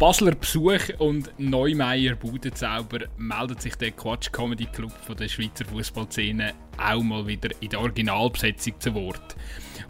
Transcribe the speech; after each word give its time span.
Basler 0.00 0.34
Besuch 0.34 0.80
und 0.96 1.30
Neumeier 1.36 2.14
Budenzauber 2.14 3.00
meldet 3.18 3.60
sich 3.60 3.74
der 3.74 3.90
Quatsch 3.90 4.32
Comedy 4.32 4.64
Club 4.64 4.92
von 5.06 5.14
der 5.14 5.28
Schweizer 5.28 5.66
Fußballszene 5.66 6.54
auch 6.78 7.02
mal 7.02 7.26
wieder 7.26 7.50
in 7.60 7.68
der 7.68 7.80
Originalbesetzung 7.80 8.80
zu 8.80 8.94
Wort. 8.94 9.36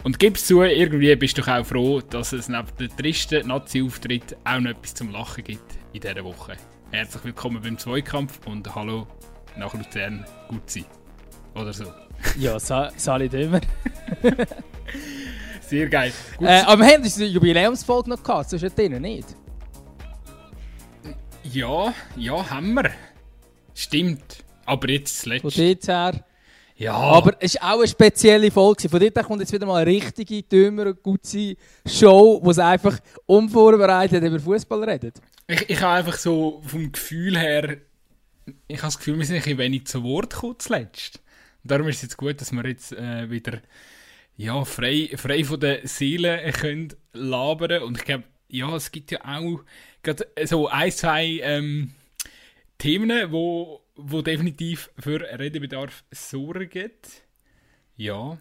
Und 0.03 0.19
gib's 0.19 0.45
zu, 0.45 0.63
irgendwie 0.63 1.15
bist 1.15 1.37
du 1.37 1.43
auch 1.43 1.65
froh, 1.65 2.01
dass 2.01 2.33
es 2.33 2.49
neben 2.49 2.67
dem 2.77 2.97
tristen 2.97 3.47
Nazi-Auftritt 3.47 4.35
auch 4.43 4.59
noch 4.59 4.71
etwas 4.71 4.95
zum 4.95 5.13
Lachen 5.13 5.45
gibt 5.45 5.77
in 5.93 6.01
dieser 6.01 6.25
Woche. 6.25 6.57
Herzlich 6.91 7.23
willkommen 7.23 7.61
beim 7.63 7.77
Zweikampf 7.77 8.45
und 8.45 8.75
hallo 8.75 9.07
nach 9.55 9.73
Luzern, 9.73 10.25
gut 10.49 10.69
sein. 10.69 10.87
Oder 11.55 11.71
so. 11.71 11.85
Ja, 12.37 12.59
sa 12.59 12.91
Sali 12.97 13.29
Dömer. 13.29 13.61
Sehr 15.61 15.87
geil. 15.87 16.11
Äh, 16.41 16.63
aber 16.63 16.81
wir 16.81 16.93
haben 16.93 17.01
eine 17.01 17.25
Jubiläumsfolge 17.27 18.09
noch 18.09 18.21
gehabt, 18.21 18.49
so 18.49 18.57
ist 18.57 18.63
ja 18.63 18.67
drin, 18.67 19.01
nicht? 19.01 19.37
Ja, 21.51 21.93
ja, 22.15 22.49
haben 22.49 22.73
wir. 22.75 22.91
Stimmt. 23.73 24.43
Aber 24.65 24.89
jetzt 24.89 25.19
das 25.19 25.25
letzte. 25.25 25.51
Von 25.51 25.67
dort 25.67 25.87
her. 25.87 26.25
Ja. 26.77 26.93
Aber 26.93 27.35
es 27.39 27.55
war 27.55 27.73
auch 27.73 27.79
eine 27.79 27.87
spezielle 27.87 28.49
Folge. 28.49 28.87
Von 28.87 28.99
dort 29.01 29.15
her 29.15 29.23
kommt 29.23 29.41
jetzt 29.41 29.51
wieder 29.51 29.65
mal 29.65 29.81
eine 29.81 29.91
richtige, 29.91 30.43
dümmer, 30.43 30.93
gute 30.93 31.57
Show, 31.85 32.39
wo 32.41 32.53
sie 32.53 32.63
einfach 32.63 32.99
unvorbereitet 33.25 34.23
über 34.23 34.39
Fußball 34.39 34.83
redet. 34.83 35.21
Ich, 35.47 35.69
ich 35.69 35.81
habe 35.81 35.95
einfach 35.95 36.17
so 36.17 36.61
vom 36.65 36.91
Gefühl 36.91 37.37
her, 37.37 37.77
ich 38.67 38.77
habe 38.77 38.87
das 38.87 38.97
Gefühl, 38.97 39.17
wir 39.17 39.25
sind 39.25 39.35
ein 39.35 39.41
bisschen 39.43 39.57
wenig 39.57 39.87
zu 39.87 40.03
Wort 40.03 40.33
gekommen 40.33 40.55
zuletzt. 40.57 41.19
Und 41.63 41.71
darum 41.71 41.87
ist 41.89 41.97
es 41.97 42.03
jetzt 42.03 42.17
gut, 42.17 42.39
dass 42.39 42.53
wir 42.53 42.65
jetzt 42.65 42.93
äh, 42.93 43.29
wieder 43.29 43.61
ja, 44.37 44.63
frei, 44.63 45.09
frei 45.15 45.43
von 45.43 45.59
der 45.59 45.85
Seele 45.85 46.51
können 46.53 46.93
labern 47.13 47.83
Und 47.83 47.97
ich 47.97 48.05
glaube, 48.05 48.23
ja, 48.51 48.75
es 48.75 48.91
gibt 48.91 49.11
ja 49.11 49.19
auch 49.25 49.63
gerade 50.03 50.27
so 50.45 50.67
ein, 50.67 50.91
zwei 50.91 51.39
ähm, 51.41 51.93
Themen, 52.77 53.31
wo, 53.31 53.81
wo 53.95 54.21
definitiv 54.21 54.89
für 54.99 55.21
Redebedarf 55.21 56.03
sorgen. 56.11 56.91
Ja. 57.95 58.37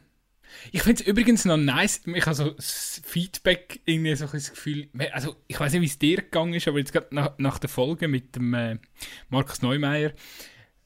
Ich 0.72 0.82
finde 0.82 1.02
es 1.02 1.08
übrigens 1.08 1.44
noch 1.44 1.56
nice, 1.56 2.02
ich 2.06 2.26
habe 2.26 2.34
so 2.34 2.50
das 2.50 3.00
Feedback 3.04 3.80
irgendwie 3.84 4.16
so 4.16 4.24
ein 4.24 4.32
Gefühl, 4.32 4.88
also 5.12 5.36
ich 5.46 5.60
weiß 5.60 5.72
nicht, 5.72 5.82
wie 5.82 5.86
es 5.86 5.98
dir 5.98 6.16
gegangen 6.16 6.54
ist, 6.54 6.66
aber 6.66 6.78
jetzt 6.78 6.92
gerade 6.92 7.14
nach, 7.14 7.38
nach 7.38 7.60
der 7.60 7.68
Folge 7.68 8.08
mit 8.08 8.34
dem 8.34 8.52
äh, 8.54 8.78
Markus 9.28 9.62
Neumeier, 9.62 10.12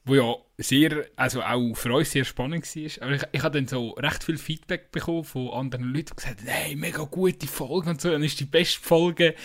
wo 0.05 0.15
ja 0.15 0.35
sehr, 0.57 1.05
also 1.15 1.41
auch 1.41 1.73
für 1.73 1.93
uns 1.93 2.11
sehr 2.11 2.23
spannend 2.23 2.63
war. 2.63 3.07
Aber 3.07 3.15
ich, 3.15 3.21
ich 3.31 3.43
habe 3.43 3.59
dann 3.59 3.67
so 3.67 3.89
recht 3.91 4.23
viel 4.23 4.37
Feedback 4.37 4.91
bekommen 4.91 5.23
von 5.23 5.49
anderen 5.49 5.85
Leuten, 5.85 6.11
die 6.11 6.15
gesagt 6.15 6.41
haben, 6.41 6.47
hey, 6.47 6.75
mega 6.75 7.03
gute 7.03 7.47
Folge 7.47 7.89
und 7.89 7.99
so, 7.99 8.09
und 8.09 8.21
das 8.21 8.31
ist 8.31 8.39
die 8.39 8.45
beste 8.45 8.79
Folge, 8.79 9.35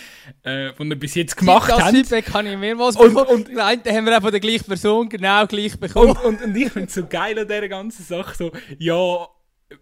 äh, 0.43 0.71
die 0.71 0.83
wir 0.83 0.95
bis 0.95 1.15
jetzt 1.15 1.35
gemacht 1.35 1.69
das 1.69 1.81
haben. 1.81 1.93
Das 1.93 2.09
Feedback 2.09 2.33
habe 2.33 2.49
ich 2.49 2.57
mehrmals 2.57 2.95
und, 2.95 3.13
bekommen. 3.13 3.41
Und, 3.41 3.53
Nein, 3.53 3.81
haben 3.85 4.05
wir 4.05 4.17
auch 4.17 4.21
von 4.21 4.31
der 4.31 4.39
gleichen 4.39 4.65
Person 4.65 5.09
genau 5.09 5.45
gleich 5.47 5.79
bekommen. 5.79 6.11
Und, 6.11 6.23
und, 6.23 6.41
und 6.43 6.55
ich 6.55 6.71
finde 6.71 6.87
es 6.87 6.93
so 6.93 7.05
geil 7.07 7.37
an 7.37 7.47
dieser 7.47 7.67
ganzen 7.67 8.03
Sache, 8.03 8.35
so, 8.35 8.51
ja, 8.77 9.27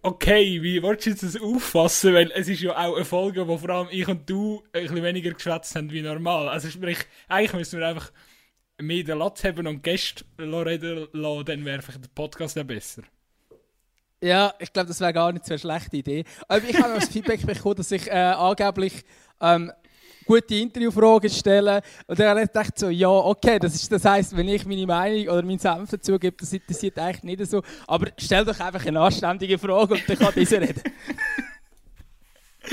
okay, 0.01 0.61
wie 0.61 0.81
willst 0.81 1.05
du 1.07 1.13
das 1.13 1.41
auffassen? 1.41 2.13
Weil 2.13 2.31
es 2.35 2.47
ist 2.47 2.61
ja 2.61 2.71
auch 2.77 2.95
eine 2.95 3.05
Folge, 3.05 3.47
wo 3.47 3.57
vor 3.57 3.69
allem 3.69 3.87
ich 3.91 4.07
und 4.07 4.29
du 4.29 4.63
ein 4.73 4.83
bisschen 4.83 5.03
weniger 5.03 5.31
geschwätzt 5.31 5.75
haben 5.75 5.91
wie 5.91 6.01
normal. 6.01 6.47
Also 6.47 6.69
sprich, 6.69 6.99
eigentlich 7.27 7.53
müssen 7.53 7.79
wir 7.79 7.87
einfach 7.87 8.11
mehr 8.81 9.03
den 9.03 9.17
Latz 9.17 9.43
haben 9.43 9.67
und 9.67 9.83
Gäste 9.83 10.23
reden 10.39 11.07
lassen, 11.13 11.45
dann 11.45 11.65
wäre 11.65 11.79
der 11.81 12.09
Podcast 12.13 12.57
auch 12.57 12.63
besser. 12.63 13.03
Ja, 14.21 14.53
ich 14.59 14.73
glaube, 14.73 14.89
das 14.89 14.99
wäre 14.99 15.13
gar 15.13 15.31
nicht 15.31 15.45
so 15.45 15.53
eine 15.53 15.59
schlechte 15.59 15.97
Idee. 15.97 16.25
Aber 16.47 16.61
ich 16.67 16.77
habe 16.81 16.95
das 16.95 17.07
Feedback 17.07 17.45
bekommen, 17.45 17.75
dass 17.75 17.91
ich 17.91 18.07
äh, 18.07 18.11
angeblich 18.11 19.05
ähm, 19.39 19.71
gute 20.25 20.55
Interviewfragen 20.55 21.29
stelle. 21.29 21.81
Und 22.05 22.19
dann 22.19 22.27
habe 22.29 22.41
ich 22.41 22.47
gedacht, 22.47 22.77
so, 22.77 22.89
ja, 22.89 23.09
okay, 23.09 23.59
das, 23.59 23.75
ist, 23.75 23.91
das 23.91 24.03
heisst, 24.03 24.35
wenn 24.35 24.47
ich 24.49 24.65
meine 24.65 24.85
Meinung 24.85 25.27
oder 25.29 25.41
meinen 25.41 25.59
Senf 25.59 25.89
dazu 25.89 26.19
gebe, 26.19 26.35
das 26.37 26.51
interessiert 26.51 26.99
eigentlich 26.99 27.37
nicht 27.37 27.49
so. 27.49 27.63
Aber 27.87 28.11
stell 28.17 28.43
doch 28.43 28.59
einfach 28.59 28.85
eine 28.85 28.99
anständige 28.99 29.57
Frage 29.57 29.93
und 29.93 30.03
dann 30.07 30.19
kann 30.19 30.33
diese 30.35 30.59
reden. 30.59 30.83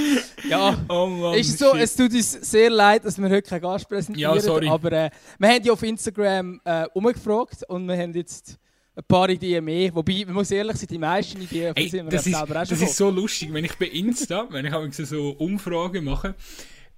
ja, 0.49 0.77
oh 0.89 1.07
Mann, 1.07 1.35
ist 1.35 1.59
so, 1.59 1.73
shit. 1.73 1.83
es 1.83 1.97
tut 1.97 2.13
uns 2.13 2.33
sehr 2.33 2.71
leid, 2.71 3.05
dass 3.05 3.19
wir 3.19 3.29
heute 3.29 3.49
keinen 3.49 3.63
Gast 3.63 3.89
präsentieren. 3.89 4.35
Ja, 4.35 4.41
sorry. 4.41 4.69
Aber 4.69 4.93
äh, 4.93 5.11
wir 5.39 5.49
haben 5.49 5.65
ja 5.65 5.73
auf 5.73 5.83
Instagram 5.83 6.61
äh, 6.65 6.87
umgefragt 6.95 7.65
und 7.69 7.87
wir 7.87 7.97
haben 7.97 8.13
jetzt 8.15 8.59
ein 8.95 9.05
paar 9.07 9.29
Ideen 9.29 9.65
mehr. 9.65 9.95
Wobei, 9.95 10.25
man 10.27 10.35
muss 10.35 10.51
ehrlich 10.51 10.77
sein, 10.77 10.89
die 10.91 10.99
meisten 10.99 11.41
Ideen 11.41 11.75
Ey, 11.77 11.89
sind 11.89 12.07
wir 12.07 12.11
das, 12.11 12.27
ist, 12.27 12.35
auch 12.35 12.47
das 12.47 12.71
ist 12.73 12.97
so 12.97 13.11
lustig, 13.11 13.53
wenn 13.53 13.65
ich 13.65 13.77
bei 13.77 13.87
Insta, 13.87 14.47
wenn 14.51 14.67
ich 14.67 14.97
so 14.97 15.31
Umfragen 15.31 16.05
mache, 16.05 16.35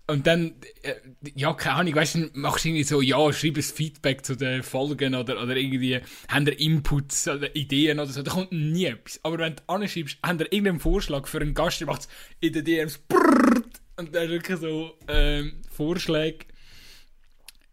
und 0.08 0.26
dann, 0.26 0.54
äh, 0.82 0.94
ja, 1.34 1.52
keine 1.52 1.76
Ahnung, 1.76 1.94
weißt 1.94 2.14
du, 2.14 2.30
machst 2.32 2.64
du 2.64 2.70
irgendwie 2.70 2.84
so, 2.84 3.02
ja, 3.02 3.30
schreib 3.32 3.56
ein 3.56 3.62
Feedback 3.62 4.24
zu 4.24 4.36
den 4.36 4.62
Folgen 4.62 5.14
oder, 5.14 5.42
oder 5.42 5.54
irgendwie, 5.54 6.00
haben 6.28 6.46
da 6.46 6.52
Inputs 6.52 7.28
oder 7.28 7.54
Ideen 7.54 8.00
oder 8.00 8.10
so, 8.10 8.22
da 8.22 8.32
kommt 8.32 8.50
nie 8.50 8.86
etwas. 8.86 9.20
Aber 9.22 9.38
wenn 9.38 9.56
du 9.56 9.62
anschreibst, 9.66 10.18
haben 10.24 10.38
da 10.38 10.46
irgendeinen 10.46 10.80
Vorschlag 10.80 11.26
für 11.26 11.40
einen 11.40 11.52
Gast, 11.52 11.80
der 11.80 11.88
macht 11.88 12.08
in 12.40 12.54
den 12.54 12.64
DMs, 12.64 12.98
brrrt, 12.98 13.82
und 13.96 14.14
dann 14.14 14.30
wirklich 14.30 14.58
so, 14.58 14.94
ähm, 15.08 15.60
Vorschläge. 15.70 16.46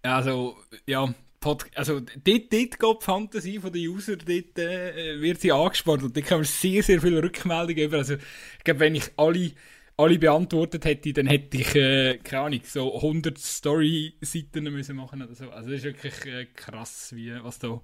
Also, 0.02 0.58
ja, 0.86 1.14
Pod 1.40 1.66
also 1.76 2.00
dort, 2.00 2.26
dort 2.26 2.50
geht 2.50 2.82
die 2.82 2.96
Fantasie 3.00 3.60
von 3.60 3.72
den 3.72 3.88
User, 3.88 4.18
dort 4.18 4.60
äh, 4.60 5.22
wird 5.22 5.40
sie 5.40 5.52
angespornt 5.52 6.04
und 6.04 6.18
da 6.18 6.22
kommen 6.22 6.44
sehr, 6.44 6.84
sehr 6.84 7.00
viele 7.00 7.24
Rückmeldungen 7.24 7.84
über. 7.84 7.98
Also, 8.00 8.16
ich 8.16 8.64
glaube, 8.64 8.82
wenn 8.82 8.96
ich 8.96 9.12
alle 9.16 9.52
alle 9.98 10.20
beantwortet 10.20 10.86
hätte, 10.86 11.14
dann 11.14 11.28
hätte 11.28 11.58
ich, 11.58 11.76
äh, 11.76 12.18
keine 12.18 12.44
Ahnung, 12.44 12.62
so 12.66 12.96
100 12.96 13.38
Story-Seiten 13.38 14.64
müssen 14.66 14.96
machen 14.96 15.22
oder 15.22 15.34
so. 15.34 15.50
Also 15.52 15.70
das 15.70 15.80
ist 15.80 15.86
wirklich 15.86 16.26
äh, 16.26 16.46
krass, 16.54 17.12
wie, 17.16 17.32
was 17.42 17.60
da, 17.60 17.80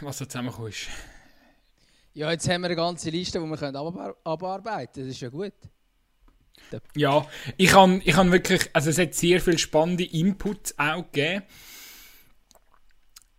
was 0.00 0.18
da 0.18 0.28
zusammengekommen 0.28 0.70
ist. 0.70 0.88
Ja, 2.14 2.30
jetzt 2.32 2.48
haben 2.48 2.62
wir 2.62 2.66
eine 2.66 2.76
ganze 2.76 3.10
Liste, 3.10 3.38
die 3.38 3.44
wir 3.44 3.56
können 3.58 3.76
abar 3.76 4.16
abarbeiten. 4.24 5.02
Das 5.02 5.12
ist 5.12 5.20
ja 5.20 5.28
gut. 5.28 5.52
Ja, 6.94 7.28
ich 7.58 7.74
habe 7.74 8.00
ich 8.02 8.16
hab 8.16 8.30
wirklich, 8.30 8.70
also 8.72 8.88
es 8.88 8.98
hat 8.98 9.14
sehr 9.14 9.40
viele 9.40 9.58
spannende 9.58 10.04
Inputs 10.04 10.74
auch 10.78 11.04
gegeben. 11.12 11.44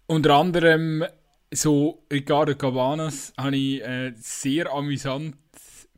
Unter 0.06 0.36
anderem 0.36 1.04
so 1.52 2.06
Ricardo 2.12 2.56
Cabanas 2.56 3.34
habe 3.38 3.58
ich 3.58 3.82
äh, 3.82 4.14
sehr 4.16 4.72
amüsant 4.72 5.36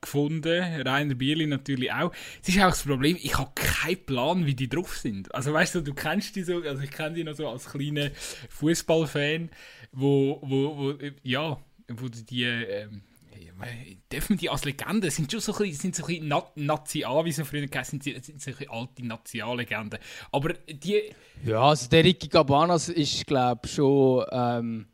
gefunden. 0.02 0.82
Rainer 0.86 1.16
Bierli 1.16 1.48
natürlich 1.48 1.92
auch. 1.92 2.12
Es 2.42 2.50
ist 2.50 2.58
auch 2.60 2.70
das 2.70 2.84
Problem, 2.84 3.18
ich 3.22 3.38
habe 3.38 3.52
keinen 3.56 4.06
Plan, 4.06 4.46
wie 4.46 4.56
die 4.56 4.70
drauf 4.70 4.98
sind. 4.98 5.34
Also 5.34 5.54
weißt 5.54 5.76
du, 5.76 5.82
du 5.82 5.94
kennst 5.94 6.36
die 6.36 6.44
so, 6.44 6.62
also 6.62 6.82
ich 6.82 6.92
kenne 6.92 7.16
die 7.16 7.24
noch 7.24 7.36
so 7.36 7.48
als 7.48 7.70
kleiner 7.70 8.12
Fußballfan, 8.50 9.50
wo, 9.92 10.40
wo, 10.42 10.78
wo, 10.78 10.94
ja, 11.24 11.58
wo 11.88 12.08
die, 12.08 12.44
ähm, 12.44 13.02
dürfen 14.12 14.38
die 14.38 14.50
als 14.50 14.66
Legende, 14.66 15.12
sind 15.12 15.32
schon 15.32 15.42
so 15.42 15.54
ein 15.54 15.60
bisschen, 15.60 15.94
sind 15.94 15.96
so 15.96 16.06
ein 16.06 16.28
bisschen 16.28 16.66
Nazi, 16.66 17.00
wie 17.00 17.32
so 17.32 17.46
früher 17.46 17.68
geheißen, 17.68 18.02
sind, 18.02 18.24
sind 18.24 18.42
so 18.42 18.52
ein 18.52 18.70
alte 18.70 19.06
Nationallegenden. 19.06 20.00
Aber 20.32 20.54
die... 20.54 21.02
Ja, 21.46 21.64
also 21.64 21.90
der 21.90 22.04
Ricky 22.04 22.28
Cabanas 22.28 22.90
ist, 22.90 23.26
glaube 23.28 23.62
ich, 23.66 23.74
schon... 23.74 24.26
Ähm 24.32 24.88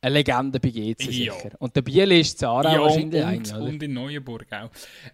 eine 0.00 0.14
Legende 0.14 0.60
bei 0.60 0.70
GC 0.70 1.00
ja. 1.00 1.32
sicher. 1.32 1.50
Und 1.58 1.74
der 1.74 1.82
Biel 1.82 2.12
ist 2.12 2.38
Zara 2.38 2.72
ja, 2.72 2.80
wahrscheinlich 2.80 3.24
und, 3.24 3.52
ein, 3.52 3.62
und 3.62 3.82
in 3.82 3.94
Neuenburg 3.94 4.46
auch. 4.52 4.70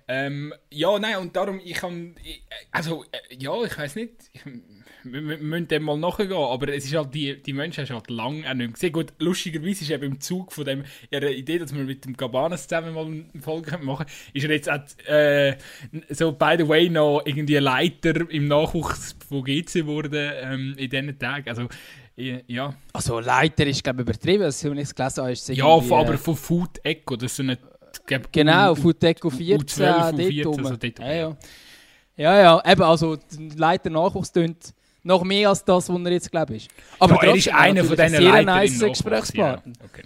Ähm, 0.08 0.52
ja, 0.70 0.98
nein, 0.98 1.16
und 1.18 1.34
darum, 1.34 1.60
ich 1.64 1.74
kann, 1.74 2.14
also, 2.70 3.04
äh, 3.04 3.36
ja, 3.38 3.62
ich 3.64 3.78
weiß 3.78 3.96
nicht, 3.96 4.12
ich, 4.32 4.42
wir, 5.04 5.22
wir 5.26 5.38
müssen 5.38 5.68
dem 5.68 5.82
mal 5.84 5.98
nachgehen, 5.98 6.32
aber 6.32 6.68
es 6.68 6.86
ist 6.86 6.94
halt, 6.94 7.14
die, 7.14 7.42
die 7.42 7.52
Menschen 7.52 7.86
haben 7.86 7.96
halt 7.96 8.10
lange 8.10 8.48
auch 8.48 8.54
nicht 8.54 8.56
mehr 8.56 8.68
gesehen. 8.68 8.92
Gut, 8.92 9.12
lustigerweise 9.18 9.84
ist 9.84 9.90
eben 9.90 10.04
im 10.04 10.20
Zug 10.20 10.52
von 10.52 10.64
dem, 10.64 10.84
ihrer 11.10 11.30
Idee, 11.30 11.58
dass 11.58 11.74
wir 11.74 11.84
mit 11.84 12.04
dem 12.04 12.16
Gabanas 12.16 12.68
zusammen 12.68 12.94
mal 12.94 13.06
eine 13.06 13.42
Folge 13.42 13.78
machen 13.78 14.06
ist 14.32 14.44
er 14.44 14.50
jetzt 14.50 14.70
auch, 14.70 14.80
äh, 15.06 15.56
so, 16.08 16.32
by 16.32 16.56
the 16.58 16.68
way, 16.68 16.88
noch 16.88 17.22
irgendwie 17.24 17.56
Leiter 17.56 18.28
im 18.30 18.48
Nachwuchs 18.48 19.16
von 19.28 19.44
GC 19.44 19.72
geworden 19.72 20.32
ähm, 20.42 20.74
in 20.76 20.90
diesen 20.90 21.18
Tagen. 21.18 21.48
Also, 21.48 21.68
ja. 22.16 22.74
Also 22.92 23.20
Leiter 23.20 23.66
ist 23.66 23.82
glaube 23.82 24.02
ich 24.02 24.08
übertrieben, 24.08 24.44
das 24.44 24.64
habe 24.64 24.80
ich 24.80 24.94
gelesen 24.94 25.22
habe. 25.22 25.32
Ist 25.32 25.48
ja, 25.48 25.64
aber 25.64 26.18
von 26.18 26.36
Food 26.36 26.80
Echo, 26.84 27.16
das 27.16 27.32
ist 27.32 27.36
so 27.36 27.42
eine... 27.42 27.58
Genau, 28.32 28.72
U 28.72 28.74
Food 28.74 29.02
Echo 29.04 29.30
14, 29.30 29.60
U12, 29.60 30.14
U14, 30.14 30.58
also 30.58 30.76
dort 30.76 30.98
ja, 30.98 31.12
ja. 31.12 31.36
ja, 32.16 32.40
ja, 32.40 32.72
eben, 32.72 32.82
also 32.82 33.16
Leiter 33.56 33.90
Nachwuchs 33.90 34.32
tönt 34.32 34.74
noch 35.04 35.22
mehr 35.22 35.50
als 35.50 35.64
das, 35.64 35.88
was 35.88 36.00
er 36.00 36.12
jetzt 36.12 36.30
glaube 36.30 36.56
ich 36.56 36.66
ist. 36.66 36.74
Aber 36.98 37.14
ja, 37.22 37.30
er 37.30 37.36
ist 37.36 37.48
einer 37.48 37.84
von 37.84 37.96
diesen 37.96 38.22
Leitern 38.22 38.44
nice 38.46 38.78
Gesprächspartner. 38.80 39.72
Ja. 39.78 39.84
Okay. 39.84 40.02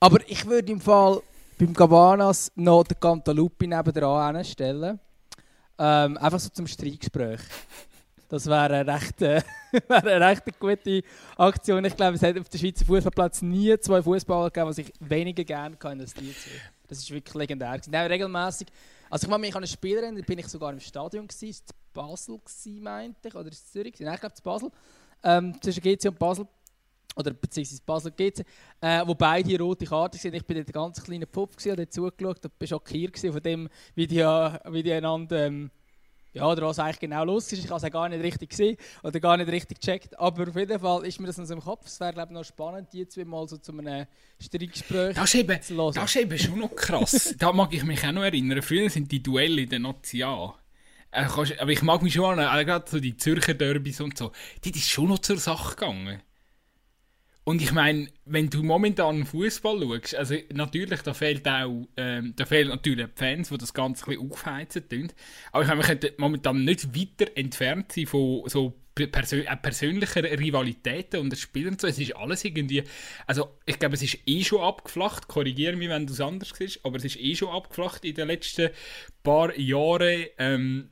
Aber 0.00 0.18
ich 0.26 0.46
würde 0.46 0.72
im 0.72 0.80
Fall 0.80 1.20
beim 1.58 1.74
Gabanas 1.74 2.52
noch 2.54 2.84
den 2.84 2.98
Cantalupi 2.98 3.66
nebenan 3.66 4.44
stellen. 4.44 4.98
Ähm, 5.78 6.16
einfach 6.18 6.40
so 6.40 6.48
zum 6.50 6.66
Streitgespräch. 6.66 7.40
Das 8.28 8.46
wäre 8.46 8.74
eine 8.74 8.94
recht, 8.94 9.22
äh, 9.22 9.42
eine 9.88 10.20
recht 10.20 10.42
gute 10.60 11.02
Aktion. 11.36 11.84
Ich 11.84 11.96
glaube, 11.96 12.16
es 12.16 12.22
hat 12.22 12.38
auf 12.38 12.48
dem 12.48 12.60
Schweizer 12.60 12.84
Fußballplatz 12.84 13.42
nie 13.42 13.78
zwei 13.78 14.02
Fußballer 14.02 14.50
gegeben, 14.50 14.74
die 14.74 14.80
ich 14.82 14.92
weniger 15.00 15.44
gerne 15.44 15.76
kann 15.76 15.98
als 16.00 16.12
die 16.12 16.34
zwei. 16.34 16.50
Das 16.86 16.98
ist 16.98 17.10
wirklich 17.10 17.34
legendär. 17.34 17.80
Nein, 17.88 18.06
regelmäßig. 18.06 18.68
Also 19.10 19.26
ich 19.26 19.30
meine 19.30 19.40
mich 19.40 19.54
an 19.54 19.62
einen 19.62 19.66
Spieler 19.66 20.02
erinnern, 20.02 20.24
bin 20.24 20.38
ich 20.38 20.48
sogar 20.48 20.72
im 20.72 20.80
Stadion 20.80 21.26
gewesen, 21.26 21.62
Basel, 21.94 22.38
gewesen, 22.38 22.82
meinte 22.82 23.28
ich, 23.28 23.34
oder 23.34 23.48
ist 23.48 23.72
Zürich? 23.72 23.94
Nein, 24.00 24.14
ich 24.14 24.20
glaube 24.20 24.34
es 24.34 24.40
Basel. 24.42 24.70
Ähm, 25.24 25.60
zwischen 25.62 25.80
GC 25.80 26.08
und 26.08 26.18
Basel 26.18 26.46
oder 27.16 27.32
beziehungsweise 27.32 27.82
Basel 27.84 28.12
GC, 28.12 28.44
äh, 28.80 29.06
wo 29.06 29.14
beide 29.14 29.58
rote 29.58 29.86
Karten 29.86 30.18
sind. 30.18 30.34
Ich 30.34 30.44
bin 30.44 30.56
dort 30.58 30.68
ein 30.68 30.72
ganz 30.72 31.02
kleiner 31.02 31.26
Pupf 31.26 31.56
und 31.64 31.72
habe 31.72 31.88
zugeschaut 31.88 32.44
und 32.44 32.58
bin 32.58 32.68
schockiert 32.68 33.18
von 33.18 33.42
dem, 33.42 33.68
wie 33.94 34.06
die, 34.06 34.20
wie 34.20 34.82
die 34.82 34.92
einander, 34.92 35.46
ähm, 35.46 35.70
ja, 36.38 36.46
oder 36.46 36.66
was 36.66 36.78
eigentlich 36.78 37.00
genau 37.00 37.24
los 37.24 37.52
ist. 37.52 37.64
Ich 37.64 37.70
habe 37.70 37.84
es 37.84 37.92
gar 37.92 38.08
nicht 38.08 38.22
richtig 38.22 38.50
gesehen 38.50 38.76
oder 39.02 39.20
gar 39.20 39.36
nicht 39.36 39.50
richtig 39.50 39.80
gecheckt. 39.80 40.18
Aber 40.18 40.48
auf 40.48 40.56
jeden 40.56 40.78
Fall 40.78 41.04
ist 41.06 41.20
mir 41.20 41.26
das 41.26 41.38
in 41.38 41.46
so 41.46 41.54
im 41.54 41.60
Kopf. 41.60 41.86
Es 41.86 42.00
wäre, 42.00 42.12
glaube 42.12 42.28
ich, 42.32 42.34
noch 42.34 42.44
spannend, 42.44 42.88
die 42.92 43.06
zwei 43.06 43.24
mal 43.24 43.46
so 43.48 43.56
zu 43.58 43.72
einem 43.72 44.06
Streitgespräch 44.40 45.14
das 45.14 45.34
ist 45.34 45.34
eben, 45.34 45.62
zu 45.62 45.74
hören. 45.74 45.94
Das 45.94 46.14
ist 46.14 46.16
eben 46.16 46.38
schon 46.38 46.58
noch 46.58 46.74
krass. 46.74 47.34
da 47.38 47.52
mag 47.52 47.72
ich 47.72 47.84
mich 47.84 48.06
auch 48.06 48.12
noch 48.12 48.22
erinnern. 48.22 48.62
Früher 48.62 48.88
sind 48.88 49.10
die 49.10 49.22
Duelle 49.22 49.62
in 49.62 49.68
der 49.68 49.80
Nation 49.80 50.52
äh, 51.10 51.24
aber 51.24 51.70
ich 51.70 51.82
mag 51.82 52.02
mich 52.02 52.12
schon 52.12 52.38
an, 52.38 52.66
gerade 52.66 52.90
so 52.90 53.00
die 53.00 53.16
Zürcher 53.16 53.54
Derbys 53.54 54.00
und 54.02 54.18
so, 54.18 54.32
die 54.62 54.70
ist 54.70 54.90
schon 54.90 55.08
noch 55.08 55.20
zur 55.20 55.38
Sache 55.38 55.74
gegangen. 55.74 56.20
Und 57.48 57.62
ich 57.62 57.72
meine, 57.72 58.08
wenn 58.26 58.50
du 58.50 58.62
momentan 58.62 59.24
Fußball 59.24 59.80
schaust, 59.80 60.14
also 60.16 60.34
natürlich, 60.52 61.00
da 61.00 61.14
fehlt 61.14 61.48
auch, 61.48 61.88
ähm, 61.96 62.34
da 62.36 62.44
fehlen 62.44 62.68
natürlich 62.68 63.08
Fans, 63.14 63.48
die 63.48 63.56
das 63.56 63.72
Ganze 63.72 64.04
ein 64.04 64.10
bisschen 64.10 64.30
aufheizen 64.30 64.86
tun. 64.86 65.08
Aber 65.52 65.62
ich 65.62 65.68
meine, 65.68 65.80
wir 65.80 65.86
könnten 65.86 66.12
momentan 66.18 66.62
nicht 66.66 66.94
weiter 66.94 67.34
entfernt 67.38 67.90
sein 67.92 68.04
von 68.04 68.42
so 68.48 68.74
persö 68.94 69.44
persönlichen 69.62 70.26
Rivalitäten 70.26 71.20
und 71.20 71.38
Spielern 71.38 71.78
so. 71.78 71.86
Es 71.86 71.98
ist 71.98 72.14
alles 72.16 72.44
irgendwie, 72.44 72.82
also 73.26 73.56
ich 73.64 73.78
glaube, 73.78 73.94
es 73.94 74.02
ist 74.02 74.18
eh 74.26 74.44
schon 74.44 74.60
abgeflacht. 74.60 75.26
Korrigiere 75.26 75.74
mich, 75.74 75.88
wenn 75.88 76.06
du 76.06 76.12
es 76.12 76.20
anders 76.20 76.52
siehst, 76.54 76.84
aber 76.84 76.98
es 76.98 77.06
ist 77.06 77.18
eh 77.18 77.34
schon 77.34 77.48
abgeflacht 77.48 78.04
in 78.04 78.14
den 78.14 78.28
letzten 78.28 78.68
paar 79.22 79.58
Jahren. 79.58 80.26
Ähm, 80.36 80.90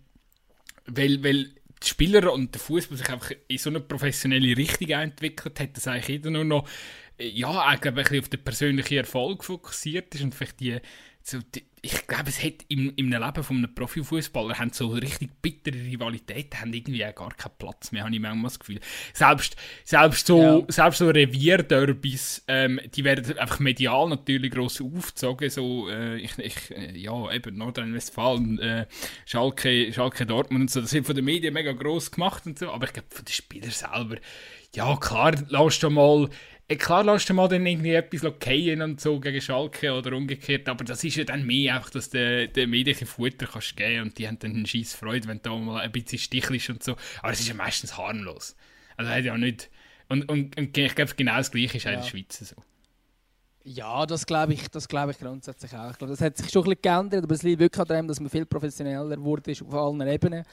weil, 0.86 1.22
weil 1.22 1.50
die 1.82 1.88
Spieler 1.88 2.32
und 2.32 2.54
der 2.54 2.60
Fußball 2.60 2.96
sich 2.98 3.08
einfach 3.08 3.32
in 3.48 3.58
so 3.58 3.70
eine 3.70 3.80
professionelle 3.80 4.56
Richtung 4.56 4.88
entwickelt 4.88 5.60
hat, 5.60 5.76
dass 5.76 5.88
eigentlich 5.88 6.08
jeder 6.08 6.30
nur 6.30 6.44
noch 6.44 6.68
ja, 7.18 7.62
eigentlich 7.62 7.92
ein 7.92 7.94
bisschen 7.94 8.20
auf 8.20 8.28
den 8.28 8.44
persönlichen 8.44 8.98
Erfolg 8.98 9.44
fokussiert 9.44 10.14
ist 10.14 10.22
und 10.22 10.34
vielleicht 10.34 10.60
die 10.60 10.78
so, 11.28 11.38
ich 11.82 12.06
glaube, 12.06 12.28
es 12.28 12.42
hat 12.42 12.64
im, 12.68 12.92
im 12.94 13.10
Leben 13.10 13.42
von 13.42 13.56
einem 13.56 13.74
Profifußballer 13.74 14.58
haben 14.58 14.70
so 14.72 14.88
richtig 14.90 15.30
bittere 15.42 15.74
Rivalitäten 15.76 16.60
haben 16.60 16.72
irgendwie 16.72 17.04
auch 17.04 17.14
gar 17.14 17.34
keinen 17.34 17.58
Platz 17.58 17.90
mehr, 17.90 18.04
habe 18.04 18.14
ich 18.14 18.20
manchmal 18.20 18.44
das 18.44 18.60
Gefühl. 18.60 18.78
Selbst, 19.12 19.56
selbst 19.84 20.26
so, 20.26 20.40
ja. 20.40 20.62
selbst 20.68 20.98
so 20.98 21.08
Revierderbys, 21.08 22.44
ähm, 22.46 22.80
die 22.94 23.02
werden 23.02 23.38
einfach 23.38 23.58
medial 23.58 24.08
natürlich 24.08 24.52
gross 24.52 24.80
aufgezogen, 24.80 25.50
so, 25.50 25.88
äh, 25.88 26.18
ich, 26.18 26.38
ich, 26.38 26.70
äh, 26.70 26.96
ja, 26.96 27.32
eben 27.32 27.56
Nordrhein-Westfalen, 27.56 28.60
äh, 28.60 28.86
Schalke, 29.24 29.92
Schalke 29.92 30.26
Dortmund 30.26 30.62
und 30.62 30.70
so, 30.70 30.80
das 30.80 30.90
sind 30.90 31.06
von 31.06 31.16
den 31.16 31.24
Medien 31.24 31.54
mega 31.54 31.72
gross 31.72 32.12
gemacht 32.12 32.46
und 32.46 32.56
so, 32.56 32.70
aber 32.70 32.86
ich 32.86 32.92
glaube, 32.92 33.08
von 33.10 33.24
den 33.24 33.32
Spielern 33.32 33.70
selber, 33.70 34.16
ja, 34.76 34.96
klar, 34.96 35.34
lass 35.48 35.78
du 35.80 35.90
mal 35.90 36.28
äh, 36.68 36.76
klar 36.76 37.04
lässt 37.04 37.28
du 37.28 37.34
mal 37.34 37.48
dann 37.48 37.64
irgendwie 37.64 37.92
etwas 37.92 38.22
fallen 38.40 38.82
und 38.82 39.00
so 39.00 39.20
gegen 39.20 39.40
Schalke 39.40 39.92
oder 39.92 40.16
umgekehrt, 40.16 40.68
aber 40.68 40.84
das 40.84 41.04
ist 41.04 41.16
ja 41.16 41.24
dann 41.24 41.46
mehr 41.46 41.76
einfach, 41.76 41.90
dass 41.90 42.10
du 42.10 42.48
den 42.48 42.70
Medien 42.70 43.06
Futter 43.06 43.46
kannst 43.46 43.76
geben 43.76 44.02
und 44.02 44.18
die 44.18 44.26
haben 44.26 44.38
dann 44.38 44.52
einen 44.52 44.66
scheiß 44.66 44.94
Freude, 44.94 45.28
wenn 45.28 45.38
du 45.38 45.50
da 45.50 45.56
mal 45.56 45.80
ein 45.80 45.92
bisschen 45.92 46.18
stichelst 46.18 46.70
und 46.70 46.82
so. 46.82 46.96
Aber 47.22 47.32
es 47.32 47.40
ist 47.40 47.48
ja 47.48 47.54
meistens 47.54 47.96
harmlos. 47.96 48.56
Also 48.96 49.10
hat 49.10 49.24
ja 49.24 49.36
nicht... 49.36 49.70
Und, 50.08 50.28
und, 50.30 50.56
und 50.56 50.78
ich 50.78 50.94
glaube, 50.94 51.12
genau 51.16 51.36
das 51.36 51.50
Gleiche 51.50 51.78
ist 51.78 51.84
ja. 51.84 51.92
in 51.92 52.00
der 52.00 52.06
Schweiz 52.06 52.38
so. 52.38 52.56
Ja, 53.64 54.06
das 54.06 54.24
glaube 54.26 54.54
ich, 54.54 54.68
das 54.68 54.84
ich 54.84 55.18
grundsätzlich 55.18 55.74
auch. 55.74 55.90
Ich 55.90 55.98
glaube, 55.98 56.12
das 56.12 56.20
hat 56.20 56.36
sich 56.36 56.50
schon 56.50 56.62
ein 56.62 56.70
bisschen 56.70 56.82
geändert, 56.82 57.24
aber 57.24 57.34
es 57.34 57.42
liegt 57.42 57.58
wirklich 57.58 57.84
daran, 57.84 58.06
dass 58.06 58.20
man 58.20 58.30
viel 58.30 58.46
professioneller 58.46 59.20
wurde 59.20 59.52
auf 59.60 59.74
allen 59.74 60.06
Ebenen. 60.06 60.44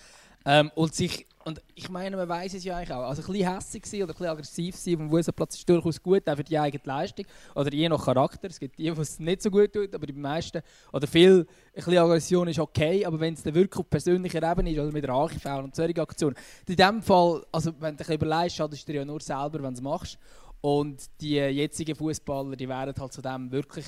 Ähm, 0.46 0.72
und, 0.74 0.96
sich, 0.96 1.28
und 1.46 1.62
ich 1.76 1.90
meine, 1.90 2.16
man 2.16 2.30
weiß 2.30 2.54
es 2.54 2.64
ja 2.64 2.78
eigentlich 2.78 2.94
auch. 2.94 3.04
Also 3.04 3.22
ein 3.22 3.32
bisschen 3.32 3.54
hässlich 3.54 3.86
sein 3.86 4.04
oder 4.04 4.12
ein 4.12 4.16
bisschen 4.16 4.28
aggressiv 4.28 4.76
sein 4.78 4.98
dem 4.98 5.10
Fußballplatz 5.10 5.56
ist 5.58 5.70
durchaus 5.70 6.02
gut, 6.02 6.30
auch 6.30 6.36
für 6.38 6.44
die 6.44 6.58
eigene 6.58 6.82
Leistung. 6.86 7.26
Oder 7.54 7.74
je 7.74 7.90
nach 7.90 8.06
Charakter. 8.06 8.48
Es 8.48 8.60
gibt 8.60 8.78
die, 8.78 8.90
die 8.90 9.02
es 9.02 9.20
nicht 9.20 9.42
so 9.42 9.52
gut 9.52 9.74
tut, 9.74 9.94
aber 9.94 10.06
die 10.06 10.14
meisten, 10.14 10.62
oder 10.94 11.06
viel, 11.06 11.42
ein 11.42 11.46
bisschen 11.74 11.98
Aggression 11.98 12.48
ist 12.48 12.60
okay, 12.60 13.06
aber 13.06 13.20
wenn 13.20 13.34
es 13.34 13.44
dann 13.44 13.54
wirklich 13.56 13.80
auf 13.80 13.90
persönlicher 13.90 14.42
Ebene 14.42 14.72
ist, 14.72 14.80
oder 14.80 14.92
mit 14.92 15.08
Rachefaul 15.08 15.66
und 15.66 15.76
solche 15.76 16.02
Aktionen, 16.02 16.36
in 16.66 16.76
dem 16.78 17.02
Fall, 17.02 17.46
also 17.52 17.74
wenn 17.80 17.98
du 17.98 18.04
dich 18.04 18.16
überlegst, 18.16 18.56
schadest 18.56 18.88
du 18.88 18.94
dir 18.94 19.00
ja 19.00 19.06
nur 19.06 19.20
selber, 19.20 19.62
wenn 19.64 19.74
du 19.74 19.80
es 19.80 19.82
machst. 19.82 20.18
Und 20.62 21.10
die 21.20 21.36
jetzigen 21.36 21.94
Fußballer, 21.94 22.56
die 22.56 22.70
wären 22.70 22.94
halt 22.98 23.14
zu 23.14 23.22
dem 23.22 23.52
wirklich 23.52 23.88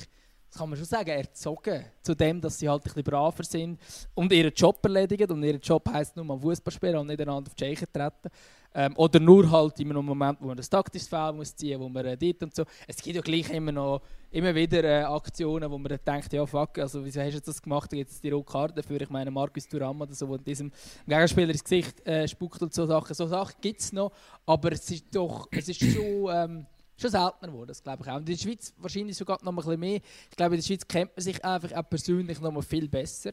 kann 0.56 0.68
man 0.68 0.76
schon 0.76 0.86
sagen, 0.86 1.10
erzogen 1.10 1.84
zu 2.02 2.14
dem, 2.14 2.40
dass 2.40 2.58
sie 2.58 2.68
halt 2.68 2.82
ein 2.82 2.84
bisschen 2.84 3.04
braver 3.04 3.44
sind 3.44 3.78
und 4.14 4.32
ihren 4.32 4.52
Job 4.54 4.78
erledigen. 4.82 5.30
Und 5.30 5.42
ihr 5.42 5.56
Job 5.56 5.88
heisst 5.92 6.16
nur 6.16 6.28
am 6.30 6.40
Fußball 6.40 6.72
spielen 6.72 6.96
und 6.96 7.06
nicht 7.06 7.20
einander 7.20 7.48
auf 7.48 7.54
die 7.54 7.64
Scheiche 7.64 7.90
treten. 7.90 8.30
Ähm, 8.74 8.92
oder 8.96 9.18
nur 9.18 9.50
halt 9.50 9.80
in 9.80 9.90
einem 9.90 10.04
Moment, 10.04 10.38
wo 10.40 10.48
man 10.48 10.58
ein 10.58 10.64
taktisches 10.64 11.08
Foul 11.08 11.32
muss 11.32 11.56
ziehen 11.56 11.80
wo 11.80 11.88
man 11.88 12.04
äh, 12.04 12.16
dort 12.16 12.42
und 12.42 12.54
so. 12.54 12.64
Es 12.86 12.98
gibt 12.98 13.16
ja 13.16 13.22
gleich 13.22 13.48
immer 13.50 13.72
noch 13.72 14.02
immer 14.30 14.54
wieder 14.54 14.84
äh, 14.84 15.02
Aktionen, 15.04 15.70
wo 15.70 15.78
man 15.78 15.88
dann 15.88 16.00
denkt, 16.06 16.30
ja 16.32 16.44
fuck, 16.44 16.78
also 16.78 17.02
wieso 17.02 17.22
hast 17.22 17.34
du 17.34 17.40
das 17.40 17.62
gemacht, 17.62 17.90
da 17.90 17.96
gibt 17.96 18.10
es 18.10 18.20
die 18.20 18.28
rote 18.28 18.52
Karte 18.52 18.74
dafür. 18.74 19.00
Ich 19.00 19.08
meine, 19.08 19.30
Markus 19.30 19.66
Thuram 19.66 19.98
oder 20.00 20.12
so, 20.12 20.26
der 20.26 20.38
diesem 20.38 20.70
Gegenspieler 21.06 21.52
ins 21.52 21.64
Gesicht 21.64 22.06
äh, 22.06 22.28
spuckt 22.28 22.60
und 22.60 22.74
so 22.74 22.84
Sachen. 22.84 23.14
So 23.14 23.26
Sachen 23.26 23.54
gibt 23.62 23.80
es 23.80 23.92
noch, 23.94 24.12
aber 24.44 24.72
es 24.72 24.90
ist 24.90 25.06
doch, 25.14 25.48
es 25.50 25.68
ist 25.68 25.80
schon... 25.80 26.28
Ähm, 26.30 26.66
schon 26.96 27.10
seltener 27.10 27.52
geworden, 27.52 27.68
das 27.68 27.82
glaube 27.82 28.02
ich 28.02 28.10
auch. 28.10 28.16
Und 28.16 28.28
in 28.28 28.36
der 28.36 28.42
Schweiz 28.42 28.72
wahrscheinlich 28.78 29.16
sogar 29.16 29.38
noch 29.42 29.52
ein 29.52 29.56
bisschen 29.56 29.80
mehr. 29.80 30.00
Ich 30.30 30.36
glaube, 30.36 30.54
in 30.54 30.60
der 30.60 30.66
Schweiz 30.66 30.86
kennt 30.86 31.16
man 31.16 31.22
sich 31.22 31.44
einfach 31.44 31.72
auch 31.72 31.88
persönlich 31.88 32.40
noch 32.40 32.52
mal 32.52 32.62
viel 32.62 32.88
besser. 32.88 33.30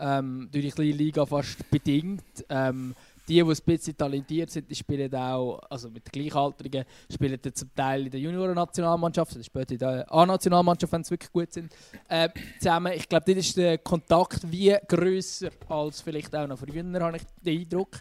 Ähm, 0.00 0.48
durch 0.52 0.64
die 0.64 0.70
kleine 0.70 0.92
Liga 0.92 1.26
fast 1.26 1.68
bedingt. 1.70 2.22
Ähm, 2.48 2.94
die, 3.28 3.34
die 3.34 3.42
ein 3.42 3.56
bisschen 3.64 3.96
talentiert 3.96 4.50
sind, 4.50 4.70
die 4.70 4.74
spielen 4.74 5.14
auch, 5.14 5.58
also 5.68 5.90
mit 5.90 6.10
Gleichaltrigen, 6.10 6.84
spielen 7.12 7.38
zum 7.52 7.74
Teil 7.74 8.06
in 8.06 8.10
der 8.10 8.20
Junioren-Nationalmannschaft, 8.20 9.34
oder 9.34 9.44
später 9.44 9.72
in 9.72 9.78
der 9.78 10.12
A-Nationalmannschaft, 10.12 10.92
wenn 10.92 11.04
sie 11.04 11.10
wirklich 11.10 11.32
gut 11.32 11.52
sind, 11.52 11.70
äh, 12.08 12.30
zusammen. 12.58 12.92
Ich 12.94 13.06
glaube, 13.06 13.26
dort 13.26 13.38
ist 13.38 13.56
der 13.56 13.78
Kontakt 13.78 14.50
wie 14.50 14.74
grösser 14.86 15.50
als 15.68 16.00
vielleicht 16.00 16.34
auch 16.34 16.46
noch 16.46 16.58
früher, 16.58 16.84
habe 17.00 17.18
ich 17.18 17.22
den 17.44 17.60
Eindruck. 17.60 18.00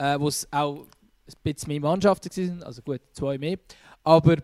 Äh, 0.00 0.20
wo 0.20 0.28
es 0.28 0.46
auch 0.52 0.86
ein 1.28 1.34
bisschen 1.42 1.68
mehr 1.68 1.80
Mannschaften 1.80 2.30
waren, 2.30 2.62
also 2.62 2.82
gut, 2.82 3.00
zwei 3.12 3.36
mehr. 3.36 3.58
Aber 4.08 4.36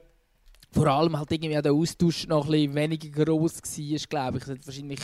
vor 0.72 0.86
allem 0.88 1.16
halt 1.16 1.32
irgendwie 1.32 1.62
der 1.62 1.72
Austausch 1.72 2.26
noch 2.26 2.44
ein 2.44 2.50
bisschen 2.50 2.74
weniger 2.74 3.24
groß 3.24 3.62
war, 3.62 3.98
glaube 4.10 4.38
ich. 4.38 4.44
Das 4.44 4.66
wahrscheinlich, 4.66 5.00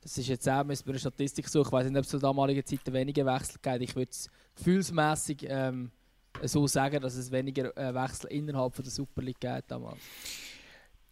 das 0.00 0.16
ist 0.16 0.28
jetzt 0.28 0.48
auch, 0.48 0.64
müssen 0.64 0.86
wir 0.86 0.92
eine 0.92 0.98
Statistik 0.98 1.46
suchen, 1.46 1.66
ich 1.66 1.72
weiß 1.72 1.86
nicht, 1.90 1.98
ob 1.98 2.04
es 2.04 2.08
zu 2.08 2.18
damaligen 2.18 2.64
Zeiten 2.64 2.94
weniger 2.94 3.26
Wechsel 3.26 3.58
gab. 3.60 3.82
Ich 3.82 3.94
würde 3.94 4.10
es 4.10 4.30
gefühlsmässig 4.56 5.44
ähm, 5.46 5.90
so 6.42 6.66
sagen, 6.66 7.02
dass 7.02 7.16
es 7.16 7.30
weniger 7.30 7.76
äh, 7.76 7.94
Wechsel 7.94 8.30
innerhalb 8.30 8.74
von 8.74 8.82
der 8.82 8.92
Super 8.92 9.20
League 9.20 9.40
gab 9.40 9.68
damals. 9.68 9.98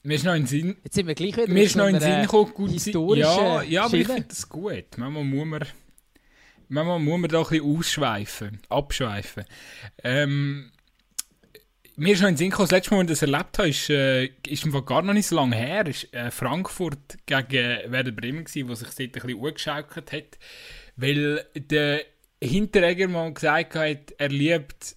Mir 0.02 0.14
ist 0.14 0.24
noch 0.24 0.34
in 0.34 0.46
Sinn. 0.46 0.76
Jetzt 0.82 0.94
sind 0.94 1.06
wir 1.06 1.14
gleich 1.14 1.36
wieder 1.36 1.52
mir 1.52 1.64
ist 1.64 1.76
noch 1.76 1.88
in 1.88 2.00
Sinn 2.00 2.22
gekommen, 2.22 2.54
gut 2.54 2.70
ja, 3.16 3.60
ja, 3.62 3.84
aber 3.84 3.94
ich 3.94 4.06
finde 4.06 4.28
das 4.28 4.48
gut. 4.48 4.96
Manchmal 4.96 5.24
muss 5.24 5.44
man, 5.44 5.64
manchmal 6.70 6.98
muss 6.98 7.20
man 7.20 7.30
da 7.30 7.40
ein 7.40 7.46
bisschen 7.46 7.76
ausschweifen, 7.76 8.60
abschweifen. 8.70 9.44
Ähm, 10.02 10.70
mir 11.96 12.12
ist 12.12 12.20
noch 12.20 12.28
in 12.28 12.34
den 12.34 12.38
Sinn 12.38 12.50
gekommen, 12.50 12.68
das 12.68 12.76
letzte 12.76 12.90
Mal, 12.94 13.00
als 13.00 13.10
ich 13.10 13.18
das 13.18 13.22
erlebt 13.22 13.58
habe, 13.58 13.68
ist, 13.68 13.90
äh, 13.90 14.24
ist 14.46 14.64
im 14.64 14.84
gar 14.84 15.02
noch 15.02 15.14
nicht 15.14 15.26
so 15.26 15.36
lange 15.36 15.56
her. 15.56 15.86
ist 15.86 16.12
äh, 16.14 16.30
Frankfurt 16.30 17.18
gegen 17.26 17.92
Werder 17.92 18.12
Bremen 18.12 18.44
gewesen, 18.44 18.68
wo 18.68 18.74
sich 18.74 18.88
dort 18.88 19.00
ein 19.00 19.12
bisschen 19.12 19.44
angeschaukelt 19.44 20.12
hat. 20.12 20.38
Weil 20.96 21.44
der 21.54 22.02
Hinteregger 22.42 23.08
mal 23.08 23.32
gesagt 23.32 23.74
hat, 23.74 24.12
er 24.18 24.28
liebt 24.28 24.96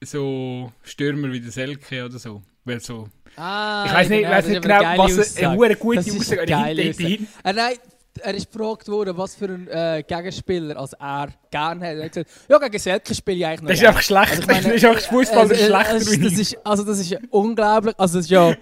so 0.00 0.72
Stürmer 0.82 1.32
wie 1.32 1.40
der 1.40 1.52
Selke 1.52 2.04
oder 2.04 2.18
so. 2.18 2.42
Weil 2.64 2.80
so 2.80 3.08
Ah, 3.36 3.84
ich 3.86 3.92
weiß 3.94 4.08
nicht, 4.10 4.22
genau, 4.22 4.34
weiss 4.34 4.46
nicht 4.46 4.62
genau 4.62 4.98
was 4.98 5.36
eine, 5.36 5.64
eine 5.64 5.76
gute 5.76 6.00
Aussage. 6.00 6.42
Aussage. 6.42 7.18
Äh, 7.44 7.52
nein, 7.54 7.76
er 8.20 8.34
ist 8.34 8.52
gefragt 8.52 8.88
worden, 8.88 9.16
was 9.16 9.34
für 9.34 9.46
ein 9.46 9.68
äh, 9.68 10.04
Gegenspieler 10.06 10.76
als 10.76 10.92
er 10.94 11.28
gerne 11.50 11.86
hat. 11.86 11.96
Er 11.96 12.04
hat 12.04 12.12
gesagt, 12.12 12.30
ja, 12.48 12.58
gegen 12.58 12.78
Selke 12.78 13.14
spiele 13.14 13.36
ich 13.38 13.46
eigentlich 13.46 13.62
noch 13.62 13.68
Das 13.68 13.80
ist 13.80 13.86
einfach 13.86 14.02
schlecht. 14.02 14.30
Also, 14.30 14.46
meine, 14.46 14.62
das 14.62 14.72
ist 14.72 14.84
einfach 14.84 15.02
Fußball 15.02 15.50
äh, 15.50 15.54
äh, 15.54 15.66
schlechter 15.66 16.12
äh, 16.12 16.18
das 16.18 16.32
ist, 16.38 16.58
Also 16.64 16.84
das 16.84 16.98
ist 16.98 17.18
unglaublich. 17.30 17.94
Also 17.98 18.18
das 18.18 18.26
ist 18.26 18.30
ja... 18.30 18.54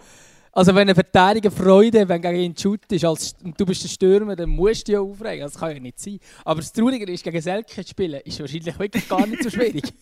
Also 0.53 0.75
wenn 0.75 0.89
ein 0.89 0.95
Verteidiger 0.97 1.51
Freude 1.51 2.09
wenn 2.09 2.21
gegen 2.21 2.37
ihn 2.37 2.57
Shoot 2.57 2.81
ist 2.91 3.05
als, 3.05 3.37
und 3.45 3.59
du 3.61 3.65
bist 3.65 3.85
der 3.85 3.89
Stürmer, 3.89 4.35
dann 4.35 4.51
musst 4.51 4.89
du 4.89 4.93
ja 4.93 5.01
aufregen. 5.01 5.45
Das 5.45 5.55
kann 5.55 5.73
ja 5.73 5.79
nicht 5.79 6.01
sein. 6.01 6.19
Aber 6.45 6.61
das 6.61 6.73
Traurige 6.73 7.11
ist, 7.11 7.23
gegen 7.23 7.41
Selke 7.41 7.85
zu 7.85 7.89
spielen, 7.89 8.21
ist 8.25 8.41
wahrscheinlich 8.41 8.77
wirklich 8.79 9.09
gar 9.09 9.27
nicht 9.27 9.45
so 9.45 9.51
schwierig. 9.51 9.93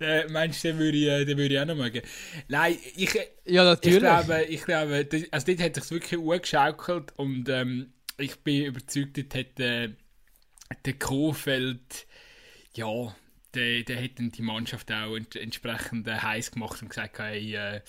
äh, 0.00 0.26
meinst 0.28 0.64
du, 0.64 0.68
den 0.68 0.78
würde 0.78 0.98
ich, 0.98 1.06
äh, 1.06 1.24
den 1.24 1.38
würde 1.38 1.54
ich 1.54 1.60
auch 1.60 1.66
noch 1.66 1.76
mögen? 1.76 2.02
Nein, 2.48 2.76
ich, 2.96 3.18
ja, 3.44 3.64
natürlich. 3.64 3.96
ich 3.96 4.00
glaube, 4.00 4.44
ich 4.48 4.64
glaube 4.64 5.08
also 5.30 5.46
dort 5.46 5.60
hat 5.60 5.74
sich 5.76 5.90
wirklich 5.90 6.20
angeschaukelt 6.20 7.12
und 7.16 7.48
ähm, 7.48 7.92
ich 8.18 8.36
bin 8.40 8.66
überzeugt, 8.66 9.16
dort 9.16 9.34
hat 9.34 9.60
äh, 9.60 9.90
der 10.84 10.92
Kofeld, 10.94 12.06
ja, 12.74 13.14
der, 13.54 13.82
der 13.82 14.02
hat 14.02 14.10
die 14.18 14.42
Mannschaft 14.42 14.92
auch 14.92 15.16
ent 15.16 15.34
entsprechend 15.36 16.06
äh, 16.06 16.16
heiß 16.16 16.50
gemacht 16.50 16.82
und 16.82 16.88
gesagt, 16.88 17.18
hey, 17.18 17.54
äh, 17.54 17.80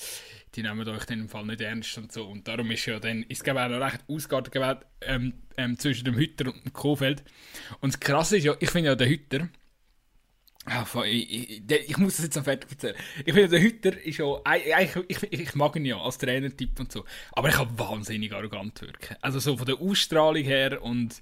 die 0.55 0.63
nehmen 0.63 0.87
euch 0.87 1.09
in 1.09 1.19
dem 1.19 1.29
Fall 1.29 1.45
nicht 1.45 1.61
ernst 1.61 1.97
und 1.97 2.11
so. 2.11 2.25
Und 2.25 2.47
darum 2.47 2.71
ist 2.71 2.85
ja 2.85 2.99
dann, 2.99 3.23
ist 3.23 3.43
glaube 3.43 3.63
auch 3.63 3.69
noch 3.69 3.81
recht 3.81 4.03
ausgeartet 4.07 4.53
gewesen, 4.53 4.79
ähm, 5.01 5.33
ähm, 5.57 5.77
zwischen 5.77 6.05
dem 6.05 6.15
Hütter 6.15 6.47
und 6.47 6.63
dem 6.63 6.73
Kofeld. 6.73 7.23
Und 7.81 7.93
das 7.93 7.99
Krasse 7.99 8.37
ist 8.37 8.45
ja, 8.45 8.55
ich 8.59 8.69
finde 8.69 8.89
ja, 8.89 8.95
der 8.95 9.09
Hütter, 9.09 9.49
ich, 11.05 11.31
ich, 11.31 11.89
ich, 11.89 11.97
muss 11.97 12.17
das 12.17 12.25
jetzt 12.25 12.35
noch 12.35 12.43
fertig 12.43 12.71
erzählen. 12.71 12.95
Ich 13.25 13.33
finde, 13.33 13.49
der 13.49 13.61
Hütter 13.61 13.97
ist 14.01 14.17
ja, 14.17 14.25
ich, 14.77 14.95
ich, 15.07 15.33
ich 15.33 15.55
mag 15.55 15.75
ihn 15.75 15.85
ja 15.85 15.99
als 15.99 16.17
Trainertyp 16.17 16.79
und 16.79 16.91
so, 16.91 17.05
aber 17.31 17.49
ich 17.49 17.55
kann 17.55 17.77
wahnsinnig 17.77 18.33
arrogant 18.33 18.81
wirken. 18.81 19.15
Also 19.21 19.39
so 19.39 19.57
von 19.57 19.65
der 19.65 19.79
Ausstrahlung 19.79 20.43
her 20.43 20.81
und 20.81 21.21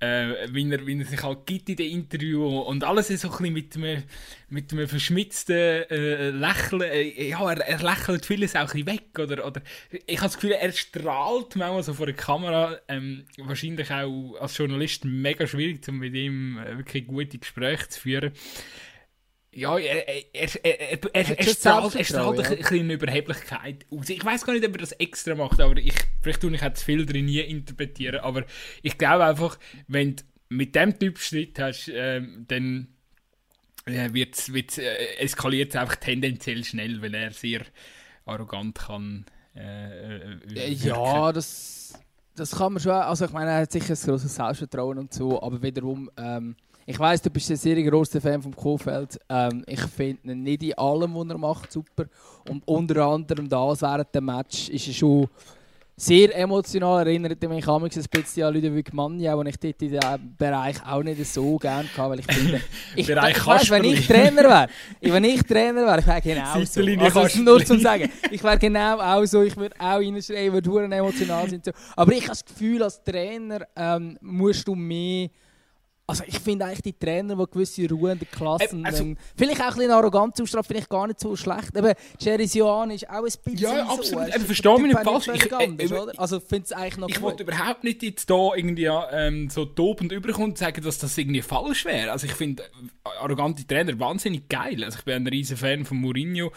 äh, 0.00 0.48
wie, 0.50 0.70
er, 0.70 0.86
wie 0.86 0.98
er 0.98 1.04
sich 1.04 1.22
halt 1.22 1.46
gibt 1.46 1.68
in 1.68 1.76
den 1.76 1.90
Interview 1.90 2.60
und 2.60 2.84
alles 2.84 3.10
ist 3.10 3.20
so 3.20 3.28
ein 3.28 3.36
bisschen 3.36 3.52
mit 3.52 3.76
einem, 3.76 4.02
mit 4.48 4.72
einem 4.72 4.88
verschmitzten 4.88 5.56
äh, 5.56 6.30
Lächeln. 6.30 6.82
Äh, 6.82 7.28
ja, 7.28 7.52
er, 7.52 7.60
er 7.60 7.78
lächelt 7.78 8.24
vieles 8.24 8.56
auch 8.56 8.60
ein 8.60 8.66
bisschen 8.66 8.86
weg. 8.86 9.18
Oder, 9.18 9.46
oder 9.46 9.60
ich 9.90 10.18
habe 10.18 10.28
das 10.28 10.34
Gefühl, 10.34 10.52
er 10.52 10.72
strahlt 10.72 11.54
manchmal 11.56 11.82
so 11.82 11.94
vor 11.94 12.06
der 12.06 12.16
Kamera. 12.16 12.78
Ähm, 12.88 13.24
wahrscheinlich 13.36 13.90
auch 13.90 14.36
als 14.40 14.56
Journalist 14.56 15.04
mega 15.04 15.46
schwierig, 15.46 15.86
um 15.88 15.98
mit 15.98 16.14
ihm 16.14 16.58
äh, 16.58 16.78
wirklich 16.78 17.06
gute 17.06 17.38
Gespräche 17.38 17.88
zu 17.88 18.00
führen. 18.00 18.32
Ja, 19.52 19.76
er, 19.78 20.06
er, 20.32 20.64
er, 20.64 21.14
er, 21.14 21.44
strahlt, 21.44 21.96
er 21.96 22.04
strahlt 22.04 22.38
ein 22.38 22.56
bisschen 22.56 22.90
Überheblichkeit 22.90 23.84
aus. 23.90 24.08
Ich 24.08 24.24
weiß 24.24 24.46
gar 24.46 24.52
nicht, 24.52 24.64
ob 24.64 24.72
er 24.74 24.78
das 24.78 24.92
extra 24.92 25.34
macht, 25.34 25.60
aber 25.60 25.76
ich, 25.76 25.94
vielleicht 26.20 26.40
tue 26.40 26.54
ich 26.54 26.60
jetzt 26.60 26.84
viel 26.84 27.04
drin 27.04 27.24
nie 27.24 27.40
interpretieren, 27.40 28.20
aber 28.20 28.44
ich 28.82 28.96
glaube 28.96 29.24
einfach, 29.24 29.58
wenn 29.88 30.14
du 30.14 30.22
mit 30.50 30.76
dem 30.76 30.96
Typ 30.96 31.18
Schritt 31.18 31.58
hast, 31.58 31.88
äh, 31.88 32.22
dann 32.46 32.88
äh, 33.86 34.12
wird's, 34.12 34.52
wird's, 34.52 34.78
äh, 34.78 35.16
eskaliert 35.18 35.70
es 35.70 35.76
einfach 35.76 35.96
tendenziell 35.96 36.62
schnell, 36.62 37.02
weil 37.02 37.14
er 37.14 37.32
sehr 37.32 37.62
arrogant 38.26 38.78
kann. 38.78 39.26
Äh, 39.56 40.34
äh 40.54 40.72
ja, 40.72 41.32
das, 41.32 41.94
das 42.36 42.52
kann 42.52 42.74
man 42.74 42.82
schon. 42.82 42.92
Also 42.92 43.24
ich 43.24 43.32
meine, 43.32 43.50
er 43.50 43.60
hat 43.62 43.72
sicher 43.72 43.94
ein 43.94 44.00
grosses 44.00 44.32
Selbstvertrauen 44.32 44.98
und 44.98 45.12
so, 45.12 45.42
aber 45.42 45.60
wiederum... 45.60 46.08
Ähm, 46.16 46.54
ich 46.90 46.98
weiß, 46.98 47.22
du 47.22 47.30
bist 47.30 47.48
ein 47.50 47.56
sehr 47.56 47.80
großer 47.82 48.20
Fan 48.20 48.42
vom 48.42 48.54
Kofeld. 48.54 49.16
Ähm, 49.28 49.62
ich 49.68 49.80
finde 49.80 50.32
ihn 50.32 50.42
nicht 50.42 50.64
in 50.64 50.76
allem, 50.76 51.14
was 51.14 51.28
er 51.28 51.38
macht, 51.38 51.70
super. 51.70 52.06
Und 52.48 52.66
unter 52.66 53.06
anderem 53.06 53.48
das 53.48 53.82
während 53.82 54.12
dem 54.12 54.24
Match 54.24 54.68
ist 54.70 54.88
er 54.88 54.94
schon 54.94 55.28
sehr 55.96 56.36
emotional. 56.36 57.06
Erinnert 57.06 57.40
mich 57.48 57.68
an 57.68 57.84
ein 57.84 57.88
bisschen 58.10 58.42
an 58.42 58.54
Ludwig 58.54 58.92
Manja, 58.92 59.36
den 59.36 59.46
ich 59.46 59.56
dort 59.56 59.82
in 59.82 59.88
diesem 59.88 60.36
Bereich 60.36 60.84
auch 60.84 61.02
nicht 61.04 61.24
so 61.26 61.58
gerne 61.58 61.88
hatte. 61.96 62.10
Weil 62.10 62.18
ich 62.18 62.26
finde, 62.26 62.60
ich, 62.96 63.06
Bereich 63.06 63.36
ich 63.36 63.46
weiss, 63.46 63.70
wenn 63.70 63.84
ich 63.84 64.06
Trainer 64.08 64.42
wäre, 64.42 64.68
wenn 65.00 65.24
ich 65.24 65.42
Trainer 65.44 65.86
wäre, 65.86 66.00
ich 66.00 66.06
wäre 66.08 66.20
genau 66.20 66.64
so. 66.64 67.20
Also, 67.20 67.40
nur 67.40 67.64
zum 67.64 67.78
sagen, 67.78 68.10
ich 68.32 68.42
wäre 68.42 68.58
genau 68.58 68.98
auch 68.98 69.24
so. 69.26 69.42
Ich 69.42 69.56
würde 69.56 69.76
auch 69.78 70.00
reinschreien, 70.00 70.52
würde 70.52 70.96
emotional 70.96 71.48
sind. 71.48 71.66
So. 71.66 71.70
Aber 71.94 72.10
ich 72.12 72.22
habe 72.22 72.30
das 72.30 72.44
Gefühl, 72.44 72.82
als 72.82 73.00
Trainer 73.04 73.60
ähm, 73.76 74.18
musst 74.20 74.66
du 74.66 74.74
mehr 74.74 75.28
also 76.10 76.24
ich 76.26 76.38
finde 76.38 76.66
eigentlich 76.66 76.82
die 76.82 76.92
Trainer, 76.92 77.36
die 77.36 77.50
gewisse 77.50 77.88
Ruhe 77.88 78.12
in 78.12 78.18
der 78.18 78.28
Klasse 78.28 78.76
äh, 78.76 78.84
also, 78.84 79.14
vielleicht 79.36 79.60
auch 79.60 79.68
ein 79.68 79.74
bisschen 79.74 79.90
arrogant 79.90 80.40
ausstrahlen, 80.40 80.64
finde 80.64 80.82
ich 80.82 80.88
gar 80.88 81.06
nicht 81.06 81.20
so 81.20 81.36
schlecht. 81.36 81.76
Aber 81.76 81.94
Jerry 82.18 82.46
Sioan 82.46 82.90
ist 82.90 83.08
auch 83.08 83.16
ein 83.16 83.24
bisschen 83.24 83.56
Ja, 83.56 83.86
so. 83.86 83.92
absolut. 83.92 84.28
Ich 84.28 84.42
verstehe 84.42 84.78
mich 84.78 84.94
nicht 84.94 85.00
falsch. 85.00 85.28
Ich, 85.28 85.52
äh, 85.52 85.64
äh, 85.64 86.12
also 86.16 86.40
finde 86.40 86.64
es 86.64 86.72
eigentlich 86.72 86.96
noch 86.98 87.08
Ich 87.08 87.20
wollte 87.20 87.44
überhaupt 87.44 87.84
nicht 87.84 88.02
jetzt 88.02 88.28
da 88.28 88.50
irgendwie 88.54 88.86
ähm, 88.86 89.48
so 89.50 89.64
tobend 89.64 90.12
überkommen 90.12 90.50
und 90.50 90.58
sagen, 90.58 90.82
dass 90.82 90.98
das 90.98 91.16
irgendwie 91.16 91.42
falsch 91.42 91.84
wäre. 91.84 92.12
Also 92.12 92.26
ich 92.26 92.34
finde 92.34 92.64
arrogante 93.04 93.66
Trainer 93.66 93.98
wahnsinnig 93.98 94.48
geil. 94.48 94.82
Also 94.84 94.98
ich 94.98 95.04
bin 95.04 95.14
ein 95.14 95.26
riesen 95.26 95.56
Fan 95.56 95.84
von 95.84 95.98
Mourinho. 95.98 96.52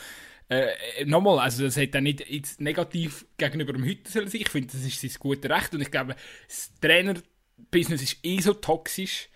Äh, 0.49 1.05
nochmal, 1.05 1.39
also 1.39 1.63
das 1.63 1.77
hat 1.77 1.95
er 1.95 2.01
nicht 2.01 2.29
jetzt 2.29 2.59
negativ 2.59 3.25
gegenüber 3.37 3.73
dem 3.73 3.83
Hütter 3.83 4.11
sein. 4.11 4.29
Ich 4.31 4.49
finde, 4.49 4.73
das 4.73 4.83
ist 4.83 4.99
sein 4.99 5.11
gutes 5.19 5.49
Recht 5.49 5.73
und 5.73 5.81
ich 5.81 5.91
glaube, 5.91 6.15
das 6.47 6.71
Trainer-Business 6.81 8.01
ist 8.01 8.17
eh 8.23 8.39
so 8.39 8.53
toxisch 8.53 9.29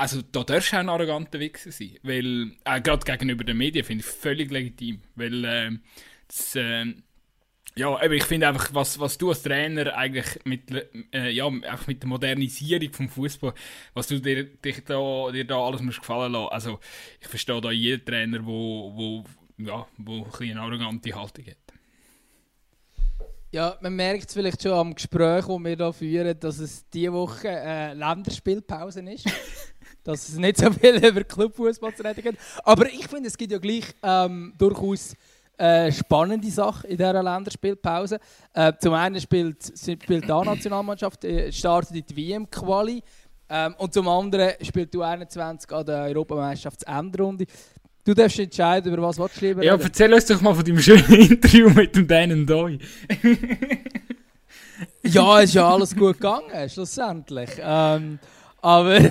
also 0.00 0.22
da 0.22 0.44
darfst 0.44 0.72
du 0.72 0.76
auch 0.76 0.80
ein 0.80 0.88
arroganter 0.88 1.38
Wichser 1.38 1.70
sein. 1.70 1.98
Weil, 2.02 2.52
äh, 2.64 2.80
gerade 2.80 3.04
gegenüber 3.04 3.44
den 3.44 3.58
Medien 3.58 3.84
finde 3.84 4.02
ich 4.02 4.10
völlig 4.10 4.50
legitim. 4.50 5.02
Weil, 5.14 5.44
äh, 5.44 5.70
das, 6.26 6.56
äh, 6.56 6.86
ja, 7.76 8.02
ich 8.02 8.24
finde 8.24 8.48
einfach, 8.48 8.72
was, 8.72 8.98
was 8.98 9.18
du 9.18 9.28
als 9.28 9.42
Trainer 9.42 9.94
eigentlich 9.94 10.42
mit, 10.44 10.70
äh, 11.12 11.30
ja, 11.30 11.46
einfach 11.46 11.86
mit 11.86 12.02
der 12.02 12.08
Modernisierung 12.08 12.92
vom 12.94 13.08
Fußball, 13.10 13.52
was 13.92 14.06
du 14.06 14.18
dir, 14.18 14.44
dich 14.44 14.82
da, 14.84 15.30
dir 15.32 15.44
da 15.44 15.58
alles 15.58 15.82
musst 15.82 16.00
gefallen 16.00 16.32
lassen. 16.32 16.52
Also, 16.52 16.80
ich 17.20 17.28
verstehe 17.28 17.60
da 17.60 17.70
jeden 17.70 18.02
Trainer, 18.02 18.44
wo, 18.44 18.92
wo, 18.96 19.24
ja, 19.58 19.86
wo 19.98 20.26
ein 20.40 20.50
eine 20.50 20.60
arrogante 20.62 21.14
Haltung 21.14 21.44
hat. 21.44 21.56
Ja, 23.52 23.76
man 23.82 23.96
merkt 23.96 24.28
es 24.28 24.32
vielleicht 24.34 24.62
schon 24.62 24.72
am 24.72 24.94
Gespräch, 24.94 25.44
das 25.44 25.60
wir 25.60 25.76
hier 25.76 25.92
führen, 25.92 26.40
dass 26.40 26.58
es 26.58 26.88
diese 26.88 27.12
Woche 27.12 27.48
äh, 27.48 27.92
Länderspielpause 27.92 29.00
ist. 29.02 29.26
dass 30.04 30.28
es 30.28 30.36
nicht 30.36 30.58
so 30.58 30.70
viel 30.70 30.96
über 31.06 31.24
Clubfußball 31.24 31.94
zu 31.94 32.02
reden 32.02 32.22
gibt. 32.22 32.38
Aber 32.64 32.86
ich 32.86 33.06
finde, 33.06 33.28
es 33.28 33.36
gibt 33.36 33.52
ja 33.52 33.58
gleich 33.58 33.84
ähm, 34.02 34.52
durchaus 34.58 35.14
äh, 35.60 35.92
spannende 35.92 36.50
Sachen 36.50 36.90
in 36.90 36.96
dieser 36.96 37.22
Länderspielpause. 37.22 38.18
Äh, 38.54 38.72
zum 38.78 38.94
einen 38.94 39.20
spielt, 39.20 39.72
spielt 39.78 40.24
die 40.24 40.32
A-Nationalmannschaft, 40.32 41.24
äh, 41.24 41.52
startet 41.52 41.96
in 41.96 42.04
die 42.06 42.16
WM-Quali. 42.16 43.02
Ähm, 43.50 43.74
und 43.78 43.92
zum 43.92 44.08
anderen 44.08 44.52
spielt 44.62 44.94
du 44.94 45.02
21 45.02 45.70
an 45.70 45.84
der 45.84 46.04
Europameisterschaftsendrunde. 46.04 47.44
Du 48.04 48.14
darfst 48.14 48.38
entscheiden, 48.38 48.94
über 48.94 49.02
was 49.02 49.16
du 49.16 49.26
lieber 49.40 49.62
Ja, 49.62 49.76
erzähl 49.76 50.14
uns 50.14 50.24
doch 50.24 50.40
mal 50.40 50.54
von 50.54 50.64
deinem 50.64 50.78
schönen 50.80 51.12
Interview 51.12 51.68
mit 51.68 51.94
dem 51.94 52.06
Dan 52.06 52.46
Doi. 52.46 52.78
ja, 55.02 55.40
es 55.40 55.50
ist 55.50 55.54
ja 55.54 55.68
alles 55.68 55.94
gut 55.94 56.14
gegangen, 56.14 56.70
schlussendlich. 56.70 57.50
Ähm, 57.60 58.18
aber 58.62 59.10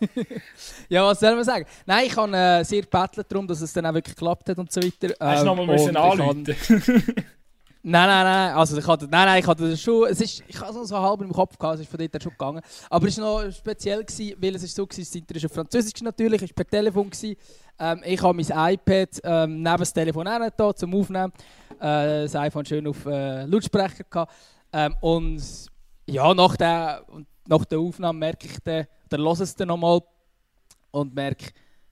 ja, 0.88 1.04
was 1.04 1.20
soll 1.20 1.34
man 1.34 1.44
sagen? 1.44 1.66
Nein, 1.86 2.06
ich 2.06 2.16
habe 2.16 2.36
äh, 2.36 2.64
sehr 2.64 2.82
gebettelt 2.82 3.26
darum, 3.30 3.46
dass 3.46 3.60
es 3.60 3.72
dann 3.72 3.86
auch 3.86 3.94
wirklich 3.94 4.14
geklappt 4.14 4.48
hat 4.48 4.58
und 4.58 4.70
so 4.72 4.82
weiter. 4.82 5.14
Hast 5.20 5.42
du 5.42 5.46
nochmal 5.46 5.66
müssen 5.66 5.96
anrufen? 5.96 6.44
Nein, 7.86 8.08
nein, 8.08 8.24
nein. 8.24 8.54
Also 8.54 8.78
ich 8.78 8.86
hatte, 8.86 9.06
nein, 9.06 9.26
nein, 9.26 9.40
ich 9.40 9.46
hatte 9.46 9.68
das 9.68 9.78
schon. 9.78 10.08
Es 10.08 10.18
ist, 10.18 10.42
ich 10.48 10.58
hatte 10.58 10.78
es 10.78 10.88
so 10.88 10.98
halb 10.98 11.20
im 11.20 11.30
Kopf 11.30 11.58
gehabt, 11.58 11.74
es 11.74 11.80
ist 11.82 11.90
von 11.90 12.00
dort 12.00 12.22
schon 12.22 12.32
gegangen. 12.32 12.62
Aber 12.88 13.06
es 13.06 13.20
war 13.20 13.44
noch 13.44 13.52
speziell, 13.52 14.02
gewesen, 14.02 14.36
weil 14.40 14.54
es 14.54 14.62
ist 14.62 14.74
so 14.74 14.84
war, 14.84 14.88
das 14.88 15.14
Internet 15.14 15.36
ist 15.36 15.44
auf 15.44 15.52
Französisch 15.52 16.00
natürlich, 16.00 16.40
es 16.40 16.48
war 16.48 16.54
per 16.54 16.66
Telefon. 16.66 17.10
Gewesen. 17.10 17.36
Ähm, 17.78 18.00
ich 18.06 18.22
habe 18.22 18.42
mein 18.42 18.72
iPad 18.72 19.20
ähm, 19.22 19.62
neben 19.62 19.76
das 19.76 19.92
Telefon 19.92 20.26
auch 20.26 20.38
nicht 20.38 20.54
da, 20.56 20.74
zum 20.74 20.94
Aufnehmen. 20.94 21.30
Äh, 21.78 22.22
das 22.22 22.34
iPhone 22.36 22.64
schön 22.64 22.86
auf 22.86 23.04
äh, 23.04 23.44
Lautsprecher 23.44 24.04
gehabt. 24.08 24.32
Ähm, 24.72 24.96
und 25.02 25.42
ja, 26.06 26.32
nach 26.32 26.56
der, 26.56 27.04
nach 27.46 27.64
der 27.64 27.78
Aufnahme 27.78 28.18
merke 28.18 28.46
ich 28.46 28.58
dann, 28.62 28.86
dann 29.08 29.20
höre 29.20 29.40
es 29.40 29.54
dann 29.54 29.68
nochmal 29.68 30.00
und 30.90 31.14
merke, 31.14 31.46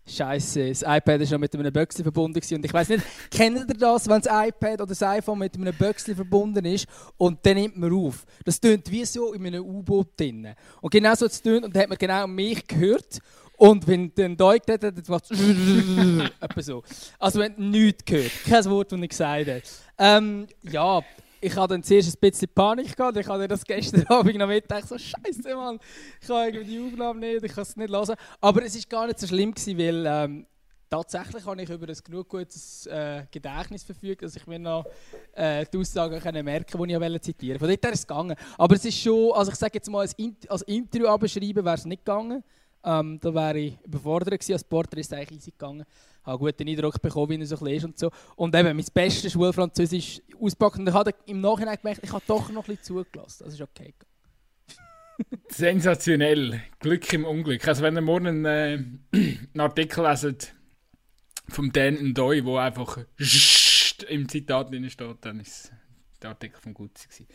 Scheiße, 0.04 0.68
das 0.68 0.82
iPad 0.82 1.20
ist 1.20 1.30
noch 1.30 1.38
mit 1.38 1.54
einem 1.54 1.72
Böckchen 1.72 2.02
verbunden 2.02 2.34
gewesen. 2.34 2.56
und 2.56 2.64
ich 2.64 2.72
weiß 2.74 2.88
nicht, 2.88 3.04
kennt 3.30 3.56
ihr 3.56 3.66
das, 3.66 4.08
wenn 4.08 4.20
das 4.20 4.48
iPad 4.48 4.74
oder 4.74 4.86
das 4.86 5.02
iPhone 5.02 5.38
mit 5.38 5.54
einem 5.54 5.74
Böckchen 5.74 6.16
verbunden 6.16 6.64
ist 6.64 6.86
und 7.16 7.38
dann 7.46 7.54
nimmt 7.54 7.76
man 7.76 7.92
auf? 7.92 8.26
Das 8.44 8.60
tönt 8.60 8.90
wie 8.90 9.04
so 9.04 9.32
in 9.32 9.46
einem 9.46 9.64
U-Boot 9.64 10.18
drin. 10.18 10.54
Und 10.80 10.90
genau 10.90 11.14
so 11.14 11.28
tönt 11.28 11.64
und 11.64 11.74
dann 11.74 11.82
hat 11.82 11.88
man 11.88 11.98
genau 11.98 12.26
mich 12.26 12.66
gehört 12.66 13.20
und 13.56 13.86
wenn 13.86 14.12
dann 14.12 14.36
Deutsch 14.36 14.68
hat, 14.68 14.82
dann 14.82 15.00
macht 15.06 15.30
es 16.56 16.66
so. 16.66 16.82
Also 17.20 17.38
wenn 17.38 17.54
nichts 17.70 18.04
gehört, 18.04 18.32
kein 18.44 18.64
Wort, 18.64 18.90
das 18.90 19.00
ich 19.00 19.08
gesagt 19.08 19.48
habe. 19.48 19.62
Ähm, 19.98 20.48
ja, 20.62 21.00
ich 21.42 21.56
hatte 21.56 21.74
dann 21.74 21.82
zuerst 21.82 22.16
ein 22.16 22.20
bisschen 22.20 22.48
Panik 22.54 22.96
gehabt. 22.96 23.16
Ich 23.16 23.26
hatte 23.26 23.48
das 23.48 23.64
gestern 23.64 24.06
Abend 24.08 24.36
noch 24.36 24.46
mitgedacht, 24.46 24.88
so 24.88 24.96
Scheiße, 24.96 25.54
Mann, 25.56 25.78
ich 26.20 26.28
kann 26.28 26.46
irgendwie 26.46 26.64
die 26.64 26.80
Aufnahme 26.80 27.18
nicht, 27.18 27.44
ich 27.44 27.52
kann 27.52 27.62
es 27.62 27.76
nicht 27.76 27.90
hören. 27.90 28.16
Aber 28.40 28.64
es 28.64 28.74
war 28.76 28.82
gar 28.88 29.06
nicht 29.08 29.18
so 29.18 29.26
schlimm, 29.26 29.52
gewesen, 29.52 29.76
weil 29.76 30.04
ähm, 30.06 30.46
tatsächlich 30.88 31.44
habe 31.44 31.60
ich 31.60 31.68
über 31.68 31.88
ein 31.88 31.96
genug 32.04 32.28
gutes 32.28 32.86
äh, 32.86 33.24
Gedächtnis 33.28 33.82
verfügt, 33.82 34.22
dass 34.22 34.36
ich 34.36 34.46
mir 34.46 34.60
noch 34.60 34.86
äh, 35.32 35.66
die 35.66 35.78
Aussagen 35.78 36.20
können 36.20 36.44
merken 36.44 36.86
die 36.86 36.94
ich 36.94 37.22
zitieren 37.22 37.60
wollte. 37.60 37.64
Von 37.64 37.68
dort 37.68 37.84
her 37.84 37.92
ist 37.92 37.98
es 37.98 38.06
gegangen. 38.06 38.36
Aber 38.56 38.76
es 38.76 38.84
ist 38.84 38.98
schon, 38.98 39.32
also 39.32 39.50
ich 39.50 39.58
sage 39.58 39.74
jetzt 39.74 39.90
mal, 39.90 40.00
als, 40.00 40.14
als 40.48 40.62
Interview 40.62 41.08
abschreiben 41.08 41.64
wäre 41.64 41.74
es 41.74 41.84
nicht 41.84 42.04
gegangen. 42.04 42.44
Ähm, 42.84 43.18
da 43.20 43.34
wäre 43.34 43.58
ich 43.58 43.78
überfordert 43.84 44.38
gewesen. 44.38 44.52
Als 44.52 44.64
Porter 44.64 44.96
ist 44.98 45.12
es 45.12 45.18
eigentlich 45.18 45.38
easy 45.38 45.50
gegangen 45.50 45.84
habe 46.24 46.38
einen 46.38 46.38
guten 46.38 46.68
Eindruck 46.68 47.00
bekommen, 47.02 47.30
wie 47.30 47.40
er 47.40 47.46
so 47.46 47.66
ist 47.66 47.84
und 47.84 47.98
so. 47.98 48.10
Und 48.36 48.54
eben, 48.54 48.76
mein 48.76 48.86
bestes 48.92 49.32
Schulfranzösisch 49.32 50.20
auspacken. 50.40 50.80
Und 50.80 50.88
ich 50.88 50.94
habe 50.94 51.14
im 51.26 51.40
Nachhinein 51.40 51.76
gemerkt, 51.76 52.00
ich 52.02 52.12
habe 52.12 52.22
doch 52.26 52.50
noch 52.50 52.68
ein 52.68 52.76
bisschen 52.76 53.04
zugelassen. 53.04 53.44
Das 53.44 53.54
ist 53.54 53.60
okay. 53.60 53.94
Sensationell. 55.48 56.62
Glück 56.78 57.12
im 57.12 57.24
Unglück. 57.24 57.66
Also 57.66 57.82
wenn 57.82 57.96
ihr 57.96 58.00
morgen 58.00 58.46
einen, 58.46 58.98
äh, 59.12 59.18
einen 59.54 59.60
Artikel 59.60 60.04
leset 60.04 60.54
vom 61.48 61.72
Dan 61.72 61.94
Ndoy, 61.94 62.44
wo 62.44 62.56
einfach 62.56 62.98
im 64.08 64.28
Zitat 64.28 64.70
drin 64.70 64.88
steht, 64.90 65.16
dann 65.20 65.40
ist 65.40 65.72
der 66.22 66.30
Artikel 66.30 66.60
vom 66.60 66.74
Gutzi 66.74 67.26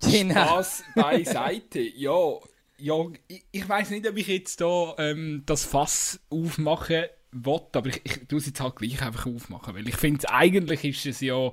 Genau. 0.00 0.34
Spaß 0.34 0.84
beiseite. 0.94 1.80
Ja, 1.80 2.38
ja, 2.78 2.94
ich, 3.28 3.44
ich 3.50 3.68
weiß 3.68 3.90
nicht, 3.90 4.06
ob 4.06 4.16
ich 4.16 4.26
jetzt 4.26 4.60
da 4.60 4.94
ähm, 4.98 5.42
das 5.46 5.64
Fass 5.64 6.20
aufmache 6.28 7.10
will, 7.44 7.60
aber 7.72 7.88
ich, 7.88 8.00
ich 8.04 8.28
tue 8.28 8.38
es 8.38 8.46
jetzt 8.46 8.60
halt 8.60 8.76
gleich 8.76 9.02
einfach 9.02 9.26
aufmachen, 9.26 9.74
weil 9.74 9.88
ich 9.88 9.96
finde, 9.96 10.30
eigentlich 10.30 10.84
ist 10.84 11.06
es 11.06 11.20
ja 11.20 11.50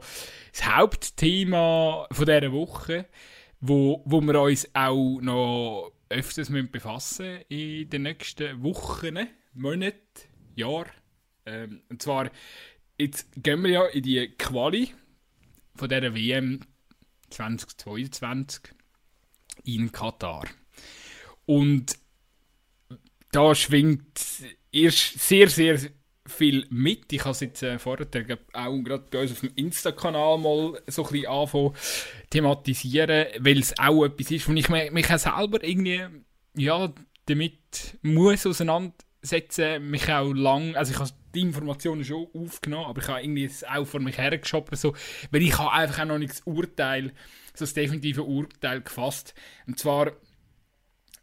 das 0.52 0.66
Hauptthema 0.66 2.08
von 2.12 2.26
dieser 2.26 2.52
Woche, 2.52 3.08
wo, 3.60 4.02
wo 4.06 4.22
wir 4.22 4.42
uns 4.42 4.70
auch 4.74 5.20
noch 5.22 5.92
öfters 6.10 6.50
müssen 6.50 6.72
befassen 6.72 7.42
in 7.50 7.90
den 7.90 8.04
nächsten 8.04 8.62
Wochen, 8.64 9.28
Monaten, 9.54 10.00
Jahr. 10.56 10.86
Ähm, 11.46 11.82
und 11.90 12.02
zwar, 12.02 12.30
jetzt 12.98 13.30
gehen 13.36 13.64
wir 13.64 13.70
ja 13.70 13.86
in 13.88 14.04
die 14.04 14.28
Quali 14.38 14.94
von 15.76 15.90
dieser 15.90 16.14
WM 16.14 16.60
2022 17.30 18.62
in 19.64 19.92
Katar. 19.92 20.46
Und 21.46 21.98
da 23.32 23.56
schwingt 23.56 24.20
erst 24.74 25.20
sehr, 25.20 25.50
sehr 25.50 25.80
viel 26.26 26.66
mit. 26.70 27.12
Ich 27.12 27.22
habe 27.22 27.32
es 27.32 27.42
jetzt 27.42 27.64
äh, 27.64 27.78
vorher 27.80 28.08
auch 28.54 28.84
gerade 28.84 29.06
bei 29.12 29.22
uns 29.22 29.32
auf 29.32 29.42
dem 29.42 29.52
Insta-Kanal 29.56 30.38
mal 30.38 30.82
so 30.88 31.06
ein 31.06 31.12
bisschen 31.12 31.28
anfangen 31.28 31.74
thematisieren, 32.30 33.28
weil 33.40 33.60
es 33.60 33.78
auch 33.78 34.06
etwas 34.06 34.32
ist, 34.32 34.48
wo 34.48 34.54
ich 34.54 34.70
mich 34.70 35.12
auch 35.12 35.20
selber 35.20 35.64
irgendwie 35.64 36.08
ja, 36.56 36.94
damit 37.26 37.98
muss 38.02 38.46
auseinandersetzen, 38.46 39.90
mich 39.90 40.12
auch 40.12 40.34
lang, 40.34 40.76
also 40.76 40.92
ich 40.92 41.00
habe 41.00 41.10
die 41.34 41.42
Informationen 41.42 42.04
schon 42.04 42.28
aufgenommen, 42.34 42.86
aber 42.86 43.02
ich 43.02 43.08
habe 43.08 43.22
irgendwie 43.22 43.46
es 43.46 43.64
auch 43.64 43.86
vor 43.86 44.00
mich 44.00 44.18
hergeschoben, 44.18 44.78
so, 44.78 44.94
weil 45.32 45.42
ich 45.42 45.58
habe 45.58 45.72
einfach 45.72 46.02
auch 46.02 46.06
noch 46.06 46.20
nicht 46.20 46.32
das 46.32 46.42
Urteil, 46.42 47.12
so 47.54 47.66
das 47.66 47.74
definitive 47.74 48.24
Urteil 48.24 48.82
gefasst. 48.82 49.34
Und 49.66 49.80
zwar 49.80 50.12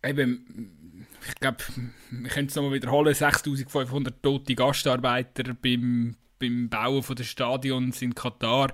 eben, 0.02 0.79
ich 1.28 1.34
glaube, 1.36 1.58
wir 2.10 2.30
können 2.30 2.48
es 2.48 2.54
nochmal 2.54 2.72
wiederholen, 2.72 3.14
6500 3.14 4.22
tote 4.22 4.54
Gastarbeiter 4.54 5.54
beim, 5.54 6.16
beim 6.38 6.68
Bauen 6.68 7.04
der 7.16 7.24
Stadions 7.24 8.02
in 8.02 8.14
Katar, 8.14 8.72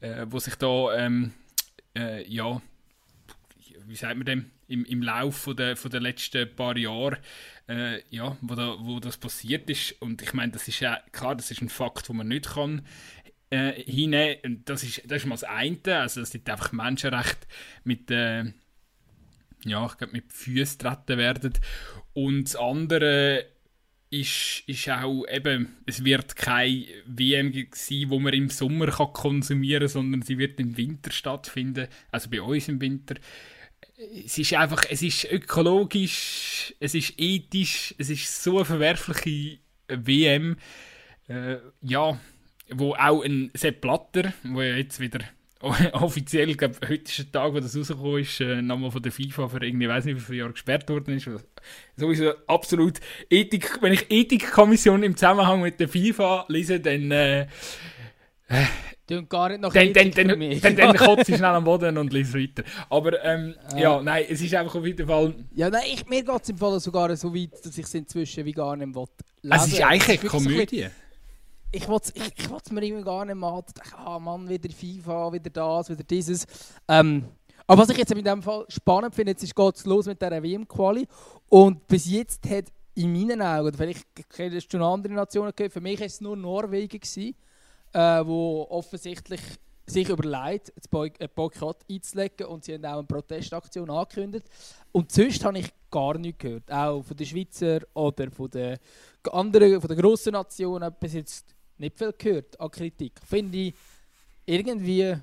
äh, 0.00 0.26
wo 0.28 0.38
sich 0.38 0.54
da, 0.56 0.94
ähm, 0.96 1.32
äh, 1.96 2.26
ja, 2.28 2.60
wie 3.86 3.96
sagt 3.96 4.16
man 4.16 4.24
dem, 4.24 4.50
im, 4.68 4.84
im 4.84 5.02
Laufe 5.02 5.54
der, 5.54 5.76
von 5.76 5.90
der 5.90 6.00
letzten 6.00 6.54
paar 6.54 6.76
Jahre, 6.76 7.18
äh, 7.68 8.02
ja, 8.10 8.36
wo, 8.40 8.54
da, 8.54 8.76
wo 8.80 9.00
das 9.00 9.16
passiert 9.16 9.68
ist. 9.68 10.00
Und 10.00 10.22
ich 10.22 10.32
meine, 10.32 10.52
das 10.52 10.68
ist 10.68 10.80
ja 10.80 11.00
klar, 11.12 11.34
das 11.34 11.50
ist 11.50 11.60
ein 11.60 11.68
Fakt, 11.68 12.08
wo 12.08 12.12
man 12.12 12.28
nicht 12.28 12.54
kann 12.54 12.86
äh, 13.50 13.72
hinnehmen. 13.72 14.62
Das 14.64 14.84
ist, 14.84 15.02
das 15.06 15.22
ist 15.22 15.26
mal 15.26 15.34
das 15.34 15.44
eine, 15.44 15.98
also 15.98 16.20
dass 16.20 16.30
dort 16.30 16.48
einfach 16.48 16.72
Menschenrechte 16.72 17.46
mit 17.84 18.10
äh, 18.10 18.44
ja, 19.64 19.86
ich 19.86 19.96
glaube, 19.98 20.12
mit 20.12 20.32
Füßen 20.32 20.78
treten 20.78 21.18
werden. 21.18 21.52
Und 22.12 22.44
das 22.44 22.56
andere 22.56 23.46
ist, 24.10 24.64
ist 24.66 24.88
auch 24.88 25.24
eben, 25.28 25.76
es 25.86 26.04
wird 26.04 26.34
keine 26.34 26.86
WM 27.06 27.52
sein, 27.72 28.04
wo 28.08 28.18
man 28.18 28.34
im 28.34 28.50
Sommer 28.50 28.88
kann 28.88 29.12
konsumieren 29.12 29.82
kann, 29.82 29.88
sondern 29.88 30.22
sie 30.22 30.38
wird 30.38 30.58
im 30.58 30.76
Winter 30.76 31.12
stattfinden, 31.12 31.88
also 32.10 32.28
bei 32.28 32.42
uns 32.42 32.68
im 32.68 32.80
Winter. 32.80 33.14
Es 34.24 34.36
ist 34.36 34.54
einfach, 34.54 34.84
es 34.90 35.02
ist 35.02 35.30
ökologisch, 35.30 36.74
es 36.80 36.94
ist 36.94 37.14
ethisch, 37.18 37.94
es 37.98 38.10
ist 38.10 38.42
so 38.42 38.56
eine 38.56 38.64
verwerfliche 38.64 39.58
WM, 39.88 40.56
äh, 41.28 41.58
ja, 41.82 42.18
wo 42.70 42.94
auch 42.94 43.22
ein 43.22 43.50
Sepp 43.54 43.80
Blatter, 43.80 44.32
wo 44.42 44.62
ja 44.62 44.76
jetzt 44.76 44.98
wieder 45.00 45.20
offiziell, 45.92 46.48
ich 46.48 46.56
glaube, 46.56 46.76
heute 46.88 47.04
ist 47.04 47.18
der 47.18 47.32
Tag, 47.32 47.52
wo 47.52 47.60
das 47.60 47.76
rausgekommen 47.76 48.20
ist, 48.20 48.40
äh, 48.40 48.62
nochmal 48.62 48.90
von 48.90 49.02
der 49.02 49.12
FIFA 49.12 49.48
für 49.48 49.62
irgendwie, 49.62 49.88
weiß 49.88 50.06
nicht, 50.06 50.16
wie 50.16 50.20
viele 50.20 50.38
Jahre 50.38 50.52
gesperrt 50.52 50.88
worden 50.88 51.16
ist. 51.16 51.28
Sowieso 51.96 52.32
absolut 52.46 52.98
Ethik, 53.28 53.82
wenn 53.82 53.92
ich 53.92 54.06
Ethikkommission 54.08 55.02
im 55.02 55.16
Zusammenhang 55.16 55.60
mit 55.60 55.78
der 55.78 55.88
FIFA 55.88 56.46
lese, 56.48 56.80
dann, 56.80 57.10
äh, 57.10 57.42
äh, 58.48 59.22
gar 59.28 59.50
nicht 59.50 59.60
nach 59.60 59.72
dann, 59.72 59.92
dann, 59.92 60.10
dann, 60.12 60.28
dann, 60.28 60.76
dann, 60.76 60.96
kotze 60.96 61.32
ich 61.32 61.36
schnell 61.36 61.50
am 61.50 61.64
Boden 61.64 61.98
und 61.98 62.10
lese 62.10 62.38
weiter. 62.38 62.62
Aber 62.88 63.22
ähm, 63.22 63.54
äh. 63.74 63.82
ja, 63.82 64.00
nein, 64.00 64.24
es 64.30 64.40
ist 64.40 64.54
einfach 64.54 64.76
auf 64.76 64.86
jeden 64.86 65.06
Fall... 65.06 65.34
Ja, 65.54 65.68
nein, 65.68 65.82
ich, 65.92 66.06
mir 66.06 66.24
geht 66.24 66.42
es 66.42 66.48
im 66.48 66.56
Fall 66.56 66.80
sogar 66.80 67.14
so 67.16 67.34
weit, 67.34 67.50
dass 67.62 67.76
ich 67.76 67.84
es 67.84 67.92
inzwischen 67.92 68.46
wie 68.46 68.52
gar 68.52 68.76
nicht 68.76 68.94
will. 68.94 69.04
Also 69.50 69.66
es 69.66 69.72
ist 69.74 69.82
eigentlich 69.82 70.20
eine 70.20 70.30
Komödie 70.30 70.86
ich 71.72 71.88
wollte 71.88 72.12
ich, 72.14 72.32
ich 72.36 72.70
mir 72.72 72.82
irgendwie 72.82 73.04
gar 73.04 73.24
nicht 73.24 73.36
mal 73.36 73.62
denken, 73.62 73.94
ah 73.96 74.18
Mann, 74.18 74.48
wieder 74.48 74.70
FIFA, 74.70 75.32
wieder 75.32 75.50
das, 75.50 75.90
wieder 75.90 76.04
dieses. 76.04 76.46
Ähm, 76.88 77.24
aber 77.66 77.82
was 77.82 77.90
ich 77.90 77.98
jetzt 77.98 78.10
in 78.10 78.24
dem 78.24 78.42
Fall 78.42 78.64
spannend 78.68 79.14
finde, 79.14 79.32
jetzt 79.32 79.54
geht 79.54 79.76
es 79.76 79.84
los 79.84 80.06
mit 80.06 80.20
der 80.20 80.42
WM-Quali 80.42 81.06
und 81.48 81.86
bis 81.86 82.10
jetzt 82.10 82.48
hat 82.50 82.64
in 82.94 83.12
meinen 83.12 83.40
Augen, 83.40 83.72
vielleicht 83.76 84.04
kennst 84.28 84.72
du 84.72 84.78
noch 84.78 84.94
andere 84.94 85.14
Nationen 85.14 85.52
gehört, 85.54 85.72
für 85.72 85.80
mich 85.80 86.00
war 86.00 86.06
es 86.06 86.20
nur 86.20 86.36
Norwegen, 86.36 86.98
gewesen, 86.98 87.34
äh, 87.92 88.26
wo 88.26 88.66
offensichtlich 88.70 89.40
sich 89.86 90.08
überlegt, 90.08 90.72
einen 90.92 91.30
Boykott 91.34 91.78
einzulegen 91.90 92.46
und 92.46 92.64
sie 92.64 92.74
haben 92.74 92.84
auch 92.84 92.98
eine 92.98 93.04
Protestaktion 93.04 93.90
angekündigt. 93.90 94.46
Und 94.92 95.10
sonst 95.10 95.44
habe 95.44 95.58
ich 95.58 95.72
gar 95.90 96.16
nichts 96.18 96.38
gehört, 96.38 96.70
auch 96.70 97.02
von 97.02 97.16
den 97.16 97.26
Schweizer 97.26 97.80
oder 97.94 98.30
von 98.30 98.50
den 98.50 98.78
anderen, 99.30 99.80
von 99.80 99.88
den 99.88 99.98
grossen 99.98 100.32
Nationen 100.32 100.94
bis 100.98 101.14
jetzt 101.14 101.54
nicht 101.80 101.98
viel 101.98 102.12
gehört 102.16 102.60
an 102.60 102.70
Kritik. 102.70 103.12
Finde 103.26 103.58
ich 103.58 103.74
irgendwie 104.46 105.16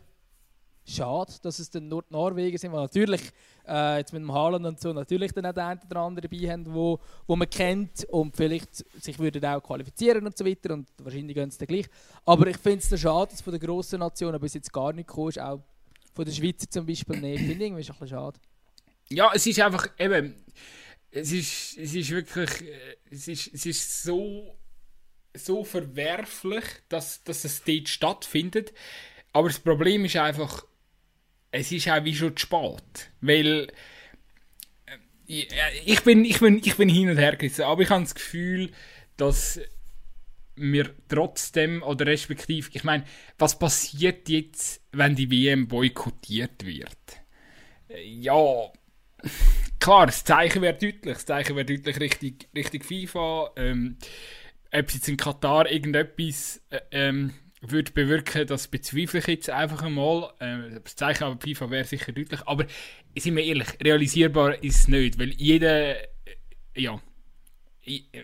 schade, 0.85 1.33
dass 1.41 1.59
es 1.59 1.69
dann 1.69 1.87
nur 1.87 2.01
die 2.03 2.13
Norwegen 2.13 2.57
sind, 2.57 2.71
weil 2.71 2.81
natürlich 2.81 3.21
äh, 3.67 3.97
jetzt 3.97 4.13
mit 4.13 4.21
dem 4.21 4.31
Haaland 4.33 4.65
und 4.65 4.79
so 4.79 4.93
natürlich 4.93 5.33
dann 5.33 5.45
auch 5.45 5.53
der 5.53 5.67
eine 5.67 5.81
oder 5.85 5.99
andere 5.99 6.27
dabei 6.27 6.49
haben, 6.49 6.73
wo, 6.73 6.99
wo 7.25 7.35
man 7.35 7.49
kennt 7.49 8.05
und 8.05 8.35
vielleicht 8.35 8.75
sich 9.03 9.19
würden 9.19 9.43
auch 9.45 9.61
qualifizieren 9.61 10.25
und 10.25 10.37
so 10.37 10.45
weiter 10.45 10.73
und 10.73 10.87
wahrscheinlich 11.03 11.35
gehen 11.35 11.49
es 11.49 11.57
dann 11.57 11.67
gleich. 11.67 11.87
Aber 12.25 12.47
ich 12.47 12.57
finde 12.57 12.79
es 12.89 12.99
schade, 12.99 13.31
dass 13.31 13.41
von 13.41 13.51
den 13.51 13.59
grossen 13.59 13.99
Nationen 13.99 14.39
bis 14.39 14.53
jetzt 14.53 14.71
gar 14.71 14.93
nicht 14.93 15.07
gekommen 15.07 15.29
ist, 15.29 15.39
auch 15.39 15.61
von 16.13 16.25
den 16.25 16.33
Schweizer 16.33 16.69
zum 16.69 16.85
Beispiel 16.85 17.19
nicht. 17.19 17.39
Finde 17.39 17.53
ich 17.53 17.61
irgendwie 17.61 17.81
ein 17.83 17.87
bisschen 17.87 18.07
schade. 18.07 18.39
Ja, 19.09 19.31
es 19.33 19.45
ist 19.45 19.59
einfach 19.59 19.89
eben, 19.99 20.35
es 21.11 21.31
ist, 21.31 21.77
es 21.77 21.93
ist 21.93 22.09
wirklich, 22.09 22.61
äh, 22.61 22.97
es 23.11 23.27
ist, 23.27 23.53
es 23.53 23.65
ist 23.65 24.03
so 24.03 24.55
so 25.37 25.63
verwerflich, 25.63 26.63
dass, 26.89 27.23
dass 27.23 27.43
es 27.43 27.63
dort 27.63 27.89
stattfindet. 27.89 28.73
Aber 29.33 29.47
das 29.47 29.59
Problem 29.59 30.05
ist 30.05 30.15
einfach, 30.17 30.65
es 31.51 31.71
ist 31.71 31.89
auch 31.89 32.03
wie 32.03 32.15
schon 32.15 32.35
zu 32.35 32.45
spät. 32.45 33.11
Weil 33.21 33.71
äh, 35.27 35.45
ich 35.85 36.01
bin, 36.03 36.25
ich 36.25 36.39
bin, 36.39 36.57
ich 36.57 36.75
bin 36.75 36.89
hin 36.89 37.09
und 37.09 37.17
her 37.17 37.35
gerissen, 37.35 37.63
aber 37.63 37.81
ich 37.81 37.89
habe 37.89 38.03
das 38.03 38.15
Gefühl, 38.15 38.71
dass 39.17 39.59
wir 40.55 40.89
trotzdem, 41.07 41.83
oder 41.83 42.07
respektive, 42.07 42.69
ich 42.73 42.83
meine, 42.83 43.05
was 43.37 43.59
passiert 43.59 44.27
jetzt, 44.29 44.81
wenn 44.91 45.15
die 45.15 45.29
WM 45.29 45.67
boykottiert 45.67 46.65
wird? 46.65 46.97
Ja, 48.03 48.71
klar, 49.79 50.07
das 50.07 50.23
Zeichen 50.23 50.61
wäre 50.61 50.73
deutlich, 50.73 51.15
das 51.15 51.25
Zeichen 51.25 51.55
wäre 51.55 51.65
deutlich 51.65 51.99
richtig, 51.99 52.49
richtig 52.55 52.85
FIFA. 52.85 53.51
Ähm, 53.55 53.97
ob 54.71 54.93
jetzt 54.93 55.07
in 55.07 55.17
Katar 55.17 55.69
irgendetwas 55.69 56.61
äh, 56.69 56.79
ähm, 56.91 57.33
würde 57.61 57.91
bewirken, 57.91 58.47
das 58.47 58.67
bezweifle 58.67 59.19
ich 59.19 59.27
jetzt 59.27 59.49
einfach 59.49 59.81
einmal. 59.83 60.31
Äh, 60.39 60.79
das 60.83 60.95
Zeichen 60.95 61.23
aber 61.23 61.39
FIFA 61.41 61.69
wäre 61.69 61.85
sicher 61.85 62.11
deutlich. 62.11 62.41
Aber 62.45 62.65
sind 63.17 63.35
wir 63.35 63.43
ehrlich, 63.43 63.67
realisierbar 63.83 64.63
ist 64.63 64.79
es 64.79 64.87
nicht, 64.87 65.19
weil 65.19 65.33
jeder, 65.33 65.95
äh, 65.99 66.05
ja, 66.75 67.01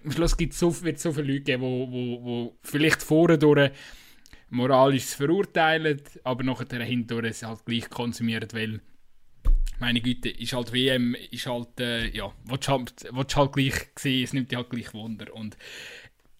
am 0.03 0.11
Schluss 0.11 0.37
gibt's 0.37 0.59
so, 0.59 0.83
wird 0.83 0.97
es 0.97 1.03
so 1.03 1.13
viele 1.13 1.33
Leute 1.33 1.43
geben, 1.43 1.61
wo, 1.61 1.89
wo, 1.89 2.23
wo 2.23 2.57
vielleicht 2.63 3.01
vorher 3.01 3.37
durch 3.37 3.71
moralisch 4.49 5.15
verurteilen, 5.15 6.01
aber 6.23 6.43
nachher 6.43 6.83
hindurch 6.83 7.29
es 7.29 7.43
halt 7.43 7.65
gleich 7.65 7.89
konsumieren, 7.89 8.47
weil 8.53 8.81
meine 9.79 10.01
Güte, 10.01 10.29
ist 10.29 10.53
halt 10.53 10.71
WM, 10.71 11.15
ist 11.31 11.47
halt, 11.47 11.79
äh, 11.79 12.07
ja, 12.09 12.31
willst 12.45 12.67
halt, 12.69 12.93
halt 13.35 13.53
gleich 13.53 13.89
sehen, 13.97 14.23
es 14.23 14.33
nimmt 14.33 14.51
dich 14.51 14.57
halt 14.57 14.69
gleich 14.69 14.93
Wunder 14.93 15.33
und 15.33 15.57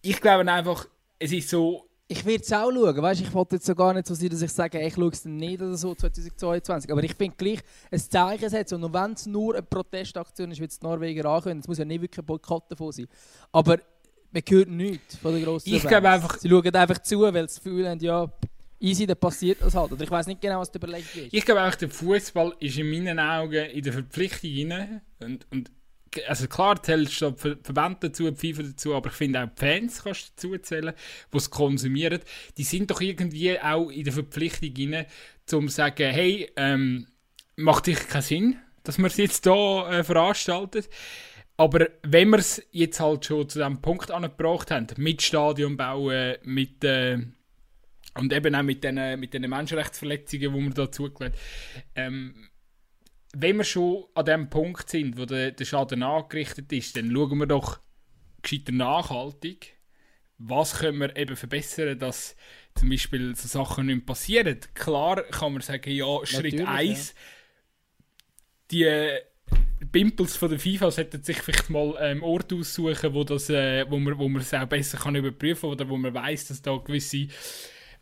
ich 0.04 0.20
glaube 0.20 0.50
einfach, 0.50 0.86
es 1.18 1.32
ist 1.32 1.48
so. 1.48 1.88
Ich 2.06 2.24
werde 2.26 2.44
es 2.44 2.52
auch 2.52 2.70
schauen, 2.70 3.02
weißt 3.02 3.22
ich 3.22 3.32
wollte 3.32 3.56
jetzt 3.56 3.64
so 3.64 3.74
gar 3.74 3.94
nicht 3.94 4.06
so 4.06 4.14
sein, 4.14 4.28
dass 4.28 4.42
ich 4.42 4.52
sage, 4.52 4.78
ich 4.78 4.94
schaue 4.94 5.08
es 5.08 5.22
dann 5.22 5.36
nicht 5.36 5.62
oder 5.62 5.74
so 5.74 5.94
2022. 5.94 6.92
Aber 6.92 7.02
ich 7.02 7.14
finde 7.14 7.34
gleich 7.36 7.60
ein 7.90 7.98
Zeichen 7.98 8.50
setzen. 8.50 8.84
Und 8.84 8.92
wenn 8.92 9.12
es 9.12 9.24
nur 9.24 9.54
eine 9.54 9.62
Protestaktion 9.62 10.50
ist, 10.50 10.60
wie 10.60 10.66
es 10.66 10.78
die 10.78 10.84
Norweger 10.84 11.24
ankündigen, 11.24 11.60
es 11.60 11.68
muss 11.68 11.78
ja 11.78 11.86
nicht 11.86 12.02
wirklich 12.02 12.18
ein 12.18 12.26
Boykott 12.26 12.70
davon 12.70 12.92
sein. 12.92 13.06
Aber 13.52 13.78
man 14.32 14.42
hört 14.46 14.68
nichts 14.68 15.16
von 15.16 15.34
den 15.34 15.44
grossen 15.44 15.74
Ich 15.74 15.82
glaube 15.82 16.10
einfach... 16.10 16.36
Sie 16.38 16.48
schauen 16.50 16.74
einfach 16.74 16.98
zu, 16.98 17.20
weil 17.20 17.48
sie 17.48 17.86
haben, 17.86 18.00
ja, 18.00 18.30
easy, 18.80 19.06
dann 19.06 19.16
passiert 19.16 19.62
das 19.62 19.74
halt. 19.74 19.90
Oder 19.90 20.02
ich 20.02 20.10
weiß 20.10 20.26
nicht 20.26 20.42
genau, 20.42 20.60
was 20.60 20.70
die 20.70 20.76
Überlegung 20.76 21.08
ist. 21.14 21.32
Ich 21.32 21.44
glaube 21.44 21.62
auch, 21.62 21.74
der 21.74 21.88
Fußball 21.88 22.54
ist 22.60 22.76
in 22.76 22.90
meinen 22.90 23.18
Augen 23.18 23.64
in 23.64 23.82
der 23.82 23.92
Verpflichtung 23.94 24.72
rein. 24.72 25.00
Und, 25.20 25.46
und 25.50 25.70
also 26.26 26.48
klar 26.48 26.82
zählst 26.82 27.20
du 27.20 27.32
Verbände 27.34 28.08
dazu, 28.08 28.30
die 28.30 28.52
FIFA 28.52 28.62
dazu, 28.62 28.94
aber 28.94 29.10
ich 29.10 29.16
finde 29.16 29.42
auch 29.42 29.48
die 29.48 29.60
Fans 29.60 30.02
kannst 30.02 30.42
du 30.42 30.50
dazu 30.50 30.62
zählen, 30.62 30.94
die 31.32 31.36
es 31.36 31.50
konsumieren. 31.50 32.20
Die 32.56 32.64
sind 32.64 32.90
doch 32.90 33.00
irgendwie 33.00 33.58
auch 33.60 33.90
in 33.90 34.04
der 34.04 34.12
Verpflichtung 34.12 34.94
rein, 34.94 35.06
um 35.52 35.68
zu 35.68 35.74
sagen, 35.74 36.10
hey, 36.10 36.50
ähm, 36.56 37.06
macht 37.56 37.86
dich 37.86 38.08
keinen 38.08 38.22
Sinn, 38.22 38.56
dass 38.82 38.98
wir 38.98 39.06
es 39.06 39.16
jetzt 39.16 39.44
hier 39.44 39.86
äh, 39.90 40.04
veranstaltet. 40.04 40.88
Aber 41.56 41.86
wenn 42.02 42.30
wir 42.30 42.38
es 42.38 42.66
jetzt 42.72 42.98
halt 42.98 43.24
schon 43.24 43.48
zu 43.48 43.58
diesem 43.58 43.80
Punkt 43.80 44.10
angebracht 44.10 44.70
haben, 44.70 44.88
mit 44.96 45.22
Stadion 45.22 45.76
bauen, 45.76 46.34
mit 46.42 46.82
äh, 46.82 47.18
und 48.16 48.32
eben 48.32 48.54
auch 48.54 48.62
mit 48.62 48.84
den, 48.84 49.18
mit 49.18 49.34
den 49.34 49.48
Menschenrechtsverletzungen, 49.48 50.52
die 50.52 50.64
wir 50.64 50.70
da 50.70 50.90
zugelassen 50.90 51.34
ähm, 51.96 52.48
wenn 53.36 53.56
wir 53.56 53.64
schon 53.64 54.04
an 54.14 54.24
dem 54.24 54.50
Punkt 54.50 54.88
sind, 54.88 55.18
wo 55.18 55.24
der, 55.24 55.52
der 55.52 55.64
Schaden 55.64 56.02
angerichtet 56.02 56.72
ist, 56.72 56.96
dann 56.96 57.12
schauen 57.12 57.38
wir 57.38 57.46
doch 57.46 57.80
gescheiter 58.42 58.72
nachhaltig 58.72 59.74
was 60.38 60.78
können 60.78 60.98
wir 60.98 61.16
eben 61.16 61.36
verbessern, 61.36 61.98
dass 61.98 62.36
zum 62.74 62.88
Beispiel 62.88 63.34
so 63.36 63.48
Sachen 63.48 63.86
nicht 63.86 64.06
passieren. 64.06 64.58
Klar 64.74 65.22
kann 65.22 65.52
man 65.52 65.62
sagen, 65.62 65.90
ja, 65.90 66.24
Schritt 66.24 66.60
1, 66.60 67.14
ja. 68.72 69.16
die 69.18 69.86
Pimpels 69.92 70.36
von 70.36 70.50
der 70.50 70.58
FIFA 70.58 70.90
sollten 70.90 71.22
sich 71.22 71.38
vielleicht 71.38 71.70
mal 71.70 71.96
einen 71.96 72.18
ähm, 72.18 72.24
Ort 72.24 72.52
aussuchen, 72.52 73.14
wo, 73.14 73.22
das, 73.22 73.48
äh, 73.50 73.88
wo 73.88 73.98
man 73.98 74.18
wo 74.18 74.28
man 74.28 74.42
es 74.42 74.52
auch 74.54 74.66
besser 74.66 74.98
kann 74.98 75.14
überprüfen 75.14 75.68
oder 75.68 75.88
wo 75.88 75.96
man 75.96 76.12
weiß, 76.12 76.48
dass 76.48 76.62
da 76.62 76.76
gewisse 76.76 77.28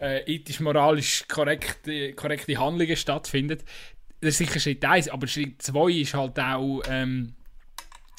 äh, 0.00 0.22
ethisch-moralisch 0.32 1.26
korrekte, 1.28 2.14
korrekte 2.14 2.58
Handlungen 2.58 2.96
stattfinden. 2.96 3.58
Das 4.22 4.30
ist 4.30 4.38
sicher 4.38 4.60
Schritt 4.60 4.84
1, 4.84 5.08
aber 5.08 5.26
Schritt 5.26 5.60
2 5.60 5.90
ist 5.90 6.14
halt 6.14 6.38
auch 6.38 6.80
ähm, 6.88 7.34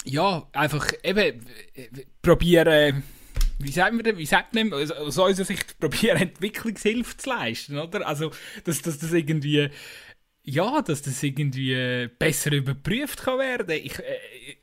ja, 0.06 0.48
einfach 0.52 0.92
eben 1.04 1.46
äh, 1.74 1.88
probieren 2.22 3.04
wie 3.60 3.72
sagt 3.72 3.94
man 3.94 4.04
denn, 4.04 4.18
wie 4.18 4.26
sagt 4.26 4.54
man, 4.56 4.74
aus 4.74 4.92
unserer 4.92 5.46
Sicht 5.46 5.80
probieren, 5.80 6.18
Entwicklungshilfe 6.18 7.18
zu 7.18 7.30
leisten, 7.30 7.78
oder? 7.78 8.06
Also, 8.06 8.32
dass, 8.66 8.82
dass 8.82 9.00
das 9.00 9.14
irgendwie, 9.14 9.70
ja, 10.44 10.82
dass 10.82 11.02
das 11.02 11.24
irgendwie 11.24 12.10
besser 12.20 12.52
überprüft 12.52 13.22
kann 13.22 13.40
werden. 13.40 13.80
Ich, 13.84 13.98
äh, 14.00 14.18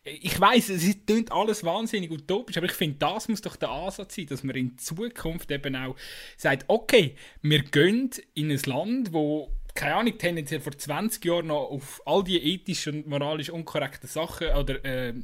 ich 0.05 0.39
weiß, 0.39 0.69
es 0.71 0.97
klingt 1.07 1.33
alles 1.33 1.65
wahnsinnig 1.65 2.11
utopisch, 2.11 2.59
aber 2.59 2.67
ich 2.67 2.73
finde, 2.73 2.99
das 2.99 3.29
muss 3.29 3.41
doch 3.41 3.57
der 3.57 3.71
Ansatz 3.71 4.17
sein, 4.17 4.27
dass 4.27 4.43
man 4.43 4.57
in 4.57 4.77
Zukunft 4.77 5.51
eben 5.51 5.75
auch 5.77 5.97
sagt, 6.37 6.65
okay, 6.69 7.15
wir 7.41 7.63
gehen 7.63 8.11
in 8.35 8.51
ein 8.51 8.61
Land, 8.67 9.13
wo 9.13 9.51
keine 9.75 9.95
Ahnung, 9.97 10.19
tendenziell 10.19 10.61
vor 10.61 10.77
20 10.77 11.25
Jahren 11.25 11.49
noch 11.49 11.71
auf 11.71 12.03
all 12.05 12.25
die 12.25 12.39
ethisch 12.39 12.87
und 12.89 13.07
moralisch 13.07 13.51
unkorrekten 13.51 14.09
Sachen 14.09 14.49
oder 14.49 14.85
äh, 14.85 15.15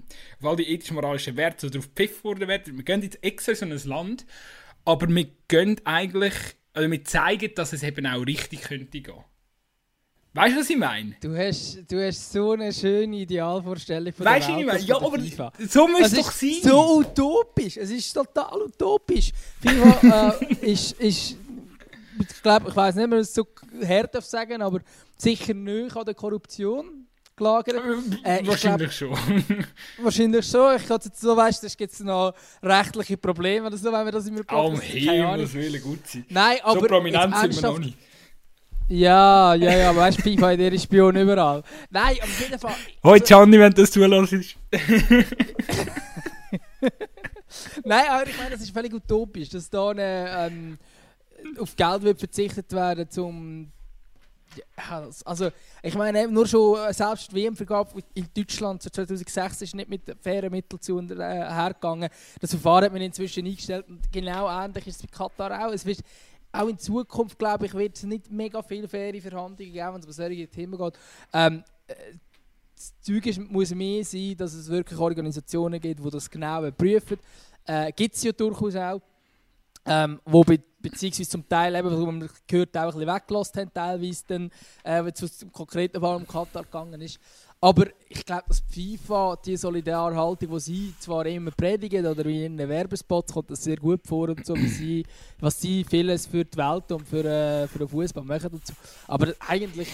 auf 0.41 0.47
all 0.47 0.57
die 0.57 0.69
ethisch-moralischen 0.69 1.37
Werte 1.37 1.71
darauf 1.71 1.89
pfiff 1.95 2.25
worden 2.25 2.49
werden. 2.49 2.77
Wir 2.77 2.85
gehen 2.85 3.03
jetzt 3.03 3.23
extra 3.23 3.53
in 3.53 3.73
ein 3.73 3.81
Land, 3.85 4.27
aber 4.85 5.09
wir 5.09 5.27
gehen 5.49 5.81
eigentlich, 5.85 6.35
also 6.73 6.91
wir 6.91 7.05
zeigen, 7.05 7.53
dass 7.55 7.73
es 7.73 7.83
eben 7.83 8.07
auch 8.07 8.27
richtig 8.27 8.63
könnte 8.63 9.01
gehen. 9.01 9.25
Weißt 10.37 10.55
du, 10.55 10.61
was 10.61 10.69
ich 10.69 10.77
meine? 10.77 11.17
Du 11.23 11.35
hast, 11.35 11.79
du 11.91 12.07
hast 12.07 12.31
so 12.31 12.53
eine 12.53 12.71
schöne 12.71 13.17
Idealvorstellung 13.21 14.13
von 14.13 14.27
weißt 14.27 14.49
der 14.49 14.57
Welt. 14.57 14.67
Weißt 14.67 14.87
du, 14.87 14.93
was 14.93 15.23
ich 15.23 15.39
meine? 15.39 15.51
Ja, 15.51 15.57
aber 15.57 15.67
so 15.67 15.89
muss 15.89 16.13
es 16.13 16.13
doch 16.13 16.31
sein. 16.31 16.57
so 16.63 16.99
utopisch. 16.99 17.79
Es 17.79 17.91
ist 17.91 18.13
total 18.13 18.61
utopisch. 18.61 19.33
FIFA 19.63 20.39
äh, 20.39 20.53
ist, 20.73 20.93
ist 21.01 21.39
ich 22.19 22.43
glaube, 22.43 22.69
ich 22.69 22.77
weiß 22.77 22.95
nicht, 22.95 23.05
ob 23.05 23.11
man 23.11 23.19
es 23.21 23.35
so 23.35 23.47
hart 23.87 24.15
darf 24.15 24.25
sagen, 24.25 24.63
aber 24.63 24.81
sicher 25.17 25.55
nicht 25.55 25.97
an 25.97 26.05
der 26.05 26.15
Korruption 26.15 27.07
gelagert. 27.37 27.77
Äh, 28.25 28.39
äh 28.39 28.47
wahrscheinlich 28.47 28.97
glaub, 28.97 29.17
schon. 29.19 29.47
wahrscheinlich 30.03 30.47
schon. 30.47 30.77
Ich 30.77 30.89
jetzt 30.89 31.21
so 31.21 31.37
weißt, 31.37 31.65
es 31.65 31.77
gibt 31.77 32.01
noch 32.01 32.35
rechtliche 32.63 33.17
Probleme 33.17 33.67
oder 33.67 33.77
so, 33.77 33.93
wenn 33.93 34.05
wir 34.05 34.13
das 34.13 34.27
immer 34.27 34.43
Podcast. 34.43 34.79
Oh, 34.79 34.81
Himmel, 34.81 35.39
das 35.39 35.55
will 35.55 35.81
gut 35.81 36.07
sein. 36.07 36.25
Nein, 36.29 36.59
aber 36.63 36.81
so 36.81 36.87
prominent 36.87 37.37
sind 37.37 37.63
wir 37.63 37.71
noch 37.71 37.79
nicht. 37.79 37.99
Ja, 38.89 39.55
ja, 39.55 39.77
ja, 39.77 39.91
aber 39.91 40.03
weißt 40.03 40.19
du, 40.19 40.23
FIFA, 40.23 40.57
der 40.57 40.73
ist 40.73 40.85
Spion 40.85 41.17
überall. 41.17 41.65
Nein, 41.91 42.19
auf 42.23 42.41
jeden 42.41 42.57
Fall. 42.59 42.77
Hoi, 43.03 43.19
Gianni, 43.19 43.59
wenn 43.59 43.73
du 43.73 43.83
das 43.83 43.91
zulässt. 43.91 44.33
Nein, 47.85 48.05
aber 48.09 48.29
ich 48.29 48.39
meine, 48.39 48.51
das 48.51 48.61
ist 48.61 48.71
völlig 48.71 48.95
utopisch, 48.95 49.49
dass 49.49 49.69
da 49.69 49.91
eine. 49.91 50.51
Ähm, 50.51 50.79
auf 51.59 51.77
Geld 51.77 52.03
wird 52.03 52.19
verzichtet 52.19 52.73
werden, 52.73 53.09
um 53.19 53.73
also 55.25 55.51
ich 55.83 55.95
meine 55.95 56.29
nur 56.29 56.47
schon 56.47 56.79
äh, 56.79 56.93
selbst 56.93 57.31
die 57.31 57.37
WM-Vergabe 57.37 58.03
in 58.15 58.29
Deutschland 58.35 58.83
2006 58.83 59.63
ist 59.63 59.75
nicht 59.75 59.89
mit 59.89 60.03
fairen 60.21 60.51
Mitteln 60.51 60.81
zu 60.81 60.99
äh, 60.99 61.17
hergegangen. 61.17 62.09
Das 62.41 62.51
Verfahren 62.51 62.85
hat 62.85 62.93
man 62.93 63.03
inzwischen 63.03 63.45
eingestellt 63.47 63.87
und 63.89 64.11
genau 64.13 64.49
ähnlich 64.49 64.87
ist 64.87 64.97
es 64.97 65.03
bei 65.03 65.09
Katar 65.09 65.67
auch. 65.67 65.73
Es 65.73 65.85
wird, 65.85 66.01
auch 66.53 66.69
in 66.69 66.79
Zukunft 66.79 67.39
glaube 67.39 67.67
ich 67.67 67.75
wird 67.75 67.97
es 67.97 68.05
nicht 68.05 68.31
mega 68.31 68.63
viele 68.63 68.89
faire 68.89 69.21
Verhandlungen 69.21 69.73
geben, 69.73 69.95
wenn 69.95 70.01
es 70.01 70.07
um 70.07 70.13
solche 70.13 70.49
Themen 70.49 70.79
geht. 70.79 70.95
Ähm, 71.33 71.65
äh, 71.87 71.95
das 72.75 72.95
Zeug 73.01 73.27
ist, 73.27 73.41
muss 73.41 73.75
mehr 73.75 74.05
sein, 74.05 74.37
dass 74.37 74.53
es 74.53 74.69
wirklich 74.69 74.99
Organisationen 74.99 75.81
gibt, 75.81 76.05
die 76.05 76.11
das 76.11 76.29
genau 76.29 76.71
prüfen. 76.71 77.19
Äh, 77.65 77.91
gibt 77.93 78.15
es 78.15 78.23
ja 78.23 78.33
durchaus 78.33 78.77
auch. 78.77 79.01
Ähm, 79.87 80.21
wo 80.25 80.43
be 80.43 80.59
beziehungsweise 80.79 81.31
zum 81.31 81.49
Teil 81.49 81.75
eben, 81.75 81.91
wo 81.91 82.07
man 82.07 82.29
gehört, 82.47 82.77
auch 82.77 82.83
ein 82.83 82.87
bisschen 82.93 83.15
weggelassen 83.15 83.61
haben, 83.61 83.75
teilweise 83.75 84.23
dann, 84.29 84.51
äh, 84.85 85.05
wenn 85.05 85.13
es 85.13 85.39
zum 85.39 85.53
konkreten 85.53 86.01
Fall 86.01 86.17
um 86.17 86.27
Katar 86.27 86.63
gegangen 86.63 87.01
ist. 87.01 87.19
Aber 87.61 87.87
ich 88.09 88.25
glaube, 88.25 88.45
dass 88.49 88.63
FIFA 88.69 89.37
die 89.45 89.57
Solidarhaltung, 89.57 90.51
die 90.51 90.61
sie 90.61 90.95
zwar 91.01 91.27
immer 91.27 91.51
predigen 91.51 92.07
oder 92.07 92.25
in 92.27 92.59
ihren 92.59 92.69
Werbespots 92.69 93.33
kommt 93.33 93.51
das 93.51 93.65
sehr 93.65 93.77
gut 93.77 94.07
vor 94.07 94.29
und 94.29 94.45
so, 94.45 94.55
wie 94.55 94.69
sie, 94.69 95.07
was 95.41 95.61
sie 95.61 95.83
vieles 95.83 96.27
für 96.27 96.45
die 96.45 96.57
Welt 96.57 96.93
und 96.93 97.09
für, 97.09 97.25
äh, 97.25 97.67
für 97.67 97.79
den 97.79 97.89
Fußball 97.89 98.25
machen 98.25 98.53
und 98.53 98.67
so. 98.67 98.75
Aber 99.09 99.33
eigentlich, 99.41 99.89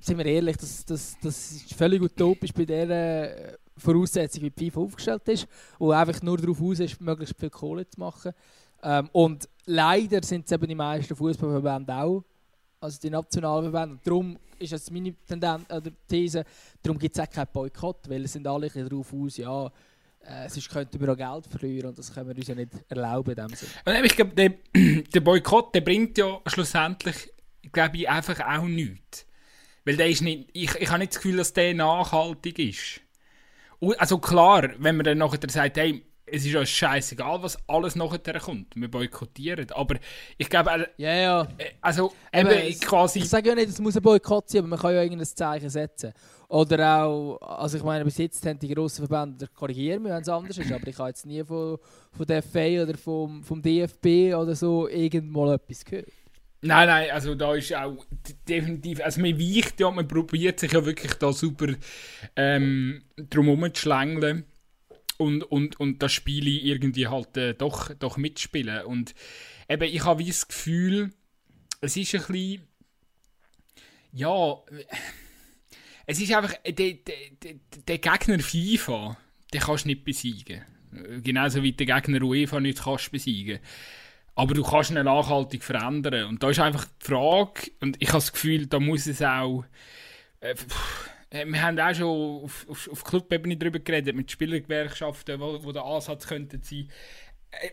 sind 0.00 0.18
wir 0.18 0.26
ehrlich, 0.26 0.56
das, 0.56 0.84
das, 0.84 1.16
das 1.22 1.52
ist 1.52 1.74
völlig 1.74 2.02
utopisch 2.02 2.52
bei 2.52 2.64
der 2.64 3.58
Voraussetzung, 3.78 4.42
wie 4.42 4.50
die 4.50 4.70
FIFA 4.70 4.80
aufgestellt 4.80 5.28
ist, 5.28 5.46
wo 5.78 5.92
einfach 5.92 6.20
nur 6.22 6.38
darauf 6.38 6.60
aus 6.60 6.80
ist, 6.80 7.00
möglichst 7.00 7.38
viel 7.38 7.50
Kohle 7.50 7.88
zu 7.88 8.00
machen. 8.00 8.32
Ähm, 8.86 9.10
und 9.12 9.48
leider 9.64 10.22
sind 10.22 10.46
es 10.46 10.52
eben 10.52 10.68
die 10.68 10.74
meisten 10.76 11.16
Fußballverbände 11.16 11.92
auch, 11.92 12.24
also 12.80 13.00
die 13.00 13.10
Nationalverbände. 13.10 13.94
Und 13.96 14.06
darum 14.06 14.38
ist 14.60 14.72
es 14.72 14.90
meine 14.92 15.12
Tendenz, 15.26 15.64
oder 15.68 15.90
These, 16.06 16.44
darum 16.82 16.96
gibt 16.96 17.18
es 17.18 17.22
auch 17.22 17.28
keinen 17.28 17.48
Boykott, 17.52 18.08
weil 18.08 18.24
es 18.24 18.32
sind 18.32 18.46
alle 18.46 18.70
darauf 18.70 19.12
aus, 19.12 19.38
ja, 19.38 19.66
äh, 20.20 20.48
sonst 20.48 20.70
könnten 20.70 21.00
wir 21.00 21.12
auch 21.12 21.16
Geld 21.16 21.46
verlieren 21.48 21.88
und 21.88 21.98
das 21.98 22.14
können 22.14 22.28
wir 22.28 22.36
uns 22.36 22.46
ja 22.46 22.54
nicht 22.54 22.72
erlauben 22.88 23.30
in 23.30 23.36
dem 23.36 23.56
Sinne. 23.56 24.06
Ich 24.06 24.14
glaube, 24.14 24.34
der, 24.34 24.54
der 25.14 25.20
Boykott, 25.20 25.74
der 25.74 25.80
bringt 25.80 26.16
ja 26.16 26.40
schlussendlich, 26.46 27.32
glaube 27.72 27.96
ich, 27.96 28.08
einfach 28.08 28.38
auch 28.40 28.66
nichts. 28.66 29.26
Weil 29.84 29.96
der 29.96 30.08
ist 30.08 30.22
nicht, 30.22 30.48
ich, 30.52 30.74
ich 30.76 30.88
habe 30.88 31.00
nicht 31.00 31.12
das 31.12 31.22
Gefühl, 31.22 31.38
dass 31.38 31.52
der 31.52 31.74
nachhaltig 31.74 32.58
ist. 32.60 33.00
Also 33.98 34.18
klar, 34.18 34.70
wenn 34.78 34.96
man 34.96 35.04
dann 35.04 35.18
nachher 35.18 35.40
sagt, 35.48 35.76
hey, 35.76 36.04
es 36.26 36.44
ist 36.44 36.54
uns 36.56 36.68
scheißegal, 36.70 37.42
was 37.42 37.56
alles 37.68 37.94
nachher 37.94 38.40
kommt. 38.40 38.74
Wir 38.74 38.90
boykottieren. 38.90 39.70
Aber 39.70 39.96
ich 40.36 40.50
glaube, 40.50 40.88
ja, 40.96 41.14
ja. 41.14 41.42
Äh, 41.56 41.70
also 41.80 42.12
eben, 42.32 42.50
eben 42.50 42.80
quasi. 42.80 43.20
Ich 43.20 43.28
sage 43.28 43.48
ja 43.50 43.54
nicht, 43.54 43.68
es 43.68 43.78
muss 43.78 43.96
ein 43.96 44.02
Boykott 44.02 44.50
sein, 44.50 44.60
aber 44.60 44.68
man 44.68 44.78
kann 44.78 44.94
ja 44.94 45.02
irgendein 45.02 45.26
Zeichen 45.26 45.70
setzen. 45.70 46.12
Oder 46.48 47.04
auch, 47.04 47.38
also 47.40 47.76
ich 47.76 47.82
meine, 47.82 48.04
bis 48.04 48.18
jetzt 48.18 48.44
haben 48.46 48.58
die 48.58 48.72
grossen 48.72 49.06
Verbände, 49.06 49.48
korrigieren 49.48 50.02
mich, 50.02 50.12
wenn 50.12 50.22
es 50.22 50.28
anders 50.28 50.58
ist, 50.58 50.70
aber 50.70 50.86
ich 50.86 50.98
habe 50.98 51.08
jetzt 51.08 51.26
nie 51.26 51.42
von, 51.42 51.78
von 52.12 52.26
der 52.26 52.42
FA 52.42 52.82
oder 52.82 52.96
vom, 52.96 53.42
vom 53.42 53.60
DFB 53.60 54.34
oder 54.34 54.54
so 54.54 54.88
irgendwann 54.88 55.54
etwas 55.54 55.84
gehört. 55.84 56.06
Nein, 56.62 56.88
nein, 56.88 57.10
also 57.10 57.34
da 57.34 57.54
ist 57.54 57.74
auch 57.74 58.04
definitiv, 58.48 59.00
also 59.04 59.20
man 59.20 59.38
weicht 59.38 59.78
ja, 59.80 59.90
man 59.90 60.06
probiert 60.06 60.60
sich 60.60 60.72
ja 60.72 60.84
wirklich 60.84 61.14
da 61.14 61.32
super 61.32 61.66
ähm, 62.34 63.02
drum 63.16 63.46
herum 63.46 63.74
zu 63.74 63.82
schlängeln 63.82 64.44
und, 65.18 65.42
und, 65.42 65.78
und 65.80 66.02
das 66.02 66.12
Spiel 66.12 66.46
irgendwie 66.48 67.08
halt 67.08 67.36
äh, 67.36 67.54
doch, 67.54 67.92
doch 67.94 68.16
mitspielen. 68.16 68.84
Und 68.84 69.14
eben, 69.68 69.84
ich 69.84 70.04
habe 70.04 70.24
das 70.24 70.48
Gefühl, 70.48 71.12
es 71.80 71.96
ist 71.96 72.14
ein 72.14 72.20
bisschen, 72.26 72.62
ja, 74.12 74.56
es 76.06 76.20
ist 76.20 76.32
einfach, 76.32 76.54
der, 76.64 76.94
der, 76.94 77.54
der 77.88 77.98
Gegner 77.98 78.38
FIFA, 78.38 79.16
den 79.52 79.60
kannst 79.60 79.84
du 79.84 79.88
nicht 79.88 80.04
besiegen. 80.04 80.64
Genauso 81.22 81.62
wie 81.62 81.72
der 81.72 81.86
Gegner 81.86 82.22
UEFA 82.22 82.60
nicht 82.60 82.82
kannst 82.82 83.10
besiegen. 83.10 83.58
Aber 84.34 84.54
du 84.54 84.62
kannst 84.62 84.90
ihn 84.90 85.02
nachhaltig 85.02 85.64
verändern. 85.64 86.26
Und 86.26 86.42
da 86.42 86.50
ist 86.50 86.60
einfach 86.60 86.84
die 86.84 87.06
Frage, 87.06 87.70
und 87.80 87.96
ich 88.00 88.08
habe 88.08 88.18
das 88.18 88.32
Gefühl, 88.32 88.66
da 88.66 88.78
muss 88.78 89.06
es 89.06 89.22
auch, 89.22 89.64
äh, 90.40 90.50
äh, 90.50 90.56
wir 91.44 91.62
haben 91.62 91.78
auch 91.78 91.94
schon 91.94 92.44
auf, 92.44 92.66
auf, 92.68 92.88
auf 92.90 93.04
Clubebene 93.04 93.56
darüber 93.56 93.78
geredet, 93.78 94.14
mit 94.14 94.30
Spielergewerkschaften, 94.30 95.40
wo, 95.40 95.62
wo 95.62 95.72
der 95.72 95.84
Ansatz 95.84 96.26
könnte 96.26 96.58
sein. 96.62 96.88
Äh, 97.50 97.70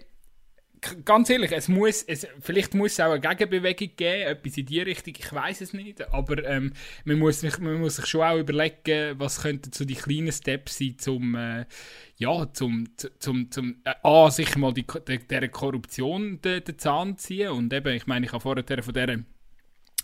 ganz 1.05 1.29
ehrlich, 1.29 1.51
es 1.51 1.67
muss, 1.67 2.03
es, 2.03 2.27
vielleicht 2.39 2.73
muss 2.73 2.93
es 2.93 2.99
auch 2.99 3.11
eine 3.11 3.19
Gegenbewegung 3.19 3.95
geben, 3.95 4.21
etwas 4.27 4.57
in 4.57 4.65
die 4.65 4.81
Richtung, 4.81 5.13
ich 5.17 5.31
weiß 5.31 5.61
es 5.61 5.73
nicht, 5.73 6.01
aber 6.13 6.43
ähm, 6.45 6.73
man, 7.05 7.19
muss, 7.19 7.41
man 7.59 7.79
muss 7.79 7.97
sich 7.97 8.05
schon 8.05 8.21
auch 8.21 8.37
überlegen, 8.37 9.19
was 9.19 9.41
könnten 9.41 9.71
so 9.71 9.85
die 9.85 9.95
kleinen 9.95 10.31
Steps 10.31 10.77
sein, 10.77 10.95
zum, 10.97 11.35
äh, 11.35 11.65
ja, 12.17 12.51
zum, 12.53 12.87
zum, 13.19 13.51
zum 13.51 13.81
äh, 13.83 13.93
A, 14.03 14.29
sicher 14.29 14.59
mal 14.59 14.73
die, 14.73 14.85
der, 14.85 15.17
der 15.19 15.49
Korruption 15.49 16.41
den, 16.41 16.63
den 16.63 16.79
Zahn 16.79 17.17
ziehen 17.17 17.49
und 17.49 17.73
eben, 17.73 17.93
ich 17.93 18.07
meine, 18.07 18.25
ich 18.25 18.31
habe 18.31 18.41
vorher 18.41 18.83
von 18.83 18.93
dieser 18.93 19.17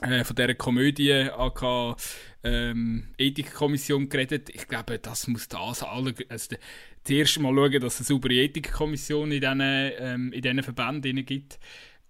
äh, 0.01 0.23
von 0.23 0.35
dieser 0.35 0.53
Komödie 0.55 1.13
AK 1.13 1.97
ähm, 2.43 3.07
Ethikkommission 3.17 4.09
geredet. 4.09 4.49
Ich 4.49 4.67
glaube, 4.67 4.99
das 4.99 5.27
muss 5.27 5.47
das 5.47 5.83
alle, 5.83 6.13
also 6.29 6.55
zuerst 7.03 7.39
mal 7.39 7.53
schauen, 7.53 7.81
dass 7.81 7.95
es 7.95 7.99
eine 7.99 8.05
saubere 8.07 8.33
Ethikkommission 8.35 9.31
in 9.31 9.41
diesen, 9.41 9.61
ähm, 9.61 10.33
in 10.33 10.41
diesen 10.41 10.63
Verbänden 10.63 11.25
gibt. 11.25 11.59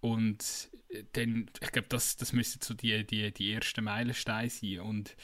Und 0.01 0.69
äh, 0.89 1.03
dann, 1.13 1.49
ich 1.61 1.71
glaube, 1.71 1.87
das, 1.89 2.17
das 2.17 2.33
müssen 2.33 2.61
so 2.61 2.73
die, 2.73 3.05
die, 3.05 3.31
die 3.31 3.53
ersten 3.53 3.83
Meilensteine 3.83 4.49
sein. 4.49 4.79
Und 4.79 5.15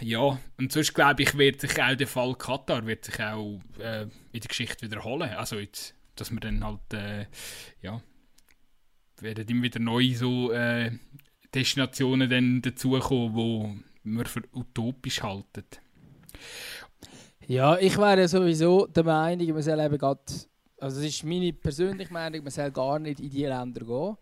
ja, 0.00 0.40
und 0.56 0.70
sonst 0.72 0.94
glaube 0.94 1.24
ich, 1.24 1.36
wird 1.36 1.60
sich 1.60 1.82
auch 1.82 1.96
der 1.96 2.06
Fall 2.06 2.34
Katar 2.36 2.86
wird 2.86 3.04
sich 3.04 3.20
auch 3.20 3.60
äh, 3.80 4.02
in 4.02 4.40
der 4.40 4.48
Geschichte 4.48 4.82
wiederholen. 4.82 5.30
Also 5.30 5.58
jetzt 5.58 5.94
dass 6.18 6.30
wir 6.30 6.40
dann 6.40 6.64
halt, 6.64 6.92
äh, 6.92 7.26
ja, 7.82 8.02
werden 9.22 9.46
immer 9.48 9.62
wieder 9.62 9.80
neu 9.80 10.14
so 10.14 10.52
äh, 10.52 10.90
Destinationen 11.54 12.28
dann 12.28 12.62
dazukommen, 12.62 13.34
wo 13.34 13.74
wir 14.04 14.24
für 14.26 14.42
utopisch 14.52 15.22
halten. 15.22 15.64
Ja, 17.46 17.78
ich 17.78 17.96
wäre 17.96 18.28
sowieso 18.28 18.86
der 18.86 19.04
Meinung, 19.04 19.54
man 19.54 19.62
soll 19.62 19.80
eben 19.80 19.96
grad, 19.96 20.48
also 20.78 21.00
das 21.00 21.08
ist 21.08 21.24
meine 21.24 21.52
persönliche 21.52 22.12
Meinung, 22.12 22.42
man 22.42 22.50
soll 22.50 22.70
gar 22.70 22.98
nicht 22.98 23.20
in 23.20 23.30
die 23.30 23.46
Länder 23.46 23.80
gehen, 23.84 24.16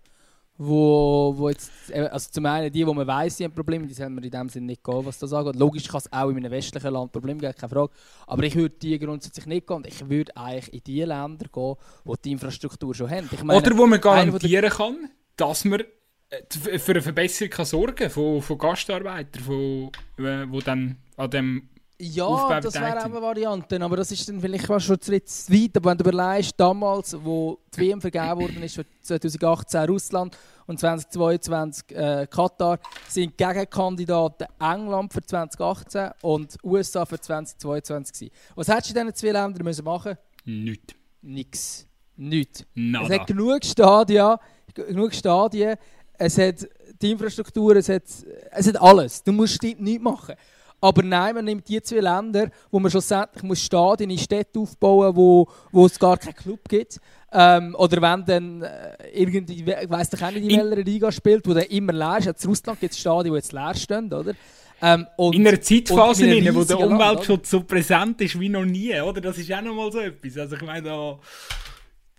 wo, 0.59 1.35
wo 1.37 1.49
jetzt, 1.49 1.71
also 1.93 2.31
zum 2.31 2.47
einen 2.47 2.73
die, 2.73 2.87
wo 2.87 2.95
man 2.95 3.07
weiss, 3.07 3.37
die 3.37 3.45
haben 3.45 3.55
Probleme, 3.55 3.87
die 3.87 3.95
sollen 3.95 4.15
wir 4.15 4.25
in 4.25 4.31
dem 4.31 4.49
Sinne 4.49 4.67
nicht 4.67 4.83
gehen, 4.83 5.05
was 5.05 5.19
das 5.19 5.33
angeht. 5.33 5.57
Logisch 5.57 5.89
kann 5.89 5.99
es 5.99 6.13
auch 6.13 6.31
in 6.31 6.37
einem 6.39 6.51
westlichen 6.51 6.93
Land 6.93 7.13
Probleme 7.13 7.41
geben, 7.41 7.55
keine 7.55 7.71
Frage, 7.71 7.93
aber 8.27 8.43
ich 8.45 8.55
würde 8.55 8.75
die 8.81 8.99
grundsätzlich 8.99 9.47
nicht 9.47 9.67
gehen 9.67 9.77
und 9.77 9.87
ich 9.87 10.09
würde 10.09 10.37
eigentlich 10.37 10.73
in 10.73 10.85
die 10.85 11.03
Länder 11.03 11.47
gehen, 11.53 11.75
wo 12.05 12.17
die 12.17 12.33
Infrastruktur 12.33 12.95
schon 12.95 13.11
haben. 13.11 13.29
Meine, 13.43 13.59
Oder 13.59 13.77
wo 13.77 13.87
man 13.87 14.01
garantieren 14.01 14.71
kann, 14.71 15.11
dass 15.37 15.65
man 15.65 15.83
äh, 16.31 16.79
für 16.79 16.93
eine 16.93 17.03
Verbesserung 17.03 17.51
kann 17.51 17.67
sorgen 17.67 18.11
von, 18.11 18.43
von 18.43 18.59
Gastarbeitern, 18.59 19.43
von, 19.43 19.91
äh, 20.19 20.47
wo 20.49 20.61
dann 20.61 20.97
an 21.17 21.31
dem 21.31 21.69
ja, 21.99 22.61
das 22.61 22.75
wäre 22.75 23.01
auch 23.01 23.05
eine 23.05 23.23
Variante, 23.23 23.81
aber 23.81 23.97
das 23.97 24.13
ist 24.13 24.29
dann 24.29 24.41
vielleicht 24.41 24.67
fast 24.67 24.87
schon 24.87 25.01
zu 25.01 25.13
weit. 25.13 25.77
Aber 25.77 25.91
wenn 25.91 25.99
du 25.99 26.05
überlegst, 26.05 26.53
damals, 26.59 27.17
wo 27.23 27.59
die 27.75 27.81
WM 27.81 28.01
vergeben 28.01 28.41
worden 28.41 28.63
ist, 28.63 28.81
2018 29.03 29.81
Russland 29.89 30.37
und 30.67 30.79
2022 30.79 31.97
äh, 31.97 32.27
Katar, 32.29 32.79
sind 33.09 33.37
Gegenkandidaten 33.37 34.47
England 34.61 35.13
für 35.13 35.23
2018 35.23 36.11
und 36.23 36.57
USA 36.63 37.07
für 37.07 37.19
2022 37.19 38.31
gewesen. 38.31 38.35
Was 38.55 38.69
hättest 38.69 38.95
du 38.95 38.99
in 38.99 39.07
diesen 39.07 39.17
zwei 39.17 39.33
Ländern 39.33 39.65
müssen 39.65 39.85
machen 39.85 40.17
Nichts. 40.45 40.95
Nix. 41.23 41.87
Nichts. 42.17 42.65
Nada. 42.75 43.07
Es 43.07 43.21
hat 43.21 43.27
genug 43.27 43.65
Stadien, 43.65 44.37
genug 44.73 45.15
Stadien, 45.15 45.77
es 46.19 46.39
hat 46.39 46.67
die 47.01 47.11
Infrastruktur, 47.11 47.77
es 47.77 47.89
hat, 47.89 48.05
es 48.51 48.69
hat 48.69 48.81
alles. 48.81 49.23
Du 49.23 49.33
musst 49.33 49.63
nichts 49.63 50.03
machen. 50.03 50.35
Aber 50.81 51.03
nein, 51.03 51.35
man 51.35 51.45
nimmt 51.45 51.69
die 51.69 51.81
zwei 51.83 52.01
Länder, 52.01 52.51
wo 52.71 52.79
man 52.79 52.91
schlussendlich 52.91 53.43
muss 53.43 53.61
Stadien 53.61 54.11
in 54.11 54.19
Städten 54.19 54.59
aufbauen 54.59 55.17
wo, 55.17 55.49
wo 55.73 55.87
es 55.87 55.99
gar 55.99 56.19
keinen 56.19 56.35
Club 56.35 56.61
gibt. 56.69 56.99
Ähm, 57.33 57.75
oder 57.79 58.01
wenn 58.01 58.25
dann 58.25 58.63
äh, 58.63 59.09
irgendwie, 59.13 59.65
ich 59.65 59.91
weiss 59.91 60.11
doch 60.11 60.23
auch 60.23 60.31
nicht, 60.31 60.51
in 60.51 60.59
welcher 60.59 60.83
Liga 60.83 61.13
spielt, 61.13 61.47
wo 61.47 61.55
dann 61.55 61.65
immer 61.65 61.93
leer 61.93 62.19
ist. 62.19 62.45
In 62.45 62.51
Russland 62.51 62.81
gibt 62.81 62.93
es 62.93 63.01
Stadien, 63.01 63.33
die 63.33 63.39
jetzt 63.39 63.53
leer 63.53 63.75
stehen, 63.75 64.13
oder? 64.13 64.35
Ähm, 64.83 65.07
und, 65.17 65.35
in 65.35 65.47
einer 65.47 65.61
Zeitphase, 65.61 66.27
in 66.27 66.55
wo 66.55 66.63
der 66.63 66.79
Umweltschutz 66.79 67.51
so 67.51 67.63
präsent 67.63 68.21
ist 68.21 68.39
wie 68.39 68.49
noch 68.49 68.65
nie, 68.65 68.99
oder? 69.01 69.21
Das 69.21 69.39
ist 69.39 69.51
auch 69.53 69.63
nochmal 69.63 69.91
so 69.91 70.01
etwas. 70.01 70.37
Also 70.37 70.57
ich 70.57 70.63
meine, 70.63 70.83
da, 70.83 71.19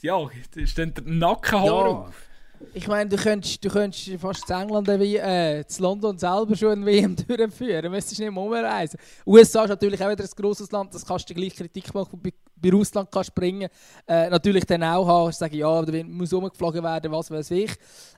ja, 0.01 0.17
da 0.19 0.67
steht 0.67 0.97
der 0.97 1.03
Nackenhaar 1.05 1.65
ja. 1.65 1.71
auf. 1.71 2.26
Ich 2.73 2.87
meine, 2.87 3.09
du 3.09 3.17
könntest, 3.17 3.63
du 3.63 3.69
könntest 3.69 4.09
fast 4.19 4.47
zu 4.47 4.53
England, 4.53 4.87
äh, 4.89 5.63
zu 5.67 5.81
London 5.81 6.17
selber 6.17 6.55
schon 6.55 6.71
ein 6.71 6.85
WM 6.85 7.15
durchführen. 7.27 7.83
Du 7.83 7.89
müsstest 7.89 8.19
nicht 8.19 8.31
mehr 8.31 8.41
umreisen. 8.41 8.99
USA 9.25 9.63
ist 9.63 9.69
natürlich 9.69 10.03
auch 10.03 10.09
wieder 10.09 10.23
ein 10.23 10.29
grosses 10.35 10.71
Land, 10.71 10.93
das 10.93 11.05
kannst 11.05 11.29
du 11.29 11.33
gleich 11.33 11.55
Kritik 11.55 11.93
machen, 11.93 12.19
bei, 12.21 12.33
bei 12.55 12.69
Russland 12.71 13.11
kannst 13.11 13.27
springen. 13.27 13.69
Äh, 14.07 14.29
natürlich 14.29 14.65
dann 14.65 14.83
auch 14.83 15.07
haben, 15.07 15.31
sagen, 15.31 15.55
ja, 15.55 15.81
da 15.81 16.03
muss 16.03 16.33
umgeflogen 16.33 16.83
werden, 16.83 17.11
was 17.11 17.29
weiß 17.29 17.51
ich. 17.51 17.71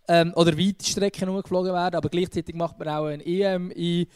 Ähm, 0.08 0.34
oder 0.36 0.58
weite 0.58 0.86
Strecken 0.86 1.30
umgeflogen 1.30 1.74
werden, 1.74 1.96
aber 1.96 2.10
gleichzeitig 2.10 2.56
macht 2.56 2.80
man 2.80 2.88
auch 2.88 3.06
ein 3.06 3.22
EM 3.22 3.72
in 3.72 4.08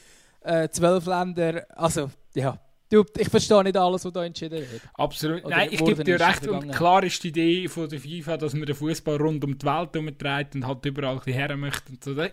äh, 0.41 0.69
zwölf 0.69 1.05
Ländern. 1.05 1.61
Also, 1.75 2.09
ja. 2.33 2.57
Du, 2.93 3.03
ich 3.17 3.27
verstehe 3.27 3.63
nicht 3.63 3.75
alles, 3.75 4.05
was 4.05 4.13
da 4.13 4.23
entschieden 4.23 4.59
wird. 4.59 4.81
Absolut. 4.93 5.43
Oder 5.43 5.57
Nein, 5.57 5.69
ich 5.71 5.83
gebe 5.83 6.03
dir 6.03 6.19
recht. 6.19 6.47
Und 6.47 6.71
klar 6.71 7.03
ist 7.03 7.23
die 7.23 7.29
Idee 7.29 7.67
von 7.67 7.89
der 7.89 7.99
FIFA, 7.99 8.37
dass 8.37 8.53
man 8.53 8.67
den 8.67 8.75
Fußball 8.75 9.15
rund 9.15 9.43
um 9.43 9.57
die 9.57 9.65
Welt 9.65 9.89
herumtreibt 9.95 10.53
und 10.53 10.67
halt 10.67 10.85
überall 10.85 11.19
ein 11.25 11.33
her 11.33 11.57
möchte. 11.57 11.91
Und 11.91 12.03
so. 12.03 12.13
Das 12.13 12.29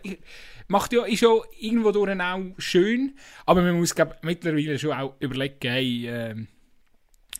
macht 0.69 0.93
ja, 0.93 1.05
ist 1.07 1.23
ja 1.23 1.31
irgendwo 1.59 1.93
durch 1.93 2.21
auch 2.21 2.41
schön, 2.59 3.17
aber 3.47 3.63
man 3.63 3.79
muss 3.79 3.95
glaub, 3.95 4.23
mittlerweile 4.23 4.79
schon 4.79 4.93
auch 4.93 5.15
überlegen, 5.19 5.57
hey, 5.63 6.07
äh, 6.07 6.35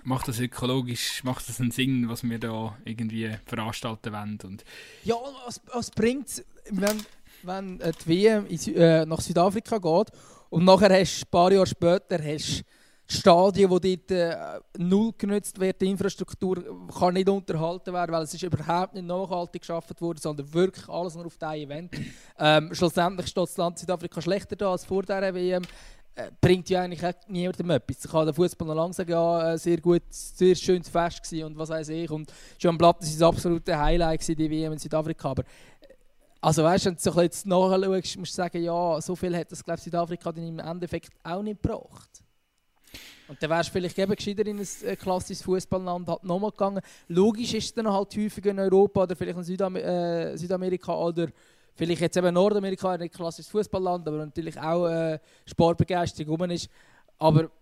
macht 0.03 0.27
das 0.27 0.41
ökologisch, 0.41 1.23
macht 1.23 1.47
das 1.47 1.61
einen 1.61 1.73
Sinn, 1.73 2.09
was 2.09 2.25
wir 2.25 2.39
da 2.39 2.79
irgendwie 2.87 3.31
veranstalten 3.45 4.15
wollen. 4.15 4.39
Und 4.45 4.65
ja, 5.05 5.17
was, 5.45 5.61
was 5.71 5.91
bringt 5.91 6.29
es, 6.29 6.43
wenn, 6.71 7.05
wenn 7.43 7.81
die 7.81 8.09
WM 8.09 8.47
in, 8.47 8.77
äh, 8.77 9.05
nach 9.05 9.21
Südafrika 9.21 9.77
geht 9.77 10.09
und 10.49 10.65
nachher 10.65 10.99
hast 10.99 11.25
ein 11.25 11.31
paar 11.31 11.53
Jahre 11.53 11.67
später 11.67 12.19
hast 12.25 12.65
Stadien, 13.13 13.69
wo 13.69 13.79
dort 13.79 14.11
äh, 14.11 14.37
null 14.79 15.13
genutzt 15.19 15.59
wird, 15.59 15.81
die 15.81 15.91
Infrastruktur 15.91 16.63
kann 16.97 17.15
nicht 17.15 17.29
unterhalten 17.29 17.93
werden, 17.93 18.13
weil 18.13 18.23
es 18.23 18.35
ist 18.35 18.43
überhaupt 18.45 18.95
nicht 18.95 19.07
nachhaltig 19.07 19.63
geschaffen 19.63 19.97
wurde, 19.99 20.21
sondern 20.21 20.53
wirklich 20.55 20.89
alles 20.89 21.17
nur 21.17 21.27
auf 21.27 21.37
diesem 21.37 21.55
Event. 21.55 21.91
Ähm, 22.39 22.73
schlussendlich 22.73 23.27
steht 23.27 23.43
das 23.43 23.57
Land 23.57 23.79
Südafrika 23.79 24.23
schlechter 24.23 24.57
da 24.57 24.71
als 24.71 24.85
vor 24.85 25.03
dieser 25.03 25.35
WM. 25.35 25.63
Äh, 26.15 26.31
bringt 26.41 26.69
ja 26.71 26.83
eigentlich 26.83 27.03
niemandem 27.29 27.71
etwas. 27.71 28.05
Ich 28.05 28.11
kann 28.11 28.27
der 28.27 28.35
Fußball 28.35 28.69
noch 28.69 28.75
lange 28.75 28.93
sagen, 28.93 29.11
ja, 29.11 29.53
äh, 29.53 29.59
sehr 29.59 29.81
gut, 29.81 30.03
sehr 30.11 30.55
schönes 30.55 30.89
Fest 30.89 31.23
gewesen 31.23 31.47
und 31.47 31.59
was 31.59 31.69
weiß 31.69 31.89
ich. 31.89 32.11
Und 32.11 32.33
schon 32.59 32.71
am 32.71 32.79
Blatt, 32.79 33.03
ist 33.03 33.21
das 33.21 33.29
absolute 33.29 33.77
Highlight 33.79 34.21
gewesen, 34.21 34.37
die 34.37 34.51
WM 34.51 34.73
in 34.73 34.79
Südafrika. 34.79 35.31
Aber 35.31 35.43
äh, 35.43 35.95
also 36.41 36.63
weißt 36.63 36.87
wenn 36.87 36.97
du 36.97 37.21
jetzt 37.23 37.47
nachschaust, 37.47 38.19
musst 38.19 38.33
du 38.33 38.37
sagen, 38.37 38.63
ja, 38.63 39.01
so 39.01 39.17
viel 39.17 39.37
hat 39.37 39.51
das, 39.51 39.65
glaube 39.65 39.81
Südafrika 39.81 40.33
dann 40.33 40.47
im 40.47 40.59
Endeffekt 40.59 41.13
auch 41.23 41.43
nicht 41.43 41.63
gebracht. 41.63 42.10
Und 43.31 43.41
dann 43.41 43.51
wärst 43.51 43.69
du 43.69 43.75
vielleicht 43.75 43.97
eben 43.97 44.17
gescheiter 44.17 44.45
in 44.45 44.59
ein 44.59 44.69
äh, 44.83 44.97
klassisches 44.97 45.45
Fußballland 45.45 46.09
halt 46.09 46.25
nochmal 46.25 46.51
gegangen. 46.51 46.81
Logisch 47.07 47.55
ist 47.55 47.67
es 47.67 47.75
dann 47.75 47.87
halt 47.87 48.17
häufiger 48.17 48.51
in 48.51 48.59
Europa 48.59 49.05
oder 49.05 49.15
vielleicht 49.15 49.39
in 49.39 49.45
Südam 49.45 49.77
äh, 49.77 50.37
Südamerika 50.37 50.93
oder 50.97 51.29
vielleicht 51.77 52.01
jetzt 52.01 52.17
eben 52.17 52.35
Nordamerika, 52.35 52.91
ein 52.91 53.09
klassisches 53.09 53.49
Fußballland, 53.53 54.09
aber 54.09 54.17
natürlich 54.17 54.59
auch 54.59 54.89
äh, 54.89 55.21
Sportbegeisterung 55.47 56.41
rum 56.41 56.51
ist. 56.51 56.69
Aber 57.19 57.53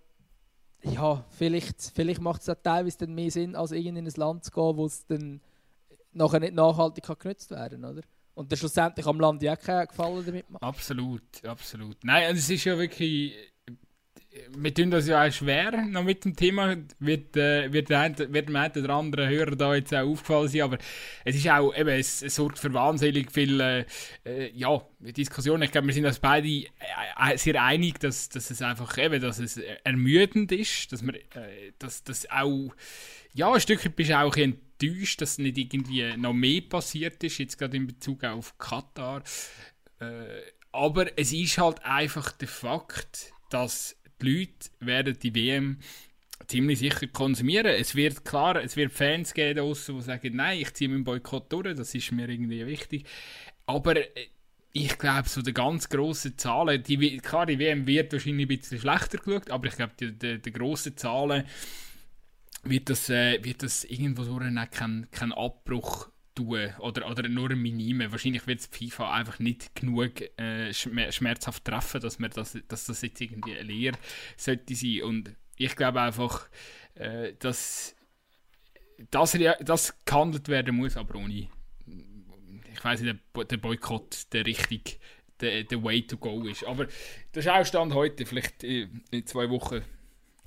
ja, 0.84 1.22
vielleicht, 1.28 1.82
vielleicht 1.94 2.22
macht 2.22 2.40
es 2.40 2.48
auch 2.48 2.56
teilweise 2.62 2.96
dann 3.00 3.14
mehr 3.14 3.30
Sinn, 3.30 3.54
als 3.54 3.72
in 3.72 3.94
ein 3.94 4.10
Land 4.16 4.44
zu 4.44 4.50
gehen, 4.50 4.74
wo 4.74 4.86
es 4.86 5.04
dann 5.04 5.42
nachher 6.12 6.40
nicht 6.40 6.54
nachhaltig 6.54 7.04
kann 7.04 7.16
genutzt 7.18 7.50
werden 7.50 7.82
kann, 7.82 7.92
oder? 7.92 8.02
Und 8.32 8.50
dann 8.50 8.56
schlussendlich 8.56 9.04
am 9.04 9.20
Land 9.20 9.42
ja 9.42 9.52
auch 9.52 9.60
keinen 9.60 9.86
Gefallen 9.86 10.24
damit 10.24 10.48
machen. 10.48 10.62
Absolut, 10.62 11.44
absolut. 11.44 12.02
Nein, 12.04 12.34
es 12.36 12.48
ist 12.48 12.64
ja 12.64 12.78
wirklich 12.78 13.34
wir 14.56 14.74
tun 14.74 14.90
das 14.90 15.08
ja 15.08 15.26
auch 15.26 15.32
schwer 15.32 15.72
noch 15.86 16.04
mit 16.04 16.24
dem 16.24 16.36
Thema, 16.36 16.76
wird, 16.98 17.36
äh, 17.36 17.72
wird, 17.72 17.88
wird 17.88 18.48
dem 18.48 18.56
einen 18.56 18.84
oder 18.84 18.94
anderen 18.94 19.28
Hörer 19.28 19.56
da 19.56 19.74
jetzt 19.74 19.94
auch 19.94 20.06
aufgefallen 20.06 20.48
sein, 20.48 20.62
aber 20.62 20.78
es 21.24 21.36
ist 21.36 21.48
auch, 21.48 21.74
eben, 21.74 21.88
es, 21.88 22.22
es 22.22 22.34
sorgt 22.34 22.58
für 22.58 22.72
wahnsinnig 22.72 23.32
viele 23.32 23.86
äh, 24.24 24.50
ja, 24.52 24.80
Diskussionen. 25.00 25.62
Ich 25.62 25.72
glaube, 25.72 25.86
wir 25.86 25.94
sind 25.94 26.06
uns 26.06 26.18
beide 26.18 26.48
äh, 26.48 26.66
äh, 27.18 27.36
sehr 27.38 27.62
einig, 27.62 28.00
dass, 28.00 28.28
dass 28.28 28.50
es 28.50 28.62
einfach 28.62 28.96
eben, 28.98 29.20
dass 29.20 29.38
es 29.38 29.58
ermüdend 29.84 30.52
ist, 30.52 30.92
dass 30.92 31.02
man, 31.02 31.14
äh, 31.14 31.72
dass 31.78 32.04
das 32.04 32.30
auch, 32.30 32.74
ja, 33.32 33.52
ein 33.52 33.60
Stück 33.60 33.96
bist 33.96 34.10
du 34.10 34.18
auch 34.18 34.36
ein 34.36 34.58
enttäuscht, 34.80 35.20
dass 35.20 35.38
nicht 35.38 35.58
irgendwie 35.58 36.16
noch 36.16 36.32
mehr 36.32 36.60
passiert 36.62 37.22
ist, 37.24 37.38
jetzt 37.38 37.58
gerade 37.58 37.76
in 37.76 37.86
Bezug 37.86 38.24
auf 38.24 38.56
Katar. 38.58 39.22
Äh, 40.00 40.42
aber 40.72 41.18
es 41.18 41.32
ist 41.32 41.58
halt 41.58 41.84
einfach 41.84 42.32
der 42.32 42.48
Fakt, 42.48 43.32
dass 43.50 43.96
die 44.20 44.38
Leute 44.38 44.70
werden 44.80 45.18
die 45.20 45.34
WM 45.34 45.78
ziemlich 46.46 46.78
sicher 46.78 47.06
konsumieren. 47.08 47.66
Es 47.66 47.94
wird 47.94 48.24
klar, 48.24 48.56
es 48.62 48.76
wird 48.76 48.92
Fans 48.92 49.34
geben 49.34 49.58
draussen, 49.58 49.96
die 49.96 50.02
sagen, 50.02 50.36
nein, 50.36 50.60
ich 50.60 50.72
ziehe 50.74 50.88
meinen 50.88 51.04
Boykott 51.04 51.52
durch, 51.52 51.76
das 51.76 51.94
ist 51.94 52.12
mir 52.12 52.28
irgendwie 52.28 52.66
wichtig. 52.66 53.04
Aber 53.66 53.96
äh, 53.96 54.28
ich 54.72 54.98
glaube, 54.98 55.28
so 55.28 55.42
die 55.42 55.52
ganz 55.52 55.88
grossen 55.88 56.38
Zahlen, 56.38 56.82
die, 56.82 57.18
klar, 57.18 57.46
die 57.46 57.58
WM 57.58 57.86
wird 57.86 58.12
wahrscheinlich 58.12 58.46
ein 58.46 58.58
bisschen 58.58 58.80
schlechter 58.80 59.18
geschaut, 59.18 59.50
aber 59.50 59.66
ich 59.66 59.76
glaube, 59.76 59.92
die, 59.98 60.12
die, 60.12 60.40
die 60.40 60.52
grossen 60.52 60.96
Zahlen 60.96 61.44
wird 62.64 62.90
das, 62.90 63.08
äh, 63.10 63.42
wird 63.42 63.62
das 63.62 63.84
irgendwo 63.84 64.24
so 64.24 64.38
kein, 64.38 65.08
kein 65.10 65.32
Abbruch 65.32 66.10
tun 66.38 66.74
oder, 66.78 67.10
oder 67.10 67.28
nur 67.28 67.48
Minime. 67.50 68.10
Wahrscheinlich 68.12 68.46
wird 68.46 68.60
es 68.60 68.66
FIFA 68.66 69.14
einfach 69.14 69.38
nicht 69.38 69.74
genug 69.74 70.20
äh, 70.38 70.72
schmerzhaft 70.72 71.64
treffen, 71.64 72.00
dass, 72.00 72.18
man 72.18 72.30
das, 72.30 72.58
dass 72.68 72.86
das 72.86 73.02
jetzt 73.02 73.20
irgendwie 73.20 73.52
eine 73.52 73.62
Lehre 73.62 73.98
sollte 74.36 74.74
sein. 74.74 75.02
Und 75.02 75.36
ich 75.56 75.74
glaube 75.76 76.00
einfach, 76.00 76.48
äh, 76.94 77.34
dass 77.38 77.94
das, 79.10 79.36
das 79.60 80.04
gehandelt 80.04 80.48
werden 80.48 80.76
muss, 80.76 80.96
aber 80.96 81.16
ohne, 81.16 81.48
ich 82.72 82.84
weiß 82.84 83.00
nicht, 83.00 83.18
der, 83.34 83.44
der 83.44 83.56
Boykott 83.56 84.32
der 84.32 84.46
richtig 84.46 84.98
der, 85.40 85.64
der 85.64 85.82
Way 85.82 86.06
to 86.06 86.16
go 86.16 86.44
ist. 86.46 86.64
Aber 86.64 86.88
der 87.34 87.42
Schaustand 87.42 87.94
heute, 87.94 88.26
vielleicht 88.26 88.64
in 88.64 89.24
zwei 89.24 89.48
Wochen, 89.50 89.82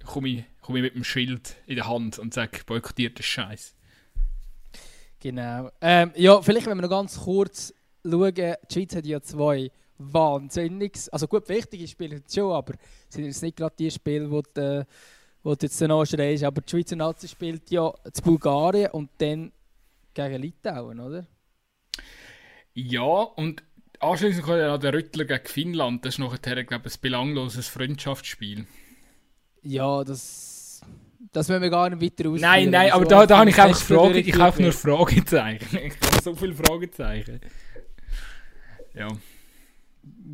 komme 0.06 0.30
ich, 0.30 0.43
komm 0.62 0.77
ich 0.77 0.82
mit 0.82 0.95
dem 0.95 1.04
Schild 1.04 1.56
in 1.65 1.75
der 1.75 1.88
Hand 1.88 2.19
und 2.19 2.34
sage, 2.34 2.60
boykottiert 2.65 3.19
das 3.19 3.25
Scheiß. 3.25 3.75
Genau. 5.21 5.69
Ähm, 5.79 6.12
ja, 6.15 6.41
vielleicht, 6.41 6.65
wenn 6.65 6.77
wir 6.77 6.81
noch 6.81 6.89
ganz 6.89 7.19
kurz 7.19 7.71
schauen, 8.03 8.34
die 8.34 8.53
Schweiz 8.71 8.95
hat 8.95 9.05
ja 9.05 9.21
zwei 9.21 9.71
wahnsinniges, 9.99 11.10
also 11.10 11.27
gut, 11.27 11.47
wichtige 11.47 11.88
Spiele 11.88 12.23
schon, 12.27 12.51
aber 12.51 12.73
sind 13.07 13.25
jetzt 13.25 13.43
nicht 13.43 13.55
gerade 13.55 13.75
die 13.77 13.91
Spiele, 13.91 14.31
wo 14.31 14.41
die, 14.41 14.84
wo 15.43 15.53
du 15.53 15.65
jetzt 15.65 15.79
noch 15.81 16.05
schreist. 16.05 16.43
Aber 16.43 16.62
die 16.62 16.69
Schweizer 16.71 16.95
Nazi 16.95 17.27
spielt 17.27 17.69
ja 17.69 17.93
zu 18.12 18.21
Bulgarien 18.23 18.89
und 18.91 19.12
dann 19.19 19.51
gegen 20.15 20.41
Litauen, 20.41 20.99
oder? 20.99 21.27
Ja, 22.73 23.01
und 23.01 23.63
anschließend 23.99 24.43
kommt 24.43 24.57
ja 24.57 24.75
der 24.79 24.93
Rüttler 24.93 25.25
gegen 25.25 25.45
Finnland. 25.45 26.03
Das 26.03 26.15
ist 26.15 26.19
nachher, 26.19 26.63
glaube 26.63 26.88
ich, 26.88 26.95
ein 26.95 27.01
belangloses 27.01 27.67
Freundschaftsspiel. 27.67 28.65
Ja, 29.62 30.03
das, 30.03 30.61
das 31.31 31.49
wollen 31.49 31.62
wir 31.62 31.69
gar 31.69 31.89
nicht 31.89 32.01
weiter 32.01 32.29
ausführen. 32.29 32.41
Nein, 32.41 32.69
nein, 32.69 32.91
aber 32.91 33.05
da, 33.05 33.25
da 33.25 33.38
habe 33.39 33.49
ich 33.49 33.62
einfach 33.62 33.79
Fragen. 33.79 34.15
Ich 34.15 34.38
habe 34.38 34.62
nur 34.62 34.73
Fragezeichen. 34.73 35.77
Ich 35.84 35.93
habe 36.01 36.21
so 36.23 36.36
viele 36.36 36.53
Fragezeichen. 36.53 37.39
Ja. 38.93 39.07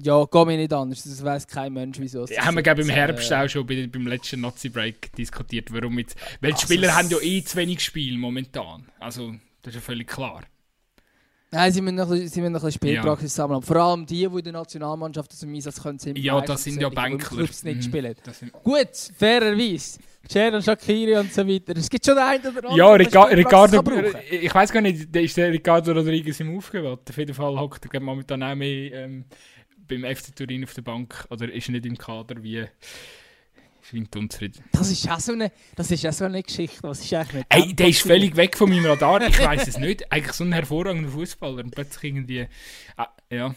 Ja, 0.03 0.25
geht 0.25 0.47
mir 0.47 0.57
nicht 0.57 0.73
anders. 0.73 1.03
Das 1.03 1.23
weiß 1.23 1.47
kein 1.47 1.73
Mensch, 1.73 1.97
wieso. 1.99 2.25
Ja, 2.25 2.45
haben 2.45 2.55
wir 2.55 2.63
glaube 2.63 2.81
im 2.81 2.89
Herbst 2.89 3.31
äh, 3.31 3.35
auch 3.35 3.47
schon 3.47 3.65
bei, 3.65 3.87
beim 3.87 4.07
letzten 4.07 4.41
Nazi-Break 4.41 5.13
diskutiert, 5.15 5.73
warum 5.73 5.97
jetzt. 5.99 6.15
Weil 6.39 6.53
die 6.53 6.61
Spieler 6.61 6.95
haben 6.95 7.09
ja 7.09 7.17
eh 7.21 7.43
zu 7.43 7.57
wenig 7.57 7.83
Spiel 7.83 8.17
momentan. 8.17 8.87
Also, 8.99 9.33
das 9.61 9.73
ist 9.73 9.75
ja 9.75 9.81
völlig 9.81 10.07
klar. 10.07 10.43
Nein, 11.49 11.71
sie 11.71 11.81
müssen 11.81 11.95
noch, 11.95 12.09
sie 12.09 12.19
müssen 12.19 12.51
noch 12.51 12.61
ein 12.61 12.65
bisschen 12.65 12.71
Spielpraxis 12.71 13.37
ja. 13.37 13.43
sammeln. 13.43 13.61
Vor 13.61 13.77
allem 13.77 14.05
die, 14.05 14.27
die 14.27 14.37
in 14.37 14.43
der 14.43 14.53
Nationalmannschaft 14.53 15.31
zum 15.31 15.53
Einsatz 15.53 15.81
können, 15.81 15.97
sind 15.97 16.17
Ja, 16.17 16.41
das 16.41 16.63
sind 16.63 16.81
ja 16.81 16.89
Bänkler. 16.89 17.41
nicht 17.41 17.63
mhm. 17.63 17.81
spielen. 17.81 18.15
Gut, 18.63 18.89
fairerweise. 19.17 19.99
Sharon 20.29 20.61
Shakiri 20.61 21.17
und 21.17 21.31
so 21.31 21.47
weiter. 21.47 21.73
Es 21.77 21.89
gibt 21.89 22.05
schon 22.05 22.17
einen 22.17 22.41
oder 22.41 22.57
anderen, 22.57 22.75
Ja, 22.75 22.91
Rica 22.91 23.23
Ricardo, 23.23 23.81
ich 24.29 24.53
weiß 24.53 24.73
gar 24.73 24.81
nicht, 24.81 25.15
ist 25.15 25.37
der 25.37 25.53
Ricardo 25.53 25.93
Rodriguez 25.93 26.39
im 26.41 26.57
Aufgewacht? 26.57 27.09
Auf 27.09 27.17
jeden 27.17 27.33
Fall 27.33 27.57
hockt 27.57 27.87
er 27.93 28.01
momentan 28.01 28.43
auch 28.43 28.55
mehr 28.55 28.91
ähm, 28.93 29.23
beim 29.87 30.03
FC 30.03 30.35
Turin 30.35 30.65
auf 30.65 30.73
der 30.73 30.81
Bank 30.81 31.25
oder 31.29 31.51
ist 31.51 31.69
nicht 31.69 31.85
im 31.85 31.97
Kader 31.97 32.43
wie 32.43 32.65
Schwint 33.87 34.15
unzufrieden. 34.17 34.63
Das 34.73 34.91
ist 34.91 35.09
auch 35.09 35.19
so 35.19 35.31
eine, 35.31 35.51
das 35.75 35.91
ist 35.91 36.05
auch 36.05 36.11
so 36.11 36.25
eine 36.25 36.43
Geschichte. 36.43 36.83
Was 36.83 37.03
ist 37.03 37.13
eigentlich 37.13 37.45
Ey, 37.47 37.73
der 37.73 37.87
ist 37.87 38.01
völlig 38.01 38.35
weg 38.35 38.57
von 38.57 38.69
meinem 38.69 38.85
Radar. 38.85 39.25
Ich 39.25 39.39
weiß 39.43 39.67
es 39.67 39.77
nicht. 39.77 40.11
Eigentlich 40.11 40.33
so 40.33 40.43
ein 40.43 40.51
hervorragender 40.51 41.09
Fußballer 41.09 41.63
und 41.63 41.71
plötzlich 41.71 42.03
irgendwie, 42.03 42.47
ah, 42.97 43.07
ja, 43.29 43.55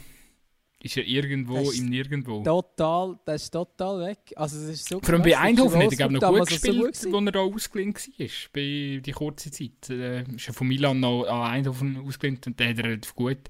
ist 0.82 0.96
er 0.96 1.04
irgendwo 1.04 1.70
im 1.72 1.86
Nirgendwo. 1.86 2.42
Total, 2.44 3.18
das 3.24 3.42
ist 3.42 3.50
total 3.50 4.06
weg. 4.06 4.18
Also 4.36 4.56
es 4.58 4.70
ist 4.70 4.88
so 4.88 5.00
Vor 5.00 5.14
allem 5.14 5.22
bei 5.22 5.36
Eindhoven 5.36 5.82
hat 5.82 5.90
er 5.90 5.96
glaube 5.96 6.14
noch 6.14 6.20
gut 6.20 6.48
gespielt, 6.48 6.96
so 6.96 7.16
als 7.16 7.26
er 7.26 7.32
da 7.32 7.40
ausgeliehen 7.40 7.94
war. 7.94 8.28
Bei 8.52 9.00
die 9.04 9.12
kurze 9.12 9.50
Zeit. 9.50 9.90
Äh, 9.90 10.22
ist 10.22 10.48
er 10.48 10.54
von 10.54 10.68
Milan 10.68 11.00
noch 11.00 11.24
an 11.24 11.50
Eindhoven 11.50 11.98
ausgeliehen 12.06 12.40
und 12.46 12.58
da 12.58 12.66
hat 12.66 12.78
er 12.78 12.96
gut, 13.16 13.40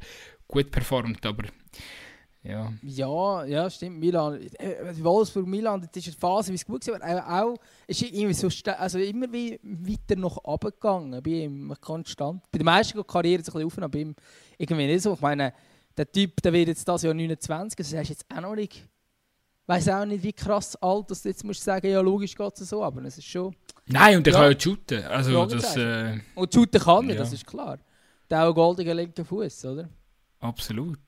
gut 0.49 0.71
performt, 0.71 1.25
aber 1.27 1.45
ja. 2.43 2.73
Ja, 2.83 3.45
ja, 3.45 3.69
stimmt. 3.69 3.99
Milan, 3.99 4.41
äh, 4.59 4.95
Wolfsburg, 5.03 5.47
Milan, 5.47 5.81
das 5.81 6.07
ist 6.07 6.09
eine 6.09 6.17
Phase, 6.17 6.51
wie 6.51 6.57
es 6.57 6.65
gut 6.65 6.87
war, 6.87 7.03
aber 7.03 7.43
auch 7.43 7.57
ist 7.87 8.01
irgendwie 8.01 8.33
so 8.33 8.49
also 8.79 8.99
immer 8.99 9.31
wie 9.31 9.61
weiter 9.63 10.17
noch 10.19 10.43
abgegangen 10.45 11.23
bei 11.23 11.31
ihm, 11.31 11.75
konstant. 11.81 12.43
Bei 12.51 12.59
den 12.59 12.65
meisten 12.65 13.07
Karriere 13.07 13.43
ist 13.43 13.49
es 13.49 13.55
ein 13.55 13.63
bisschen 13.63 13.67
auf, 13.67 13.79
aber 13.79 13.89
bei 13.91 13.99
ihm 14.01 14.15
irgendwie 14.57 14.87
nicht 14.87 15.03
so. 15.03 15.13
Ich 15.13 15.21
meine, 15.21 15.53
der 15.97 16.11
Typ, 16.11 16.41
der 16.41 16.53
wird 16.55 16.69
jetzt 16.69 16.89
das 16.89 17.03
Jahr 17.03 17.13
29, 17.13 17.79
also 17.79 17.97
er 17.97 18.03
ist 18.03 18.09
jetzt 18.09 18.25
auch 18.35 18.41
noch 18.41 18.55
nicht, 18.55 18.77
ich 18.77 19.69
weiß 19.69 19.89
auch 19.91 20.07
nicht, 20.07 20.23
wie 20.23 20.33
krass 20.33 20.77
alt 20.77 21.11
das 21.11 21.25
jetzt 21.25 21.45
musst 21.45 21.61
du 21.61 21.65
sagen, 21.65 21.89
ja 21.89 22.01
logisch 22.01 22.35
geht 22.35 22.59
es 22.59 22.71
so, 22.71 22.83
aber 22.83 23.05
es 23.05 23.19
ist 23.19 23.27
schon... 23.27 23.55
Nein, 23.85 24.17
und 24.17 24.27
er 24.27 24.33
ja, 24.33 24.39
kann 24.39 24.53
ja 24.53 24.61
shooten, 24.61 25.05
also 25.05 25.45
das... 25.45 25.77
Äh, 25.77 26.19
und 26.35 26.55
shooten 26.55 26.81
kann 26.81 27.11
er, 27.11 27.17
ja. 27.17 27.21
das 27.21 27.35
ist 27.35 27.47
klar. 27.47 27.79
Der 28.31 28.41
auch 28.41 28.47
einen 28.47 28.55
goldenen 28.55 28.97
linken 28.97 29.25
Fuß, 29.27 29.67
oder? 29.67 29.91
Absolut 30.39 30.99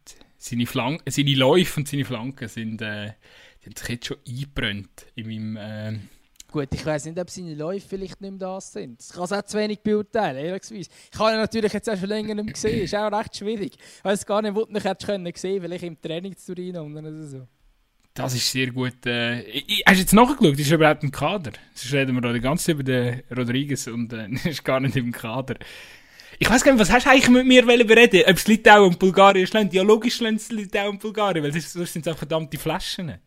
seine, 0.43 0.67
Flank 0.67 1.03
seine 1.07 1.35
Läufe 1.35 1.81
und 1.81 1.89
seine 1.89 2.05
Flanken 2.05 2.49
sind, 2.49 2.83
äh, 2.83 3.13
haben 3.65 3.77
sich 3.77 3.89
jetzt 3.89 4.07
schon 4.07 4.17
eingebrannt 4.27 5.07
in 5.15 5.27
meinem... 5.27 5.57
Äh, 5.57 5.99
Gut, 6.51 6.69
ich 6.75 6.85
weiß 6.85 7.07
nicht, 7.07 7.19
ob 7.19 7.31
seine 7.31 7.55
Läufe 7.55 7.89
vielleicht 7.89 8.21
nicht 8.21 8.31
mehr 8.31 8.39
das 8.39 8.73
sind. 8.73 9.01
Das 9.01 9.11
kann 9.11 9.25
es 9.25 9.33
auch 9.33 9.43
zu 9.43 9.57
wenig 9.57 9.81
beurteilen, 9.81 10.37
ehrlicherweise. 10.37 10.91
Ich 11.11 11.19
habe 11.19 11.31
ihn 11.31 11.39
natürlich 11.39 11.73
jetzt 11.73 11.89
auch 11.89 11.97
schon 11.97 12.11
länger 12.11 12.35
nicht 12.35 12.45
mehr 12.45 12.53
gesehen. 12.53 12.83
Ist 12.83 12.95
auch 12.95 13.11
recht 13.11 13.35
schwierig. 13.35 13.73
Ich 13.75 14.05
weiß 14.05 14.27
gar 14.27 14.43
nicht, 14.43 14.55
wo 14.55 14.67
du 14.67 14.71
ihn 14.71 14.83
hättest 14.83 15.07
können 15.07 15.33
sehen, 15.35 15.63
weil 15.63 15.73
ich 15.73 15.83
im 15.83 15.99
Training 15.99 16.37
zu 16.37 16.55
Turin 16.55 16.77
oder 16.77 17.23
so. 17.23 17.49
Das 18.13 18.35
ist 18.35 18.53
sehr 18.53 18.71
gut. 18.71 19.07
Äh, 19.07 19.41
ich, 19.45 19.83
hast 19.87 19.97
du 19.97 20.01
jetzt 20.01 20.13
nachgeschaut? 20.13 20.59
Ist 20.59 20.71
er 20.71 20.75
überhaupt 20.75 21.03
im 21.03 21.11
Kader? 21.11 21.53
Sonst 21.73 21.95
reden 21.95 22.15
wir 22.15 22.21
da 22.21 22.33
die 22.35 22.41
ganze 22.41 22.67
Zeit 22.67 22.75
über 22.75 22.83
den 22.83 23.23
Rodriguez 23.35 23.87
und 23.87 24.13
äh, 24.13 24.29
ist 24.45 24.63
gar 24.65 24.81
nicht 24.81 24.97
im 24.97 25.13
Kader. 25.13 25.55
Ich 26.39 26.51
weiß 26.51 26.65
gar 26.65 26.73
nicht, 26.73 26.81
was 26.81 26.91
hast 26.91 27.07
du 27.07 27.11
eigentlich 27.11 27.29
mit 27.29 27.47
mir 27.47 27.65
bereden? 27.65 28.23
Ob 28.29 28.37
es 28.37 28.47
Litauen 28.47 28.89
und 28.89 28.99
Bulgarien 28.99 29.47
schlägt? 29.47 29.73
Ja, 29.73 29.83
logisch 29.83 30.17
schlägt 30.17 30.41
es 30.41 30.51
Litauen 30.51 30.91
und 30.91 31.01
Bulgarien, 31.01 31.45
weil 31.45 31.53
das 31.53 31.73
sind 31.73 32.05
so 32.05 32.15
verdammte 32.15 32.59
Flaschen. 32.59 33.19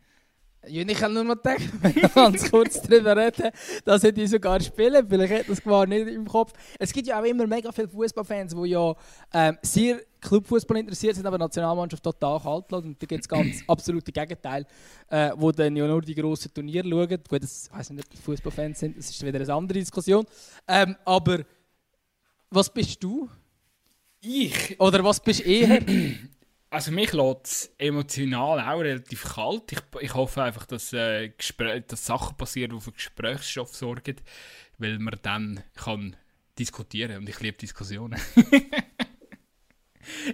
Ja, 0.68 0.82
ich 0.82 0.98
kann 0.98 1.14
nur 1.14 1.22
noch 1.22 1.36
denken, 1.36 1.70
wenn 1.82 1.94
wir 1.94 2.08
ganz 2.08 2.50
kurz 2.50 2.82
darüber 2.82 3.16
reden, 3.16 3.50
dass 3.84 4.02
die 4.02 4.26
sogar 4.26 4.60
spielen. 4.60 5.06
Vielleicht 5.08 5.32
hat 5.32 5.48
das 5.48 5.62
gar 5.62 5.86
nicht 5.86 6.08
im 6.08 6.26
Kopf. 6.26 6.52
Es 6.78 6.92
gibt 6.92 7.06
ja 7.06 7.20
auch 7.20 7.24
immer 7.24 7.46
mega 7.46 7.70
viele 7.70 7.88
Fußballfans, 7.88 8.54
die 8.54 8.70
ja 8.70 8.94
ähm, 9.32 9.58
sehr 9.62 10.00
Clubfußball 10.20 10.78
interessiert 10.78 11.14
sind, 11.14 11.26
aber 11.26 11.38
Nationalmannschaft 11.38 12.02
total 12.02 12.40
kalt 12.40 12.70
lassen. 12.72 12.88
Und 12.88 13.02
da 13.02 13.06
gibt 13.06 13.20
es 13.20 13.28
ganz 13.28 13.62
absolute 13.68 14.10
Gegenteil, 14.10 14.66
äh, 15.08 15.30
wo 15.36 15.52
dann 15.52 15.76
ja 15.76 15.86
nur 15.86 16.02
die 16.02 16.14
grossen 16.14 16.52
Turniere 16.52 16.88
schauen. 16.88 17.08
Gut, 17.28 17.42
das, 17.42 17.68
ich 17.70 17.78
weiß 17.78 17.90
nicht, 17.90 18.04
ob 18.12 18.18
Fußballfans 18.18 18.80
sind, 18.80 18.98
das 18.98 19.10
ist 19.10 19.24
wieder 19.24 19.40
eine 19.40 19.54
andere 19.54 19.78
Diskussion. 19.78 20.24
Ähm, 20.66 20.96
aber 21.04 21.44
was 22.56 22.72
bist 22.72 23.04
du? 23.04 23.28
Ich? 24.20 24.80
Oder 24.80 25.04
was 25.04 25.20
bist 25.20 25.40
du 25.40 25.44
eher? 25.44 25.80
Also 26.68 26.90
mich 26.90 27.12
lässt 27.12 27.44
es 27.44 27.74
emotional 27.78 28.60
auch 28.60 28.80
relativ 28.80 29.22
kalt. 29.22 29.70
Ich, 29.70 29.78
ich 30.00 30.14
hoffe 30.14 30.42
einfach, 30.42 30.66
dass, 30.66 30.92
äh, 30.92 31.30
dass 31.86 32.04
Sachen 32.04 32.36
passieren, 32.36 32.72
die 32.72 32.80
für 32.80 32.90
Gesprächsstoff 32.90 33.74
sorgen, 33.74 34.16
weil 34.76 34.98
man 34.98 35.14
dann 35.22 35.62
kann 35.76 36.16
diskutieren 36.58 37.18
und 37.18 37.28
ich 37.28 37.40
liebe 37.40 37.56
Diskussionen. 37.56 38.20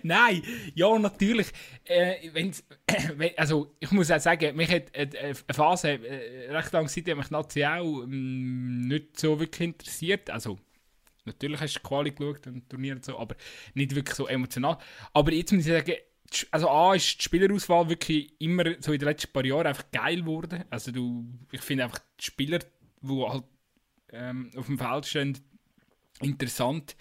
Nein, 0.02 0.42
ja, 0.74 0.98
natürlich. 0.98 1.52
Äh, 1.84 2.30
wenn's, 2.32 2.64
wenn, 3.16 3.36
also, 3.36 3.76
ich 3.78 3.90
muss 3.90 4.10
auch 4.10 4.18
sagen, 4.18 4.56
mich 4.56 4.70
hat 4.70 4.84
äh, 4.94 5.08
eine 5.22 5.34
Phase, 5.34 5.90
äh, 5.90 6.50
recht 6.50 6.72
lange 6.72 6.88
Zeit, 6.88 7.14
mich 7.14 7.30
Nazi 7.30 7.64
auch 7.64 8.04
ähm, 8.04 8.88
nicht 8.88 9.20
so 9.20 9.38
wirklich 9.38 9.68
interessiert. 9.68 10.30
Also, 10.30 10.58
Natürlich 11.24 11.60
hast 11.60 11.74
du 11.76 11.80
Quali 11.80 12.10
geschaut 12.10 12.46
und 12.46 12.68
Turnier 12.68 12.94
und 12.94 13.04
so, 13.04 13.18
aber 13.18 13.36
nicht 13.74 13.94
wirklich 13.94 14.16
so 14.16 14.26
emotional. 14.26 14.78
Aber 15.12 15.32
jetzt 15.32 15.52
muss 15.52 15.66
ich 15.66 15.72
sagen, 15.72 15.94
also 16.50 16.68
A 16.68 16.94
ist 16.94 17.18
die 17.18 17.22
Spielerauswahl 17.22 17.88
wirklich 17.88 18.32
immer 18.38 18.64
so 18.80 18.92
in 18.92 18.98
den 18.98 19.08
letzten 19.08 19.32
paar 19.32 19.44
Jahren 19.44 19.66
einfach 19.66 19.90
geil 19.90 20.20
geworden. 20.20 20.64
Also 20.70 20.90
du, 20.90 21.26
ich 21.50 21.60
finde 21.60 21.84
einfach 21.84 22.00
die 22.18 22.24
Spieler, 22.24 22.60
die 23.00 23.28
halt 23.28 23.44
ähm, 24.12 24.50
auf 24.56 24.66
dem 24.66 24.78
Feld 24.78 25.06
stehen, 25.06 25.38
interessant, 26.20 26.96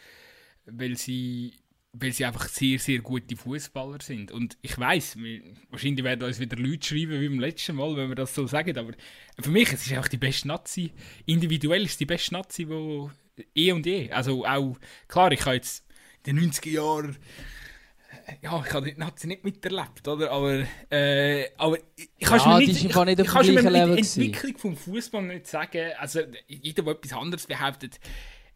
weil 0.66 0.98
sie, 0.98 1.54
weil 1.94 2.12
sie 2.12 2.26
einfach 2.26 2.48
sehr, 2.48 2.80
sehr 2.80 3.00
gute 3.00 3.36
Fußballer 3.36 4.02
sind. 4.02 4.32
Und 4.32 4.58
ich 4.62 4.78
weiß, 4.78 5.18
wahrscheinlich 5.70 6.04
werden 6.04 6.24
uns 6.24 6.40
wieder 6.40 6.58
Leute 6.58 6.88
schreiben 6.88 7.20
wie 7.20 7.30
beim 7.30 7.40
letzten 7.40 7.76
Mal, 7.76 7.96
wenn 7.96 8.10
wir 8.10 8.16
das 8.16 8.34
so 8.34 8.48
sagen, 8.48 8.78
aber 8.78 8.94
für 9.40 9.52
mich 9.52 9.68
es 9.68 9.82
ist 9.82 9.88
es 9.88 9.98
einfach 9.98 10.10
die 10.10 10.18
beste 10.18 10.48
Nazi. 10.48 10.92
Individuell 11.26 11.84
ist 11.84 12.00
die 12.00 12.06
beste 12.06 12.34
Nazi, 12.34 12.66
die 12.66 13.10
eh 13.56 13.72
und 13.72 13.86
je. 13.86 14.12
Also 14.12 14.46
auch, 14.46 14.78
klar, 15.08 15.32
ich 15.32 15.46
habe 15.46 15.56
jetzt 15.56 15.86
in 16.26 16.38
den 16.38 16.52
90er 16.52 16.70
Jahren 16.70 17.18
ja, 18.42 18.64
ich 18.66 18.74
habe 18.74 18.92
die 18.92 19.00
Nazi 19.00 19.28
nicht 19.28 19.44
miterlebt, 19.44 20.08
oder? 20.08 20.32
Aber, 20.32 20.66
äh, 20.90 21.50
aber 21.58 21.78
ich 21.96 22.10
kann 22.20 22.40
ja, 22.40 22.48
mir 22.48 22.60
nicht, 22.60 22.70
ich, 22.70 22.84
nicht 22.84 23.20
ich 23.20 23.28
kann 23.28 23.46
mir 23.48 23.64
mit 23.64 23.98
Entwicklung 23.98 24.58
vom 24.58 24.78
Fußball 24.78 25.24
nicht 25.24 25.48
sagen. 25.48 25.92
Also 25.98 26.22
jeder, 26.48 26.84
der 26.84 26.94
etwas 26.94 27.14
anderes 27.14 27.48
behauptet, 27.48 28.00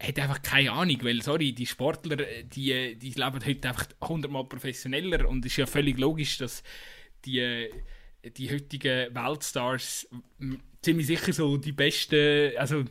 hat 0.02 0.20
einfach 0.20 0.42
keine 0.42 0.72
Ahnung, 0.72 0.98
weil, 1.02 1.22
sorry, 1.22 1.54
die 1.54 1.66
Sportler, 1.66 2.18
die, 2.44 2.96
die 2.96 3.12
leben 3.12 3.46
heute 3.46 3.68
einfach 3.68 3.88
hundertmal 4.02 4.46
professioneller 4.46 5.28
und 5.28 5.46
es 5.46 5.54
ist 5.54 5.58
ja 5.58 5.66
völlig 5.66 5.98
logisch, 5.98 6.38
dass 6.38 6.64
die, 7.26 7.70
die 8.38 8.52
heutigen 8.52 9.16
Weltstars 9.16 10.08
ziemlich 10.82 11.08
sicher 11.08 11.34
so 11.34 11.58
die 11.58 11.72
besten, 11.72 12.56
also 12.58 12.84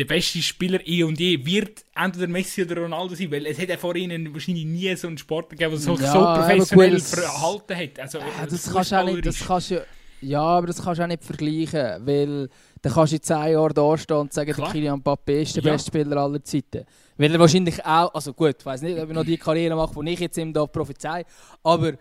der 0.00 0.06
beste 0.06 0.40
Spieler 0.40 0.80
eh 0.86 1.02
und 1.04 1.20
je 1.20 1.44
wird 1.44 1.84
entweder 1.94 2.26
Messi 2.26 2.62
oder 2.62 2.80
Ronaldo 2.80 3.14
sein, 3.14 3.30
weil 3.30 3.44
es 3.44 3.58
ja 3.58 3.76
vor 3.76 3.94
ihnen 3.94 4.32
wahrscheinlich 4.32 4.64
nie 4.64 4.96
so 4.96 5.08
einen 5.08 5.18
Sportler 5.18 5.58
gegeben, 5.58 5.72
der 5.72 5.78
sich 5.78 6.00
ja, 6.00 6.12
so 6.12 6.18
professionell 6.20 6.94
gut, 6.94 7.02
verhalten 7.02 7.76
hat. 7.76 8.00
Also, 8.00 8.18
ja, 8.18 8.46
das, 8.48 8.72
kannst 8.72 8.94
auch 8.94 9.04
nicht, 9.04 9.26
das 9.26 9.46
kannst 9.46 9.72
du, 9.72 9.86
ja, 10.22 10.40
aber 10.40 10.68
das 10.68 10.82
kannst 10.82 11.00
du 11.00 11.02
auch 11.02 11.06
nicht 11.06 11.22
vergleichen, 11.22 12.06
weil 12.06 12.48
dann 12.80 12.92
kannst 12.94 13.12
du 13.12 13.16
in 13.16 13.22
zehn 13.22 13.52
Jahren 13.52 13.74
da 13.74 13.98
stehen 13.98 14.16
und 14.16 14.32
sagen, 14.32 14.52
Klar. 14.52 14.68
der 14.68 14.72
Kylian 14.72 15.02
Mbappé 15.02 15.42
ist 15.42 15.56
der 15.56 15.64
ja. 15.64 15.72
beste 15.72 15.88
Spieler 15.88 16.16
aller 16.16 16.42
Zeiten. 16.42 16.86
Weil 17.18 17.32
er 17.34 17.38
wahrscheinlich 17.38 17.84
auch, 17.84 18.14
also 18.14 18.32
gut, 18.32 18.56
ich 18.58 18.64
weiß 18.64 18.80
nicht, 18.80 18.98
ob 18.98 19.06
er 19.06 19.14
noch 19.14 19.24
die 19.24 19.36
Karriere 19.36 19.76
macht, 19.76 19.94
die 19.94 20.10
ich 20.10 20.20
jetzt 20.20 20.38
ihm 20.38 20.50
da 20.54 20.64
prophezei, 20.64 21.26
aber 21.62 21.88
äh, 21.88 21.96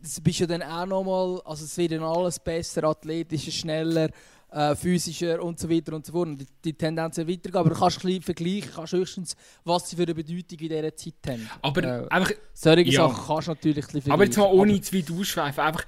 das 0.00 0.20
bist 0.20 0.38
ja 0.38 0.46
dann 0.46 0.62
auch 0.62 0.86
nochmal, 0.86 1.40
also 1.44 1.64
es 1.64 1.76
wird 1.76 1.90
dann 1.90 2.04
alles 2.04 2.38
besser, 2.38 2.84
athletischer, 2.84 3.50
schneller, 3.50 4.10
äh, 4.50 4.74
physischer 4.74 5.42
und 5.42 5.58
so 5.58 5.68
weiter 5.68 5.94
und 5.94 6.06
so 6.06 6.12
fort. 6.12 6.28
Und 6.28 6.40
die, 6.40 6.46
die 6.64 6.74
Tendenz 6.74 7.16
wird 7.16 7.28
weitergehen. 7.28 7.56
Aber 7.56 7.70
du 7.70 7.76
kannst 7.76 8.04
ein 8.04 8.22
vergleichen, 8.22 8.70
kannst 8.74 8.92
höchstens, 8.92 9.36
was 9.64 9.90
sie 9.90 9.96
für 9.96 10.02
eine 10.02 10.14
Bedeutung 10.14 10.58
in 10.58 10.68
dieser 10.68 10.96
Zeit 10.96 11.14
haben. 11.26 11.50
Aber 11.62 11.84
äh, 11.84 12.08
einfach... 12.08 12.32
Solche 12.54 12.90
ja. 12.90 13.08
Sachen 13.08 13.26
kannst 13.26 13.48
du 13.48 13.52
natürlich 13.52 13.94
ein 13.94 14.10
Aber 14.10 14.24
jetzt 14.24 14.36
mal 14.36 14.44
ohne 14.44 14.80
zu 14.80 14.96
weit 14.96 15.10
ausschweifen, 15.10 15.62
einfach 15.62 15.84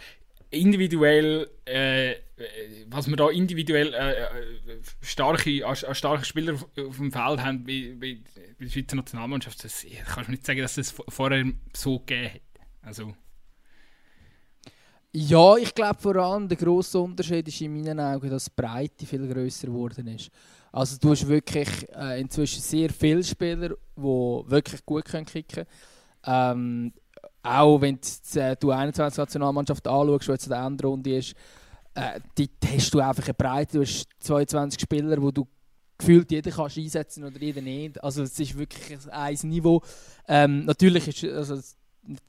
individuell 0.51 1.49
äh, 1.65 2.17
was 2.89 3.09
wir 3.09 3.17
da 3.17 3.29
individuell 3.29 3.93
äh, 3.95 4.13
äh 4.13 4.27
starke, 5.03 5.51
äh, 5.51 5.95
starke 5.95 6.25
Spieler 6.25 6.55
auf, 6.55 6.67
auf 6.79 6.97
dem 6.97 7.13
Feld 7.13 7.43
haben, 7.43 7.67
wie, 7.67 8.01
wie, 8.01 8.23
wie 8.59 8.65
die 8.65 8.71
Schweizer 8.71 8.97
Nationalmannschaft, 8.97 9.63
das 9.63 9.85
kannst 10.07 10.29
du 10.29 10.33
nicht 10.33 10.47
sagen, 10.47 10.61
dass 10.61 10.77
es 10.79 10.95
das 10.95 11.05
vorher 11.09 11.53
so 11.75 11.99
gegeben 11.99 12.35
hat. 12.35 12.41
Also. 12.83 13.15
Ja, 15.13 15.57
ich 15.57 15.75
glaube 15.75 15.99
vor 16.01 16.17
allem 16.17 16.49
der 16.49 16.57
grosse 16.57 17.01
Unterschied 17.01 17.49
ist 17.49 17.61
in 17.61 17.75
meinen 17.75 17.99
Augen, 17.99 18.31
dass 18.31 18.45
die 18.45 18.53
Breite 18.55 19.07
viel 19.07 19.27
grösser 19.27 19.67
geworden 19.67 20.07
ist. 20.07 20.31
Also 20.71 20.97
du 21.01 21.11
hast 21.11 21.27
wirklich 21.27 21.69
äh, 21.97 22.21
inzwischen 22.21 22.61
sehr 22.63 22.91
viele 22.91 23.25
Spieler, 23.25 23.71
die 23.71 24.03
wirklich 24.03 24.87
gut 24.87 25.05
können 25.07 25.27
kicken 25.27 25.67
können. 26.23 26.93
Ähm, 26.93 26.93
auch 27.43 27.81
wenn 27.81 27.99
du 27.99 28.41
äh, 28.41 28.57
die 28.57 28.71
21 28.71 29.19
Nationalmannschaft 29.19 29.89
anschaust, 29.89 30.29
die 30.29 30.33
jetzt 30.33 30.45
in 30.45 30.51
der 30.51 30.65
Endrunde 30.65 31.17
ist, 31.17 31.35
äh, 31.95 32.21
dort 32.37 32.73
hast 32.73 32.95
du 32.95 33.01
einfach 33.01 33.25
eine 33.25 33.35
Breite. 33.35 33.79
Du 33.79 33.83
hast 33.83 34.07
22 34.21 34.81
Spieler, 34.81 35.21
wo 35.21 35.33
du 35.33 35.47
gefühlt 35.99 36.31
jeder 36.31 36.51
kannst 36.51 36.79
einsetzen 36.79 37.25
oder 37.25 37.39
jeder 37.39 37.63
nicht. 37.63 38.03
Also 38.03 38.23
es 38.23 38.39
ist 38.39 38.57
wirklich 38.57 38.99
ein 39.11 39.39
Niveau. 39.43 39.83
Ähm, 40.29 40.67
natürlich 40.67 41.09
ist 41.09 41.25
also, 41.33 41.61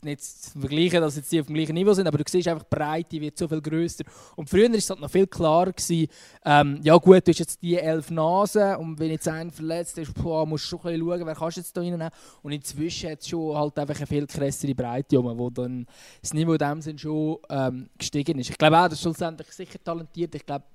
nicht 0.04 0.24
zu 0.24 0.60
vergleichen, 0.60 1.02
dass 1.02 1.16
jetzt 1.16 1.32
die 1.32 1.40
auf 1.40 1.48
dem 1.48 1.56
gleichen 1.56 1.74
Niveau 1.74 1.94
sind, 1.94 2.08
aber 2.08 2.18
du 2.18 2.24
siehst 2.28 2.48
einfach, 2.48 2.64
die 2.64 2.76
Breite 2.76 3.22
wird 3.22 3.38
so 3.38 3.48
viel 3.48 3.62
grösser. 3.62 4.04
Und 4.36 4.50
früher 4.50 4.70
war 4.70 4.78
es 4.78 4.90
halt 4.90 5.00
noch 5.00 5.10
viel 5.10 5.28
klarer, 5.28 5.72
gewesen, 5.72 6.08
ähm, 6.46 6.80
ja 6.84 6.96
gut, 6.98 7.28
du 7.28 7.32
hast 7.32 7.40
jetzt 7.40 7.62
die 7.62 7.78
elf 7.78 8.10
Nasen 8.12 8.76
und 8.76 9.00
wenn 9.00 9.12
jetzt 9.12 9.28
einer 9.28 9.52
verletzt 9.52 9.98
ist, 9.98 10.14
boah, 10.14 10.46
musst 10.46 10.66
du 10.66 10.70
schon 10.70 10.80
ein 10.80 11.00
bisschen 11.00 11.08
schauen, 11.08 11.26
wer 11.26 11.36
kannst 11.36 11.58
du 11.58 11.62
jetzt 11.62 11.78
da 11.78 11.82
reinnehmen. 11.82 12.10
Und 12.42 12.52
inzwischen 12.52 13.12
hat 13.12 13.22
es 13.22 13.28
schon 13.28 13.56
halt 13.56 13.78
einfach 13.78 13.98
eine 13.98 14.08
viel 14.08 14.28
krassere 14.28 14.76
Breite, 14.76 15.24
wo 15.24 15.50
dann 15.50 15.86
das 16.22 16.34
Niveau 16.34 16.54
in 16.54 16.58
dem 16.58 16.82
Sinn 16.82 16.98
schon 16.98 17.38
ähm, 17.50 17.90
gestiegen 17.98 18.40
ist. 18.40 18.50
Ich 18.50 18.58
glaube 18.58 18.78
auch, 18.78 18.86
das 18.86 18.94
ist 18.94 19.02
schlussendlich 19.02 19.52
sicher 19.52 19.84
talentiert. 19.84 20.36
Ich 20.36 20.46
glaube, 20.46 20.66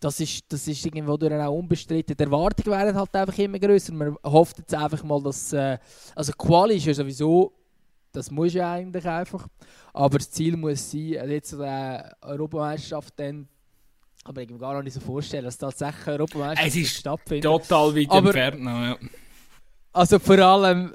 das 0.00 0.20
ist, 0.20 0.44
das 0.48 0.66
ist 0.68 0.84
irgendwo 0.84 1.12
auch 1.12 1.52
unbestritten. 1.52 2.16
Die 2.16 2.22
Erwartungen 2.22 2.76
werden 2.76 2.96
halt 2.96 3.14
einfach 3.14 3.38
immer 3.38 3.58
größer. 3.58 3.92
Man 3.92 4.16
hofft 4.24 4.58
jetzt 4.58 4.74
einfach 4.74 5.02
mal, 5.02 5.22
dass. 5.22 5.52
Äh, 5.52 5.78
also, 6.14 6.32
Quali 6.32 6.76
ist 6.76 6.86
ja 6.86 6.94
sowieso 6.94 7.52
das 8.16 8.30
muss 8.30 8.54
ja 8.54 8.72
eigentlich 8.72 9.06
einfach. 9.06 9.46
Aber 9.92 10.18
das 10.18 10.30
Ziel 10.30 10.56
muss 10.56 10.90
sein, 10.90 11.30
jetzt 11.30 11.54
eine 11.54 12.12
Europameisterschaft 12.22 13.14
dann 13.16 13.48
aber 14.28 14.42
ich 14.42 14.48
kann 14.48 14.56
mir 14.56 14.60
gar 14.60 14.82
nicht 14.82 14.92
so 14.92 14.98
vorstellen, 14.98 15.44
dass 15.44 15.56
tatsächlich 15.56 16.04
eine 16.08 16.14
Europameisterschaft 16.14 16.76
es 16.76 16.82
ist 16.82 16.96
stattfindet. 16.96 17.44
total 17.44 17.94
weit 17.94 18.10
aber, 18.10 18.26
entfernt 18.26 18.60
noch, 18.60 18.82
ja. 18.82 18.98
Also 19.92 20.18
vor 20.18 20.38
allem, 20.38 20.92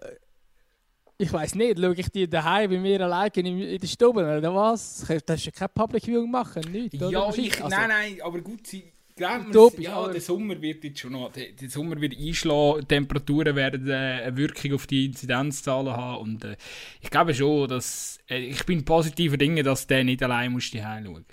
ich 1.17 1.31
weiß 1.31 1.55
nicht, 1.55 1.79
schaue 1.79 1.95
ich 1.95 2.09
die 2.09 2.29
daheim 2.29 2.69
bei 2.69 2.77
mir 2.77 3.01
alleine 3.01 3.31
in, 3.35 3.61
in 3.61 3.79
der 3.79 3.87
Stube 3.87 4.21
oder 4.21 4.53
was? 4.53 5.05
Das 5.25 5.37
ist 5.39 5.45
ja 5.45 5.51
kein 5.51 5.69
Public 5.73 6.03
Viewing 6.03 6.29
machen, 6.29 6.63
nicht? 6.71 6.95
Ja, 6.95 7.29
ich, 7.33 7.63
also, 7.63 7.75
nein, 7.75 7.89
nein, 7.89 8.17
aber 8.21 8.41
gut, 8.41 8.67
sie 8.67 8.91
Utopisch, 9.21 9.85
ja, 9.85 10.07
der 10.07 10.21
Sommer 10.21 10.61
wird 10.61 10.83
jetzt 10.83 10.99
schon 10.99 11.13
noch, 11.13 11.31
der, 11.31 11.51
der 11.51 11.69
Sommer 11.69 11.99
wird 11.99 12.17
einschlagen, 12.17 12.87
Temperaturen 12.87 13.55
werden 13.55 13.89
äh, 13.89 13.93
eine 13.93 14.37
Wirkung 14.37 14.73
auf 14.73 14.87
die 14.87 15.05
Inzidenzzahlen 15.05 15.91
haben 15.91 16.21
und 16.21 16.43
äh, 16.45 16.57
ich 17.01 17.09
glaube 17.09 17.33
schon, 17.33 17.67
dass, 17.67 18.19
äh, 18.29 18.39
ich 18.39 18.65
bin 18.65 18.85
positiver 18.85 19.37
Dinge, 19.37 19.63
dass 19.63 19.87
der 19.87 20.03
nicht 20.03 20.23
allein 20.23 20.51
muss 20.51 20.71
die 20.71 20.79
schauen. 20.79 21.25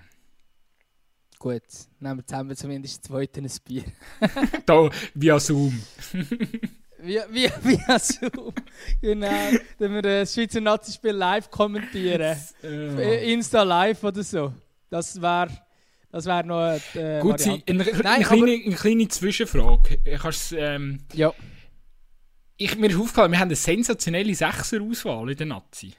Gut, 1.39 1.63
nehmen 2.01 2.19
wir 2.19 2.27
zusammen 2.27 2.57
zumindest 2.57 3.05
zweiten 3.05 3.45
ein 3.45 3.53
Bier. 3.65 3.85
da, 4.67 4.91
via 5.15 5.39
Zoom. 5.39 5.81
Via, 7.01 7.27
via, 7.31 7.53
via 7.63 7.97
Zoom. 8.01 8.53
genau. 9.01 9.51
Dann 9.79 9.95
wir 9.95 10.03
das 10.03 10.35
Schweizer 10.35 10.61
Nazi-Spiel 10.61 11.13
live 11.13 11.49
kommentieren. 11.49 12.37
Äh, 12.61 13.33
Insta 13.33 13.63
live 13.63 14.03
oder 14.03 14.25
so. 14.25 14.53
Das 14.91 15.23
wäre 15.23 15.49
das 16.19 16.27
wäre 16.27 16.45
noch 16.45 16.61
eine 16.61 17.19
äh, 17.19 17.21
Gut, 17.21 17.41
eine, 17.43 17.63
eine, 17.67 17.85
Nein, 18.03 18.23
kleine, 18.23 18.61
eine 18.65 18.75
kleine 18.75 19.09
Zwischenfrage. 19.09 19.99
Kannst, 20.19 20.53
ähm, 20.53 20.99
ja. 21.15 21.33
Ich, 22.57 22.77
mir 22.77 22.89
ist 22.89 22.97
aufgefallen, 22.97 23.33
wir 23.33 23.39
haben 23.39 23.49
eine 23.49 23.57
sensationelle 23.57 24.35
Sechser-Auswahl 24.35 25.31
in 25.31 25.37
der 25.37 25.47
Nazi. 25.47 25.95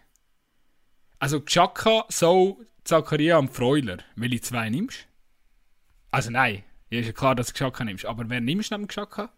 Also 1.19 1.39
Chaka, 1.39 2.05
So, 2.09 2.61
Zakaria 2.83 3.37
und 3.37 3.49
Freuler. 3.49 3.99
Welche 4.15 4.41
zwei 4.41 4.69
nimmst 4.69 5.07
Also 6.11 6.31
nein, 6.31 6.63
ja, 6.89 6.99
ist 6.99 7.07
ja 7.07 7.13
klar, 7.13 7.35
dass 7.35 7.47
du 7.47 7.53
Chaka 7.53 7.83
nimmst. 7.83 8.05
Aber 8.05 8.23
wer 8.27 8.41
nimmst 8.41 8.71
du 8.71 8.75
neben 8.75 8.87
Chaka? 8.87 9.31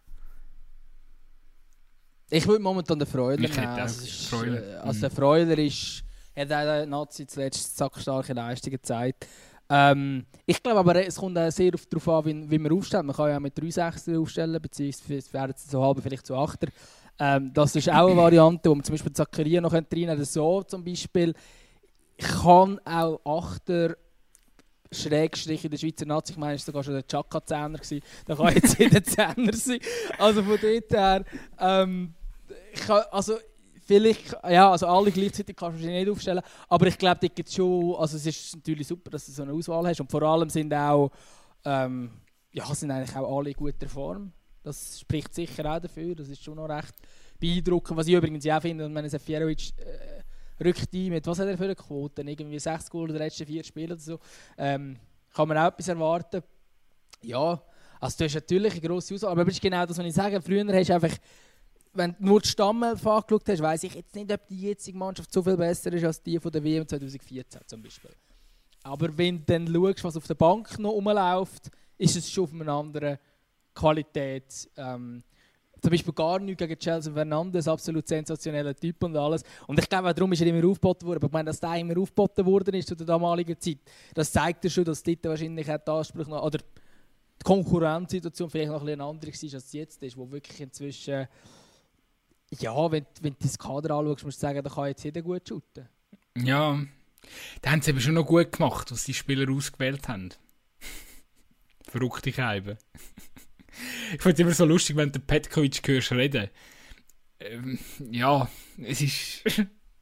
Ich 2.30 2.48
würde 2.48 2.64
momentan 2.64 2.98
den 2.98 3.08
Freuler 3.08 3.38
nehmen. 3.38 3.58
Also, 3.58 4.04
ist, 4.04 4.28
Freuler. 4.28 4.64
Äh, 4.64 4.76
also 4.78 5.02
der 5.02 5.12
Freuler 5.12 5.58
ist, 5.58 6.04
hat 6.36 6.52
auch 6.52 6.64
der 6.64 6.86
Nazi 6.86 7.28
zuletzt 7.28 7.78
sackstarke 7.78 8.34
Leistungen 8.34 8.78
gezeigt. 8.78 9.28
Ähm, 9.74 10.26
ich 10.46 10.62
glaube 10.62 10.80
aber, 10.80 11.08
es 11.08 11.16
kommt 11.16 11.38
auch 11.38 11.50
sehr 11.50 11.72
darauf 11.72 12.08
an, 12.10 12.26
wie, 12.26 12.52
wie 12.52 12.60
man 12.60 12.74
aufstellt. 12.74 13.06
Man 13.06 13.16
kann 13.16 13.30
ja 13.30 13.38
auch 13.38 13.42
mit 13.42 13.58
3 13.58 13.72
Sechser 13.72 14.20
aufstellen, 14.20 14.62
beziehungsweise 14.62 15.32
wären 15.32 15.52
es 15.52 15.72
so 15.72 15.82
halb, 15.82 16.02
vielleicht 16.04 16.28
so 16.28 16.36
Achter. 16.36 16.68
Ähm, 17.18 17.52
das 17.54 17.76
ist 17.78 17.90
auch 17.90 18.08
eine 18.08 18.18
Variante, 18.18 18.70
wo 18.70 18.76
man 18.76 18.84
zum 18.84 18.94
Beispiel 18.94 19.14
Zakaria 19.14 19.62
noch 19.62 19.72
reinnehmen 19.72 20.26
So 20.26 20.62
zum 20.64 20.84
Beispiel. 20.84 21.34
Kann 22.18 22.80
auch 22.84 23.22
Achter 23.24 23.96
Schrägstrich 24.92 25.64
in 25.64 25.72
der 25.72 25.78
Schweizer 25.78 26.06
Nazi, 26.06 26.34
ich 26.34 26.38
meine, 26.38 26.56
es 26.56 26.62
war 26.62 26.66
sogar 26.66 26.84
schon 26.84 26.94
der 26.96 27.08
Chaka-Zehner, 27.08 27.80
da 28.26 28.36
kann 28.36 28.54
jetzt 28.54 28.78
jeder 28.78 29.02
Zehner 29.02 29.54
sein. 29.54 29.80
Also 30.18 30.44
von 30.44 30.60
dort 30.62 30.92
her, 30.92 31.24
ähm, 31.58 32.14
ich 32.74 32.90
also 32.90 33.38
vielleicht, 33.92 34.38
ja, 34.50 34.72
also 34.72 34.88
alle 34.88 35.12
gleichzeitig 35.12 35.54
kannst 35.54 35.84
du 35.84 35.86
nicht 35.86 36.10
aufstellen, 36.10 36.42
aber 36.70 36.88
ich 36.88 36.98
glaube, 36.98 37.28
gibt 37.28 37.50
es 37.50 37.56
schon, 37.56 37.94
also 37.96 38.16
es 38.16 38.26
ist 38.26 38.56
natürlich 38.56 38.88
super, 38.88 39.12
dass 39.12 39.26
du 39.26 39.34
so 39.34 39.44
eine 39.44 39.52
Auswahl 39.52 39.86
hast 39.88 40.00
und 40.00 40.10
vor 40.10 40.22
allem 40.22 40.50
sind 40.50 40.74
auch, 40.74 41.12
ähm, 41.66 42.10
ja, 42.54 42.74
sind 42.74 42.90
eigentlich 42.90 43.14
auch 43.18 43.38
alle 43.38 43.50
in 43.50 43.56
guter 43.56 43.90
Form. 43.90 44.32
Das 44.64 45.02
spricht 45.02 45.34
sicher 45.34 45.66
auch 45.66 45.80
dafür, 45.80 46.16
das 46.16 46.30
ist 46.30 46.42
schon 46.42 46.56
noch 46.56 46.70
recht 46.70 46.94
beeindruckend. 47.38 47.98
Was 47.98 48.08
ich 48.08 48.14
übrigens 48.14 48.48
auch 48.48 48.62
finde, 48.62 48.94
wenn 48.94 49.10
Seferovic 49.10 49.74
äh, 49.78 50.64
rückt 50.64 50.94
ein 50.94 51.10
mit, 51.10 51.28
was 51.28 51.40
hat 51.40 51.48
er 51.48 51.58
für 51.58 51.66
eine 51.66 51.76
Quote, 51.76 52.22
irgendwie 52.22 52.60
60 52.60 52.90
Goal 52.90 53.10
in 53.10 53.16
den 53.16 53.24
letzten 53.24 53.46
vier 53.46 53.64
Spielen 53.64 53.92
oder 53.92 54.00
so, 54.00 54.20
ähm, 54.58 54.96
kann 55.34 55.48
man 55.50 55.58
auch 55.58 55.68
etwas 55.68 55.90
erwarten. 55.90 56.44
Ja, 57.24 57.62
also 58.00 58.18
du 58.18 58.24
hast 58.24 58.36
natürlich 58.36 58.72
eine 58.72 58.82
grosse 58.82 59.16
Auswahl, 59.16 59.32
aber 59.32 59.44
das 59.44 59.56
ist 59.56 59.62
genau 59.62 59.86
das, 59.86 59.98
was 59.98 60.06
ich 60.06 60.14
sage, 60.14 60.42
früher 60.42 60.66
hast 60.74 60.90
du 60.90 60.94
einfach 60.94 61.18
wenn 61.94 62.16
du 62.18 62.26
nur 62.26 62.42
die 62.42 62.48
Stammelf 62.48 63.06
angeschaut 63.06 63.48
hast, 63.48 63.62
weiß 63.62 63.84
ich 63.84 63.96
jetzt 63.96 64.16
nicht, 64.16 64.32
ob 64.32 64.48
die 64.48 64.62
jetzige 64.62 64.98
Mannschaft 64.98 65.32
so 65.32 65.42
viel 65.44 65.58
besser 65.58 65.92
ist 65.94 66.04
als 66.04 66.22
die 66.22 66.40
von 66.40 66.52
der 66.52 66.64
WM 66.64 66.88
2014 66.88 67.62
zum 67.66 67.82
Beispiel. 67.82 68.12
Aber 68.84 69.16
wenn 69.18 69.38
du 69.38 69.44
dann 69.46 69.68
schaust, 69.68 70.04
was 70.04 70.18
auf 70.18 70.28
der 70.28 70.36
Bank 70.36 70.80
noch 70.80 70.92
rumläuft, 70.92 71.70
ist 71.98 72.16
es 72.16 72.32
schon 72.32 72.46
auf 72.46 72.54
einer 72.54 72.72
anderen 72.72 73.18
Qualität. 73.76 74.70
Ähm, 74.78 75.24
zum 75.82 75.92
Beispiel 75.92 76.14
gar 76.14 76.40
nichts 76.40 76.60
gegen 76.60 76.78
Chelsea 76.78 77.12
Fernandes, 77.12 77.68
absolut 77.68 78.08
sensationeller 78.08 78.76
Typ 78.76 79.04
und 79.04 79.16
alles. 79.18 79.44
Und 79.66 79.80
ich 79.80 79.90
glaube, 79.90 80.14
darum 80.14 80.32
ist 80.32 80.42
er 80.42 80.48
immer 80.48 80.68
aufgeboten 80.68 81.08
worden. 81.08 81.18
Aber 81.18 81.28
ich 81.28 81.34
meine, 81.34 81.48
dass 81.48 81.60
der 81.60 81.76
immer 81.76 81.98
aufgeboten 81.98 82.46
worden 82.46 82.76
ist 82.76 82.88
zu 82.88 82.96
der 82.96 83.08
damaligen 83.08 83.60
Zeit, 83.60 83.80
das 84.14 84.32
zeigt 84.32 84.64
ja 84.64 84.70
schon, 84.70 84.86
dass 84.86 85.02
dort 85.02 85.24
wahrscheinlich 85.24 85.72
auch 85.72 85.80
der 85.80 85.94
Anspruch 85.94 86.28
noch, 86.28 86.44
oder 86.44 86.60
die 86.60 87.44
Konkurrenzsituation 87.44 88.50
vielleicht 88.50 88.70
noch 88.70 88.82
ein 88.82 88.86
bisschen 88.86 89.02
andere 89.02 89.32
war, 89.32 89.54
als 89.56 89.74
jetzt 89.74 90.04
ist, 90.04 90.18
wo 90.18 90.30
wirklich 90.30 90.62
inzwischen 90.62 91.28
ja, 92.60 92.92
wenn, 92.92 93.06
wenn 93.22 93.34
du 93.34 93.40
das 93.42 93.58
Kader 93.58 93.96
anschaust, 93.96 94.26
musst 94.26 94.38
du 94.38 94.42
sagen, 94.42 94.64
da 94.64 94.70
kann 94.70 94.88
jetzt 94.88 95.04
jeder 95.04 95.22
gut 95.22 95.48
shooten. 95.48 95.88
Ja, 96.38 96.80
da 97.62 97.72
haben 97.72 97.82
sie 97.82 97.92
eben 97.92 98.02
schon 98.02 98.16
noch 98.16 98.26
gut 98.26 98.52
gemacht, 98.52 98.92
was 98.92 99.06
die 99.06 99.14
Spieler 99.14 99.52
ausgewählt 99.52 100.08
haben. 100.08 100.30
Verrückte 101.88 102.34
Scheibe. 102.34 102.78
ich 104.14 104.22
finde 104.22 104.34
es 104.34 104.40
immer 104.40 104.54
so 104.54 104.66
lustig, 104.66 104.96
wenn 104.96 105.12
du 105.12 105.20
Petkovic 105.20 105.88
hörst 105.88 106.12
reden. 106.12 106.50
Ähm, 107.40 107.80
ja, 108.12 108.50
es 108.84 109.02
ist. 109.02 109.44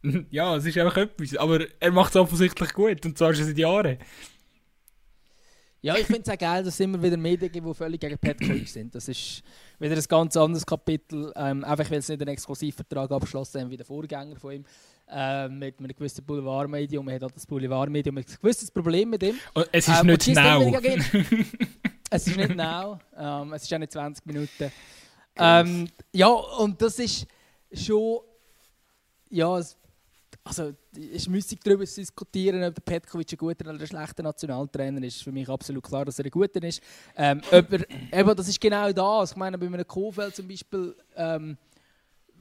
ja, 0.30 0.56
es 0.56 0.66
ist 0.66 0.78
einfach 0.78 0.98
etwas. 0.98 1.36
Aber 1.38 1.66
er 1.80 1.92
macht 1.92 2.12
es 2.12 2.16
offensichtlich 2.16 2.74
gut 2.74 3.06
und 3.06 3.18
zwar 3.18 3.34
schon 3.34 3.46
seit 3.46 3.58
Jahren. 3.58 3.98
Ja, 5.82 5.96
ich 5.96 6.08
finde 6.08 6.24
es 6.24 6.30
auch 6.30 6.38
geil, 6.38 6.64
dass 6.64 6.74
es 6.74 6.80
immer 6.82 7.02
wieder 7.02 7.16
Medien 7.16 7.52
gibt, 7.52 7.66
die 7.66 7.74
völlig 7.74 8.02
gegen 8.02 8.18
Petkovic 8.18 8.68
sind. 8.68 8.94
Das 8.96 9.08
ist 9.08 9.44
wieder 9.80 9.96
ein 9.96 10.04
ganz 10.08 10.38
anderes 10.38 10.66
Kapitel. 10.66 11.32
Ähm, 11.36 11.64
einfach 11.64 11.90
weil 11.90 12.02
sie 12.02 12.14
nicht 12.14 12.22
einen 12.22 12.32
Exklusivvertrag 12.32 13.12
abgeschlossen 13.12 13.62
haben 13.62 13.70
wie 13.70 13.78
der 13.78 13.86
Vorgänger 13.86 14.36
von 14.36 14.54
ihm. 14.54 14.66
Ähm, 15.12 15.60
mit 15.60 15.80
einem 15.80 15.90
gewissen 15.90 16.24
Boulevardmedium. 16.24 17.06
Man 17.06 17.16
hat 17.16 17.24
auch 17.24 17.32
das 17.32 17.46
Boulevardmedium 17.46 18.18
ein 18.18 18.26
gewisses 18.42 18.70
Problem 18.70 19.10
mit 19.10 19.24
ihm. 19.24 19.40
Und 19.54 19.68
es 19.72 19.88
ist 19.88 20.00
ähm, 20.00 20.08
nicht 20.08 20.28
now. 20.28 20.72
es 22.10 22.28
ist 22.28 22.38
nicht 22.38 22.56
now. 22.56 23.00
Ähm, 23.18 23.54
es 23.54 23.64
ist 23.64 23.74
auch 23.74 23.80
nicht 23.80 23.92
20 23.92 24.26
Minuten. 24.26 24.72
Ähm, 25.36 25.88
ja, 26.14 26.28
und 26.28 26.82
das 26.82 27.00
ist 27.00 27.26
schon. 27.74 28.20
Ja, 29.32 29.60
also 30.50 30.74
ist 30.96 31.30
müßig 31.30 31.60
darüber 31.64 31.86
zu 31.86 32.02
diskutieren, 32.02 32.64
ob 32.64 32.74
der 32.74 32.82
Petkovic 32.82 33.32
ein 33.32 33.38
guter 33.38 33.70
oder 33.70 33.80
ein 33.80 33.88
schlechter 33.88 34.24
Nationaltrainer 34.24 35.02
ist. 35.04 35.24
Für 35.24 35.32
mich 35.32 35.48
absolut 35.48 35.84
klar, 35.84 36.06
dass 36.06 36.18
er 36.18 36.26
ein 36.26 36.32
guter 36.32 36.62
ist. 36.64 36.82
Ähm, 37.16 37.42
er, 37.52 37.64
eben, 38.12 38.36
das 38.36 38.48
ist 38.48 38.60
genau 38.60 38.92
das. 38.92 39.32
Ich 39.32 39.38
meine, 39.38 39.58
bei 39.58 39.68
einem 39.68 39.88
Kofeld 39.88 40.36
zum 40.36 40.48
Beispiel 40.48 40.96
ähm, 41.16 41.56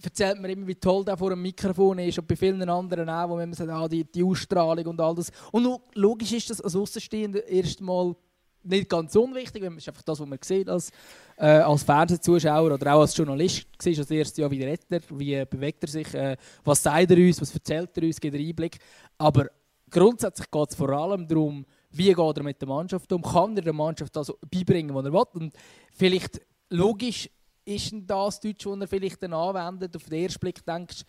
erzählt 0.03 0.41
man 0.41 0.51
immer, 0.51 0.67
wie 0.67 0.75
toll 0.75 1.05
der 1.05 1.17
vor 1.19 1.31
dem 1.31 1.43
Mikrofon 1.43 1.99
ist 1.99 2.19
und 2.19 2.27
bei 2.27 2.37
vielen 2.37 2.69
anderen 2.69 3.11
auch, 3.11 3.29
wo 3.29 3.37
man 3.37 3.53
sagt, 3.53 3.71
ah, 3.71 3.87
die, 3.87 4.05
die 4.05 4.25
Ausstrahlung 4.25 4.87
und 4.87 5.01
all 5.01 5.15
das. 5.15 5.31
Und 5.53 5.81
logisch 5.95 6.33
ist 6.33 6.51
das 6.51 6.61
als 6.61 6.77
Außenstehender 6.77 7.47
erstmal 7.47 8.15
nicht 8.63 8.89
ganz 8.89 9.15
unwichtig, 9.17 9.63
weil 9.63 9.73
es 9.73 9.79
ist 9.79 9.89
einfach 9.89 10.03
das, 10.03 10.21
was 10.21 10.27
man 10.27 10.39
sieht 10.43 10.69
als, 10.69 10.91
äh, 11.37 11.47
als 11.47 11.83
Fernsehzuschauer 11.83 12.73
oder 12.75 12.95
auch 12.95 13.01
als 13.01 13.17
Journalist. 13.17 13.67
Siehst 13.81 14.01
das 14.01 14.11
erste 14.11 14.41
Jahr, 14.41 14.51
wie 14.51 14.63
redet 14.63 15.05
wie 15.11 15.45
bewegt 15.45 15.83
er 15.85 15.89
sich, 15.89 16.13
äh, 16.15 16.37
was 16.65 16.83
sagt 16.83 17.11
er 17.11 17.17
uns, 17.17 17.41
was 17.41 17.55
erzählt 17.55 17.97
er 17.97 18.03
uns, 18.05 18.21
gibt 18.21 18.35
er 18.35 18.41
Einblick. 18.41 18.79
Aber 19.17 19.47
grundsätzlich 19.91 20.51
geht 20.51 20.71
es 20.71 20.77
vor 20.77 20.91
allem 20.91 21.27
darum, 21.27 21.65
wie 21.91 22.13
geht 22.13 22.37
er 22.37 22.43
mit 22.43 22.61
der 22.61 22.69
Mannschaft 22.69 23.13
um, 23.13 23.23
kann 23.23 23.57
er 23.57 23.63
der 23.63 23.73
Mannschaft 23.73 24.15
das 24.15 24.33
beibringen, 24.51 24.95
was 24.95 25.05
er 25.05 25.13
will. 25.13 25.25
Und 25.35 25.55
vielleicht 25.93 26.41
logisch 26.71 27.31
ist 27.65 27.95
das 28.07 28.41
Deutsch, 28.41 28.65
das 28.65 28.81
er 28.81 28.89
vielleicht 28.89 29.23
dann 29.23 29.35
anwendet, 29.35 29.97
auf 29.97 30.05
den 30.05 30.23
ersten 30.23 30.41
Blick 30.41 30.65
denkst 30.65 31.05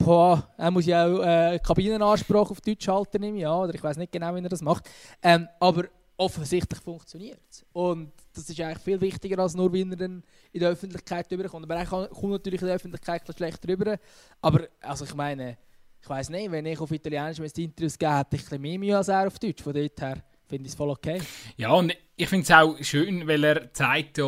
boah, 0.00 0.48
er 0.56 0.70
muss 0.70 0.86
ja 0.86 1.06
auch 1.06 1.22
äh, 1.22 1.58
Kabinenansprache 1.58 2.50
auf 2.50 2.60
Deutsch 2.60 2.88
halten, 2.88 3.36
ja, 3.36 3.54
oder 3.56 3.74
ich 3.74 3.82
weiß 3.82 3.98
nicht 3.98 4.12
genau, 4.12 4.34
wie 4.34 4.40
er 4.40 4.48
das 4.48 4.62
macht. 4.62 4.88
Ähm, 5.22 5.48
aber 5.60 5.84
offensichtlich 6.20 6.80
funktioniert. 6.80 7.64
Und 7.72 8.12
das 8.34 8.48
ist 8.48 8.60
eigentlich 8.60 8.84
viel 8.84 9.00
wichtiger, 9.00 9.38
als 9.38 9.54
nur, 9.54 9.72
wie 9.72 9.80
er 9.80 10.02
in 10.02 10.22
der 10.60 10.70
Öffentlichkeit 10.70 11.32
rüberkommt. 11.32 11.64
Aber 11.64 11.76
er 11.76 11.86
kommt 11.86 12.32
natürlich 12.32 12.60
in 12.60 12.66
der 12.66 12.76
Öffentlichkeit 12.76 13.22
schlecht 13.34 13.66
rüber. 13.66 13.98
Aber 14.42 14.68
also 14.82 15.06
ich 15.06 15.14
meine, 15.14 15.56
ich 16.02 16.08
weiß 16.08 16.28
nicht, 16.28 16.50
wenn 16.50 16.66
ich 16.66 16.78
auf 16.78 16.90
Italienisch 16.90 17.38
Interviews 17.38 17.98
gebe, 17.98 18.18
hätte 18.18 18.36
ich 18.36 18.52
ein 18.52 18.60
mehr 18.60 18.78
Mühe 18.78 18.96
als 18.96 19.08
er 19.08 19.26
auf 19.26 19.38
Deutsch. 19.38 19.62
Von 19.62 19.72
dort 19.72 19.98
her 19.98 20.22
finde 20.46 20.66
ich 20.66 20.72
es 20.72 20.76
voll 20.76 20.90
okay. 20.90 21.22
Ja, 21.56 21.72
und 21.72 21.96
ich 22.16 22.28
finde 22.28 22.44
es 22.44 22.50
auch 22.50 22.76
schön, 22.82 23.26
weil 23.26 23.42
er 23.42 23.72
zeigt 23.72 24.18
ja, 24.18 24.26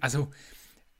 also 0.00 0.28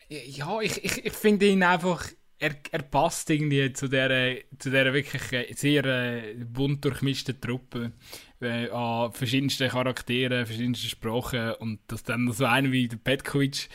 ja, 0.09 0.61
ich, 0.61 0.85
ich, 0.85 1.07
ich 1.07 1.13
finde 1.13 1.47
ihn 1.47 1.65
einfach 1.65 2.07
er, 2.45 2.57
er 2.73 2.83
passt 2.83 3.31
irgendwie 3.31 3.73
zu 3.73 3.89
dieser, 3.89 4.37
zu 4.59 4.71
dieser 4.71 4.93
wirklich 4.93 5.33
äh, 5.33 5.53
sehr 5.55 5.85
äh, 5.85 6.35
bunt 6.45 6.85
durchmischten 6.85 7.41
Truppe 7.41 7.93
äh, 8.41 8.69
an 8.69 9.13
verschiedensten 9.13 9.71
Charakteren, 9.71 10.45
verschiedensten 10.45 10.89
Sprachen 10.89 11.55
und 11.55 11.81
dass 11.87 12.03
dann 12.03 12.31
so 12.33 12.45
einer 12.45 12.71
wie 12.71 12.89
Petkovic 12.89 13.69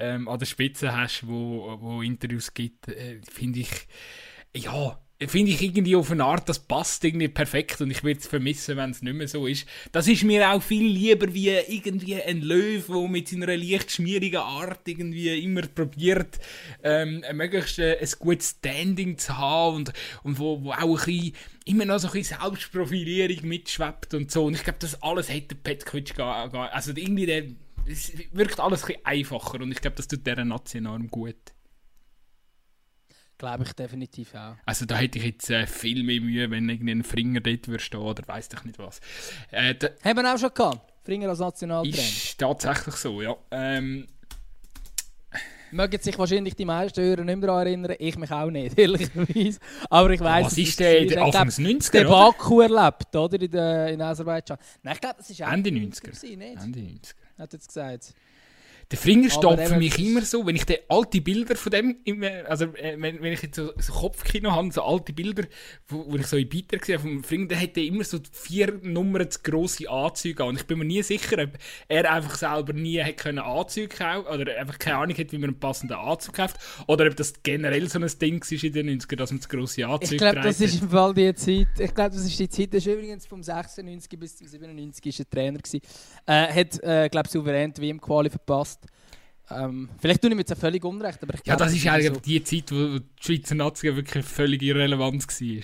ähm, 0.00 0.28
an 0.28 0.38
der 0.40 0.46
Spitze 0.46 0.96
hast, 0.96 1.26
wo, 1.26 1.76
wo 1.80 2.02
Interviews 2.02 2.52
gibt, 2.52 2.88
äh, 2.88 3.20
finde 3.30 3.60
ich, 3.60 3.86
ja, 4.56 4.98
finde 5.20 5.52
ich 5.52 5.62
irgendwie 5.62 5.96
auf 5.96 6.10
eine 6.10 6.24
Art, 6.24 6.48
das 6.48 6.58
passt 6.58 7.02
irgendwie 7.04 7.28
perfekt 7.28 7.80
und 7.80 7.90
ich 7.90 8.04
würde 8.04 8.20
es 8.20 8.26
vermissen, 8.26 8.76
wenn 8.76 8.90
es 8.90 9.00
nicht 9.00 9.14
mehr 9.14 9.28
so 9.28 9.46
ist. 9.46 9.66
Das 9.92 10.08
ist 10.08 10.24
mir 10.24 10.50
auch 10.50 10.62
viel 10.62 10.86
lieber 10.86 11.32
wie 11.32 11.48
irgendwie 11.48 12.20
ein 12.20 12.42
Löwe, 12.42 12.92
der 12.92 13.08
mit 13.08 13.28
seiner 13.28 13.56
leicht 13.56 13.90
schmierigen 13.90 14.36
Art 14.36 14.86
irgendwie 14.86 15.42
immer 15.42 15.62
probiert, 15.62 16.38
ähm, 16.82 17.24
möglichst 17.32 17.78
äh, 17.78 17.98
ein 17.98 18.08
gutes 18.18 18.56
Standing 18.58 19.16
zu 19.16 19.38
haben 19.38 19.76
und, 19.76 19.92
und 20.22 20.38
wo, 20.38 20.62
wo 20.62 20.72
auch 20.72 20.82
ein 20.82 20.94
bisschen, 20.96 21.32
immer 21.64 21.86
noch 21.86 21.98
so 21.98 22.08
ein 22.08 22.12
bisschen 22.12 22.38
Selbstprofilierung 22.38 23.48
mitschwebt 23.48 24.12
und 24.12 24.30
so. 24.30 24.44
Und 24.44 24.54
ich 24.54 24.64
glaube, 24.64 24.78
das 24.80 25.02
alles 25.02 25.30
hätte 25.30 25.54
Petkovic 25.54 26.18
Also 26.18 26.92
irgendwie, 26.94 27.26
der, 27.26 27.44
es 27.86 28.12
wirkt 28.32 28.60
alles 28.60 28.82
ein 28.82 28.88
bisschen 28.88 29.06
einfacher 29.06 29.60
und 29.60 29.72
ich 29.72 29.80
glaube, 29.80 29.96
das 29.96 30.08
tut 30.08 30.26
dieser 30.26 30.44
Nation 30.44 30.84
enorm 30.84 31.08
gut. 31.08 31.36
Glaube 33.38 33.64
ich 33.64 33.72
definitiv 33.74 34.34
auch. 34.34 34.56
Also 34.64 34.86
da 34.86 34.96
hätte 34.96 35.18
ich 35.18 35.24
jetzt 35.24 35.50
äh, 35.50 35.66
viel 35.66 36.02
mehr 36.02 36.20
Mühe, 36.20 36.50
wenn 36.50 36.68
irgendwie 36.68 36.92
ein 36.92 37.04
Fringer 37.04 37.40
dort 37.40 37.68
würde 37.68 37.82
stehen 37.82 38.00
oder 38.00 38.26
weiß 38.26 38.48
ich 38.52 38.64
nicht 38.64 38.78
was. 38.78 39.00
Äh, 39.50 39.74
Haben 40.02 40.22
wir 40.22 40.34
auch 40.34 40.38
schon 40.38 40.54
gehabt? 40.54 40.92
Fringer 41.04 41.28
als 41.28 41.38
Nationaltrainer? 41.38 41.96
Ist 41.96 42.38
tatsächlich 42.38 42.94
so, 42.94 43.20
ja. 43.20 43.36
Ähm, 43.50 44.06
Mögen 45.72 46.00
sich 46.00 46.18
wahrscheinlich 46.18 46.54
die 46.54 46.64
meisten 46.64 47.02
Hörer 47.02 47.24
nicht 47.24 47.38
mehr 47.38 47.46
daran 47.48 47.66
erinnern, 47.66 47.96
ich 47.98 48.16
mich 48.16 48.30
auch 48.30 48.50
nicht, 48.50 48.78
ehrlicherweise. 48.78 49.58
Aber 49.90 50.10
ich 50.10 50.20
weiss, 50.20 50.46
Was 50.46 50.58
ist 50.58 50.80
der, 50.80 51.04
der 51.04 51.24
Anfangs 51.24 51.58
90er, 51.58 51.90
der 51.90 52.04
Baku 52.04 52.60
erlebt, 52.60 53.14
oder? 53.14 53.40
In, 53.40 53.50
der, 53.50 53.88
in 53.88 54.00
Aserbaidschan. 54.00 54.58
Nein, 54.82 54.94
ich 54.94 55.00
glaube, 55.00 55.16
das 55.18 55.28
ist 55.30 55.40
Ende 55.40 55.70
90er. 55.70 56.00
Gewesen, 56.02 56.38
nicht? 56.38 56.62
Ende 56.62 56.78
90er. 56.80 57.14
Hat 57.38 57.52
jetzt 57.52 57.68
gesagt. 57.68 58.14
Der 58.92 58.98
Finger 58.98 59.30
steht 59.30 59.68
für 59.68 59.76
mich 59.78 59.98
immer 59.98 60.22
so, 60.22 60.46
wenn 60.46 60.54
ich 60.54 60.64
die 60.64 60.78
alte 60.88 61.20
Bilder 61.20 61.56
von 61.56 61.72
dem, 61.72 61.96
also 62.46 62.66
äh, 62.76 62.94
wenn, 62.96 63.20
wenn 63.20 63.32
ich 63.32 63.42
jetzt 63.42 63.56
so, 63.56 63.72
so 63.78 63.92
Kopfkino 63.92 64.52
habe, 64.52 64.70
so 64.70 64.82
alte 64.82 65.12
Bilder, 65.12 65.42
wo, 65.88 66.04
wo 66.08 66.14
ich 66.14 66.26
so 66.28 66.36
in 66.36 66.48
Beitrag 66.48 66.82
gesehen 66.82 66.98
habe 67.00 67.08
vom 67.08 67.24
Finger, 67.24 67.48
der 67.48 67.58
hätte 67.58 67.80
immer 67.80 68.04
so 68.04 68.18
vier 68.30 68.78
Nummern 68.82 69.28
zu 69.28 69.40
grosse 69.42 69.90
Anzüge 69.90 70.44
an. 70.44 70.50
Und 70.50 70.60
ich 70.60 70.66
bin 70.68 70.78
mir 70.78 70.84
nie 70.84 71.02
sicher, 71.02 71.42
ob 71.42 71.50
er 71.88 72.12
einfach 72.12 72.36
selber 72.36 72.74
nie 72.74 72.98
hätte 72.98 73.24
können 73.24 73.40
Anzüge 73.40 73.88
kaufen 73.88 74.28
oder 74.28 74.56
einfach 74.56 74.78
keine 74.78 74.98
Ahnung 74.98 75.16
hat, 75.16 75.32
wie 75.32 75.38
man 75.38 75.50
einen 75.50 75.58
passenden 75.58 75.96
Anzug 75.96 76.36
kauft, 76.36 76.56
oder 76.86 77.08
ob 77.08 77.16
das 77.16 77.42
generell 77.42 77.88
so 77.88 77.98
ein 77.98 78.08
Ding 78.20 78.40
ist 78.48 78.62
in 78.62 78.72
den 78.72 79.00
90ern, 79.00 79.16
dass 79.16 79.32
man 79.32 79.40
zu 79.40 79.48
grosse 79.48 79.84
Anzüge 79.84 80.14
Ich 80.14 80.20
glaube, 80.20 80.40
das 80.42 80.60
ist 80.60 80.80
im 80.80 80.90
Fall 80.90 81.12
die 81.12 81.34
Zeit, 81.34 81.66
ich 81.76 81.92
glaube, 81.92 82.10
das 82.10 82.24
ist 82.24 82.38
die 82.38 82.48
Zeit, 82.48 82.72
das 82.72 82.86
ist 82.86 82.92
übrigens 82.92 83.26
vom 83.26 83.42
96 83.42 84.16
bis 84.16 84.36
zum 84.36 84.46
97 84.46 85.06
ist 85.06 85.18
er 85.18 85.28
Trainer 85.28 85.58
gewesen, 85.58 85.80
äh, 86.26 86.52
hat, 86.52 86.80
äh, 86.84 87.08
glaube 87.08 87.28
souverän 87.28 87.72
die 87.72 87.82
WM-Quali 87.82 88.30
verpasst 88.30 88.75
ähm, 89.50 89.88
vielleicht 89.98 90.20
tue 90.20 90.30
ich 90.30 90.36
mir 90.36 90.42
jetzt 90.42 90.58
völlig 90.58 90.84
unrecht, 90.84 91.22
aber 91.22 91.34
ich 91.34 91.42
glaube... 91.42 91.60
Ja, 91.60 91.64
das 91.64 91.74
ist 91.74 91.86
eigentlich 91.86 92.14
so. 92.14 92.20
die 92.20 92.42
Zeit, 92.42 92.72
wo 92.72 92.98
die 92.98 93.04
Schweizer 93.20 93.54
Nazi 93.54 93.94
wirklich 93.94 94.24
völlig 94.24 94.62
irrelevant 94.62 95.24
war. 95.24 95.62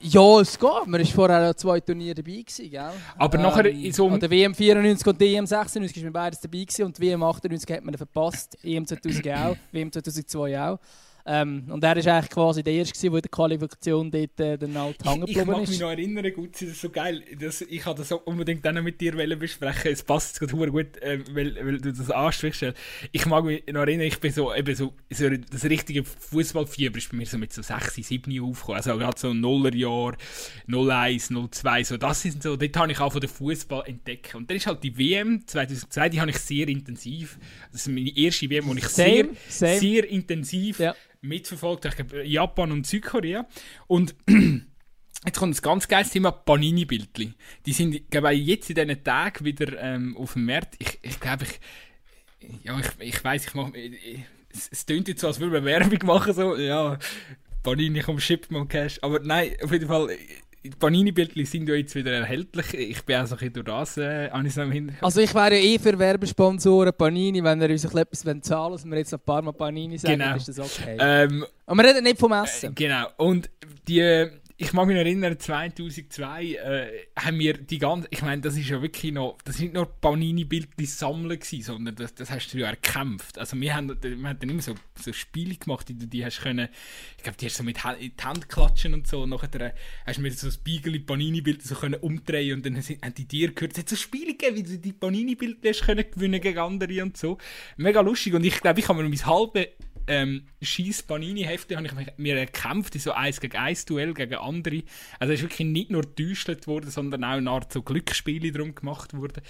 Ja, 0.00 0.40
es 0.40 0.58
geht. 0.58 0.86
Man 0.86 1.00
war 1.00 1.06
vorher 1.06 1.48
an 1.48 1.56
zwei 1.56 1.80
Turnieren 1.80 2.16
dabei, 2.16 2.42
gewesen, 2.42 2.70
gell? 2.70 2.90
Aber 3.16 3.38
ähm, 3.38 3.42
nachher 3.42 3.66
in 3.66 3.92
so 3.92 4.08
An 4.08 4.20
der 4.20 4.30
WM 4.30 4.54
94 4.54 5.06
und 5.06 5.20
der 5.20 5.28
EM 5.28 5.46
96 5.46 5.96
war 5.96 6.04
man 6.04 6.12
beides 6.12 6.40
dabei 6.40 6.58
gewesen, 6.58 6.84
und 6.84 6.98
die 6.98 7.02
WM 7.02 7.22
98 7.22 7.76
hat 7.76 7.84
man 7.84 7.96
verpasst, 7.96 8.58
EM 8.62 8.86
2000 8.86 9.28
auch, 9.30 9.56
WM 9.72 9.90
2002 9.90 10.60
auch. 10.60 10.78
Ähm, 11.26 11.64
und 11.70 11.82
er 11.82 11.96
war 11.96 12.14
eigentlich 12.16 12.30
quasi 12.30 12.62
der 12.62 12.74
Erste, 12.74 13.00
der 13.00 13.16
in 13.16 13.22
der 13.22 13.30
Qualifikation 13.30 14.10
dort 14.10 14.40
äh, 14.40 14.58
dann 14.58 14.76
halt 14.76 15.02
hängen 15.02 15.22
ist. 15.22 15.30
Ich 15.30 15.44
mag 15.46 15.58
mich 15.58 15.80
noch 15.80 15.90
erinnern, 15.90 16.32
gut, 16.34 16.54
das 16.54 16.62
ist 16.62 16.80
so 16.82 16.90
geil. 16.90 17.22
Das, 17.40 17.62
ich 17.62 17.86
wollte 17.86 18.02
das 18.02 18.12
unbedingt 18.12 18.62
dann 18.64 18.84
mit 18.84 19.00
dir 19.00 19.12
besprechen. 19.36 19.90
Es 19.90 20.02
passt 20.02 20.40
jetzt 20.40 20.50
gerade 20.50 20.70
gut, 20.70 20.98
äh, 20.98 21.20
weil, 21.32 21.56
weil 21.64 21.78
du 21.78 21.92
das 21.94 22.10
ansprichst. 22.10 22.74
Ich 23.12 23.24
mag 23.24 23.44
mich 23.44 23.64
noch 23.68 23.80
erinnern, 23.80 24.06
ich 24.06 24.20
bin 24.20 24.32
so, 24.32 24.54
eben 24.54 24.74
so, 24.74 24.92
so 25.10 25.30
das 25.30 25.64
richtige 25.64 26.04
Fußballfieber 26.04 26.98
ist 26.98 27.10
bei 27.10 27.16
mir 27.16 27.26
so 27.26 27.38
mit 27.38 27.54
so 27.54 27.62
6, 27.62 27.94
7 27.94 28.40
aufgekommen. 28.42 28.76
Also 28.76 28.98
gerade 28.98 29.18
so 29.18 29.32
Nullerjahr, 29.32 30.16
01, 30.68 31.32
02, 31.50 31.84
so 31.84 31.96
das 31.96 32.20
sind 32.20 32.42
so, 32.42 32.56
dort 32.56 32.76
habe 32.76 32.92
ich 32.92 33.00
auch 33.00 33.12
von 33.12 33.22
der 33.22 33.30
Fußball 33.30 33.84
entdeckt. 33.86 34.34
Und 34.34 34.50
dann 34.50 34.58
ist 34.58 34.66
halt 34.66 34.82
die 34.82 34.98
WM 34.98 35.46
2002, 35.46 36.08
die 36.10 36.20
habe 36.20 36.30
ich 36.32 36.38
sehr 36.38 36.68
intensiv, 36.68 37.38
das 37.72 37.86
ist 37.86 37.88
meine 37.88 38.14
erste 38.14 38.50
WM, 38.50 38.66
wo 38.66 38.74
ich 38.74 38.88
same, 38.88 39.30
sehr, 39.48 39.68
same. 39.68 39.78
sehr 39.78 40.10
intensiv 40.10 40.80
ja 40.80 40.94
mitverfolgt. 41.24 41.84
Ich 41.86 41.96
glaube, 41.96 42.24
Japan 42.24 42.72
und 42.72 42.86
Südkorea. 42.86 43.46
Und 43.86 44.14
jetzt 45.26 45.38
kommt 45.38 45.54
das 45.54 45.62
ganz 45.62 45.88
geiles 45.88 46.10
Thema 46.10 46.30
Panini-Bildli. 46.30 47.34
Die 47.66 47.72
sind, 47.72 48.10
glaube 48.10 48.34
ich, 48.34 48.46
jetzt 48.46 48.70
in 48.70 48.76
diesen 48.76 49.02
Tagen 49.02 49.44
wieder 49.44 49.80
ähm, 49.80 50.16
auf 50.16 50.34
dem 50.34 50.46
Markt. 50.46 50.76
Ich, 50.78 50.98
ich 51.02 51.20
glaube, 51.20 51.44
ich, 51.44 51.60
ja, 52.62 52.78
ich, 52.78 52.88
ich 53.00 53.24
weiß, 53.24 53.46
ich 53.46 53.54
mache, 53.54 53.72
es, 54.52 54.68
es 54.70 54.86
klingt 54.86 55.08
jetzt 55.08 55.20
so, 55.20 55.26
als 55.26 55.40
würde 55.40 55.52
man 55.52 55.64
Werbung 55.64 56.06
machen, 56.06 56.32
so, 56.32 56.56
ja, 56.56 56.98
Panini, 57.62 58.00
komm, 58.00 58.20
ship 58.20 58.50
mal 58.50 58.66
Cash. 58.66 58.98
Aber 59.02 59.20
nein, 59.20 59.56
auf 59.62 59.72
jeden 59.72 59.88
Fall, 59.88 60.16
die 60.64 60.70
Panini-Bildchen 60.70 61.44
sind 61.44 61.68
ja 61.68 61.74
jetzt 61.74 61.94
wieder 61.94 62.12
erhältlich. 62.12 62.72
Ich 62.72 63.04
bin 63.04 63.16
auch 63.16 63.26
so 63.26 63.34
ein 63.34 63.38
bisschen 63.38 63.52
durch 63.52 63.66
das 63.66 63.96
äh, 63.98 64.26
ich 64.26 65.02
Also 65.02 65.20
ich 65.20 65.34
wäre 65.34 65.56
ja 65.56 65.62
eh 65.62 65.78
für 65.78 65.98
Werbesponsoren 65.98 66.92
Panini, 66.96 67.44
wenn 67.44 67.60
er 67.60 67.68
uns 67.68 67.84
etwas 67.84 68.20
zahlen 68.20 68.42
wollen, 68.42 68.72
dass 68.72 68.84
wir 68.86 68.96
jetzt 68.96 69.12
noch 69.12 69.18
ein 69.18 69.24
paar 69.24 69.42
Mal 69.42 69.52
Panini 69.52 69.98
sagen, 69.98 70.18
genau. 70.18 70.36
ist 70.36 70.48
das 70.48 70.58
okay. 70.58 70.96
Ähm, 70.98 71.44
Aber 71.66 71.82
wir 71.82 71.90
reden 71.90 72.04
nicht 72.04 72.18
vom 72.18 72.32
Essen. 72.32 72.70
Äh, 72.70 72.74
genau. 72.74 73.08
Und 73.18 73.50
die 73.86 74.30
ich 74.56 74.72
mag 74.72 74.86
mich 74.86 74.96
erinnern, 74.96 75.36
2002 75.36 76.44
äh, 76.44 77.06
haben 77.18 77.38
wir 77.40 77.54
die 77.54 77.78
ganze, 77.78 78.06
ich 78.10 78.22
meine, 78.22 78.40
das 78.40 78.56
ist 78.56 78.68
ja 78.68 78.80
wirklich 78.80 79.12
noch, 79.12 79.36
das 79.44 79.56
sind 79.56 79.66
nicht 79.66 79.74
nur 79.74 79.86
Panini-Bildchen 79.86 80.86
sammeln 80.86 81.40
gewesen, 81.40 81.62
sondern 81.62 81.96
das, 81.96 82.14
das 82.14 82.30
hast 82.30 82.54
du 82.54 82.58
ja 82.58 82.68
erkämpft. 82.68 83.36
Also 83.36 83.60
wir 83.60 83.74
haben, 83.74 83.88
wir 84.00 84.28
haben 84.28 84.38
dann 84.38 84.48
immer 84.48 84.62
so, 84.62 84.74
so 84.94 85.12
Spiele 85.12 85.56
gemacht, 85.56 85.88
die 85.88 85.98
du 85.98 86.06
die 86.06 86.24
hast 86.24 86.40
können, 86.40 86.68
ich 87.16 87.24
glaube, 87.24 87.36
die 87.36 87.46
hast 87.46 87.58
du 87.58 87.62
so 87.62 87.64
mit 87.64 87.78
in 87.98 88.12
die 88.16 88.22
Hand 88.22 88.48
klatschen 88.48 88.94
und 88.94 89.08
so, 89.08 89.22
und 89.22 89.30
nachher 89.30 89.60
äh, 89.60 89.72
hast 90.06 90.18
du 90.18 90.22
mir 90.22 90.30
so 90.30 90.46
ein 90.46 90.52
Spiegel 90.52 91.00
Panini-Bilder 91.00 91.64
so 91.64 91.74
können 91.74 91.98
umdrehen 92.00 92.58
und 92.58 92.66
dann 92.66 92.76
haben 92.76 93.14
die 93.14 93.26
dir 93.26 93.52
gehört, 93.52 93.72
es 93.72 93.78
hat 93.78 93.88
so 93.88 93.96
Spiele 93.96 94.34
gegeben, 94.34 94.56
wie 94.56 94.62
du 94.62 94.78
die 94.78 94.92
Panini-Bilder 94.92 95.72
gewinnen 96.04 96.40
gegen 96.40 96.58
andere 96.58 97.02
und 97.02 97.16
so. 97.16 97.38
Mega 97.76 98.00
lustig 98.00 98.34
und 98.34 98.44
ich 98.44 98.60
glaube, 98.60 98.78
ich 98.78 98.88
habe 98.88 99.02
mir 99.02 99.08
mein 99.08 99.26
halbe 99.26 99.70
ähm, 100.06 100.46
scheiß 100.62 101.04
Panini-Hefte 101.04 101.76
habe 101.76 101.86
ich 101.86 101.92
mir 102.16 102.38
erkämpft 102.38 102.94
in 102.94 103.00
so 103.00 103.12
1 103.12 103.40
gegen 103.40 103.56
1 103.56 103.84
Duell 103.86 104.14
gegen 104.14 104.34
andere. 104.34 104.82
Also 105.18 105.32
es 105.32 105.40
ist 105.40 105.44
wirklich 105.44 105.68
nicht 105.68 105.90
nur 105.90 106.02
getäuscht 106.02 106.66
worden, 106.66 106.90
sondern 106.90 107.24
auch 107.24 107.36
eine 107.36 107.50
Art 107.50 107.72
so 107.72 107.82
Glücksspiele 107.82 108.52
drum 108.52 108.74
gemacht 108.74 109.16
worden. 109.16 109.42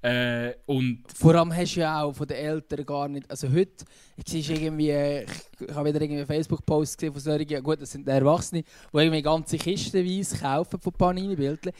Äh, 0.00 0.54
und 0.66 1.04
Vor 1.12 1.34
allem 1.34 1.54
hast 1.54 1.74
du 1.74 1.80
ja 1.80 2.02
auch 2.02 2.12
von 2.12 2.28
den 2.28 2.36
Eltern 2.36 2.86
gar 2.86 3.08
nicht, 3.08 3.28
also 3.28 3.50
heute, 3.50 3.84
ich 4.16 4.44
sehe 4.44 4.56
irgendwie, 4.56 4.90
ich 4.92 5.74
habe 5.74 5.88
wieder 5.88 6.00
irgendwie 6.00 6.18
einen 6.18 6.26
Facebook-Post 6.26 6.98
gesehen 6.98 7.12
von 7.12 7.20
solchen, 7.20 7.62
gut, 7.64 7.82
das 7.82 7.90
sind 7.90 8.06
die 8.06 8.12
Erwachsene, 8.12 8.62
die 8.62 8.96
irgendwie 8.96 9.22
ganze 9.22 9.58
Kistenweise 9.58 10.38
kaufen 10.38 10.80
von 10.80 10.92
Panini-Bildern 10.92 11.72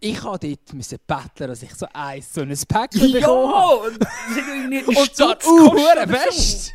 ich 0.00 0.22
habe 0.22 0.38
dort 0.38 0.72
müssen 0.74 0.98
betteln, 1.06 1.48
dass 1.48 1.62
ich 1.62 1.74
so 1.74 1.86
eins 1.92 2.32
so 2.32 2.42
ein 2.42 2.48
Päckchen 2.48 3.12
bekommen 3.12 3.54
habe. 3.54 3.98
Ja! 4.70 4.82
und 4.86 5.16
so 5.16 5.30
uh, 5.30 6.06
fest. 6.06 6.72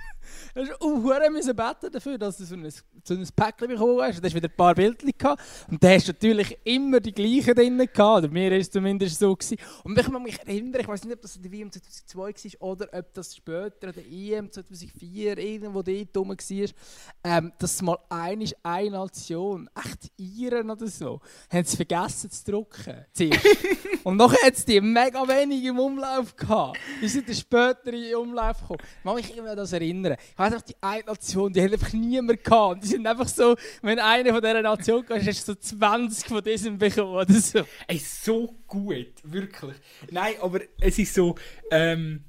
Du 0.53 0.61
musst 0.61 0.81
auch 0.81 1.29
müssen 1.29 1.55
beten 1.55 1.91
dafür, 1.91 2.17
dass 2.17 2.37
du 2.37 2.45
so 2.45 2.55
ein, 2.55 2.69
so 2.69 3.13
ein 3.13 3.27
Päckchen 3.35 3.67
bekommen 3.67 4.01
hast. 4.01 4.17
Und 4.17 4.25
hast 4.25 4.35
wieder 4.35 4.49
ein 4.49 4.55
paar 4.55 4.75
Bildchen 4.75 5.11
gehabt. 5.17 5.41
Und 5.69 5.83
da 5.83 5.89
hast 5.89 6.07
du 6.07 6.11
natürlich 6.11 6.57
immer 6.63 6.99
die 6.99 7.13
gleichen 7.13 7.55
drin 7.55 7.77
gehabt. 7.77 8.23
Oder 8.23 8.27
mir 8.29 8.51
ist 8.57 8.67
es 8.67 8.71
zumindest 8.71 9.19
so 9.19 9.35
gewesen. 9.35 9.57
Und 9.83 9.97
ich 9.97 10.05
kann 10.05 10.23
mich 10.23 10.39
erinnern, 10.39 10.81
ich 10.81 10.87
weiß 10.87 11.05
nicht, 11.05 11.15
ob 11.15 11.21
das 11.21 11.35
in 11.35 11.43
der 11.43 11.51
WM 11.51 11.71
2002 11.71 12.19
war 12.19 12.69
oder 12.69 12.87
ob 12.91 13.13
das 13.13 13.35
später 13.35 13.87
in 13.87 13.93
der 13.93 14.37
EM 14.37 14.51
2004 14.51 15.37
irgendwo 15.37 15.81
dort 15.81 16.17
rum 16.17 16.29
war, 16.29 16.69
ähm, 17.23 17.53
dass 17.57 17.81
mal 17.81 17.97
eine, 18.09 18.45
eine 18.63 18.91
Nation, 18.91 19.69
echt 19.75 20.11
Iren 20.17 20.69
oder 20.69 20.87
so, 20.87 21.21
haben 21.49 21.65
sie 21.65 21.77
vergessen 21.77 22.29
zu 22.29 22.51
drucken. 22.51 23.05
Und 24.03 24.17
nachher 24.17 24.47
hat 24.47 24.53
es 24.55 24.65
die 24.65 24.81
mega 24.81 25.27
wenig 25.27 25.63
im 25.63 25.79
Umlauf 25.79 26.35
gehabt. 26.35 26.79
Die 27.01 27.07
sind 27.07 27.27
dann 27.27 27.35
später 27.35 27.93
in 27.93 28.01
den 28.01 28.15
Umlauf 28.15 28.59
gekommen. 28.59 28.79
Ich 28.81 29.03
kann 29.03 29.15
mich 29.15 29.37
immer 29.37 29.55
das 29.55 29.73
erinnern. 29.73 30.17
Ich 30.19 30.37
weiß 30.41 30.53
noch, 30.53 30.61
die 30.61 30.75
eine 30.81 31.03
Nation, 31.03 31.53
die 31.53 31.61
hat 31.61 31.71
einfach 31.71 31.93
niemand 31.93 32.43
gehabt. 32.43 32.83
Die 32.83 32.87
sind 32.87 33.07
einfach 33.07 33.27
so, 33.27 33.55
wenn 33.81 33.99
einer 33.99 34.33
von 34.33 34.41
dieser 34.41 34.61
Nation 34.61 35.05
geht, 35.05 35.25
hast 35.25 35.47
du 35.47 35.53
so 35.53 35.55
20 35.55 36.27
von 36.27 36.43
diesem 36.43 36.77
bekommen 36.77 37.13
oder 37.13 37.33
so. 37.33 37.61
Ey, 37.87 37.97
so 37.97 38.55
gut, 38.67 39.13
wirklich. 39.23 39.75
Nein, 40.09 40.33
aber 40.41 40.61
es 40.79 40.97
ist 40.99 41.13
so, 41.13 41.35
ähm, 41.69 42.23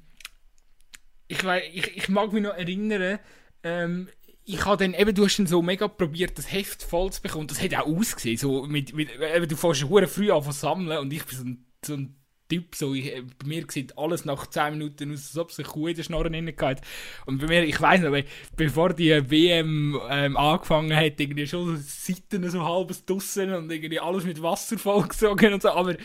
ich, 1.27 1.43
weiss, 1.43 1.63
ich, 1.73 1.97
ich 1.97 2.09
mag 2.09 2.31
mich 2.31 2.43
noch 2.43 2.55
erinnern, 2.55 3.19
ähm, 3.63 4.09
ich 4.45 4.65
habe 4.65 4.83
dann 4.83 4.93
eben, 4.93 5.15
du 5.15 5.25
hast 5.25 5.37
dann 5.37 5.47
so 5.47 5.61
mega 5.61 5.87
probiert, 5.87 6.37
das 6.37 6.51
Heft 6.51 6.83
voll 6.83 7.11
zu 7.11 7.21
bekommen. 7.21 7.47
Das 7.47 7.61
hat 7.61 7.73
auch 7.75 7.87
ausgesehen. 7.87 8.37
So 8.37 8.65
mit, 8.65 8.93
mit, 8.93 9.09
eben, 9.19 9.47
du 9.47 9.55
fährst 9.55 9.79
schon 9.79 10.07
früh 10.07 10.31
an 10.31 10.43
zu 10.43 10.51
sammeln 10.51 10.99
und 10.99 11.13
ich 11.13 11.25
bin 11.25 11.37
so 11.37 11.43
ein, 11.45 11.65
so 11.85 11.93
ein 11.93 12.22
Typ, 12.53 12.75
so, 12.75 12.93
ich, 12.93 13.11
bei 13.39 13.47
mir 13.47 13.65
sieht 13.67 13.97
alles 13.97 14.25
nach 14.25 14.45
10 14.45 14.73
Minuten 14.73 15.11
aus, 15.11 15.29
als 15.29 15.37
ob 15.37 15.51
sich 15.51 15.65
Kuh 15.65 15.87
in 15.87 15.95
den 15.95 16.03
Schnorren 16.03 16.33
hingeht. 16.33 16.81
Und 17.25 17.39
bei 17.39 17.47
mir, 17.47 17.63
ich 17.63 17.81
weiß 17.81 18.01
nicht, 18.01 18.27
bevor 18.55 18.93
die 18.93 19.09
WM 19.31 19.99
ähm, 20.07 20.37
angefangen 20.37 20.95
hat, 20.95 21.19
irgendwie 21.19 21.47
schon 21.47 21.77
Seiten 21.77 22.47
so 22.47 22.63
halbes 22.63 23.05
Dussen 23.05 23.51
und 23.53 23.71
irgendwie 23.71 23.99
alles 23.99 24.23
mit 24.23 24.41
Wasser 24.41 24.77
vollgesogen 24.77 25.53
und 25.53 25.63
so, 25.63 25.69
aber 25.71 25.95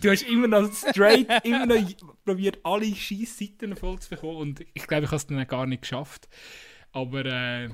du 0.00 0.10
hast 0.10 0.22
immer 0.22 0.48
noch 0.48 0.72
straight, 0.72 1.26
immer 1.44 1.66
noch 1.66 1.76
probiert, 2.24 2.58
alle 2.62 2.94
scheiß 2.94 3.38
Seiten 3.38 3.76
voll 3.76 3.98
zu 3.98 4.08
bekommen 4.08 4.36
und 4.36 4.64
ich 4.72 4.86
glaube, 4.86 5.04
ich 5.04 5.10
habe 5.10 5.16
es 5.16 5.26
dann 5.26 5.46
gar 5.46 5.66
nicht 5.66 5.82
geschafft. 5.82 6.28
Aber 6.92 7.24
äh, 7.26 7.68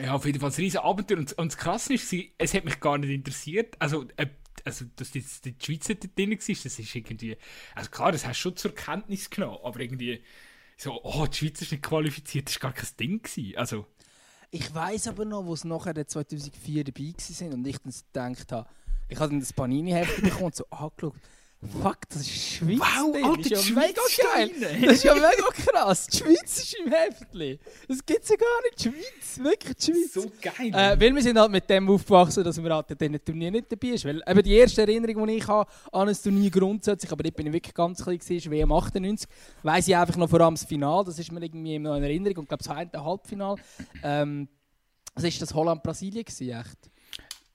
ja, 0.00 0.14
auf 0.14 0.26
jeden 0.26 0.40
Fall 0.40 0.50
ein 0.50 0.54
riesen 0.54 0.78
Abenteuer. 0.78 1.18
Und, 1.18 1.32
und 1.32 1.52
das 1.52 1.58
Krasse 1.58 1.94
ist, 1.94 2.14
es 2.38 2.54
hat 2.54 2.64
mich 2.64 2.80
gar 2.80 2.98
nicht 2.98 3.10
interessiert. 3.10 3.74
Also, 3.78 4.06
äh, 4.16 4.26
also 4.64 4.84
dass 4.96 5.10
die, 5.10 5.24
die 5.44 5.54
Schweizer 5.62 5.94
da 5.94 6.08
drin 6.14 6.30
war, 6.30 6.36
das 6.36 6.48
ist 6.48 6.94
irgendwie. 6.94 7.36
Also 7.74 7.90
klar, 7.90 8.12
das 8.12 8.26
hast 8.26 8.38
du 8.38 8.42
schon 8.42 8.56
zur 8.56 8.74
Kenntnis 8.74 9.30
genommen, 9.30 9.58
aber 9.62 9.80
irgendwie 9.80 10.22
so, 10.76 11.02
oh, 11.02 11.26
die 11.26 11.36
Schweiz 11.36 11.62
ist 11.62 11.72
nicht 11.72 11.82
qualifiziert, 11.82 12.48
das 12.48 12.62
war 12.62 12.70
gar 12.70 12.82
kein 12.82 12.96
Ding. 12.98 13.22
Gewesen. 13.22 13.56
Also, 13.56 13.86
ich 14.50 14.74
weiß 14.74 15.08
aber 15.08 15.24
noch, 15.24 15.44
wo 15.44 15.54
es 15.54 15.64
nachher 15.64 16.06
2004 16.06 16.84
dabei 16.84 17.12
waren 17.14 17.52
und 17.54 17.66
ich 17.66 17.78
dann 18.12 18.34
gedacht 18.34 18.52
habe, 18.52 18.68
ich 19.08 19.18
habe 19.18 19.30
dann 19.30 19.40
das 19.40 19.52
Panini-Heft 19.52 20.22
bekommen 20.22 20.46
und 20.46 20.54
so 20.54 20.64
angeschaut. 20.70 21.14
Fuck, 21.62 22.08
das 22.10 22.20
ist 22.20 22.36
Schweiz. 22.36 22.78
Wow, 22.78 23.14
Alter, 23.14 23.50
das 23.50 23.62
ist 23.62 23.68
ja 23.70 23.74
mega 23.74 24.02
geil. 24.34 24.50
Das 24.82 24.92
ist 24.92 25.04
ja 25.04 25.14
mega 25.14 25.48
krass. 25.52 26.06
Die 26.06 26.18
Schweiz 26.18 26.58
ist 26.58 26.76
im 26.84 26.92
Heftli. 26.92 27.58
Das 27.88 28.04
gibt 28.04 28.22
es 28.22 28.28
ja 28.28 28.36
gar 28.36 28.62
nicht. 28.62 28.78
Die 28.78 28.82
Schweiz, 28.90 29.38
wirklich 29.38 29.76
die 29.76 29.84
Schweiz. 29.84 30.12
So 30.12 30.32
geil. 30.40 30.68
Äh, 30.72 31.00
weil 31.00 31.14
wir 31.14 31.22
sind 31.22 31.38
halt 31.38 31.50
mit 31.50 31.68
dem 31.68 31.88
aufgewachsen, 31.88 32.44
dass 32.44 32.62
wir 32.62 32.74
halt 32.74 32.90
in 32.90 32.98
diesen 32.98 33.24
Turnier 33.24 33.50
nicht 33.50 33.72
dabei 33.72 33.96
sind. 33.96 34.04
Weil 34.04 34.22
eben 34.28 34.42
die 34.42 34.52
erste 34.52 34.82
Erinnerung, 34.82 35.26
die 35.26 35.34
ich 35.34 35.48
habe 35.48 35.70
an 35.92 36.08
ein 36.08 36.14
Turnier 36.14 36.50
grundsätzlich, 36.50 37.10
aber 37.10 37.24
ich 37.24 37.34
bin 37.34 37.52
wirklich 37.52 37.74
ganz 37.74 38.04
klein 38.04 38.18
gewesen, 38.18 38.50
WM 38.50 38.70
98, 38.70 39.28
weiss 39.62 39.88
ich 39.88 39.96
einfach 39.96 40.16
noch 40.16 40.28
vor 40.28 40.40
allem 40.42 40.54
das 40.54 40.64
Final. 40.64 41.04
Das 41.04 41.18
ist 41.18 41.32
mir 41.32 41.42
irgendwie 41.42 41.78
noch 41.78 41.96
in 41.96 42.02
Erinnerung. 42.02 42.36
Und 42.36 42.42
ich 42.44 42.48
glaube, 42.48 42.64
das 42.64 42.66
zweite 42.66 43.02
Halbfinale. 43.02 43.56
Ähm, 44.02 44.48
was 45.14 45.24
war 45.24 45.30
das 45.40 45.54
Holland-Brasilien 45.54 46.26
echt? 46.26 46.90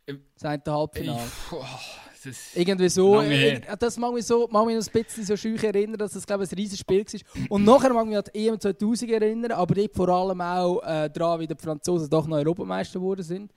Äh, 0.08 0.16
das 0.34 0.44
eine 0.44 0.64
Halbfinale. 0.66 1.22
Das 2.24 2.56
Irgendwie 2.56 2.90
so, 2.90 3.20
äh, 3.22 3.62
das 3.80 3.98
mag 3.98 4.14
mich 4.14 4.26
so, 4.26 4.48
mag 4.52 4.66
mich 4.66 4.76
noch 4.76 4.86
ein 4.86 5.04
bisschen 5.04 5.26
so 5.26 5.36
schüch 5.36 5.64
erinnern, 5.64 5.98
dass 5.98 6.14
das 6.14 6.26
glaube 6.26 6.44
ich 6.44 6.52
ein 6.52 6.56
riesiges 6.56 6.80
Spiel 6.80 7.04
war. 7.04 7.48
Und 7.50 7.64
nachher 7.64 7.94
mag 7.94 8.04
ich 8.04 8.10
mich 8.10 8.18
an 8.18 8.24
die 8.34 8.48
EM 8.48 8.60
2000 8.60 9.12
erinnern, 9.12 9.52
aber 9.52 9.78
ich 9.78 9.92
vor 9.92 10.10
allem 10.10 10.40
auch 10.40 10.82
äh, 10.84 11.10
daran, 11.10 11.40
wie 11.40 11.48
die 11.48 11.56
Franzosen 11.56 12.10
doch 12.10 12.28
noch 12.28 12.38
Europameister 12.38 13.00
geworden 13.00 13.24
sind. 13.24 13.52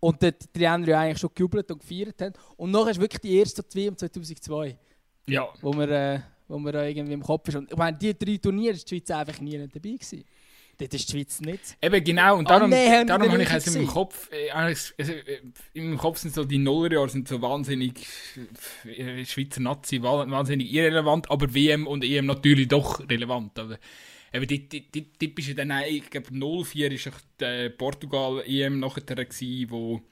Und 0.00 0.20
die 0.20 0.32
Trainer 0.32 0.86
ja 0.86 1.00
eigentlich 1.00 1.18
schon 1.18 1.30
gejubelt 1.34 1.70
und 1.70 1.80
gefeiert 1.80 2.20
haben. 2.20 2.34
Und 2.56 2.70
nachher 2.70 2.90
ist 2.90 3.00
wirklich 3.00 3.20
die 3.20 3.38
erste 3.38 3.62
WM 3.72 3.96
2002. 3.96 4.76
Ja. 5.26 5.48
Wo 5.62 5.72
wir, 5.72 5.88
äh, 5.88 6.20
wo 6.48 6.58
wir 6.58 6.74
irgendwie 6.74 7.14
im 7.14 7.22
Kopf 7.22 7.48
ist. 7.48 7.56
Und 7.56 7.70
ich 7.70 7.76
meine, 7.76 7.96
die 7.96 8.18
drei 8.18 8.36
Turniere 8.36 8.74
war 8.74 8.82
die 8.82 8.88
Schweiz 8.88 9.10
einfach 9.10 9.40
nie 9.40 9.56
dabei 9.58 9.78
gewesen. 9.78 10.24
Das 10.78 10.88
ist 10.92 11.08
die 11.08 11.12
Schweiz 11.12 11.40
nicht. 11.40 11.76
Eben 11.80 12.04
genau, 12.04 12.38
und 12.38 12.50
darum, 12.50 12.72
oh, 12.72 13.04
darum 13.06 13.30
habe 13.30 13.42
ich 13.42 13.50
es 13.50 13.66
in 13.68 13.82
meinem 13.82 13.86
Kopf, 13.86 14.30
äh, 14.32 14.50
also, 14.50 14.92
in 15.72 15.88
meinem 15.88 15.98
Kopf 15.98 16.18
sind 16.18 16.34
so 16.34 16.44
die 16.44 16.58
Nullerjahre 16.58 17.08
sind 17.08 17.28
so 17.28 17.40
wahnsinnig 17.40 18.06
äh, 18.84 19.24
Schweizer 19.24 19.60
Nazi, 19.60 20.02
wahnsinnig 20.02 20.72
irrelevant, 20.72 21.30
aber 21.30 21.54
WM 21.54 21.86
und 21.86 22.04
EM 22.04 22.26
natürlich 22.26 22.68
doch 22.68 23.08
relevant. 23.08 23.58
Aber 23.58 23.78
eben 24.32 24.46
die, 24.46 24.68
die, 24.68 24.90
die 24.90 25.12
typische 25.12 25.54
dann, 25.54 25.72
ich 25.88 26.10
glaube 26.10 26.28
04 26.32 26.90
war 26.90 27.12
der 27.40 27.68
Portugal-EM 27.70 28.80
nachher 28.80 29.02
gewesen, 29.02 29.70
wo 29.70 30.02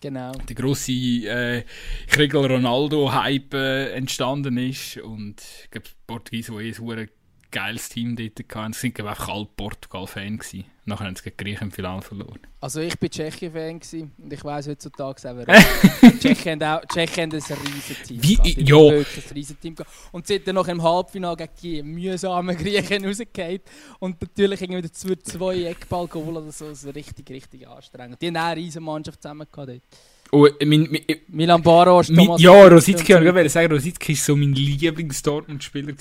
Genau. 0.00 0.30
Der 0.30 0.54
grosse 0.54 0.92
äh, 0.92 1.64
Kriegel 2.06 2.46
Ronaldo-Hype 2.46 3.54
äh, 3.54 3.90
entstanden 3.94 4.56
ist. 4.56 4.98
Und 4.98 5.42
ich 5.64 5.70
glaube, 5.70 5.88
Portugiesen, 6.06 6.56
die 6.56 6.68
eh 6.68 7.08
geiles 7.50 7.88
Team 7.88 8.16
dort 8.16 8.48
gehabt. 8.48 8.74
Sie 8.74 8.94
waren 8.98 9.08
einfach 9.08 9.28
alle 9.28 9.48
Portugal-Fan. 9.56 10.40
Nachher 10.84 11.04
haben 11.04 11.16
sie 11.16 11.22
gegen 11.22 11.36
Griechen 11.36 11.64
im 11.64 11.70
Finale 11.70 12.00
verloren. 12.00 12.40
Also 12.60 12.80
ich 12.80 13.00
war 13.00 13.08
Tschechien-Fan 13.10 13.80
und 14.18 14.32
ich 14.32 14.42
weiss 14.42 14.66
heutzutage 14.66 15.22
warum. 15.22 16.18
Tschechien 16.18 16.62
haben, 16.62 16.62
auch, 16.62 16.86
Tschechien 16.86 17.30
haben 17.30 17.38
ein 17.38 17.58
riesen 17.66 17.96
Team. 18.04 18.22
Wie, 18.22 18.34
gehabt. 18.36 18.68
ja. 18.68 18.76
Wirklich 18.76 19.26
ein 19.26 19.32
riesen 19.34 19.60
Team 19.60 19.74
gehabt. 19.74 19.94
Und 20.12 20.26
sie 20.26 20.34
sind 20.34 20.48
dann 20.48 20.54
noch 20.54 20.68
im 20.68 20.82
Halbfinale 20.82 21.36
gegen 21.36 21.52
die 21.62 21.82
mühsamen 21.82 22.56
Griechen 22.56 23.04
rausgefallen. 23.06 23.60
Und 23.98 24.20
natürlich 24.20 24.62
irgendwie 24.62 24.82
dazu 24.82 25.14
zwei 25.16 25.64
Eckball 25.64 26.08
geholt 26.08 26.36
oder 26.36 26.52
so. 26.52 26.68
Das 26.68 26.82
ist 26.82 26.94
richtig, 26.94 27.28
richtig 27.30 27.68
anstrengend. 27.68 28.22
Die 28.22 28.28
haben 28.28 28.36
auch 28.38 28.44
eine 28.44 28.56
riesen 28.56 28.82
Mannschaft 28.82 29.22
zusammen 29.22 29.46
gehabt 29.50 29.68
dort. 29.68 29.82
Oh, 30.30 30.48
mein, 30.64 30.88
mein, 30.90 31.02
Milan 31.28 31.62
Baros, 31.62 32.08
Thomas 32.08 32.40
Ja, 32.40 32.66
Rositzky, 32.66 33.14
ich 33.14 33.34
wollte 33.34 33.48
sagen, 33.48 33.72
Rositzky 33.72 34.12
war 34.12 34.16
so 34.16 34.36
mein 34.36 34.52
Lieblings-Dortmund-Spieler 34.52 35.94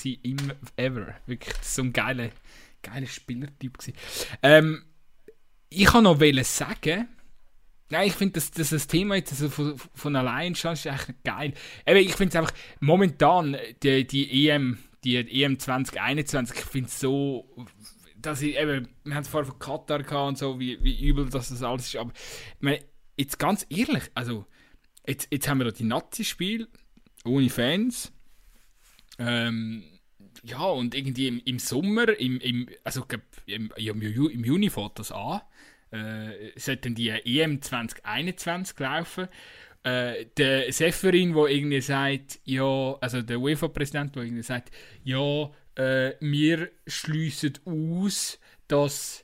ever. 0.75 1.15
Wirklich, 1.25 1.55
so 1.61 1.81
ein 1.83 1.93
geiler, 1.93 2.29
geiler 2.81 3.07
Spielertyp. 3.07 3.77
Ähm, 4.43 4.83
ich 5.69 5.85
kann 5.85 6.03
noch 6.03 6.19
sagen, 6.43 7.07
Nein, 7.89 8.07
ich 8.07 8.13
finde, 8.13 8.33
dass, 8.33 8.51
dass 8.51 8.71
das 8.71 8.87
Thema 8.87 9.15
jetzt 9.15 9.31
also 9.31 9.49
von, 9.49 9.75
von 9.93 10.15
allein 10.15 10.55
schon 10.55 10.73
ist 10.73 10.85
echt 10.85 11.23
geil. 11.23 11.53
Eben, 11.85 11.99
ich 11.99 12.15
finde 12.15 12.29
es 12.29 12.35
einfach 12.35 12.53
momentan, 12.81 13.55
die, 13.81 14.05
die 14.05 14.49
EM, 14.49 14.77
die 15.05 15.15
EM 15.15 15.57
2021, 15.57 16.57
ich 16.57 16.65
finde 16.65 16.89
es 16.89 16.99
so, 16.99 17.47
dass 18.17 18.41
ich 18.41 18.57
eben, 18.57 18.89
wir 19.05 19.15
haben 19.15 19.21
es 19.21 19.29
vorher 19.29 19.49
von 19.49 19.59
Katar 19.59 20.03
gehabt 20.03 20.27
und 20.27 20.37
so, 20.37 20.59
wie, 20.59 20.83
wie 20.83 21.07
übel 21.07 21.29
dass 21.29 21.49
das 21.49 21.63
alles 21.63 21.87
ist, 21.87 21.95
aber 21.95 22.11
ich 22.11 22.61
meine, 22.61 22.79
jetzt 23.17 23.39
ganz 23.39 23.65
ehrlich, 23.69 24.03
also 24.13 24.45
jetzt, 25.05 25.27
jetzt 25.31 25.47
haben 25.47 25.59
wir 25.59 25.65
da 25.65 25.71
die 25.71 25.83
Nazi-Spiel 25.83 26.67
ohne 27.25 27.49
Fans. 27.49 28.11
Ähm, 29.19 29.83
ja, 30.43 30.63
und 30.63 30.95
irgendwie 30.95 31.27
im, 31.27 31.41
im 31.45 31.59
Sommer, 31.59 32.17
im, 32.19 32.39
im, 32.39 32.69
also 32.83 33.05
im, 33.45 33.71
im, 33.75 34.01
im 34.01 34.43
Juni 34.43 34.69
fängt 34.69 34.99
das 34.99 35.11
an, 35.11 35.41
äh, 35.91 36.51
sollten 36.57 36.95
die 36.95 37.09
EM 37.09 37.61
2021 37.61 38.79
laufen. 38.79 39.27
Äh, 39.83 40.25
der 40.37 40.71
Seferin, 40.71 41.33
der 41.33 41.45
irgendwie 41.45 41.81
sagt, 41.81 42.39
ja, 42.43 42.97
also 42.99 43.21
der 43.21 43.39
UEFA-Präsident, 43.39 44.15
der 44.15 44.23
irgendwie 44.23 44.43
sagt, 44.43 44.71
ja, 45.03 45.49
äh, 45.75 46.13
wir 46.19 46.69
schließen 46.85 47.53
aus, 47.65 48.39
dass 48.67 49.23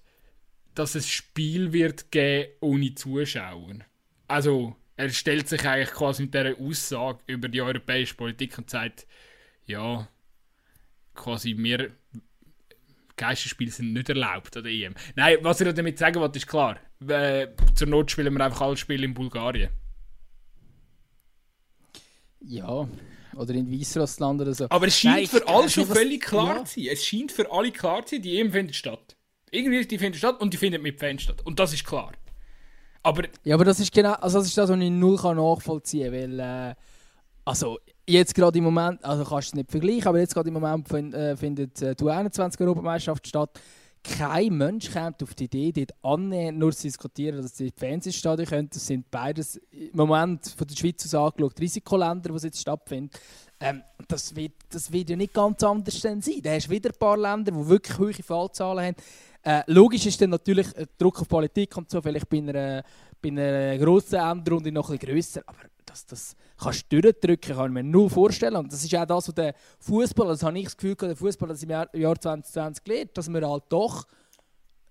dass 0.76 0.96
es 0.96 1.10
Spiel 1.10 1.74
wird 1.74 2.12
geben 2.12 2.52
ohne 2.62 2.96
Zuschauer. 2.96 3.80
Also, 4.28 4.76
er 4.96 5.10
stellt 5.10 5.48
sich 5.48 5.66
eigentlich 5.66 5.92
quasi 5.92 6.24
mit 6.24 6.34
dieser 6.34 6.58
Aussage 6.60 7.20
über 7.28 7.48
die 7.50 7.62
europäische 7.62 8.16
Politik 8.16 8.58
und 8.58 8.70
sagt, 8.70 9.08
ja, 9.66 10.08
quasi 11.16 11.56
wir 11.58 11.92
Geisterspiele 13.16 13.72
sind 13.72 13.94
nicht 13.94 14.10
erlaubt 14.10 14.58
an 14.58 14.64
der 14.64 14.72
EM. 14.72 14.96
Nein, 15.16 15.38
was 15.42 15.62
er 15.62 15.72
damit 15.74 16.00
sagen 16.00 16.20
wollte, 16.20 16.40
ist 16.40 16.48
klar. 16.48 16.80
Äh, 17.08 17.50
zur 17.76 17.88
Not 17.88 18.12
spielen 18.12 18.34
wir 18.34 18.44
einfach 18.44 18.62
alle 18.62 18.78
Spiele 18.78 19.06
in 19.06 19.14
Bulgarien. 19.14 19.70
Ja, 22.42 22.88
oder 23.36 23.54
in 23.54 23.72
Weißrussland 23.72 24.42
oder 24.42 24.54
so. 24.54 24.68
Aber 24.70 24.88
es 24.88 25.00
scheint 25.00 25.16
Nein, 25.16 25.28
für 25.28 25.48
alle 25.48 25.70
schon 25.70 25.86
völlig 25.86 26.22
klar 26.22 26.58
ja. 26.58 26.66
zu 26.66 26.80
sein. 26.80 26.90
Es 26.92 27.06
scheint 27.06 27.32
für 27.32 27.52
alle 27.52 27.72
klar 27.72 28.06
zu 28.06 28.16
sein, 28.16 28.22
die 28.22 28.40
EM 28.40 28.52
findet 28.52 28.76
statt. 28.76 29.16
Irgendwie, 29.54 29.86
die 29.86 30.00
findet 30.00 30.18
statt 30.18 30.42
und 30.42 30.52
die 30.52 30.58
findet 30.58 30.82
mit 30.82 31.00
Fans 31.00 31.22
statt. 31.22 31.46
Und 31.46 31.60
das 31.60 31.74
ist 31.74 31.86
klar. 31.86 32.12
Aber... 33.04 33.24
Ja, 33.44 33.54
aber 33.54 33.66
das 33.66 33.80
ist 33.80 33.92
genau, 33.92 34.14
also 34.14 34.40
das 34.40 34.48
ist 34.48 34.58
das, 34.58 34.68
was 34.68 34.80
ich 34.80 34.90
null 34.90 35.16
nachvollziehen 35.16 36.12
kann, 36.12 36.38
weil, 36.38 36.40
äh, 36.40 36.76
also 37.46 37.78
jetzt 38.08 38.34
gerade 38.34 38.58
im 38.58 38.64
Moment, 38.64 39.06
also 39.06 39.24
kannst 39.24 39.50
du 39.50 39.52
es 39.52 39.54
nicht 39.54 39.70
vergleichen, 39.70 40.08
aber 40.08 40.20
jetzt 40.20 40.34
gerade 40.34 40.48
im 40.48 40.56
Moment 40.56 40.88
find, 40.88 41.14
äh, 41.14 41.38
findet 41.38 41.80
äh, 41.84 41.94
die 41.94 42.04
U21-Europameisterschaft 42.04 43.28
statt. 43.28 43.60
kein 44.04 44.58
Mensch 44.58 44.92
kommt 44.92 45.22
auf 45.22 45.36
die 45.36 45.44
Idee, 45.44 45.72
dort 45.72 45.94
annähernd 46.04 46.58
nur 46.58 46.74
zu 46.74 46.84
diskutieren, 46.84 47.42
dass 47.42 47.56
sie 47.56 47.72
Fernsehstadien 47.76 48.50
können. 48.50 48.70
Das 48.74 48.88
sind 48.88 49.12
beides 49.12 49.58
im 49.72 49.92
Moment 49.94 50.48
von 50.58 50.66
der 50.66 50.76
Schweiz 50.76 51.06
aus 51.06 51.14
angeschaut 51.14 51.62
Risikoländer, 51.62 52.34
es 52.34 52.44
jetzt 52.44 52.60
stattfindet. 52.60 53.20
Ähm, 53.60 53.84
das, 54.08 54.36
wird, 54.36 54.54
das 54.70 54.92
wird 54.92 55.12
ja 55.12 55.16
nicht 55.16 55.34
ganz 55.34 55.64
anders 55.64 56.02
sein. 56.02 56.22
Da 56.42 56.52
hast 56.52 56.68
du 56.68 56.72
wieder 56.72 56.90
ein 56.90 57.00
paar 57.00 57.18
Länder, 57.18 57.52
die 57.52 57.68
wirklich 57.68 57.98
hohe 58.00 58.14
Fallzahlen 58.14 58.88
haben. 58.88 58.96
Äh, 59.46 59.62
logisch 59.68 60.06
ist 60.06 60.22
dann 60.22 60.30
natürlich 60.30 60.74
äh, 60.78 60.88
Druck 60.98 61.20
auf 61.20 61.28
Politik 61.28 61.76
und 61.76 61.90
so, 61.90 62.02
vielleicht 62.02 62.30
bei 62.30 62.38
einer, 62.38 62.82
bei 63.22 63.30
einer 63.30 63.78
grossen 63.78 64.16
Endrunde 64.16 64.72
noch 64.72 64.90
bisschen 64.90 65.10
grösser. 65.10 65.42
Aber 65.46 65.60
das, 65.86 66.06
das 66.06 66.36
kannst 66.58 66.86
du 66.90 67.02
durchdrücken, 67.02 67.56
kann 67.56 67.66
ich 67.66 67.74
mir 67.74 67.84
nur 67.84 68.10
vorstellen. 68.10 68.56
Und 68.56 68.72
das 68.72 68.86
ist 68.86 68.96
auch 68.96 69.06
das, 69.06 69.28
was 69.28 69.36
der 69.36 69.54
Fußball, 69.80 70.28
das 70.28 70.44
habe 70.44 70.58
ich 70.58 70.66
das 70.66 70.78
Gefühl, 70.78 70.96
der 70.96 71.18
Fußball 71.18 71.50
das 71.50 71.62
im 71.62 71.72
Jahr, 71.72 71.94
Jahr 71.94 72.20
2020 72.20 72.84
gelernt, 72.86 73.18
dass 73.18 73.28
man 73.28 73.46
halt 73.46 73.64
doch 73.68 74.08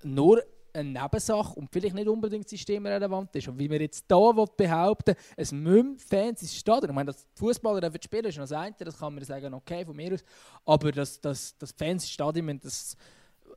nur 0.03 0.43
eine 0.75 1.01
Nebensache 1.01 1.55
und 1.59 1.71
vielleicht 1.71 1.95
nicht 1.95 2.09
unbedingt 2.09 2.49
systemrelevant 2.49 3.35
ist. 3.35 3.49
Und 3.49 3.59
wie 3.59 3.71
wir 3.71 3.81
jetzt 3.81 4.05
hier 4.07 4.47
behaupten 4.57 5.15
es 5.37 5.53
müssen 5.53 5.99
Fans 5.99 6.43
ins 6.43 6.55
Stadion. 6.55 6.91
Ich 6.91 6.95
meine, 6.95 7.13
dass 7.13 7.27
Fußballer 7.37 7.81
dürfen 7.81 8.03
spielen, 8.03 8.25
ist 8.27 8.37
noch 8.37 8.45
das 8.45 8.53
eine, 8.53 8.75
das 8.79 8.99
kann 8.99 9.15
man 9.15 9.25
sagen, 9.25 9.53
okay, 9.55 9.85
von 9.85 9.97
mir 9.97 10.15
aus. 10.15 10.25
Aber 10.65 10.93
dass, 10.93 11.21
dass, 11.21 11.57
dass 11.57 11.73
Fans 11.73 12.05
ins 12.05 12.11
Stadion 12.11 12.59
das 12.61 12.97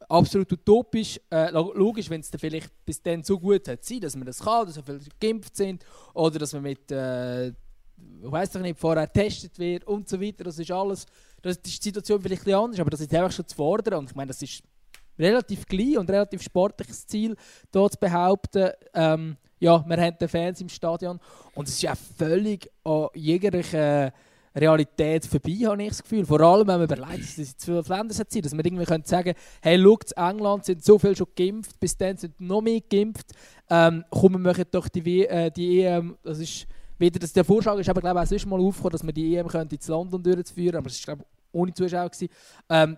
absolut 0.10 0.52
utopisch. 0.52 1.20
Äh, 1.32 1.52
logisch, 1.52 2.10
wenn 2.10 2.22
es 2.22 2.30
vielleicht 2.38 2.70
bis 2.86 3.02
dann 3.02 3.24
so 3.24 3.40
gut 3.40 3.68
hat, 3.68 3.84
sein, 3.84 4.00
dass 4.00 4.16
man 4.16 4.26
das 4.26 4.40
kann, 4.40 4.66
dass 4.66 4.76
so 4.76 4.82
viele 4.82 5.00
geimpft 5.20 5.56
sind 5.56 5.86
oder 6.14 6.40
dass 6.40 6.54
man 6.54 6.64
mit, 6.64 6.92
äh, 6.92 7.54
weiß 8.22 8.56
ich 8.56 8.62
nicht, 8.62 8.80
vorher 8.80 9.08
getestet 9.08 9.58
wird 9.60 9.86
und 9.86 10.08
so 10.08 10.20
weiter. 10.20 10.44
Das 10.44 10.60
ist 10.60 10.72
alles, 10.72 11.06
das 11.42 11.58
ist 11.58 11.66
die 11.66 11.72
Situation 11.72 12.22
vielleicht 12.22 12.48
ein 12.48 12.54
anders, 12.54 12.80
aber 12.80 12.90
das 12.90 13.02
ist 13.02 13.14
einfach 13.14 13.32
schon 13.32 13.48
zu 13.48 13.56
fordern. 13.56 14.00
Und 14.00 14.10
ich 14.10 14.16
meine, 14.16 14.30
das 14.30 14.42
ist 14.42 14.64
relativ 15.18 15.66
klein 15.66 15.98
und 15.98 16.10
relativ 16.10 16.42
sportliches 16.42 17.08
Ziel, 17.08 17.36
hier 17.72 17.90
zu 17.90 18.00
behaupten, 18.00 18.72
ähm, 18.94 19.38
ja, 19.60 19.84
wir 19.88 19.98
haben 19.98 20.18
den 20.20 20.28
Fans 20.28 20.62
im 20.62 20.70
Stadion. 20.70 21.20
Und 21.54 21.68
es 21.68 21.76
ist 21.76 21.82
ja 21.82 21.96
völlig 21.96 22.70
an 22.84 23.08
jeglicher 23.14 24.12
Realität 24.56 25.26
vorbei, 25.26 25.58
habe 25.66 25.84
ich 25.84 25.90
das 25.90 26.04
Gefühl. 26.04 26.26
Vor 26.26 26.40
allem, 26.42 26.68
wenn 26.68 26.80
man 26.80 26.84
überlegt, 26.84 27.24
dass 27.24 27.38
es 27.38 27.58
zwölf 27.58 27.88
Länder 27.88 28.14
sind, 28.14 28.46
dass 28.46 28.54
man 28.54 28.66
irgendwie 28.66 28.86
können 28.86 29.04
sagen 29.06 29.34
hey, 29.62 29.82
schaut, 29.82 30.12
in 30.12 30.24
England 30.24 30.66
sind 30.66 30.84
so 30.84 30.98
viele 30.98 31.16
schon 31.16 31.28
geimpft, 31.36 31.80
bis 31.80 31.98
dann 31.98 32.18
sind 32.18 32.40
noch 32.40 32.62
mehr 32.62 32.82
geimpft. 32.82 33.32
Ähm, 33.70 34.06
komm, 34.10 34.34
wir 34.34 34.40
machen 34.40 34.66
doch 34.72 34.88
die, 34.88 35.28
äh, 35.28 35.52
die 35.52 35.82
EM, 35.82 36.18
das 36.24 36.40
ist 36.40 36.68
wieder, 36.98 37.20
dass 37.20 37.34
der 37.34 37.44
Vorschlag 37.44 37.78
ist 37.78 37.90
aber 37.90 38.02
glaube 38.02 38.20
ich 38.20 38.24
auch 38.24 38.30
sonst 38.30 38.46
mal 38.46 38.60
aufgekommen, 38.60 38.92
dass 38.92 39.04
man 39.04 39.14
die 39.14 39.36
EM 39.36 39.48
könnte 39.48 39.76
ins 39.76 39.88
London 39.88 40.24
durchführen, 40.24 40.78
aber 40.78 40.88
es 40.88 40.96
ist 40.96 41.06
glaube 41.06 41.24
ich 41.24 41.28
ohne 41.52 41.74
Zuschauer. 41.74 42.10
Ähm, 42.70 42.98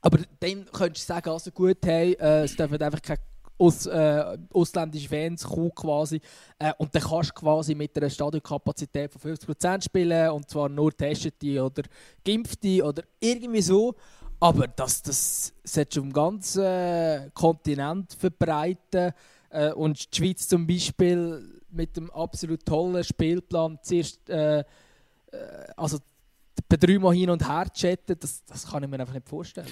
aber 0.00 0.18
dann 0.40 0.66
könntest 0.72 1.08
du 1.08 1.12
sagen, 1.14 1.30
also 1.30 1.50
gut, 1.50 1.78
hey, 1.84 2.12
äh, 2.12 2.44
es 2.44 2.56
dürfen 2.56 2.80
einfach 2.80 3.02
keine 3.02 3.18
aus, 3.58 3.86
äh, 3.86 4.38
ausländische 4.52 5.08
Fans 5.08 5.44
kommen 5.44 5.74
quasi. 5.74 6.20
Äh, 6.58 6.72
und 6.78 6.94
dann 6.94 7.02
kannst 7.02 7.30
du 7.30 7.34
quasi 7.34 7.74
mit 7.74 7.96
einer 7.96 8.10
Stadionkapazität 8.10 9.12
von 9.12 9.34
50% 9.34 9.84
spielen 9.84 10.30
und 10.30 10.48
zwar 10.48 10.68
nur 10.68 10.96
Testete 10.96 11.62
oder 11.62 11.82
Geimpfte 12.24 12.84
oder 12.84 13.02
irgendwie 13.20 13.62
so. 13.62 13.94
Aber 14.40 14.68
das, 14.68 15.02
das 15.02 15.52
schon 15.92 16.04
im 16.04 16.12
ganzen 16.12 16.62
äh, 16.62 17.30
Kontinent 17.34 18.12
verbreiten. 18.12 19.12
Äh, 19.50 19.72
und 19.72 19.98
die 20.12 20.16
Schweiz 20.16 20.46
zum 20.46 20.66
Beispiel 20.66 21.42
mit 21.70 21.96
dem 21.96 22.10
absolut 22.10 22.64
tollen 22.64 23.02
Spielplan 23.02 23.78
zuerst, 23.82 24.28
äh, 24.30 24.60
äh 24.60 24.64
also 25.76 25.98
bei 26.68 26.76
dreimal 26.76 27.14
hin 27.14 27.30
und 27.30 27.46
her 27.48 27.66
chatten, 27.72 28.16
das, 28.18 28.44
das 28.44 28.66
kann 28.66 28.82
ich 28.82 28.88
mir 28.88 29.00
einfach 29.00 29.14
nicht 29.14 29.28
vorstellen. 29.28 29.68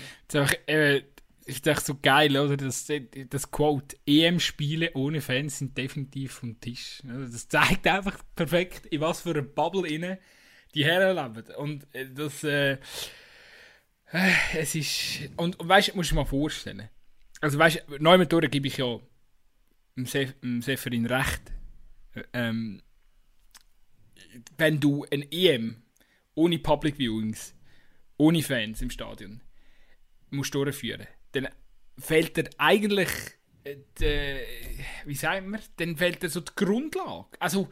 Ist 1.46 1.66
echt 1.66 1.86
so 1.86 1.96
geil, 2.00 2.36
oder? 2.36 2.56
Das, 2.56 2.90
das 3.30 3.50
Quote, 3.50 3.96
EM-Spiele 4.04 4.92
ohne 4.94 5.20
Fans 5.20 5.58
sind 5.58 5.78
definitiv 5.78 6.32
vom 6.32 6.60
Tisch. 6.60 7.02
Also 7.08 7.32
das 7.32 7.48
zeigt 7.48 7.86
einfach 7.86 8.18
perfekt, 8.34 8.86
in 8.86 9.00
was 9.00 9.22
für 9.22 9.30
einer 9.30 9.42
Bubble 9.42 9.88
inne 9.88 10.18
die 10.74 10.84
Herren 10.84 11.16
leben. 11.16 11.54
Und 11.54 11.86
äh, 11.94 12.10
das, 12.12 12.42
äh, 12.44 12.78
äh, 14.12 14.32
es 14.54 14.74
ist, 14.74 15.30
und, 15.36 15.58
und 15.58 15.68
weißt 15.68 15.88
du, 15.88 15.96
musst 15.96 16.10
du 16.10 16.14
dir 16.14 16.20
mal 16.20 16.26
vorstellen. 16.26 16.88
Also 17.40 17.58
weißt 17.58 17.84
du, 17.88 17.98
neu 17.98 18.18
mit 18.18 18.30
gebe 18.30 18.66
ich 18.66 18.78
ja 18.78 18.98
dem, 19.96 20.06
Sef, 20.06 20.32
dem 20.40 20.62
Seferin 20.62 21.06
recht. 21.06 21.52
Ähm, 22.32 22.82
wenn 24.58 24.80
du 24.80 25.06
ein 25.12 25.30
EM 25.30 25.82
ohne 26.34 26.58
Public 26.58 26.98
Viewings, 26.98 27.54
ohne 28.16 28.42
Fans 28.42 28.82
im 28.82 28.90
Stadion, 28.90 29.42
musst 30.30 30.54
durchführen, 30.54 31.06
dann 31.40 31.48
fehlt 31.98 32.36
dir 32.36 32.48
eigentlich, 32.58 33.08
äh, 33.64 33.76
die, 34.00 34.40
wie 35.06 35.14
sagen 35.14 35.50
wir, 35.50 35.60
dann 35.76 35.96
fehlt 35.96 36.22
dir 36.22 36.28
so 36.28 36.40
die 36.40 36.52
Grundlage. 36.54 37.28
Also, 37.38 37.68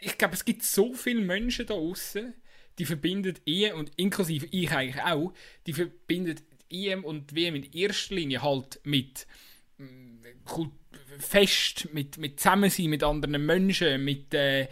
ich 0.00 0.16
glaube, 0.16 0.34
es 0.34 0.44
gibt 0.44 0.62
so 0.62 0.94
viele 0.94 1.20
Menschen 1.20 1.66
da 1.66 1.74
außen, 1.74 2.34
die 2.78 2.84
verbinden 2.86 3.38
EM 3.44 3.76
und 3.76 3.92
inklusive 3.96 4.46
ich 4.50 4.70
eigentlich 4.70 5.02
auch, 5.02 5.34
die 5.66 5.74
verbinden 5.74 6.40
EM 6.70 7.04
und 7.04 7.34
WM 7.34 7.56
in 7.56 7.72
erster 7.72 8.14
Linie 8.14 8.42
halt 8.42 8.80
mit 8.84 9.26
mm, 9.78 10.24
Kultur 10.44 10.79
fest, 11.20 11.88
mit, 11.92 12.18
mit 12.18 12.40
Zusammensein 12.40 12.86
mit 12.86 13.02
anderen 13.04 13.44
Menschen, 13.44 14.02
mit, 14.04 14.32
äh, 14.34 14.62
äh, 14.62 14.66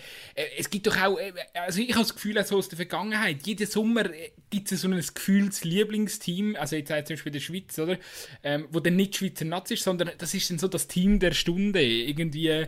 es 0.59 0.71
gibt 0.71 0.87
doch 0.87 0.97
auch, 0.97 1.19
äh, 1.19 1.33
also 1.55 1.81
ich 1.81 1.91
habe 1.91 2.01
das 2.01 2.15
Gefühl, 2.15 2.43
so 2.45 2.57
aus 2.57 2.69
der 2.69 2.77
Vergangenheit, 2.77 3.47
jeden 3.47 3.67
Sommer 3.67 4.07
äh, 4.07 4.31
gibt 4.51 4.73
es 4.73 4.81
so 4.81 4.89
ein 4.89 4.99
Gefühlslieblingsteam, 4.99 6.57
also 6.57 6.77
jetzt 6.77 6.89
zum 6.89 7.15
Beispiel 7.15 7.33
der 7.33 7.41
Schweiz, 7.41 7.79
oder, 7.79 7.99
ähm, 8.43 8.67
wo 8.71 8.81
dann 8.81 8.97
nicht 8.97 9.17
Schweizer 9.17 9.45
Nazi 9.45 9.75
ist, 9.75 9.85
sondern 9.85 10.11
das 10.19 10.35
ist 10.35 10.51
dann 10.51 10.59
so 10.59 10.69
das 10.69 10.89
Team 10.89 11.19
der 11.19 11.33
Stunde, 11.33 11.83
irgendwie, 11.83 12.49
äh, 12.49 12.67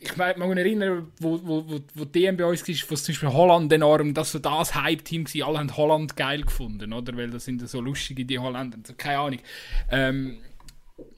ich 0.00 0.16
mag 0.16 0.36
mich 0.36 0.48
erinnern, 0.48 1.12
wo, 1.20 1.40
wo, 1.42 1.68
wo, 1.68 1.80
wo 1.94 2.04
DM 2.04 2.36
bei 2.36 2.44
uns 2.44 2.66
war, 2.66 2.74
wo 2.90 2.94
zum 2.96 3.12
Beispiel 3.12 3.32
Holland 3.32 3.72
enorm, 3.72 4.14
das 4.14 4.32
so 4.32 4.38
das 4.38 4.74
Hype-Team 4.74 5.26
war, 5.26 5.48
alle 5.48 5.58
haben 5.58 5.76
Holland 5.76 6.16
geil 6.16 6.42
gefunden, 6.42 6.92
oder, 6.92 7.16
weil 7.16 7.30
das 7.30 7.44
sind 7.44 7.66
so 7.68 7.80
lustige, 7.80 8.24
die 8.24 8.38
Holländer, 8.38 8.78
also 8.78 8.94
keine 8.94 9.18
Ahnung, 9.18 9.40
ähm, 9.90 10.38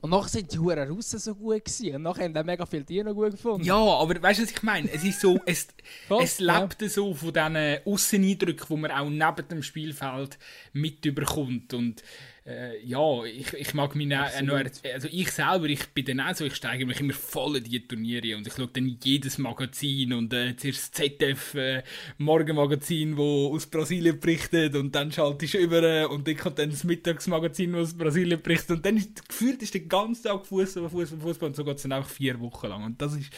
und 0.03 0.11
nachher 0.11 0.29
sind 0.29 0.53
die 0.53 0.59
Huren 0.59 0.91
Russen 0.91 1.19
so 1.19 1.35
gut 1.35 1.65
gewesen. 1.65 1.97
Und 1.97 2.03
nachher 2.03 2.25
haben 2.25 2.35
dann 2.35 2.47
mega 2.47 2.65
viele 2.67 2.85
Tiere 2.85 3.05
noch 3.07 3.15
gut 3.15 3.33
gefunden. 3.33 3.65
Ja, 3.65 3.77
aber 3.77 4.23
weißt 4.23 4.41
du, 4.41 4.45
was 4.45 4.51
ich 4.51 4.63
meine? 4.63 4.91
Es 4.91 5.05
ist 5.05 5.21
so, 5.21 5.39
es, 5.47 5.69
es 6.23 6.41
lebt 6.41 6.83
ja. 6.83 6.89
so 6.89 7.15
von 7.15 7.33
diesen 7.33 7.79
Ausseneindrücken, 7.85 8.67
die 8.69 8.77
man 8.77 8.91
auch 8.91 9.09
neben 9.09 9.49
dem 9.49 9.63
Spielfeld 9.63 10.39
mitbekommt. 10.73 11.75
Und 11.75 12.03
äh, 12.51 12.85
ja, 12.85 13.25
ich, 13.25 13.53
ich 13.53 13.75
mag 13.75 13.95
mich 13.95 14.09
noch, 14.09 14.27
also 14.93 15.09
ich 15.11 15.31
selber, 15.31 15.67
ich 15.67 15.87
bin 15.91 16.05
dann 16.05 16.21
auch 16.21 16.35
so, 16.35 16.45
ich 16.45 16.57
steige 16.57 16.85
mich 16.85 17.01
immer 17.01 17.13
voll 17.13 17.57
in 17.57 17.65
die 17.65 17.87
Turniere 17.87 18.37
und 18.37 18.47
ich 18.47 18.55
schaue 18.55 18.69
dann 18.73 18.99
jedes 19.03 19.39
Magazin 19.39 20.13
und 20.13 20.33
äh, 20.33 20.57
zuerst 20.57 20.81
das 20.81 20.93
ZDF 20.93 21.55
äh, 21.55 21.83
Morgenmagazin, 22.19 23.17
wo 23.17 23.55
aus 23.55 23.67
Brasilien 23.67 24.19
berichtet 24.19 24.75
und 24.75 24.95
dann 24.95 25.13
schaltest 25.13 25.55
du 25.55 25.59
über 25.59 26.11
und 26.11 26.27
dann 26.27 26.37
kommt 26.37 26.59
dann 26.59 26.71
das 26.71 26.85
Mittagsmagazin, 26.85 27.73
wo 27.73 27.79
aus 27.79 27.97
Brasilien 27.97 28.43
berichtet 28.43 28.71
und 28.71 28.85
dann 28.87 28.97
ist 28.97 29.29
gefühlt 29.29 29.63
ist 29.63 29.75
der 29.75 29.83
ganze 29.83 30.25
Tag 30.25 30.47
Fußball, 30.47 30.89
Fußball, 30.89 31.21
Fußball 31.21 31.49
und 31.49 31.57
so 31.57 31.65
geht 31.65 31.77
es 31.77 31.83
dann 31.83 31.93
auch 31.93 32.07
vier 32.07 32.41
Wochen 32.41 32.67
lang 32.67 32.85
und 32.85 33.01
das 33.01 33.15
ist 33.15 33.33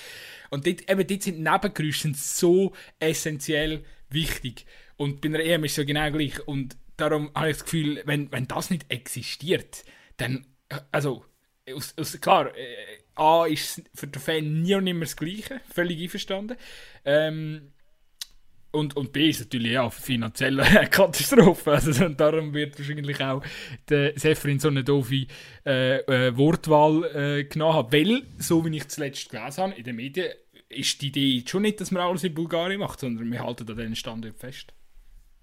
und 0.50 0.66
dort, 0.66 0.90
eben, 0.90 1.06
dort 1.06 1.22
sind 1.22 1.40
Nebengeräusche 1.40 2.12
so 2.14 2.72
essentiell 2.98 3.84
wichtig 4.10 4.64
und 4.96 5.20
bei 5.20 5.28
einer 5.28 5.40
EM 5.40 5.64
ist 5.64 5.72
es 5.72 5.76
ja 5.78 5.84
genau 5.84 6.10
gleich 6.10 6.46
und 6.46 6.76
darum 7.03 7.30
habe 7.34 7.50
ich 7.50 7.57
das 7.57 7.64
Gefühl, 7.64 8.03
wenn, 8.07 8.30
wenn 8.30 8.46
das 8.46 8.70
nicht 8.70 8.86
existiert, 8.88 9.84
dann, 10.16 10.46
also, 10.92 11.24
aus, 11.74 11.94
aus, 11.98 12.20
klar, 12.20 12.57
äh, 12.57 12.76
A 13.14 13.46
ist 13.46 13.82
für 13.94 14.07
den 14.07 14.20
Fan 14.20 14.62
nie 14.62 14.74
und 14.74 14.86
immer 14.86 15.00
das 15.00 15.16
Gleiche, 15.16 15.61
völlig 15.72 16.00
einverstanden. 16.00 16.57
Ähm, 17.05 17.72
und, 18.70 18.96
und 18.96 19.12
B 19.12 19.28
ist 19.28 19.40
natürlich 19.40 19.78
auch 19.78 19.92
finanzielle 19.92 20.64
Katastrophe. 20.90 21.72
Also, 21.72 22.07
und 22.07 22.18
darum 22.18 22.55
wird 22.55 22.78
wahrscheinlich 22.78 23.20
auch 23.20 23.42
der 23.88 24.18
Seferin 24.18 24.61
so 24.61 24.68
eine 24.68 24.82
doofe 24.82 25.26
äh, 25.66 25.98
äh, 25.98 26.36
Wortwahl 26.36 27.05
äh, 27.05 27.44
genommen 27.44 27.74
haben. 27.74 27.92
Weil, 27.92 28.22
so 28.38 28.64
wie 28.64 28.76
ich 28.76 28.88
zuletzt 28.88 29.28
gelesen 29.28 29.62
habe 29.62 29.74
in 29.74 29.84
den 29.84 29.96
Medien, 29.96 30.32
ist 30.70 31.03
die 31.03 31.09
Idee 31.09 31.44
schon 31.46 31.62
nicht, 31.62 31.80
dass 31.80 31.90
man 31.90 32.03
alles 32.03 32.24
in 32.24 32.32
Bulgarien 32.32 32.80
macht, 32.80 33.00
sondern 33.00 33.30
wir 33.30 33.44
halten 33.44 33.68
an 33.68 33.76
diesen 33.76 33.96
Standort 33.96 34.38
fest. 34.38 34.72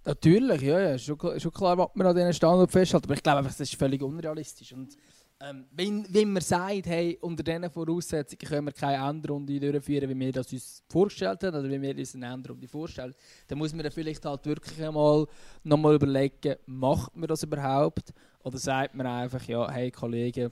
Natürlich, 0.06 0.62
ja, 0.62 0.80
ja. 0.80 0.97
Schon, 0.97 1.18
schon 1.39 1.52
klar, 1.52 1.78
was 1.78 1.89
man 1.93 2.08
an 2.08 2.16
diesen 2.16 2.34
Standort 2.34 2.72
festhält. 2.72 3.04
Aber 3.04 3.14
ich 3.14 3.24
glaube, 3.24 3.43
das 3.43 3.60
ist 3.60 3.76
völlig 3.76 4.02
unrealistisch. 4.02 4.74
Und 4.74 4.97
ähm, 5.41 5.66
wenn 5.72 6.34
man 6.34 6.41
sagt, 6.41 6.86
hey, 6.88 7.18
unter 7.22 7.43
diesen 7.43 7.70
Voraussetzungen 7.70 8.39
können 8.39 8.66
wir 8.66 8.74
keine 8.74 9.08
Endrunde 9.10 9.58
durchführen, 9.58 10.10
wie 10.10 10.20
wir 10.20 10.34
das 10.34 10.52
uns 10.52 10.84
vorgestellt 10.89 11.41
haben, 11.43 11.58
oder 11.58 11.70
wie 11.70 11.82
wir 11.82 11.95
uns 11.97 12.14
eine 12.14 12.34
Endrunde 12.34 12.68
vorstellen, 12.68 13.16
dann 13.47 13.58
muss 13.58 13.74
man 13.74 13.84
dann 13.84 13.91
vielleicht 13.91 14.26
halt 14.26 14.45
wirklich 14.45 14.84
einmal 14.84 15.26
nochmal 15.64 15.95
überlegen, 15.95 16.56
macht 16.66 17.16
man 17.16 17.28
das 17.30 17.43
überhaupt? 17.43 18.14
Oder 18.43 18.58
sagt 18.58 18.95
man 18.95 19.08
einfach, 19.08 19.43
ja, 19.47 19.70
hey 19.72 19.91
Kollegen, 19.91 20.52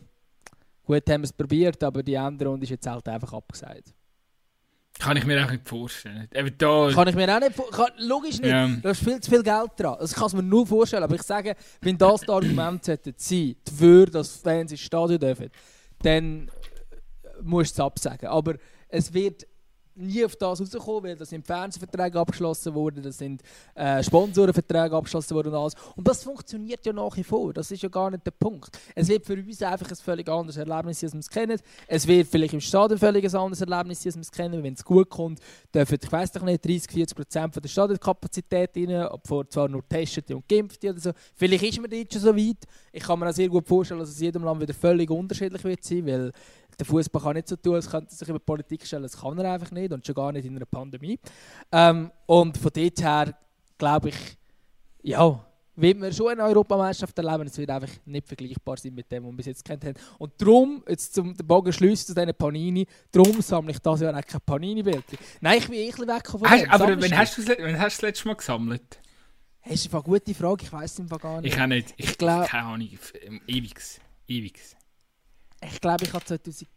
gut 0.85 1.09
haben 1.09 1.21
wir 1.21 1.25
es 1.25 1.33
probiert, 1.33 1.83
aber 1.83 2.01
die 2.01 2.13
Endrunde 2.13 2.63
ist 2.63 2.69
jetzt 2.69 2.87
halt 2.87 3.07
einfach 3.09 3.33
abgesagt. 3.33 3.93
Kann 4.99 5.15
ich 5.17 5.25
mir 5.25 5.45
auch 5.45 5.51
nicht 5.51 5.67
vorstellen. 5.67 6.27
Eben 6.33 6.57
da... 6.57 6.89
Kann 6.91 7.07
ich 7.07 7.15
mir 7.15 7.35
auch 7.35 7.39
nicht 7.39 7.55
vorstellen. 7.55 7.91
Logisch 7.99 8.39
nicht. 8.39 8.49
Ja. 8.49 8.67
Da 8.67 8.89
ist 8.91 9.03
viel 9.03 9.19
zu 9.19 9.29
viel 9.29 9.43
Geld 9.43 9.71
dran. 9.77 9.97
Das 9.99 10.13
kann 10.13 10.27
ich 10.27 10.33
mir 10.33 10.43
nur 10.43 10.65
vorstellen. 10.65 11.03
Aber 11.03 11.15
ich 11.15 11.23
sage, 11.23 11.55
wenn 11.81 11.97
das 11.97 12.21
das 12.21 12.29
Argument 12.29 12.87
hätte 12.87 13.13
sein, 13.15 13.55
dafür, 13.63 14.07
dass 14.07 14.37
Fans 14.37 14.71
ins 14.71 14.81
Stadion 14.81 15.19
dürfen, 15.19 15.49
dann 16.01 16.49
musst 17.41 17.77
du 17.77 17.81
es 17.81 17.85
absagen. 17.85 18.27
Aber 18.27 18.55
es 18.89 19.13
wird 19.13 19.45
nie 19.97 20.23
auf 20.25 20.35
das 20.35 20.61
rausgekommen, 20.61 21.03
weil 21.03 21.15
da 21.15 21.25
sind 21.25 21.45
Fernsehverträge 21.45 22.19
abgeschlossen 22.19 22.73
worden, 22.73 23.03
da 23.03 23.11
sind 23.11 23.41
äh, 23.75 24.03
Sponsorenverträge 24.03 24.95
abgeschlossen 24.95 25.35
worden 25.35 25.49
und 25.49 25.55
alles. 25.55 25.73
Und 25.95 26.07
das 26.07 26.23
funktioniert 26.23 26.85
ja 26.85 26.93
nach 26.93 27.15
wie 27.17 27.23
vor. 27.23 27.53
Das 27.53 27.71
ist 27.71 27.81
ja 27.81 27.89
gar 27.89 28.11
nicht 28.11 28.25
der 28.25 28.31
Punkt. 28.31 28.77
Es 28.95 29.07
wird 29.07 29.25
für 29.25 29.33
uns 29.33 29.61
einfach 29.61 29.89
ein 29.89 29.95
völlig 29.95 30.29
anderes 30.29 30.57
Erlebnis, 30.57 31.03
als 31.03 31.13
wir 31.13 31.19
es 31.19 31.29
kennen. 31.29 31.59
Es 31.87 32.07
wird 32.07 32.27
vielleicht 32.27 32.53
im 32.53 32.61
Stadion 32.61 32.99
völlig 32.99 33.25
ein 33.25 33.35
anderes 33.35 33.61
Erlebnis, 33.61 34.05
als 34.05 34.15
wir 34.15 34.21
es 34.21 34.31
kennen. 34.31 34.63
Wenn 34.63 34.73
es 34.73 34.83
gut 34.83 35.09
kommt, 35.09 35.39
dürfen, 35.73 35.97
ich 36.01 36.11
weiß 36.11 36.33
nicht, 36.41 36.65
30, 36.65 36.91
40 36.91 37.15
Prozent 37.15 37.63
der 37.63 37.69
Stadionkapazität 37.69 38.71
rein, 38.75 39.07
obwohl 39.07 39.47
zwar 39.49 39.67
nur 39.67 39.87
Testete 39.87 40.35
und 40.35 40.47
Geimpfte 40.47 40.89
oder 40.89 40.99
so. 40.99 41.11
Vielleicht 41.35 41.63
ist 41.63 41.81
man 41.81 41.91
jetzt 41.91 42.13
schon 42.13 42.21
so 42.21 42.35
weit. 42.35 42.65
Ich 42.91 43.03
kann 43.03 43.19
mir 43.19 43.29
auch 43.29 43.33
sehr 43.33 43.49
gut 43.49 43.67
vorstellen, 43.67 43.99
dass 43.99 44.09
es 44.09 44.19
in 44.19 44.25
jedem 44.25 44.43
Land 44.43 44.61
wieder 44.61 44.73
völlig 44.73 45.09
unterschiedlich 45.09 45.63
wird 45.63 45.83
sein, 45.83 46.05
weil 46.05 46.31
der 46.79 46.85
Fußball 46.85 47.21
kann 47.21 47.33
nicht 47.35 47.47
so 47.47 47.55
tun, 47.55 47.75
als 47.75 47.89
könnte 47.89 48.11
er 48.11 48.15
sich 48.15 48.27
über 48.27 48.39
Politik 48.39 48.85
stellen. 48.85 49.03
Das 49.03 49.19
kann 49.19 49.37
er 49.37 49.51
einfach 49.51 49.71
nicht 49.71 49.91
und 49.91 50.05
schon 50.05 50.15
gar 50.15 50.31
nicht 50.31 50.45
in 50.45 50.55
einer 50.55 50.65
Pandemie. 50.65 51.19
Ähm, 51.71 52.11
und 52.25 52.57
von 52.57 52.71
dort 52.73 53.01
her 53.01 53.37
glaube 53.77 54.09
ich, 54.09 54.15
ja, 55.01 55.43
wird 55.75 55.99
man 55.99 56.11
schon 56.11 56.29
eine 56.29 56.43
Europameisterschaft 56.43 57.17
erleben. 57.17 57.47
Es 57.47 57.57
wird 57.57 57.69
einfach 57.69 57.89
nicht 58.05 58.27
vergleichbar 58.27 58.77
sein 58.77 58.93
mit 58.93 59.11
dem, 59.11 59.23
was 59.23 59.31
wir 59.31 59.37
bis 59.37 59.45
jetzt 59.45 59.63
kennt 59.63 59.85
haben. 59.85 59.93
Und 60.17 60.33
darum, 60.39 60.83
jetzt 60.87 61.13
zum 61.13 61.35
den 61.35 61.45
Bogen 61.45 61.71
schließen 61.71 62.07
zu 62.07 62.15
diesen 62.15 62.33
Panini, 62.35 62.85
darum 63.11 63.41
sammle 63.41 63.71
ich 63.71 63.79
das 63.79 64.01
Jahr 64.01 64.17
auch 64.17 64.25
keine 64.25 64.39
Panini-Bilder. 64.41 65.03
Nein, 65.39 65.59
ich 65.59 65.67
bin 65.67 65.75
eh 65.75 65.91
ein 65.91 66.07
weg 66.07 66.27
von 66.27 66.41
hast, 66.43 66.63
dem. 66.63 66.71
Aber 66.71 67.01
wann 67.01 67.17
hast, 67.17 67.37
du, 67.37 67.47
wann 67.47 67.79
hast 67.79 67.97
du 67.97 68.01
das 68.01 68.01
letzte 68.01 68.27
Mal 68.27 68.35
gesammelt? 68.35 68.99
Das 69.63 69.73
ist 69.73 69.93
eine 69.93 70.03
gute 70.03 70.33
Frage, 70.33 70.63
ich 70.63 70.71
weiß 70.71 70.99
es 70.99 71.09
gar 71.09 71.41
nicht. 71.41 71.53
Ich 71.53 71.61
auch 71.61 71.67
nicht. 71.67 71.93
Ich, 71.97 72.09
ich 72.09 72.17
glaube... 72.17 72.47
Keine 72.47 72.63
Ahnung. 72.63 72.89
Ewiges. 73.47 73.99
Ewiges. 74.27 74.75
Ich 75.63 75.81
glaube, 75.81 76.03
ich 76.05 76.13
habe 76.13 76.23
2010 76.23 76.67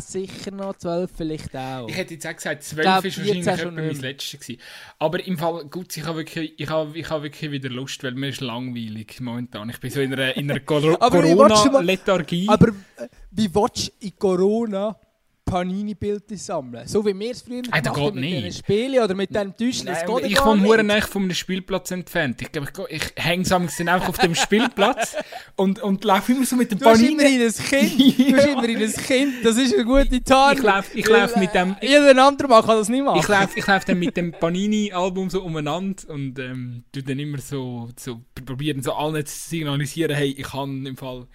sicher 0.00 0.50
noch, 0.52 0.76
12 0.76 1.10
vielleicht 1.16 1.56
auch. 1.56 1.88
Ich 1.88 1.96
hätte 1.96 2.14
jetzt 2.14 2.26
auch 2.26 2.36
gesagt, 2.36 2.62
12 2.62 2.86
war 2.86 3.02
wahrscheinlich 3.04 3.60
schon 3.60 3.74
mein 3.74 4.00
letztes 4.00 4.40
gewesen. 4.40 4.60
Aber 4.98 5.24
im 5.26 5.36
Fall, 5.36 5.64
gut, 5.64 5.96
ich 5.96 6.04
habe 6.04 6.18
wirklich, 6.18 6.54
ich 6.56 6.68
habe, 6.68 6.96
ich 6.96 7.10
habe 7.10 7.24
wirklich 7.24 7.50
wieder 7.50 7.68
Lust, 7.70 8.02
weil 8.04 8.12
mir 8.12 8.28
ist 8.28 8.40
langweilig 8.40 9.20
momentan. 9.20 9.68
Ich 9.70 9.80
bin 9.80 9.90
so 9.90 10.00
in 10.00 10.12
einer, 10.12 10.36
in 10.36 10.50
einer 10.50 10.60
Corona-Lethargie. 10.64 12.48
Aber 12.48 12.68
äh, 12.68 13.08
wie 13.32 13.52
willst 13.54 13.88
du 13.88 14.06
in 14.06 14.18
Corona 14.18 14.96
Panini-Bilder 15.44 16.36
sammeln. 16.36 16.86
So 16.86 17.04
wie 17.04 17.18
wir 17.18 17.30
es 17.30 17.42
früher 17.42 17.62
gemacht 17.62 17.86
haben 17.86 18.14
mit 18.20 18.24
diesen 18.24 18.52
Spielen 18.52 19.02
oder 19.02 19.14
mit 19.14 19.30
diesem 19.30 19.56
Täuschen. 19.56 19.88
Ich 20.24 20.44
wohne 20.44 20.62
nur 20.62 20.82
nicht 20.82 21.06
von 21.06 21.22
einem 21.22 21.34
Spielplatz 21.34 21.90
entfernt. 21.90 22.40
Ich, 22.42 22.50
glaube, 22.50 22.70
ich, 22.88 23.02
ich 23.02 23.12
hänge 23.16 23.44
dann 23.44 23.62
einfach 23.88 24.08
auf 24.08 24.18
dem 24.18 24.34
Spielplatz 24.34 25.16
und, 25.56 25.82
und 25.82 26.02
laufe 26.04 26.32
immer 26.32 26.46
so 26.46 26.56
mit 26.56 26.70
dem 26.72 26.78
Panini. 26.78 27.10
Du 27.10 27.16
bist 27.16 27.60
immer 27.70 27.82
in 27.82 27.82
ein 27.82 27.88
Kind. 27.88 28.18
Du 28.18 28.32
bist 28.32 28.46
immer 28.46 28.68
in 28.68 28.82
ein 28.82 28.92
Kind. 28.92 29.34
Das 29.44 29.56
ist 29.56 29.74
eine 29.74 29.84
gute 29.84 30.22
Tat. 30.22 30.56
Ich 30.56 30.62
laufe 30.62 30.98
ich 30.98 31.08
lauf 31.08 31.36
mit 31.36 31.54
dem... 31.54 31.76
Jeder 31.80 32.26
andere 32.26 32.48
kann 32.48 32.66
das 32.66 32.88
nicht 32.88 33.04
machen. 33.04 33.20
Ich 33.20 33.28
laufe 33.28 33.58
ich 33.58 33.66
lauf 33.66 33.84
dann 33.84 33.98
mit 33.98 34.16
dem 34.16 34.32
Panini-Album 34.32 35.30
so 35.30 35.42
umeinander 35.42 36.02
und 36.08 36.38
ähm, 36.38 36.84
tu 36.92 37.02
dann 37.02 37.18
immer 37.18 37.38
so, 37.38 37.90
so 37.96 38.22
probieren 38.44 38.82
so 38.82 38.92
allen 38.94 39.24
zu 39.26 39.48
signalisieren, 39.50 40.16
hey, 40.16 40.34
ich 40.36 40.46
kann 40.46 40.86
im 40.86 40.96
Fall... 40.96 41.26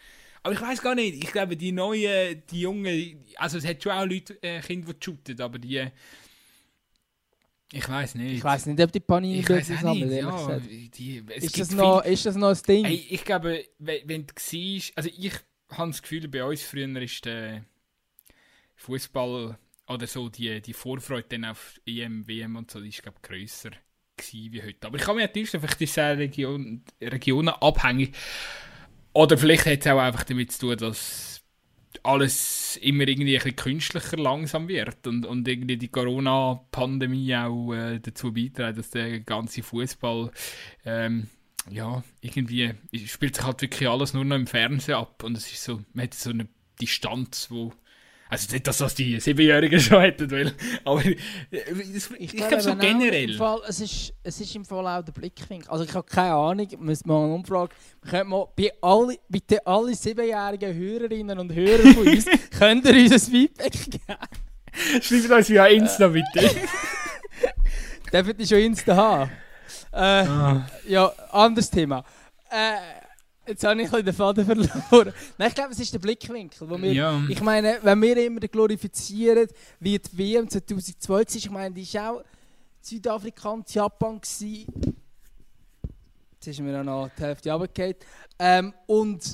Aber 0.43 0.53
ich 0.53 0.61
weiß 0.61 0.81
gar 0.81 0.95
nicht, 0.95 1.23
ich 1.23 1.31
glaube, 1.31 1.57
die 1.57 1.71
neuen, 1.71 2.43
die 2.49 2.61
Jungen, 2.61 3.25
also 3.35 3.57
es 3.57 3.65
hat 3.65 3.83
schon 3.83 3.91
auch 3.91 4.05
Leute, 4.05 4.41
äh, 4.41 4.61
Kinder, 4.61 4.93
die 4.93 5.03
shooten, 5.03 5.41
aber 5.41 5.59
die. 5.59 5.87
Ich 7.71 7.87
weiß 7.87 8.15
nicht. 8.15 8.33
Ich 8.33 8.43
weiß 8.43 8.65
nicht, 8.65 8.81
ob 8.81 8.91
die 8.91 8.99
Panini 8.99 9.43
das 9.43 9.67
sammeln, 9.67 10.11
ja, 10.11 10.59
die, 10.59 11.23
ist, 11.35 11.59
das 11.59 11.71
noch, 11.71 12.03
ist 12.03 12.25
das 12.25 12.35
noch 12.35 12.49
ein 12.49 12.61
Ding? 12.67 12.85
Ey, 12.85 13.05
ich 13.09 13.23
glaube, 13.23 13.65
wenn, 13.77 14.07
wenn 14.07 14.25
du 14.25 14.33
siehst, 14.37 14.97
also 14.97 15.09
ich 15.15 15.33
habe 15.69 15.91
das 15.91 16.01
Gefühl, 16.01 16.27
bei 16.27 16.43
uns 16.43 16.63
früher 16.63 16.99
ist 16.99 17.25
der 17.25 17.63
Fußball 18.75 19.57
oder 19.87 20.07
so 20.07 20.29
die, 20.29 20.61
die 20.61 20.73
Vorfreude 20.73 21.27
dann 21.29 21.45
auf 21.45 21.79
EM, 21.85 22.27
WM 22.27 22.55
und 22.55 22.71
so, 22.71 22.79
die 22.79 22.89
ist 22.89 23.03
glaube 23.03 23.17
ich 23.21 23.29
grösser 23.29 23.71
wie 24.31 24.61
heute. 24.61 24.87
Aber 24.87 24.97
ich 24.97 25.03
kann 25.03 25.15
mir 25.15 25.21
natürlich 25.21 25.49
vielleicht 25.49 25.81
ist 25.81 25.97
es 25.97 26.17
Region, 26.17 26.83
Regionen 27.01 27.49
abhängig. 27.49 28.15
Oder 29.19 29.37
vielleicht 29.37 29.65
hat 29.65 29.81
es 29.81 29.87
auch 29.87 29.99
einfach 29.99 30.23
damit 30.23 30.53
zu 30.53 30.59
tun, 30.67 30.77
dass 30.77 31.41
alles 32.03 32.79
immer 32.81 33.05
irgendwie 33.05 33.37
ein 33.37 33.43
bisschen 33.43 33.57
künstlicher 33.57 34.15
langsam 34.15 34.69
wird 34.69 35.05
und, 35.07 35.25
und 35.25 35.45
irgendwie 35.45 35.75
die 35.75 35.89
Corona-Pandemie 35.89 37.35
auch 37.35 37.73
äh, 37.73 37.99
dazu 37.99 38.31
beiträgt, 38.31 38.77
dass 38.77 38.91
der 38.91 39.19
ganze 39.19 39.61
Fußball 39.61 40.31
ähm, 40.85 41.27
ja, 41.69 42.01
irgendwie 42.21 42.75
spielt 43.07 43.35
sich 43.35 43.43
halt 43.43 43.61
wirklich 43.61 43.89
alles 43.89 44.13
nur 44.13 44.23
noch 44.23 44.37
im 44.37 44.47
Fernsehen 44.47 44.95
ab. 44.95 45.21
Und 45.21 45.35
es 45.35 45.51
ist 45.51 45.65
so, 45.65 45.81
man 45.91 46.05
hat 46.05 46.13
so 46.13 46.29
eine 46.29 46.47
Distanz, 46.79 47.47
wo 47.51 47.73
also 48.31 48.53
nicht, 48.53 48.67
dass 48.67 48.77
das 48.77 48.93
die 48.93 49.19
Siebenjährigen 49.19 49.79
schon 49.79 50.01
hätten, 50.01 50.29
weil, 50.29 50.53
aber 50.85 51.03
ich, 51.03 51.17
ich 52.19 52.31
glaube 52.31 52.61
so 52.61 52.75
generell. 52.75 53.35
Fall, 53.35 53.61
es, 53.67 53.81
ist, 53.81 54.13
es 54.21 54.39
ist 54.39 54.55
im 54.55 54.63
Fall 54.63 54.85
auch 54.85 55.03
der 55.03 55.11
Blickwinkel. 55.11 55.67
Also 55.67 55.83
ich 55.83 55.93
habe 55.95 56.05
keine 56.07 56.35
Ahnung, 56.35 56.67
müssen 56.77 57.09
wir 57.09 57.13
mal 57.13 57.23
eine 57.23 57.33
Umfrage, 57.33 57.73
wir 58.03 58.11
können 58.11 58.29
mal 58.29 58.47
bei 58.55 58.71
alle, 58.81 59.17
bitte 59.27 59.65
alle 59.65 59.95
siebenjährigen 59.95 60.75
Hörerinnen 60.75 61.39
und 61.39 61.51
Hörer 61.53 61.91
von 61.93 62.07
uns, 62.07 62.25
könnt 62.57 62.85
ihr 62.85 62.93
uns 62.93 63.13
ein 63.13 63.31
Feedback 63.31 63.73
geben? 63.73 65.01
Schreibt 65.01 65.31
uns 65.31 65.49
via 65.49 65.65
Insta 65.65 66.07
bitte. 66.07 66.55
Dürfen 68.13 68.37
die 68.37 68.45
schon 68.45 68.59
Insta 68.59 68.95
haben? 68.95 69.31
Äh, 69.91 69.97
ah. 69.97 70.69
Ja, 70.87 71.11
anderes 71.31 71.71
Thema. 71.71 72.03
Äh, 72.51 73.08
Jetzt 73.49 73.63
habe 73.63 73.81
ich 73.81 73.89
den 73.89 74.13
Faden 74.13 74.45
verloren. 74.45 75.11
Nein, 75.39 75.47
ich 75.47 75.55
glaube, 75.55 75.71
es 75.71 75.79
ist 75.79 75.91
der 75.91 75.97
Blickwinkel. 75.97 76.69
Wo 76.69 76.79
wir, 76.79 76.93
ja. 76.93 77.19
Ich 77.27 77.41
meine, 77.41 77.79
wenn 77.81 77.99
wir 77.99 78.15
immer 78.23 78.41
glorifizieren, 78.41 79.47
wie 79.79 79.97
die 79.97 80.17
WM 80.17 80.47
2012 80.47 81.27
ist, 81.29 81.35
ich 81.35 81.49
meine, 81.49 81.73
die 81.73 81.91
war 81.95 82.11
auch 82.11 82.23
Südafrika 82.79 83.57
Japan. 83.67 84.21
Gewesen. 84.21 84.67
Jetzt 86.33 86.47
ist 86.47 86.59
mir 86.59 86.79
auch 86.79 86.83
noch 86.83 87.09
die 87.17 87.23
Hälfte 87.23 87.51
runtergefallen. 87.51 87.95
Ähm, 88.37 88.73
und, 88.85 89.33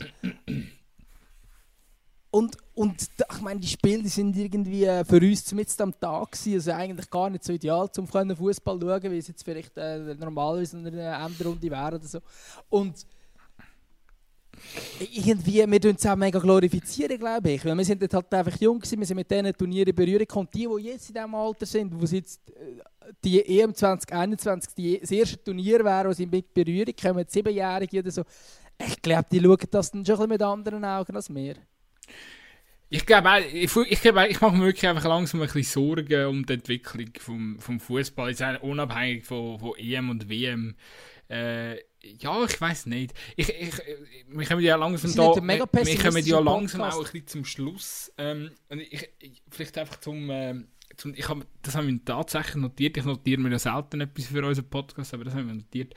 und, 2.32 2.58
und 2.74 3.02
ich 3.02 3.42
meine, 3.42 3.60
die 3.60 3.68
Spiele 3.68 4.02
die 4.02 4.08
sind 4.08 4.38
irgendwie 4.38 4.86
äh, 4.86 5.04
für 5.04 5.18
uns 5.18 5.44
zumindest 5.44 5.82
am 5.82 6.00
Tag 6.00 6.32
gewesen. 6.32 6.54
Also 6.54 6.72
eigentlich 6.72 7.10
gar 7.10 7.30
nicht 7.30 7.44
so 7.44 7.52
ideal, 7.52 7.90
um 7.98 8.08
Fußball 8.08 8.80
zu 8.80 8.88
schauen, 8.88 9.12
wie 9.12 9.18
es 9.18 9.28
jetzt 9.28 9.44
vielleicht 9.44 9.78
äh, 9.78 10.16
normalerweise 10.16 10.78
in 10.78 10.88
einer 10.88 11.26
Endrunde 11.26 11.70
wäre 11.70 11.96
oder 11.96 12.08
so. 12.08 12.20
Und 12.70 13.06
irgendwie, 15.00 15.70
wir 15.70 15.82
tun 15.82 15.96
es 15.98 16.06
auch 16.06 16.16
mega 16.16 16.40
glorifizieren, 16.40 17.18
glaube 17.18 17.52
ich. 17.52 17.66
Weil 17.66 17.78
wir 17.78 17.86
sind 17.86 18.02
halt 18.02 18.34
einfach 18.34 18.60
jung 18.60 18.80
gewesen, 18.80 19.00
wir 19.00 19.06
sind 19.06 19.18
mit 19.18 19.30
diesen 19.30 19.54
Turnieren 19.54 19.90
in 19.90 19.96
Berührung 19.96 20.20
gekommen. 20.20 20.50
Die, 20.54 20.68
die 20.68 20.88
jetzt 20.88 21.10
in 21.10 21.16
diesem 21.16 21.36
Alter 21.36 21.66
sind, 21.66 21.94
wo 21.94 22.06
jetzt 22.06 22.42
äh, 22.50 23.12
die 23.24 23.60
EM 23.60 23.74
2021 23.74 24.74
die, 24.74 25.00
das 25.00 25.12
erste 25.12 25.44
Turnier 25.44 25.84
wäre, 25.84 26.10
wo 26.10 26.14
sie 26.14 26.26
mit 26.26 26.54
Berührung 26.54 26.94
kommen, 27.00 27.26
Siebenjährige 27.28 28.00
oder 28.00 28.12
so, 28.12 28.24
ich 28.78 29.02
glaube, 29.02 29.28
die 29.32 29.40
schauen 29.40 29.68
das 29.72 29.92
dann 29.92 30.06
schon 30.06 30.30
mit 30.30 30.42
anderen 30.42 30.84
Augen 30.84 31.16
als 31.16 31.34
wir. 31.34 31.56
Ich 32.90 33.06
glaube, 33.06 33.30
ich, 33.52 33.76
ich, 33.76 34.06
ich 34.06 34.42
mache 34.42 34.56
mir 34.56 34.66
wirklich 34.66 34.88
einfach 34.88 35.06
langsam 35.06 35.42
ein 35.42 35.48
bisschen 35.48 35.64
Sorgen 35.64 36.28
um 36.28 36.46
die 36.46 36.54
Entwicklung 36.54 37.10
vom, 37.20 37.60
vom 37.60 37.80
Fußball, 37.80 38.60
unabhängig 38.62 39.26
von, 39.26 39.60
von 39.60 39.74
EM 39.78 40.10
und 40.10 40.30
WM. 40.30 40.76
Äh, 41.28 41.78
ja, 42.20 42.44
ich 42.46 42.60
weiß 42.60 42.86
nicht. 42.88 43.14
Ich, 43.36 43.50
ich, 43.50 43.74
wir 44.28 44.46
kommen 44.46 44.62
ja 44.62 44.76
langsam 44.76 45.16
da, 45.16 45.42
wir 45.42 45.98
kommen 45.98 46.26
ja 46.26 46.40
langsam 46.40 46.82
auch 46.82 46.98
ein 46.98 47.04
bisschen 47.04 47.28
zum 47.28 47.46
Schluss. 47.46 48.12
Ähm, 48.18 48.52
ich, 48.70 49.10
ich, 49.20 49.44
vielleicht 49.50 49.78
einfach 49.78 50.00
zum, 50.00 50.30
äh, 50.30 50.56
zum 50.98 51.14
ich 51.14 51.28
hab, 51.28 51.46
das 51.62 51.76
haben 51.76 51.88
wir 51.88 52.06
tatsächlich 52.06 52.56
notiert. 52.56 52.98
Ich 52.98 53.06
notiere 53.06 53.42
mir 53.42 53.52
ja 53.52 53.60
selten 53.60 54.02
etwas 54.02 54.26
für 54.26 54.46
unseren 54.46 54.70
Podcast, 54.70 55.14
aber 55.14 55.24
das 55.24 55.34
haben 55.34 55.48
wir 55.48 55.56
notiert. 55.56 55.94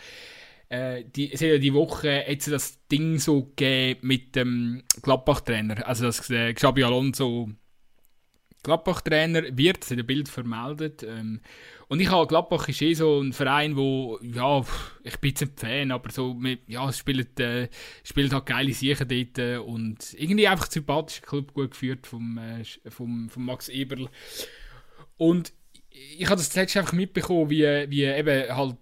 Äh, 0.68 1.04
die, 1.04 1.32
es 1.32 1.40
hat 1.40 1.48
ja 1.48 1.58
die 1.58 1.72
Woche 1.72 2.24
jetzt 2.26 2.48
das 2.48 2.86
Ding 2.88 3.18
so 3.18 3.44
gegeben 3.44 4.06
mit 4.06 4.36
dem 4.36 4.82
Gladbach-Trainer. 5.02 5.86
Also, 5.86 6.04
dass 6.04 6.28
äh, 6.30 6.52
Xabi 6.52 6.84
Alonso 6.84 7.50
Gladbach-Trainer 8.68 9.56
wird, 9.56 9.90
hat 9.90 9.98
ein 9.98 10.06
Bild 10.06 10.28
vermeldet. 10.28 11.02
Ähm, 11.02 11.40
und 11.88 12.00
ich 12.00 12.10
habe 12.10 12.26
Gladbach 12.26 12.68
ist 12.68 12.82
eh 12.82 12.92
so 12.92 13.20
ein 13.20 13.32
Verein, 13.32 13.76
wo, 13.76 14.18
ja, 14.22 14.62
ich 15.04 15.16
bin 15.16 15.30
jetzt 15.30 15.42
ein 15.42 15.52
Fan, 15.56 15.90
aber 15.90 16.10
so, 16.10 16.38
ja, 16.66 16.86
es 16.86 16.98
spielt, 16.98 17.40
äh, 17.40 17.68
spielt 18.04 18.34
halt 18.34 18.44
geile 18.44 18.74
Sachen 18.74 19.08
dort 19.08 19.38
äh, 19.38 19.56
und 19.56 20.14
irgendwie 20.18 20.46
einfach 20.46 20.66
ein 20.66 20.70
sympathischer 20.70 21.22
Club, 21.22 21.54
gut 21.54 21.70
geführt 21.70 22.06
vom, 22.06 22.36
äh, 22.36 22.62
vom, 22.90 23.30
vom 23.30 23.46
Max 23.46 23.70
Eberl. 23.70 24.10
Und 25.16 25.54
ich 25.90 26.26
habe 26.26 26.36
das 26.36 26.54
letzte 26.54 26.80
einfach 26.80 26.92
mitbekommen, 26.92 27.48
wie, 27.48 27.64
wie 27.88 28.04
eben 28.04 28.54
halt, 28.54 28.76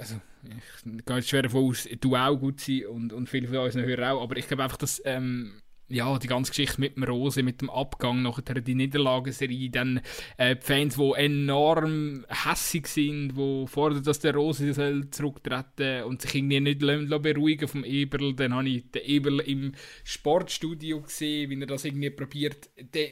also, 0.00 0.20
ich 0.42 1.04
gehe 1.04 1.16
jetzt 1.16 1.28
schwer 1.28 1.42
davon 1.42 1.70
aus, 1.70 1.88
du 2.00 2.16
auch 2.16 2.36
gut 2.36 2.60
sein 2.60 2.86
und, 2.86 3.12
und 3.12 3.28
viele 3.28 3.46
von 3.46 3.58
unseren 3.58 3.84
Hörer 3.84 4.12
auch, 4.12 4.22
aber 4.22 4.36
ich 4.36 4.48
glaube 4.48 4.64
einfach, 4.64 4.76
dass 4.76 5.00
ähm, 5.04 5.62
ja, 5.88 6.18
die 6.18 6.28
ganze 6.28 6.50
Geschichte 6.50 6.80
mit 6.80 6.96
dem 6.96 7.04
Rose, 7.04 7.42
mit 7.42 7.60
dem 7.60 7.68
Abgang, 7.68 8.22
nachher 8.22 8.60
die 8.60 8.74
Niederlagenserie, 8.74 9.70
dann 9.70 10.00
äh, 10.38 10.56
die 10.56 10.62
Fans, 10.62 10.96
die 10.96 11.12
enorm 11.16 12.24
hässig 12.28 12.86
sind, 12.86 13.36
die 13.36 13.66
fordern, 13.66 14.02
dass 14.02 14.20
der 14.20 14.34
Rose 14.34 14.72
soll 14.72 15.10
zurücktreten 15.10 16.04
und 16.04 16.22
sich 16.22 16.34
irgendwie 16.36 16.60
nicht 16.60 16.80
beruhigen 16.80 17.68
vom 17.68 17.84
Eberl. 17.84 18.34
Dann 18.34 18.54
habe 18.54 18.68
ich 18.68 18.90
den 18.90 19.02
Eberl 19.02 19.40
im 19.40 19.72
Sportstudio 20.04 21.02
gesehen, 21.02 21.50
wie 21.50 21.60
er 21.60 21.66
das 21.66 21.84
irgendwie 21.84 22.10
probiert, 22.10 22.70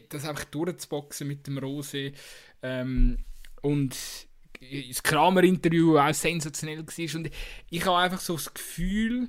das 0.09 0.27
einfach 0.27 0.45
durchzuboxen 0.45 1.29
mit 1.29 1.47
dem 1.47 1.59
Rose. 1.59 2.13
Ähm, 2.63 3.19
und 3.61 3.97
das 4.89 5.03
Kramer-Interview 5.03 5.99
auch 5.99 6.15
sensationell 6.15 6.79
war. 6.87 7.17
Und 7.17 7.31
ich 7.71 7.85
habe 7.85 7.99
einfach 7.99 8.21
so 8.21 8.35
das 8.35 8.53
Gefühl, 8.53 9.29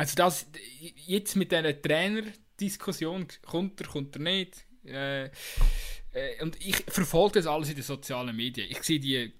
also 0.00 0.16
das, 0.16 0.46
jetzt 0.94 1.36
mit 1.36 1.52
dieser 1.52 1.78
Trainerdiskussion, 1.82 3.26
kommt 3.44 3.78
er, 3.82 3.86
kommt 3.86 4.16
er 4.16 4.22
nicht. 4.22 4.64
Äh, 4.82 5.24
äh, 5.24 5.30
und 6.40 6.56
ich 6.64 6.76
verfolge 6.88 7.34
das 7.34 7.46
alles 7.46 7.68
in 7.68 7.74
den 7.74 7.84
sozialen 7.84 8.34
Medien. 8.34 8.66
Ich 8.70 8.82
sehe 8.82 8.98
die, 8.98 9.34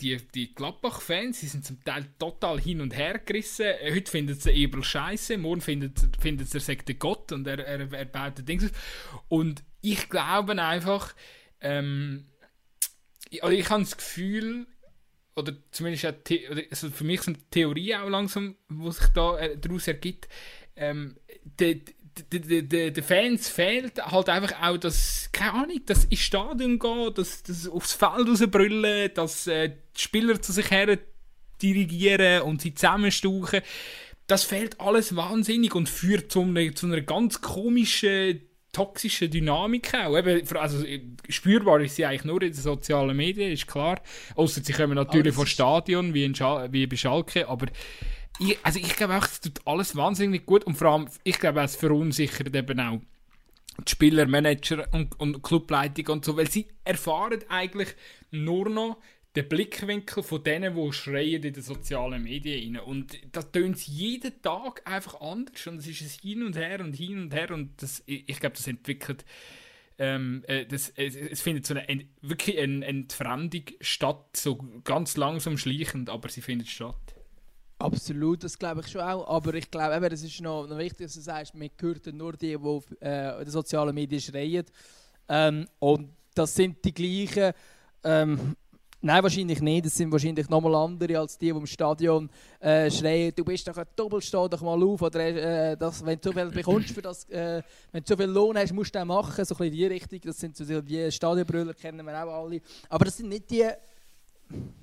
die, 0.00 0.16
die 0.32 0.54
Gladbach-Fans, 0.54 1.40
die 1.40 1.46
sind 1.46 1.64
zum 1.64 1.82
Teil 1.82 2.06
total 2.16 2.60
hin 2.60 2.80
und 2.80 2.96
her 2.96 3.18
gerissen. 3.18 3.66
Äh, 3.66 3.92
heute 3.92 4.08
findet 4.08 4.40
sie 4.40 4.52
Eberl 4.52 4.84
scheiße, 4.84 5.36
morgen 5.36 5.60
findet, 5.60 5.98
findet 6.20 6.48
sie, 6.48 6.58
er 6.58 6.60
sagt 6.60 6.86
der 6.86 6.94
Gott 6.94 7.32
und 7.32 7.48
er, 7.48 7.58
er, 7.66 7.92
er 7.92 8.04
baut 8.04 8.38
den 8.38 8.46
Dings 8.46 8.70
Und 9.28 9.64
ich 9.80 10.08
glaube 10.10 10.52
einfach, 10.62 11.12
ähm, 11.60 12.26
ich, 13.30 13.42
also 13.42 13.56
ich 13.56 13.68
habe 13.68 13.82
das 13.82 13.96
Gefühl, 13.96 14.68
oder 15.36 15.52
zumindest 15.70 16.06
also 16.70 16.90
für 16.90 17.04
mich 17.04 17.22
sind 17.22 17.50
Theorie 17.50 17.94
auch 17.96 18.08
langsam, 18.08 18.56
wo 18.68 18.90
sich 18.90 19.08
da 19.08 19.38
äh, 19.38 19.58
daraus 19.58 19.88
ergibt, 19.88 20.28
ähm, 20.76 21.16
der 21.58 21.76
de, 22.32 22.62
de, 22.62 22.90
de, 22.90 23.02
Fans 23.02 23.48
fehlt 23.48 24.00
halt 24.00 24.28
einfach 24.28 24.62
auch 24.62 24.76
das, 24.76 25.30
keine 25.32 25.54
Ahnung, 25.54 25.80
das 25.86 26.04
ins 26.04 26.20
Stadion 26.20 26.78
gehen, 26.78 27.12
das, 27.14 27.42
das 27.42 27.68
aufs 27.68 27.92
Feld 27.92 28.28
rausbrüllen, 28.28 29.12
dass 29.14 29.46
äh, 29.46 29.70
die 29.70 30.00
Spieler 30.00 30.40
zu 30.40 30.52
sich 30.52 30.70
her 30.70 30.98
dirigieren 31.60 32.42
und 32.42 32.62
sie 32.62 32.74
zusammenstauchen. 32.74 33.62
Das 34.26 34.44
fehlt 34.44 34.80
alles 34.80 35.16
wahnsinnig 35.16 35.74
und 35.74 35.88
führt 35.88 36.30
zu 36.30 36.42
einer, 36.42 36.74
zu 36.74 36.86
einer 36.86 37.00
ganz 37.00 37.40
komischen 37.40 38.42
toxische 38.74 39.28
Dynamik 39.28 39.94
auch. 39.94 40.16
Eben, 40.18 40.46
also, 40.56 40.84
spürbar 41.28 41.80
ist 41.80 41.96
sie 41.96 42.04
eigentlich 42.04 42.24
nur 42.24 42.42
in 42.42 42.52
den 42.52 42.54
sozialen 42.54 43.16
Medien, 43.16 43.52
ist 43.52 43.66
klar. 43.66 44.00
Außer 44.34 44.60
sie 44.62 44.72
kommen 44.72 44.94
natürlich 44.94 45.34
vom 45.34 45.46
Stadion, 45.46 46.12
wie, 46.12 46.24
in 46.24 46.34
Schal 46.34 46.70
wie 46.72 46.86
bei 46.86 46.96
Schalke, 46.96 47.48
aber 47.48 47.66
ich, 48.38 48.58
also 48.62 48.78
ich 48.78 48.96
glaube 48.96 49.16
auch, 49.16 49.24
es 49.24 49.40
tut 49.40 49.60
alles 49.64 49.96
wahnsinnig 49.96 50.44
gut 50.44 50.64
und 50.64 50.74
vor 50.74 50.88
allem, 50.88 51.08
ich 51.22 51.38
glaube, 51.38 51.62
es 51.62 51.76
verunsichert 51.76 52.54
eben 52.54 52.80
auch 52.80 53.00
die 53.78 53.90
Spieler, 53.90 54.26
Manager 54.26 54.86
und, 54.92 55.18
und 55.18 55.42
Clubleitung 55.42 56.08
und 56.08 56.24
so, 56.24 56.36
weil 56.36 56.50
sie 56.50 56.66
erfahren 56.84 57.40
eigentlich 57.48 57.94
nur 58.30 58.68
noch 58.68 58.98
den 59.36 59.48
Blickwinkel 59.48 60.22
von 60.22 60.44
denen, 60.44 60.74
die 60.76 60.92
schreien 60.92 61.42
in 61.42 61.52
den 61.52 61.62
sozialen 61.62 62.22
Medien 62.22 62.76
rein. 62.76 62.84
Und 62.84 63.18
das 63.32 63.50
tönt 63.50 63.80
jeden 63.86 64.40
Tag 64.42 64.82
einfach 64.84 65.20
anders. 65.20 65.66
Und 65.66 65.78
es 65.78 65.88
ist 65.88 66.02
ein 66.02 66.28
Hin 66.28 66.42
und 66.44 66.56
Her 66.56 66.80
und 66.80 66.94
Hin 66.94 67.18
und 67.20 67.34
Her. 67.34 67.50
Und 67.50 67.82
das, 67.82 68.02
ich, 68.06 68.38
glaube, 68.38 68.56
das 68.56 68.66
entwickelt. 68.68 69.24
Ähm, 69.98 70.44
äh, 70.46 70.66
das, 70.66 70.92
es, 70.96 71.16
es, 71.16 71.40
findet 71.40 71.66
so 71.66 71.74
eine, 71.74 72.06
wirklich 72.20 72.58
eine 72.58 72.84
Entfremdung 72.84 73.62
statt, 73.80 74.36
so 74.36 74.58
ganz 74.82 75.16
langsam 75.16 75.56
schleichend, 75.56 76.10
aber 76.10 76.28
sie 76.28 76.40
findet 76.40 76.68
statt. 76.68 77.14
Absolut, 77.78 78.42
das 78.42 78.58
glaube 78.58 78.80
ich 78.80 78.88
schon 78.88 79.02
auch. 79.02 79.26
Aber 79.28 79.54
ich 79.54 79.70
glaube, 79.70 80.08
das 80.08 80.22
ist 80.22 80.40
noch, 80.40 80.66
noch 80.66 80.78
wichtig, 80.78 81.06
dass 81.06 81.14
du 81.14 81.20
sagst, 81.20 81.54
man 81.54 81.70
hört 81.80 82.06
nur 82.12 82.32
die, 82.32 82.48
die 82.48 82.56
auf 82.56 82.90
äh, 83.00 83.44
den 83.44 83.50
sozialen 83.50 83.94
Medien 83.94 84.20
schreien. 84.20 84.64
Ähm, 85.28 85.68
und 85.80 86.10
das 86.34 86.54
sind 86.54 86.84
die 86.84 86.94
gleichen. 86.94 87.52
Ähm, 88.04 88.56
Nein, 89.06 89.22
wahrscheinlich 89.22 89.60
nicht. 89.60 89.84
Das 89.84 89.94
sind 89.94 90.10
wahrscheinlich 90.10 90.48
nochmal 90.48 90.74
andere 90.76 91.18
als 91.18 91.36
die, 91.36 91.52
die 91.52 91.58
im 91.58 91.66
Stadion 91.66 92.30
äh, 92.58 92.90
schreien, 92.90 93.34
du 93.36 93.44
bist 93.44 93.68
doch 93.68 93.76
ein 93.76 93.84
Doppel, 93.94 94.22
steh 94.22 94.48
doch 94.48 94.62
mal 94.62 94.82
auf. 94.82 95.02
Oder 95.02 95.20
äh, 95.20 95.76
das, 95.76 96.02
wenn 96.06 96.18
du 96.18 96.30
so 96.30 96.32
viel 96.32 96.46
bekommst 96.46 96.88
für 96.88 97.02
das, 97.02 97.28
äh, 97.28 97.62
wenn 97.92 98.02
du 98.02 98.08
so 98.08 98.16
viel 98.16 98.30
Lohn 98.30 98.56
hast, 98.56 98.72
musst 98.72 98.94
du 98.94 98.98
das 98.98 99.06
machen. 99.06 99.44
So 99.44 99.54
ein 99.56 99.58
bisschen 99.58 99.72
die 99.72 99.84
Richtung. 99.84 100.20
Das 100.24 100.38
sind 100.38 100.56
so 100.56 100.80
die 100.80 101.12
Stadionbrüller, 101.12 101.74
kennen 101.74 102.06
wir 102.06 102.24
auch 102.24 102.46
alle. 102.46 102.62
Aber 102.88 103.04
das 103.04 103.18
sind 103.18 103.28
nicht 103.28 103.50
die 103.50 103.68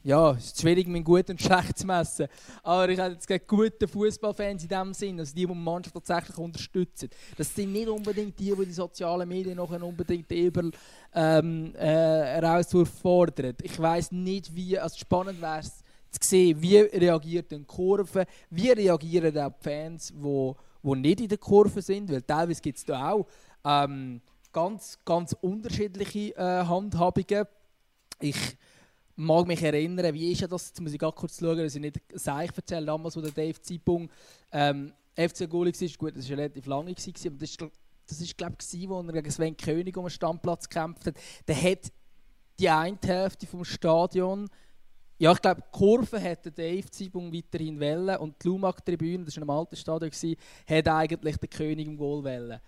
ja, 0.04 0.32
es 0.32 0.46
ist 0.46 0.62
schwierig, 0.62 0.88
mit 0.88 1.06
gut 1.06 1.30
und 1.30 1.40
schlecht 1.40 1.78
zu 1.78 1.86
messen. 1.86 2.28
Aber 2.64 2.90
ich 2.90 3.00
habe 3.00 3.14
jetzt 3.14 3.28
gegen 3.28 3.46
gute 3.46 3.88
Fußballfans 3.88 4.64
in 4.64 4.70
dem 4.70 4.94
Sinn, 4.94 5.20
also 5.20 5.34
die, 5.34 5.46
die 5.46 5.54
die 5.54 5.54
Mannschaft 5.54 5.94
tatsächlich 5.94 6.38
unterstützen. 6.38 7.10
Das 7.38 7.54
sind 7.54 7.72
nicht 7.72 7.88
unbedingt 7.88 8.40
die, 8.40 8.54
die 8.56 8.66
die 8.66 8.74
sozialen 8.74 9.28
Medien 9.28 9.58
noch 9.58 9.70
unbedingt 9.70 10.32
über 10.32 10.70
ähm, 11.14 11.76
äh, 11.76 11.80
herausfordern. 11.80 13.56
Ich 13.62 13.80
weiß 13.80 14.12
nicht, 14.12 14.56
wie, 14.56 14.78
also 14.78 14.98
spannend 14.98 15.40
wäre 15.40 15.60
es 15.60 15.84
zu 16.12 16.20
sehen, 16.28 16.62
wie 16.62 16.78
reagiert 16.78 17.52
die 17.52 17.64
Kurve, 17.64 18.26
wie 18.50 18.72
reagieren 18.72 19.38
auch 19.38 19.52
die 19.52 19.70
Fans, 19.70 20.14
die, 20.14 20.54
die 20.84 20.96
nicht 20.96 21.22
in 21.22 21.30
der 21.30 21.38
Kurve 21.38 21.82
sind, 21.82 22.12
weil 22.12 22.22
teilweise 22.24 22.62
gibt 22.62 22.80
es 22.80 22.86
da 22.86 23.12
auch 23.12 23.28
ähm, 23.64 24.22
ganz, 24.52 24.98
ganz 25.06 25.36
unterschiedliche 25.42 26.36
äh, 26.36 26.66
Handhabungen. 26.66 27.46
Ich 28.20 28.58
mag 29.22 29.48
mich 29.48 29.62
erinnern, 29.62 30.14
wie 30.14 30.32
ist 30.32 30.42
das, 30.52 30.68
jetzt 30.68 30.82
muss 30.82 30.94
ich 30.94 31.00
kurz 31.00 31.40
schauen, 31.40 31.58
dass 31.58 31.76
ich 31.76 31.82
nicht 31.82 32.00
Seich 32.14 32.52
erzähle, 32.56 32.86
damals, 32.86 33.16
wo 33.16 33.22
der 33.22 33.32
Dave 33.32 33.60
Zeitpunkt 33.62 34.14
ähm, 34.52 34.94
FC 35.16 35.50
Goalie 35.50 35.74
war, 35.74 35.98
gut, 35.98 36.18
das 36.18 36.30
war 36.30 36.38
relativ 36.38 36.66
lange, 36.66 36.94
gewesen, 36.94 37.28
aber 37.28 37.38
das 37.38 37.60
war, 37.60 37.70
das 38.08 38.22
ist 38.22 38.38
glaube 38.38 38.56
ich, 38.60 38.90
wo 38.90 39.02
er 39.02 39.14
gegen 39.14 39.32
Sven 39.32 39.58
König 39.58 39.96
um 39.98 40.06
den 40.06 40.10
Standplatz 40.10 40.68
gekämpft 40.68 41.08
hat. 41.08 41.16
Der 41.48 41.62
hat 41.62 41.92
die 42.60 42.70
eine 42.70 42.98
Hälfte 43.04 43.48
vom 43.48 43.64
Stadion 43.64 44.50
ja, 45.22 45.32
ich 45.34 45.40
glaube, 45.40 45.62
die 45.62 45.78
Kurve 45.78 46.20
hat 46.20 46.46
der 46.46 46.52
Dave 46.52 46.90
Zeitpunkt 46.90 47.36
weiterhin 47.36 47.80
wählen 47.80 48.18
und 48.18 48.44
die 48.44 48.48
Lumac-Tribüne, 48.48 49.24
das 49.24 49.38
war 49.38 49.44
ein 49.44 49.50
altes 49.52 49.80
Stadion, 49.80 50.12
hat 50.68 50.88
eigentlich 50.88 51.38
den 51.38 51.50
König 51.52 51.86
im 51.86 51.96
Goal 51.96 52.24
wählen. 52.24 52.60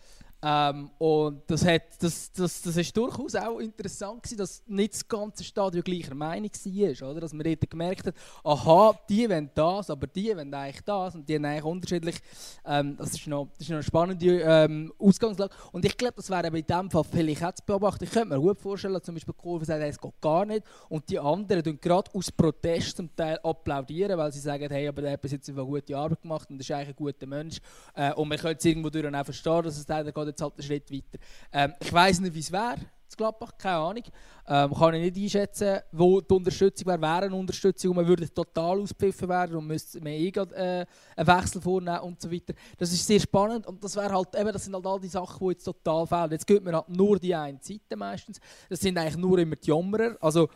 Ähm, 0.46 0.90
und 0.98 1.42
das, 1.48 1.66
hat, 1.66 1.84
das, 2.00 2.30
das, 2.34 2.62
das 2.62 2.76
ist 2.76 2.98
durchaus 2.98 3.34
auch 3.36 3.60
interessant 3.60 4.24
gewesen, 4.24 4.38
dass 4.38 4.62
nicht 4.68 4.94
das 4.94 5.08
ganze 5.08 5.42
Stadion 5.42 5.82
gleicher 5.82 6.14
Meinung 6.16 6.50
war, 6.50 7.10
oder? 7.10 7.22
Dass 7.22 7.32
man 7.32 7.46
dort 7.46 7.70
gemerkt 7.70 8.08
hat, 8.08 8.16
aha, 8.44 9.00
die 9.08 9.30
wollen 9.30 9.50
das, 9.56 9.90
aber 9.90 10.06
die 10.06 10.36
wollen 10.36 10.54
eigentlich 10.54 10.84
das 10.84 11.16
und 11.16 11.30
die 11.30 11.36
haben 11.36 11.46
eigentlich 11.46 11.64
unterschiedlich. 11.64 12.16
Ähm, 12.66 12.98
das, 12.98 13.14
ist 13.14 13.26
noch, 13.26 13.48
das 13.54 13.62
ist 13.62 13.70
noch 13.70 13.76
eine 13.78 13.84
spannende 13.84 14.42
ähm, 14.42 14.94
Ausgangslage. 15.00 15.54
Und 15.72 15.86
ich 15.86 15.96
glaube, 15.96 16.16
das 16.18 16.30
wäre 16.30 16.52
bei 16.52 16.62
diesem 16.62 16.92
Fall 16.92 17.06
vielleicht 17.06 17.44
auch 17.46 17.54
zu 17.54 17.64
beobachten. 17.66 18.04
Ich 18.04 18.12
könnte 18.12 18.36
mir 18.36 18.42
gut 18.42 18.60
vorstellen, 18.60 18.96
dass 18.96 19.04
zum 19.04 19.16
Beispiel 19.16 19.34
Kurve 19.36 19.64
sagt, 19.64 19.82
es 19.82 19.98
geht 19.98 20.22
gar 20.22 20.46
nicht 20.46 20.66
und 20.90 21.10
die 21.10 21.20
anderen 21.20 21.64
tun 21.64 21.80
gerade 21.80 22.14
aus 22.14 22.30
Protest 22.30 22.98
zum 22.98 23.16
Teil 23.16 23.40
applaudieren, 23.44 24.18
weil 24.18 24.34
sie 24.34 24.42
sagen, 24.42 24.68
hey, 24.70 24.90
aber 24.90 25.04
der 25.04 25.14
hat 25.14 25.24
jetzt 25.24 25.48
eine 25.50 25.64
gute 25.64 25.96
Arbeit 25.96 26.22
gemacht 26.22 26.50
und 26.50 26.60
ist 26.60 26.70
eigentlich 26.70 26.90
ein 26.90 26.96
guter 26.96 27.28
Mensch. 27.28 27.60
Äh, 27.96 28.14
und 28.14 28.28
man 28.28 28.38
könnte 28.38 28.58
es 28.58 28.66
irgendwo 28.66 28.90
durch 28.90 29.06
auch 29.06 29.24
verstehen, 29.24 29.64
dass 29.64 29.78
es 29.78 29.88
leider 29.88 30.12
geht 30.12 30.33
jetzt 30.34 30.42
halt 30.42 30.54
einen 30.54 30.64
Schritt 30.64 30.92
weiter. 30.92 31.24
Ähm, 31.52 31.74
ich 31.80 31.94
weiß 31.94 32.20
nicht, 32.20 32.34
wie 32.34 32.40
es 32.40 32.52
wäre 32.52 32.78
Gladbach, 33.16 33.52
keine 33.58 33.78
Ahnung. 33.78 34.04
Ähm, 34.48 34.74
kann 34.74 34.94
ich 34.96 35.14
nicht 35.14 35.36
einschätzen, 35.36 35.80
wo 35.92 36.20
die 36.20 36.34
Unterstützung 36.34 36.88
wäre. 36.88 37.02
Wäre 37.02 37.26
eine 37.26 37.36
Unterstützung 37.36 37.92
und 37.92 37.98
man 37.98 38.08
würde 38.08 38.32
total 38.34 38.82
auspfiffen 38.82 39.30
werden 39.30 39.56
und 39.56 39.68
müsste 39.68 40.00
man 40.00 40.14
eh 40.14 40.28
äh, 40.28 40.86
einen 41.16 41.28
Wechsel 41.28 41.62
vornehmen 41.62 42.00
und 42.00 42.22
so 42.22 42.32
weiter. 42.32 42.54
Das 42.78 42.92
ist 42.92 43.06
sehr 43.06 43.20
spannend 43.20 43.68
und 43.68 43.84
das, 43.84 43.96
halt, 43.96 44.36
eben, 44.36 44.52
das 44.52 44.66
sind 44.66 44.76
halt 44.76 44.86
all 44.86 45.00
die 45.00 45.08
Sachen, 45.08 45.40
die 45.40 45.54
jetzt 45.54 45.64
total 45.64 46.06
fehlen. 46.06 46.32
Jetzt 46.32 46.48
geht 46.48 46.64
man 46.64 46.76
halt 46.76 46.90
nur 46.90 47.20
die 47.20 47.34
eine 47.34 47.60
Seite 47.62 47.96
meistens. 47.96 48.40
Das 48.70 48.80
sind 48.80 48.98
eigentlich 48.98 49.18
nur 49.18 49.40
immer 49.40 49.56
die 49.56 49.68
Jammerer. 49.68 50.18
Also 50.20 50.50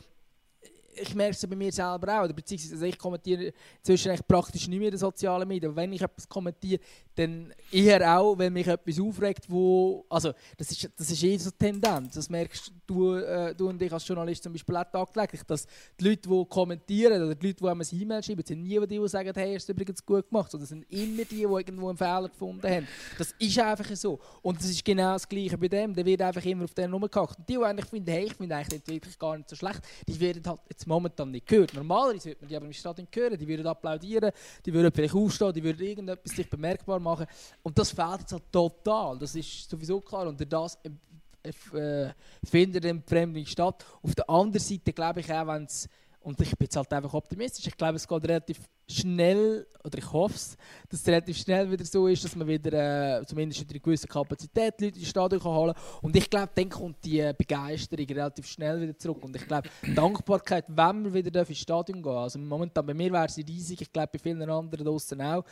ich 0.99 1.15
merke 1.15 1.35
es 1.35 1.47
bei 1.47 1.55
mir 1.55 1.71
selber 1.71 2.21
auch, 2.21 2.27
beziehungsweise 2.31 2.73
also 2.73 2.85
ich 2.85 2.97
kommentiere 2.97 3.53
inzwischen 3.79 4.17
praktisch 4.27 4.67
nicht 4.67 4.79
mehr 4.79 4.87
in 4.87 4.93
den 4.93 4.99
sozialen 4.99 5.47
Medien, 5.47 5.71
aber 5.71 5.81
wenn 5.81 5.93
ich 5.93 6.01
etwas 6.01 6.27
kommentiere, 6.27 6.79
dann 7.15 7.53
eher 7.71 8.17
auch, 8.17 8.37
wenn 8.37 8.53
mich 8.53 8.67
etwas 8.67 8.99
aufregt, 8.99 9.45
wo, 9.49 10.05
also 10.09 10.33
das 10.57 10.71
ist, 10.71 10.89
das 10.97 11.09
ist 11.09 11.23
eh 11.23 11.37
so 11.37 11.49
eine 11.49 11.57
Tendenz, 11.57 12.13
das 12.13 12.29
merkst 12.29 12.71
du, 12.85 13.15
äh, 13.15 13.55
du 13.55 13.69
und 13.69 13.81
ich 13.81 13.91
als 13.91 14.07
Journalist 14.07 14.43
zum 14.43 14.53
Beispiel 14.53 14.75
auch 14.75 14.85
tagtäglich, 14.85 15.43
dass 15.43 15.65
die 15.99 16.09
Leute, 16.09 16.29
die 16.29 16.45
kommentieren 16.47 17.23
oder 17.23 17.35
die 17.35 17.47
Leute, 17.47 17.63
die 17.63 17.69
einem 17.69 17.81
ein 17.81 18.01
E-Mail 18.01 18.23
schreiben, 18.23 18.43
sind 18.45 18.63
nie 18.63 18.79
die, 18.87 18.99
die 18.99 19.07
sagen, 19.07 19.31
hey, 19.35 19.55
hast 19.55 19.67
du 19.67 19.73
übrigens 19.73 20.05
gut 20.05 20.29
gemacht, 20.29 20.51
sondern 20.51 20.67
sind 20.67 20.91
immer 20.91 21.23
die, 21.25 21.37
die 21.37 21.41
irgendwo 21.41 21.89
einen 21.89 21.97
Fehler 21.97 22.29
gefunden 22.29 22.69
haben. 22.69 22.87
Das 23.17 23.33
ist 23.39 23.59
einfach 23.59 23.95
so. 23.95 24.19
Und 24.41 24.59
das 24.59 24.69
ist 24.69 24.85
genau 24.85 25.13
das 25.13 25.27
Gleiche 25.27 25.57
bei 25.57 25.67
dem, 25.67 25.93
der 25.93 26.05
wird 26.05 26.21
einfach 26.21 26.45
immer 26.45 26.65
auf 26.65 26.73
den 26.73 26.91
rumgehackt. 26.91 27.39
Und 27.39 27.49
die, 27.49 27.53
die 27.53 27.63
eigentlich 27.63 27.89
finden, 27.89 28.11
hey, 28.11 28.25
ich 28.25 28.33
finde 28.33 28.55
eigentlich 28.55 28.87
wirklich 28.87 29.19
gar 29.19 29.37
nicht 29.37 29.49
so 29.49 29.55
schlecht, 29.55 29.81
die 30.07 30.19
werden 30.19 30.43
halt 30.45 30.59
jetzt 30.69 30.86
momentan 30.87 31.31
nicht 31.31 31.45
gehört. 31.45 31.73
Normalerweise 31.73 32.29
würde 32.29 32.41
man 32.41 32.49
die 32.49 32.55
aber 32.55 32.65
im 32.65 32.73
Stadion 32.73 33.07
hören, 33.13 33.37
die 33.37 33.47
würden 33.47 33.67
applaudieren, 33.67 34.31
die 34.65 34.73
würden 34.73 34.91
vielleicht 34.91 35.13
aufstehen, 35.13 35.53
die 35.53 35.63
würden 35.63 35.85
irgendetwas 35.85 36.35
sich 36.35 36.49
bemerkbar 36.49 36.99
machen. 36.99 37.27
Und 37.61 37.77
das 37.77 37.91
fehlt 37.91 38.21
jetzt 38.21 38.33
halt 38.33 38.51
total, 38.51 39.19
das 39.19 39.35
ist 39.35 39.69
sowieso 39.69 40.01
klar. 40.01 40.27
Und 40.27 40.51
das 40.51 40.79
äh, 40.83 41.49
äh, 41.77 42.13
findet 42.43 42.85
eine 42.85 43.01
Fremdung 43.05 43.45
statt. 43.45 43.85
Auf 44.01 44.15
der 44.15 44.29
anderen 44.29 44.59
Seite 44.59 44.93
glaube 44.93 45.19
ich 45.19 45.31
auch, 45.31 45.47
wenn 45.47 45.65
es, 45.65 45.87
und 46.21 46.39
ich 46.41 46.57
bin 46.57 46.65
jetzt 46.65 46.75
halt 46.75 46.91
einfach 46.91 47.13
optimistisch, 47.13 47.67
ich 47.67 47.77
glaube, 47.77 47.95
es 47.95 48.07
geht 48.07 48.23
relativ 48.23 48.59
schnell, 48.89 49.67
oder 49.83 49.97
ich 49.97 50.11
hoffe 50.11 50.35
es, 50.35 50.57
dass 50.89 51.01
es 51.01 51.07
relativ 51.07 51.37
schnell 51.37 51.69
wieder 51.69 51.83
so 51.83 52.07
ist, 52.07 52.23
dass 52.23 52.35
man 52.35 52.47
wieder 52.47 53.19
äh, 53.19 53.25
zumindest 53.25 53.61
in 53.61 53.69
einer 53.69 53.79
gewissen 53.79 54.07
Kapazität 54.07 54.79
Leute 54.79 54.99
ins 54.99 55.09
Stadion 55.09 55.41
kann 55.41 55.51
holen 55.51 55.73
kann. 55.73 55.83
Und 56.01 56.15
ich 56.15 56.29
glaube, 56.29 56.49
dann 56.55 56.69
kommt 56.69 57.03
die 57.03 57.31
Begeisterung 57.37 58.05
relativ 58.05 58.47
schnell 58.47 58.81
wieder 58.81 58.97
zurück. 58.97 59.23
Und 59.23 59.35
ich 59.35 59.45
glaube, 59.45 59.69
Dankbarkeit, 59.93 60.65
wenn 60.69 61.03
wir 61.03 61.13
wieder 61.13 61.47
ins 61.47 61.57
Stadion 61.57 62.01
gehen 62.01 62.13
also 62.13 62.39
momentan 62.39 62.85
bei 62.85 62.93
mir 62.93 63.11
wäre 63.11 63.29
sie 63.29 63.41
riesig, 63.41 63.81
ich 63.81 63.91
glaube 63.91 64.09
bei 64.13 64.19
vielen 64.19 64.41
anderen 64.49 64.85
draußen 64.85 65.19
auch, 65.21 65.43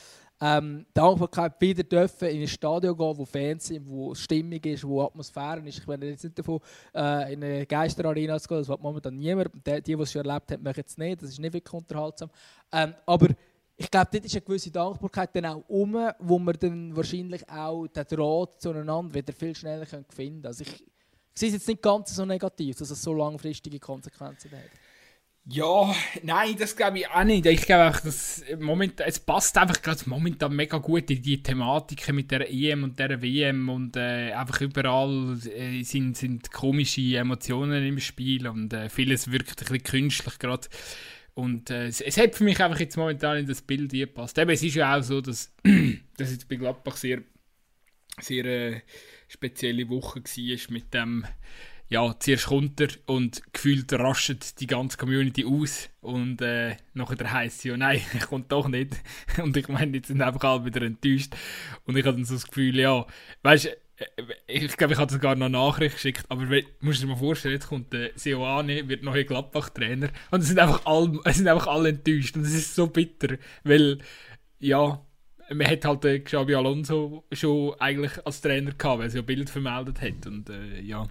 ähm, 0.41 0.85
Dankbarkeit 0.93 1.59
wieder 1.59 1.83
dürfen 1.83 2.27
in 2.27 2.41
ein 2.41 2.47
Stadion 2.47 2.97
gehen, 2.97 3.17
wo 3.17 3.25
Fans 3.25 3.67
sind, 3.67 3.87
wo 3.87 4.13
Stimmung 4.13 4.59
ist, 4.63 4.85
wo 4.85 5.01
Atmosphäre 5.01 5.61
ist. 5.67 5.79
Ich 5.79 5.87
werde 5.87 6.07
jetzt 6.07 6.23
nicht 6.23 6.37
davon, 6.37 6.59
äh, 6.93 7.33
in 7.33 7.43
eine 7.43 7.65
Geisterarena 7.65 8.39
zu 8.39 8.47
gehen, 8.49 8.57
das 8.57 8.67
will 8.67 8.77
momentan 8.81 9.15
niemand. 9.15 9.51
Die, 9.65 9.81
die, 9.81 9.95
die 9.95 10.01
es 10.01 10.11
schon 10.11 10.25
erlebt 10.25 10.51
haben, 10.51 10.63
machen 10.63 10.83
es 10.85 10.97
nicht, 10.97 11.21
das 11.21 11.29
ist 11.29 11.39
nicht 11.39 11.53
wirklich 11.53 11.73
unterhaltsam. 11.73 12.29
Ähm, 12.71 12.93
aber 13.05 13.29
ich 13.77 13.91
glaube, 13.91 14.07
dort 14.11 14.25
ist 14.25 14.33
eine 14.33 14.41
gewisse 14.41 14.71
Dankbarkeit 14.71 15.35
dann 15.35 15.45
auch 15.45 15.63
um, 15.67 15.97
wo 16.19 16.39
man 16.39 16.55
dann 16.59 16.95
wahrscheinlich 16.95 17.47
auch 17.49 17.87
den 17.87 18.05
Draht 18.05 18.61
zueinander 18.61 19.13
wieder 19.13 19.33
viel 19.33 19.55
schneller 19.55 19.85
finden 19.85 20.05
können. 20.15 20.45
Also 20.45 20.63
ich, 20.63 20.81
ich 20.81 21.39
sehe 21.39 21.49
es 21.49 21.55
jetzt 21.55 21.67
nicht 21.67 21.81
ganz 21.81 22.15
so 22.15 22.25
negativ, 22.25 22.77
dass 22.77 22.89
es 22.89 23.01
so 23.01 23.13
langfristige 23.13 23.79
Konsequenzen 23.79 24.51
hat. 24.51 24.84
Ja, 25.47 25.95
nein, 26.23 26.55
das 26.57 26.75
glaube 26.75 26.99
ich 26.99 27.07
auch 27.07 27.23
nicht. 27.23 27.45
Ich 27.45 27.61
glaube 27.61 27.95
auch, 27.95 27.99
dass 27.99 28.43
momentan, 28.59 29.07
es 29.07 29.19
passt 29.19 29.55
einfach 29.59 29.79
gerade 29.79 30.01
momentan 30.07 30.55
mega 30.55 30.79
gut 30.79 31.11
in 31.11 31.21
die 31.21 31.43
Thematiken 31.43 32.15
mit 32.15 32.31
der 32.31 32.51
EM 32.51 32.83
und 32.83 32.97
der 32.97 33.21
WM 33.21 33.69
und 33.69 33.95
äh, 33.95 34.31
einfach 34.31 34.61
überall 34.61 35.37
äh, 35.55 35.83
sind, 35.83 36.17
sind 36.17 36.51
komische 36.51 37.17
Emotionen 37.17 37.85
im 37.85 37.99
Spiel 37.99 38.47
und 38.47 38.73
äh, 38.73 38.89
vieles 38.89 39.31
wirkt 39.31 39.61
ein 39.61 39.67
bisschen 39.67 39.83
künstlich 39.83 40.39
gerade. 40.39 40.67
Und 41.35 41.69
äh, 41.69 41.87
es, 41.87 42.01
es, 42.01 42.17
hat 42.17 42.33
für 42.33 42.43
mich 42.43 42.59
einfach 42.59 42.79
jetzt 42.79 42.97
momentan 42.97 43.37
in 43.37 43.45
das 43.45 43.61
Bild 43.61 43.91
gepasst. 43.91 44.39
Eben, 44.39 44.49
es 44.49 44.63
ist 44.63 44.75
ja 44.75 44.97
auch 44.97 45.03
so, 45.03 45.21
dass 45.21 45.53
das 46.17 46.31
jetzt 46.31 46.49
bei 46.49 46.55
Gladbach 46.55 46.97
sehr, 46.97 47.21
sehr 48.19 48.45
äh, 48.45 48.81
spezielle 49.27 49.87
Woche 49.89 50.21
war 50.23 50.73
mit 50.73 50.91
dem 50.91 51.23
ja, 51.87 52.15
zuerst 52.19 52.47
kommt 52.47 52.81
er 52.81 52.89
und 53.05 53.41
gefühlt 53.53 53.93
rastet 53.93 54.59
die 54.59 54.67
ganze 54.67 54.97
Community 54.97 55.45
aus 55.45 55.89
und 56.01 56.41
äh, 56.41 56.77
nachher 56.93 57.31
heisst 57.31 57.59
sie, 57.59 57.69
ja 57.69 57.77
nein, 57.77 58.01
er 58.13 58.25
kommt 58.25 58.51
doch 58.51 58.67
nicht. 58.67 58.95
Und 59.41 59.55
ich 59.55 59.67
meine, 59.67 59.97
jetzt 59.97 60.07
sind 60.07 60.21
einfach 60.21 60.43
alle 60.43 60.65
wieder 60.65 60.81
enttäuscht. 60.81 61.35
Und 61.85 61.95
ich 61.95 62.05
habe 62.05 62.17
dann 62.17 62.25
so 62.25 62.33
das 62.33 62.47
Gefühl, 62.47 62.77
ja, 62.79 63.05
weißt 63.43 63.65
du, 63.65 63.69
ich 64.47 64.75
glaube, 64.75 64.93
ich 64.93 64.99
habe 64.99 65.11
sogar 65.11 65.35
noch 65.35 65.45
eine 65.45 65.57
Nachricht 65.57 65.95
geschickt, 65.95 66.25
aber 66.29 66.45
du 66.45 66.61
musst 66.81 67.01
dir 67.01 67.07
mal 67.07 67.15
vorstellen, 67.15 67.53
jetzt 67.53 67.67
kommt 67.67 67.93
der 67.93 68.11
Seoane, 68.15 68.89
wird 68.89 69.03
neuer 69.03 69.23
Gladbach-Trainer 69.23 70.09
und 70.31 70.41
es 70.41 70.47
sind 70.47 70.59
einfach 70.59 70.85
alle, 70.85 71.19
es 71.25 71.37
sind 71.37 71.47
einfach 71.47 71.67
alle 71.67 71.89
enttäuscht 71.89 72.35
und 72.35 72.43
es 72.43 72.53
ist 72.53 72.75
so 72.75 72.87
bitter, 72.87 73.37
weil, 73.63 73.99
ja, 74.59 75.04
man 75.53 75.67
hat 75.67 75.85
halt 75.85 76.05
äh, 76.05 76.19
Xabi 76.19 76.55
Alonso 76.55 77.23
schon 77.31 77.73
eigentlich 77.79 78.13
als 78.25 78.41
Trainer 78.41 78.71
gehabt, 78.71 78.99
weil 78.99 79.09
er 79.09 79.15
ja 79.15 79.21
Bild 79.21 79.49
vermeldet 79.49 80.01
hat 80.01 80.25
und 80.25 80.49
äh, 80.49 80.81
ja. 80.81 81.05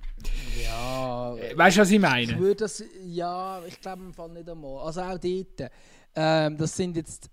Ja. 0.62 1.36
Äh, 1.36 1.56
weißt 1.56 1.76
du, 1.76 1.80
was 1.82 1.90
ich 1.90 2.00
meine? 2.00 2.32
Ich 2.32 2.38
würde 2.38 2.56
das, 2.56 2.84
ja, 3.04 3.62
ich 3.66 3.80
glaube 3.80 4.02
im 4.02 4.12
Fall 4.12 4.30
nicht 4.30 4.48
einmal. 4.48 4.84
Also 4.84 5.02
auch 5.02 5.18
dort. 5.18 5.70
Ähm, 6.16 6.56
das 6.56 6.76
sind 6.76 6.96
jetzt 6.96 7.30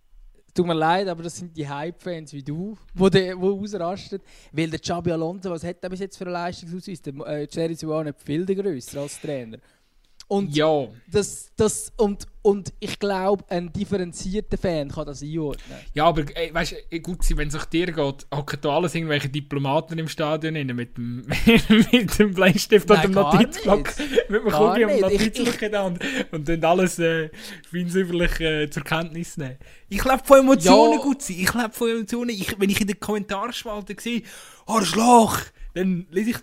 Tut 0.53 0.67
mir 0.67 0.73
leid, 0.73 1.07
aber 1.07 1.23
das 1.23 1.37
sind 1.37 1.55
die 1.55 1.67
Hype-Fans 1.67 2.33
wie 2.33 2.43
du, 2.43 2.77
die, 2.93 3.09
die 3.09 3.33
ausrasten. 3.33 4.19
Weil 4.51 4.69
der 4.69 4.79
Xabi 4.79 5.11
Alonso, 5.11 5.49
was 5.49 5.63
hat 5.63 5.77
er 5.81 5.89
bis 5.89 6.01
jetzt 6.01 6.17
für 6.17 6.25
eine 6.25 6.33
Leistungsausweis? 6.33 7.01
Der 7.01 7.13
äh, 7.25 7.47
Jerry 7.49 7.75
Suarez 7.75 8.15
viel 8.21 8.45
grösser 8.45 9.01
als 9.01 9.21
Trainer. 9.21 9.59
Und 10.31 10.55
ja. 10.55 10.87
Das, 11.11 11.51
das, 11.57 11.91
und, 11.97 12.25
und 12.41 12.71
ich 12.79 12.99
glaube, 12.99 13.43
ein 13.49 13.73
differenzierter 13.73 14.57
Fan 14.57 14.87
kann 14.87 15.05
das 15.05 15.21
einordnen. 15.21 15.77
Ja, 15.93 16.05
aber 16.05 16.23
ey, 16.33 16.53
weißt 16.53 16.75
du, 16.89 16.99
gut, 17.01 17.19
wenn 17.35 17.49
es 17.49 17.53
nach 17.53 17.65
dir 17.65 17.87
geht, 17.87 18.27
hocken 18.33 18.59
da 18.61 18.69
alles 18.69 18.95
irgendwelche 18.95 19.27
Diplomaten 19.27 19.99
im 19.99 20.07
Stadion 20.07 20.55
rein, 20.55 20.67
mit 20.67 20.95
dem, 20.95 21.25
mit 21.91 22.17
dem 22.17 22.33
Bleistift 22.33 22.89
oder 22.89 23.01
dem 23.01 23.11
Notizblock. 23.11 23.89
Mit 24.29 24.41
dem 24.41 24.51
Kugel 24.53 24.85
und 24.85 25.01
Notizblock 25.01 25.61
in 25.63 25.71
der 25.73 25.83
Hand. 25.83 25.99
Und 26.31 26.47
dann 26.47 26.63
alles 26.63 26.97
äh, 26.99 27.29
feinsäuberlich 27.69 28.39
äh, 28.39 28.69
zur 28.69 28.85
Kenntnis 28.85 29.35
nehmen. 29.35 29.57
Ich 29.89 30.01
lebe 30.01 30.21
von 30.23 30.39
Emotionen, 30.39 30.93
ja. 30.93 31.03
gut 31.03 31.29
Ich 31.29 31.53
lebe 31.53 31.71
von 31.73 31.89
Emotionen. 31.89 32.29
Ich, 32.29 32.57
wenn 32.57 32.69
ich 32.69 32.79
in 32.79 32.87
den 32.87 33.01
Kommentarspalte 33.01 33.97
sehe, 33.99 34.21
Arschloch! 34.65 35.37
Oh, 35.37 35.60
dann 35.73 36.05
lese 36.11 36.31
ich, 36.31 36.37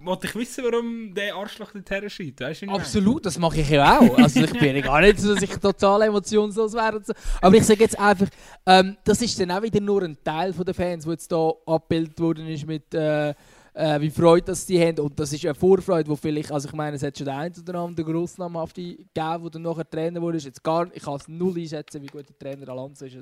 wollte 0.00 0.26
ich 0.26 0.34
wissen, 0.34 0.64
warum 0.64 1.14
der 1.14 1.34
Arschloch 1.34 1.72
dorthin 1.72 2.08
schreibt. 2.08 2.40
Weißt 2.40 2.62
du, 2.62 2.68
Absolut, 2.68 3.26
das 3.26 3.38
mache 3.38 3.60
ich 3.60 3.70
ja 3.70 3.98
auch. 3.98 4.18
Also 4.18 4.40
ich 4.40 4.52
bin 4.52 4.76
ja 4.76 4.82
gar 4.82 5.00
nicht 5.00 5.18
so, 5.18 5.34
dass 5.34 5.42
ich 5.42 5.50
total 5.50 6.02
emotionslos 6.02 6.74
wäre. 6.74 7.02
Aber 7.40 7.56
ich 7.56 7.64
sage 7.64 7.80
jetzt 7.80 7.98
einfach, 7.98 8.28
ähm, 8.66 8.96
das 9.04 9.20
ist 9.22 9.40
dann 9.40 9.50
auch 9.50 9.62
wieder 9.62 9.80
nur 9.80 10.02
ein 10.02 10.16
Teil 10.22 10.52
der 10.52 10.74
Fans, 10.74 11.04
der 11.04 11.12
jetzt 11.12 11.30
hier 11.30 11.54
abgebildet 11.66 12.20
worden 12.20 12.46
ist 12.46 12.66
mit 12.66 12.94
äh, 12.94 13.34
äh, 13.74 14.00
wie 14.00 14.10
Freude 14.10 14.46
dass 14.46 14.66
sie 14.66 14.80
haben. 14.80 14.98
Und 15.00 15.18
das 15.18 15.32
ist 15.32 15.44
eine 15.44 15.54
Vorfreude, 15.54 16.08
wo 16.08 16.16
vielleicht, 16.16 16.52
also 16.52 16.68
ich 16.68 16.74
meine, 16.74 16.96
es 16.96 17.02
hat 17.02 17.16
schon 17.16 17.26
den 17.26 17.62
oder 17.68 17.78
anderen 17.80 18.12
Grossnamhafte 18.12 18.82
gegeben, 18.82 19.06
der 19.14 19.50
dann 19.50 19.62
nachher 19.62 19.88
Trainer 19.88 20.20
wurde. 20.20 20.38
Jetzt 20.38 20.62
gar, 20.62 20.88
ich 20.94 21.02
kann 21.02 21.16
es 21.16 21.28
null 21.28 21.58
einschätzen, 21.58 22.02
wie 22.02 22.06
gut 22.06 22.26
der 22.28 22.38
Trainer 22.38 22.68
Alonso 22.68 23.04
ist 23.04 23.16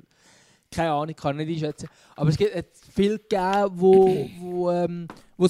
keine 0.70 0.92
Ahnung, 0.92 1.14
kann 1.14 1.36
nicht 1.36 1.48
einschätzen. 1.48 1.88
Aber 2.14 2.30
es 2.30 2.36
gibt 2.36 2.52
viel 2.94 3.18
gegeben, 3.18 3.70
wo, 3.72 4.28
wo, 4.40 4.70
ähm, 4.70 5.08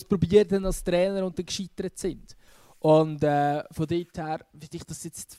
probiert 0.08 0.52
haben 0.52 0.66
als 0.66 0.82
Trainer 0.82 1.24
und 1.24 1.38
dann 1.38 1.46
gescheitert 1.46 1.98
sind. 1.98 2.36
Und 2.78 3.22
äh, 3.24 3.62
von 3.72 3.86
dort 3.86 4.18
her 4.18 4.40
finde 4.52 4.76
ich 4.76 4.84
das 4.84 5.04
jetzt, 5.04 5.38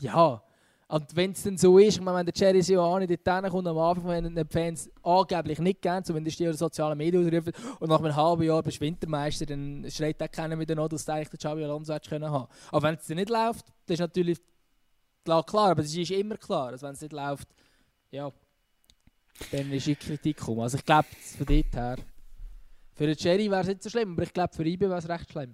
ja. 0.00 0.42
Und 0.88 1.16
wenn 1.16 1.32
es 1.32 1.42
dann 1.42 1.58
so 1.58 1.78
ist, 1.78 2.00
meine, 2.00 2.18
wenn 2.18 2.26
der 2.26 2.34
Jerry 2.36 2.62
Sioani 2.62 3.08
dort 3.08 3.50
kommt 3.50 3.66
am 3.66 3.78
Anfang, 3.78 4.06
wenn 4.06 4.34
die 4.36 4.44
Fans 4.48 4.88
angeblich 5.02 5.58
nicht 5.58 5.82
gern, 5.82 6.04
wenn 6.06 6.24
die 6.24 6.30
die 6.30 6.52
sozialen 6.52 6.96
Medien 6.96 7.26
ausrufen 7.26 7.52
und 7.80 7.88
nach 7.88 7.98
einem 7.98 8.14
halben 8.14 8.44
Jahr 8.44 8.62
bist 8.62 8.76
du 8.76 8.82
Wintermeister, 8.82 9.46
dann 9.46 9.84
schreit 9.90 10.22
auch 10.22 10.30
keiner 10.30 10.56
wieder 10.56 10.76
noch, 10.76 10.88
dass 10.88 11.04
du 11.04 11.12
eigentlich 11.12 11.30
den 11.30 11.38
Xabi 11.38 11.64
Alonso 11.64 11.92
hättest 11.92 12.10
können 12.10 12.30
haben. 12.30 12.46
Aber 12.70 12.82
wenn 12.86 12.94
es 12.94 13.06
dann 13.06 13.16
nicht 13.16 13.30
läuft, 13.30 13.66
das 13.86 13.94
ist 13.94 14.00
natürlich 14.00 14.38
klar, 15.24 15.44
klar 15.44 15.70
aber 15.70 15.82
es 15.82 15.96
ist 15.96 16.10
immer 16.12 16.36
klar, 16.36 16.70
dass 16.70 16.82
wenn 16.82 16.92
es 16.92 17.00
nicht 17.00 17.12
läuft, 17.12 17.48
ja, 18.12 18.30
dann 19.50 19.72
ist 19.72 19.86
die 19.86 19.96
Kritik 19.96 20.36
gekommen. 20.36 20.60
Also 20.60 20.78
ich 20.78 20.84
glaube, 20.84 21.08
von 21.36 21.46
dort 21.46 21.74
her. 21.74 21.96
Für 22.94 23.06
den 23.06 23.16
Cherry 23.16 23.50
wäre 23.50 23.60
es 23.60 23.68
nicht 23.68 23.82
so 23.82 23.90
schlimm, 23.90 24.12
aber 24.12 24.22
ich 24.22 24.32
glaube, 24.32 24.54
für 24.54 24.64
IBE 24.64 24.88
wäre 24.88 24.98
es 24.98 25.08
recht 25.08 25.30
schlimm. 25.30 25.52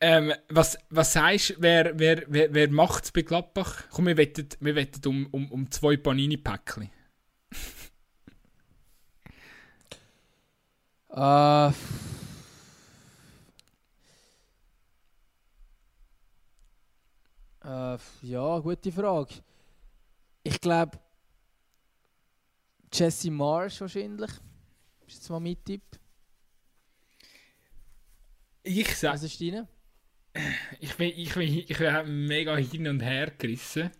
Ähm, 0.00 0.32
was, 0.48 0.78
was 0.90 1.12
sagst 1.12 1.50
du, 1.50 1.54
wer, 1.58 1.98
wer, 1.98 2.22
wer, 2.28 2.54
wer 2.54 2.70
macht 2.70 3.04
es 3.04 3.12
bei 3.12 3.22
Gladbach? 3.22 3.84
Komm, 3.90 4.06
wir 4.06 4.16
wetten, 4.16 4.48
wir 4.60 4.76
wetten 4.76 5.08
um, 5.08 5.26
um, 5.32 5.50
um 5.50 5.70
zwei 5.70 5.96
Panini-Päckchen. 5.96 6.90
uh, 11.10 11.72
uh, 17.64 17.98
ja, 18.22 18.58
gute 18.60 18.92
Frage. 18.92 19.34
Ich 20.44 20.60
glaube, 20.60 20.98
Jesse 22.94 23.30
Marsh 23.30 23.80
wahrscheinlich. 23.80 24.30
Ist 25.06 25.16
jetzt 25.16 25.30
mal 25.30 25.40
mein 25.40 25.56
Tipp. 25.64 25.82
Ich 28.62 28.96
sag. 28.96 29.14
Was 29.14 29.24
ist 29.24 29.40
deine? 29.40 29.68
Ich 30.80 30.94
bin, 30.96 31.12
ich, 31.16 31.34
bin, 31.34 31.42
ich 31.42 31.78
bin 31.78 32.26
mega 32.26 32.56
hin 32.56 32.88
und 32.88 33.00
her 33.00 33.32
gerissen. 33.36 33.90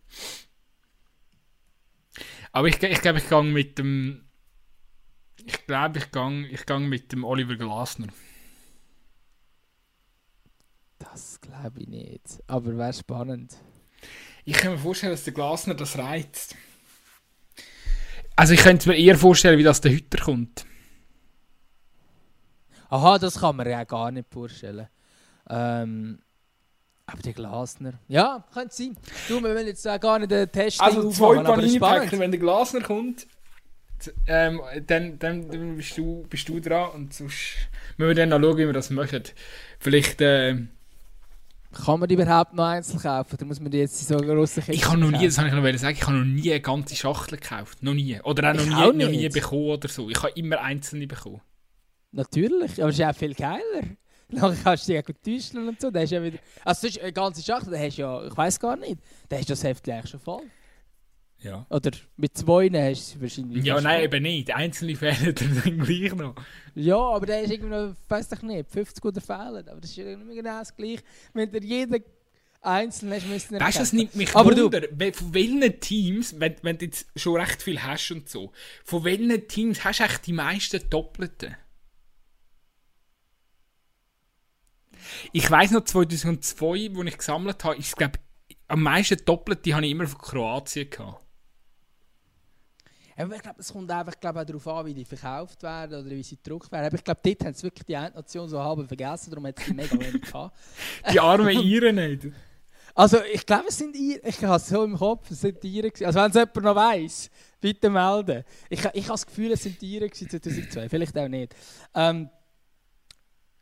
Aber 2.53 2.69
ich, 2.69 2.81
ich 2.83 3.01
glaube, 3.01 3.19
ich 3.19 3.29
gehe 3.29 3.43
mit 3.43 3.79
dem. 3.79 4.25
Ich 5.45 5.66
glaube, 5.66 5.99
ich 5.99 6.11
gehe 6.11 6.47
ich 6.49 6.65
gang 6.65 6.89
mit 6.89 7.12
dem 7.12 7.25
Oliver 7.25 7.57
Glasner. 7.57 8.09
Das 10.99 11.41
glaube 11.41 11.81
ich 11.81 11.89
nicht. 11.89 12.43
Aber 12.47 12.77
wäre 12.77 12.93
spannend. 12.93 13.57
Ich 14.45 14.57
kann 14.57 14.73
mir 14.73 14.79
vorstellen, 14.79 15.12
dass 15.12 15.25
der 15.25 15.33
Glasner 15.33 15.75
das 15.75 15.99
reizt. 15.99 16.57
Also 18.36 18.55
ich 18.55 18.61
könnte 18.61 18.89
mir 18.89 18.97
eher 18.97 19.16
vorstellen, 19.16 19.59
wie 19.59 19.62
das 19.62 19.81
der 19.81 19.93
Hütter 19.93 20.23
kommt. 20.23 20.66
Aha, 22.90 23.19
das 23.19 23.40
kann 23.40 23.56
man 23.56 23.69
ja 23.69 23.85
gar 23.85 24.11
nicht 24.11 24.28
vorstellen. 24.32 24.89
Ähm, 25.48 26.19
aber 27.06 27.23
der 27.23 27.32
Glasner. 27.32 27.94
Ja, 28.09 28.44
könnte 28.52 28.74
sein. 28.74 28.97
Du, 29.28 29.43
wir 29.43 29.55
wollen 29.55 29.66
jetzt 29.66 29.85
gar 30.01 30.19
nicht 30.19 30.31
den 30.31 30.51
Test 30.51 30.81
Also 30.81 31.11
zwei 31.11 31.43
Panini-Päckchen, 31.43 32.19
wenn 32.19 32.31
der 32.31 32.40
Glasner 32.40 32.81
kommt, 32.81 33.27
ähm, 34.27 34.61
dann, 34.86 35.19
dann, 35.19 35.51
dann 35.51 35.77
bist, 35.77 35.97
du, 35.97 36.24
bist 36.28 36.48
du 36.48 36.61
dran 36.61 36.90
und 36.93 37.15
sonst 37.15 37.56
müssen 37.97 38.09
wir 38.09 38.15
dann 38.15 38.28
noch 38.31 38.40
schauen, 38.40 38.59
wie 38.59 38.66
wir 38.66 38.73
das 38.73 38.90
machen. 38.90 39.23
Vielleicht... 39.78 40.20
Äh, 40.20 40.66
kann 41.75 42.01
man 42.01 42.09
die 42.09 42.15
überhaupt 42.15 42.55
noch 42.55 42.65
einzeln 42.65 43.01
kaufen? 43.01 43.37
Da 43.39 43.45
muss 43.45 43.61
man 43.61 43.71
die 43.71 43.79
jetzt 43.79 44.01
in 44.01 44.19
so 44.19 44.25
grossen 44.25 44.63
Kisten 44.63 44.73
Ich 44.73 44.89
habe 44.89 44.99
noch 44.99 45.11
nie, 45.11 45.27
das 45.27 45.39
habe 45.39 45.49
ich 45.49 45.55
noch 45.55 45.79
sagen, 45.79 45.97
ich 45.97 46.07
habe 46.07 46.17
noch 46.17 46.25
nie 46.25 46.51
eine 46.51 46.61
ganze 46.61 46.97
Schachtel 46.97 47.39
gekauft. 47.39 47.83
Noch 47.83 47.95
nie. 47.95 48.21
Oder 48.23 48.51
auch 48.51 48.55
noch, 48.55 48.65
nie, 48.65 48.75
auch 48.75 48.93
noch 48.93 49.11
nie 49.11 49.29
bekommen 49.29 49.71
oder 49.71 49.89
so. 49.89 50.09
Ich 50.09 50.23
habe 50.23 50.33
immer 50.37 50.61
einzelne 50.61 51.07
bekommen. 51.07 51.41
Natürlich, 52.13 52.81
aber 52.81 52.91
es 52.91 52.99
ist 52.99 53.05
auch 53.05 53.15
viel 53.15 53.35
geiler. 53.35 53.83
Dann 54.29 54.57
kannst 54.63 54.89
du 54.89 54.93
dich 54.93 55.05
gut 55.05 55.23
täuschen 55.23 55.69
und 55.69 55.81
so. 55.81 55.91
Da 55.91 56.01
hast 56.01 56.11
ja 56.11 56.23
wieder, 56.23 56.39
also 56.65 56.83
sonst 56.83 57.01
eine 57.01 57.13
ganze 57.13 57.43
Schachtel, 57.43 57.73
da 57.73 57.79
hast 57.79 57.97
ja, 57.97 58.25
ich 58.27 58.37
weiß 58.37 58.59
gar 58.59 58.77
nicht, 58.77 58.97
da 59.29 59.37
hast 59.37 59.49
du 59.49 59.53
das 59.53 59.65
Heft 59.65 59.89
eigentlich 59.89 60.11
schon 60.11 60.21
voll. 60.21 60.43
Ja. 61.45 61.66
Oder 61.69 61.91
mit 62.16 62.37
zwei 62.37 62.71
hast 62.71 63.15
du 63.15 63.21
wahrscheinlich. 63.21 63.65
Ja, 63.65 63.79
nein, 63.81 64.05
eben 64.05 64.23
nicht. 64.23 64.55
Einzelne 64.55 64.97
fehlen 64.97 65.35
dann 65.35 65.79
gleich 65.79 66.15
noch. 66.15 66.35
Ja, 66.75 66.97
aber 66.97 67.27
der 67.27 67.43
ist 67.43 67.53
irgendwie 67.53 67.71
noch, 67.71 67.95
weiß 68.09 68.33
ich 68.33 68.43
nicht, 68.43 68.71
50 68.71 69.05
oder 69.05 69.21
fehlen. 69.21 69.69
Aber 69.69 69.81
das 69.81 69.91
ist 69.91 69.99
irgendwie 69.99 70.37
genau 70.37 70.59
das 70.59 70.75
Gleiche. 70.75 71.03
Wenn 71.35 71.53
der 71.53 71.62
jeder 71.62 71.99
einzeln 72.62 73.12
hast, 73.12 73.27
müssen 73.29 73.61
Weißt 73.61 73.77
du, 73.77 73.83
das 73.83 73.93
nimmt 73.93 74.16
mich 74.16 74.35
aber 74.35 74.57
Wunder, 74.57 74.81
du, 74.81 75.12
von 75.12 75.35
welchen 75.35 75.81
Teams, 75.81 76.41
wenn, 76.41 76.57
wenn 76.62 76.79
du 76.79 76.87
jetzt 76.87 77.07
schon 77.15 77.39
recht 77.39 77.62
viel 77.62 77.83
hast 77.83 78.11
und 78.11 78.27
so, 78.27 78.53
von 78.85 79.05
welchen 79.05 79.47
Teams 79.47 79.85
hast 79.85 80.01
du 80.01 80.05
echt 80.05 80.27
die 80.27 80.33
meisten 80.33 80.81
Doppelten? 80.89 81.57
Ich 85.33 85.51
weiß 85.51 85.73
noch 85.73 85.85
2002, 85.85 86.95
wo 86.95 87.03
ich 87.03 87.19
gesammelt 87.19 87.62
habe, 87.65 87.77
ich 87.77 87.93
glaube, 87.93 88.19
am 88.66 88.83
meisten 88.83 89.23
Doppelte 89.27 89.75
habe 89.75 89.85
ich 89.85 89.93
immer 89.93 90.07
von 90.07 90.19
Kroatien 90.19 90.89
gehabt. 90.89 91.24
Aber 93.16 93.36
ich 93.36 93.43
glaube, 93.43 93.61
es 93.61 93.73
kommt 93.73 93.91
einfach 93.91 94.19
glaub, 94.19 94.36
auch 94.36 94.45
darauf 94.45 94.66
an, 94.66 94.86
wie 94.86 94.95
die 94.95 95.05
verkauft 95.05 95.62
werden 95.62 96.01
oder 96.05 96.11
wie 96.11 96.23
sie 96.23 96.36
gedruckt 96.36 96.70
werden. 96.73 96.86
Aber 96.86 96.97
ich 96.97 97.05
glaube, 97.05 97.20
dort 97.23 97.45
haben 97.45 97.55
sie 97.55 97.62
wirklich 97.62 97.86
die 97.86 97.93
Endnation 97.93 98.49
so 98.49 98.62
halb 98.62 98.86
vergessen, 98.86 99.31
darum 99.31 99.47
hat 99.47 99.59
es 99.61 99.69
mega 99.69 99.93
wenig 99.93 100.23
gehabt. 100.32 100.57
Die 101.12 101.20
armen 101.20 101.61
Iren 101.61 101.95
nicht. 101.97 102.27
Also, 102.97 103.19
ich 103.32 103.45
glaube, 103.45 103.65
es 103.69 103.78
sind 103.78 103.97
Iren. 103.97 104.20
Ich 104.24 104.43
habe 104.43 104.57
es 104.57 104.69
so 104.69 104.85
im 104.85 104.97
Kopf, 104.97 105.31
es 105.31 105.41
sind 105.41 105.62
Iren. 105.65 105.91
Also, 106.05 106.20
wenn 106.20 106.31
es 106.31 106.35
jemand 106.35 106.62
noch 106.62 106.77
weiss, 106.77 107.31
bitte 107.61 107.91
melden. 107.91 108.45
Ich, 108.69 108.81
ich 108.81 108.85
habe 108.85 109.09
das 109.09 109.27
Gefühl, 109.27 109.53
es 109.53 109.62
sind 109.62 109.82
Iren 109.82 110.12
2002. 110.12 110.89
Vielleicht 110.89 111.16
auch 111.19 111.28
nicht. 111.28 111.55
Ähm, 111.95 112.28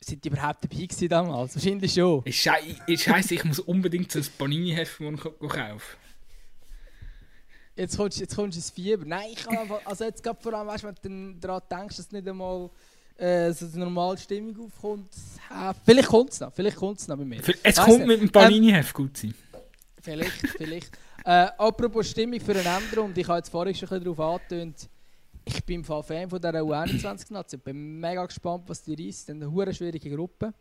sind 0.00 0.24
die 0.24 0.28
überhaupt 0.28 0.64
dabei 0.64 0.86
gewesen 0.86 1.08
damals? 1.08 1.54
Wahrscheinlich 1.54 1.92
schon. 1.94 2.22
Scheiße, 2.98 3.34
ich 3.34 3.44
muss 3.44 3.60
unbedingt 3.60 4.10
so 4.10 4.18
ein 4.18 4.26
Panini-Heft 4.36 4.98
kaufen. 4.98 5.80
Jetzt 7.74 7.96
kommst, 7.96 8.20
jetzt 8.20 8.36
kommst 8.36 8.56
du 8.56 8.58
ins 8.58 8.70
Fieber. 8.70 9.04
Nein, 9.06 9.28
ich 9.32 9.44
kann 9.44 9.56
einfach, 9.56 9.80
also 9.84 10.04
jetzt 10.04 10.22
gerade 10.22 10.40
vor 10.40 10.52
allem, 10.52 10.68
weißt, 10.68 10.84
wenn 10.84 11.40
du 11.40 11.40
daran 11.40 11.62
denkst, 11.70 11.96
dass 11.96 12.12
nicht 12.12 12.28
einmal 12.28 12.68
äh, 13.16 13.52
so 13.52 13.66
eine 13.66 13.84
normale 13.84 14.18
Stimmung 14.18 14.66
aufkommt. 14.66 15.08
Äh, 15.50 15.72
vielleicht 15.84 16.08
kommt 16.08 16.30
es 16.30 16.40
noch, 16.40 16.52
vielleicht 16.52 16.76
kommt 16.76 16.98
es 16.98 17.08
noch 17.08 17.16
bei 17.16 17.24
mir. 17.24 17.40
Es 17.62 17.76
kommt 17.76 17.98
nicht. 17.98 18.06
mit 18.08 18.20
dem 18.20 18.30
Panini-Heft 18.30 18.90
ähm, 18.90 19.04
gut 19.04 19.16
sein. 19.16 19.34
Vielleicht, 20.02 20.48
vielleicht. 20.56 20.90
äh, 21.24 21.48
apropos 21.56 22.10
Stimmung 22.10 22.40
für 22.40 22.52
einen 22.52 22.66
Änderung, 22.66 23.06
und 23.06 23.18
ich 23.18 23.26
habe 23.26 23.38
jetzt 23.38 23.48
vorhin 23.48 23.74
schon 23.74 23.88
ein 23.88 24.00
bisschen 24.00 24.16
darauf 24.16 24.34
angetönt, 24.34 24.88
ich 25.44 25.64
bin 25.64 25.84
Fan 25.84 26.04
von 26.04 26.40
dieser 26.40 26.60
U21-Nation. 26.60 27.58
Ich 27.58 27.64
bin 27.64 28.00
mega 28.00 28.24
gespannt, 28.26 28.64
was 28.66 28.82
die 28.82 28.94
reißt. 28.94 29.30
Eine 29.30 29.50
hure 29.50 29.74
schwierige 29.74 30.14
Gruppe. 30.14 30.52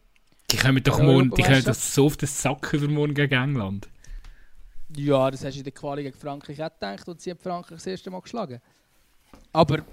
Die 0.50 0.58
kommen 0.58 0.84
doch 0.84 1.00
morgen, 1.00 1.30
die 1.32 1.44
können 1.44 1.64
das 1.64 1.94
so 1.94 2.08
auf 2.08 2.18
den 2.18 2.28
Sack 2.28 2.74
übermorgen 2.74 3.14
gegen 3.14 3.36
England. 3.36 3.90
Ja, 4.96 5.32
das 5.32 5.44
hast 5.44 5.56
du 5.56 5.60
in 5.60 5.64
der 5.64 5.74
Quali 5.74 6.04
gegen 6.04 6.18
Frankreich 6.18 6.62
auch 6.62 6.70
gedacht 6.70 7.08
und 7.08 7.22
sie 7.22 7.32
haben 7.32 7.40
Frankreich 7.40 7.78
das 7.78 7.88
erste 7.88 8.10
Mal 8.10 8.22
geschlagen. 8.22 8.60
Aber 9.54 9.84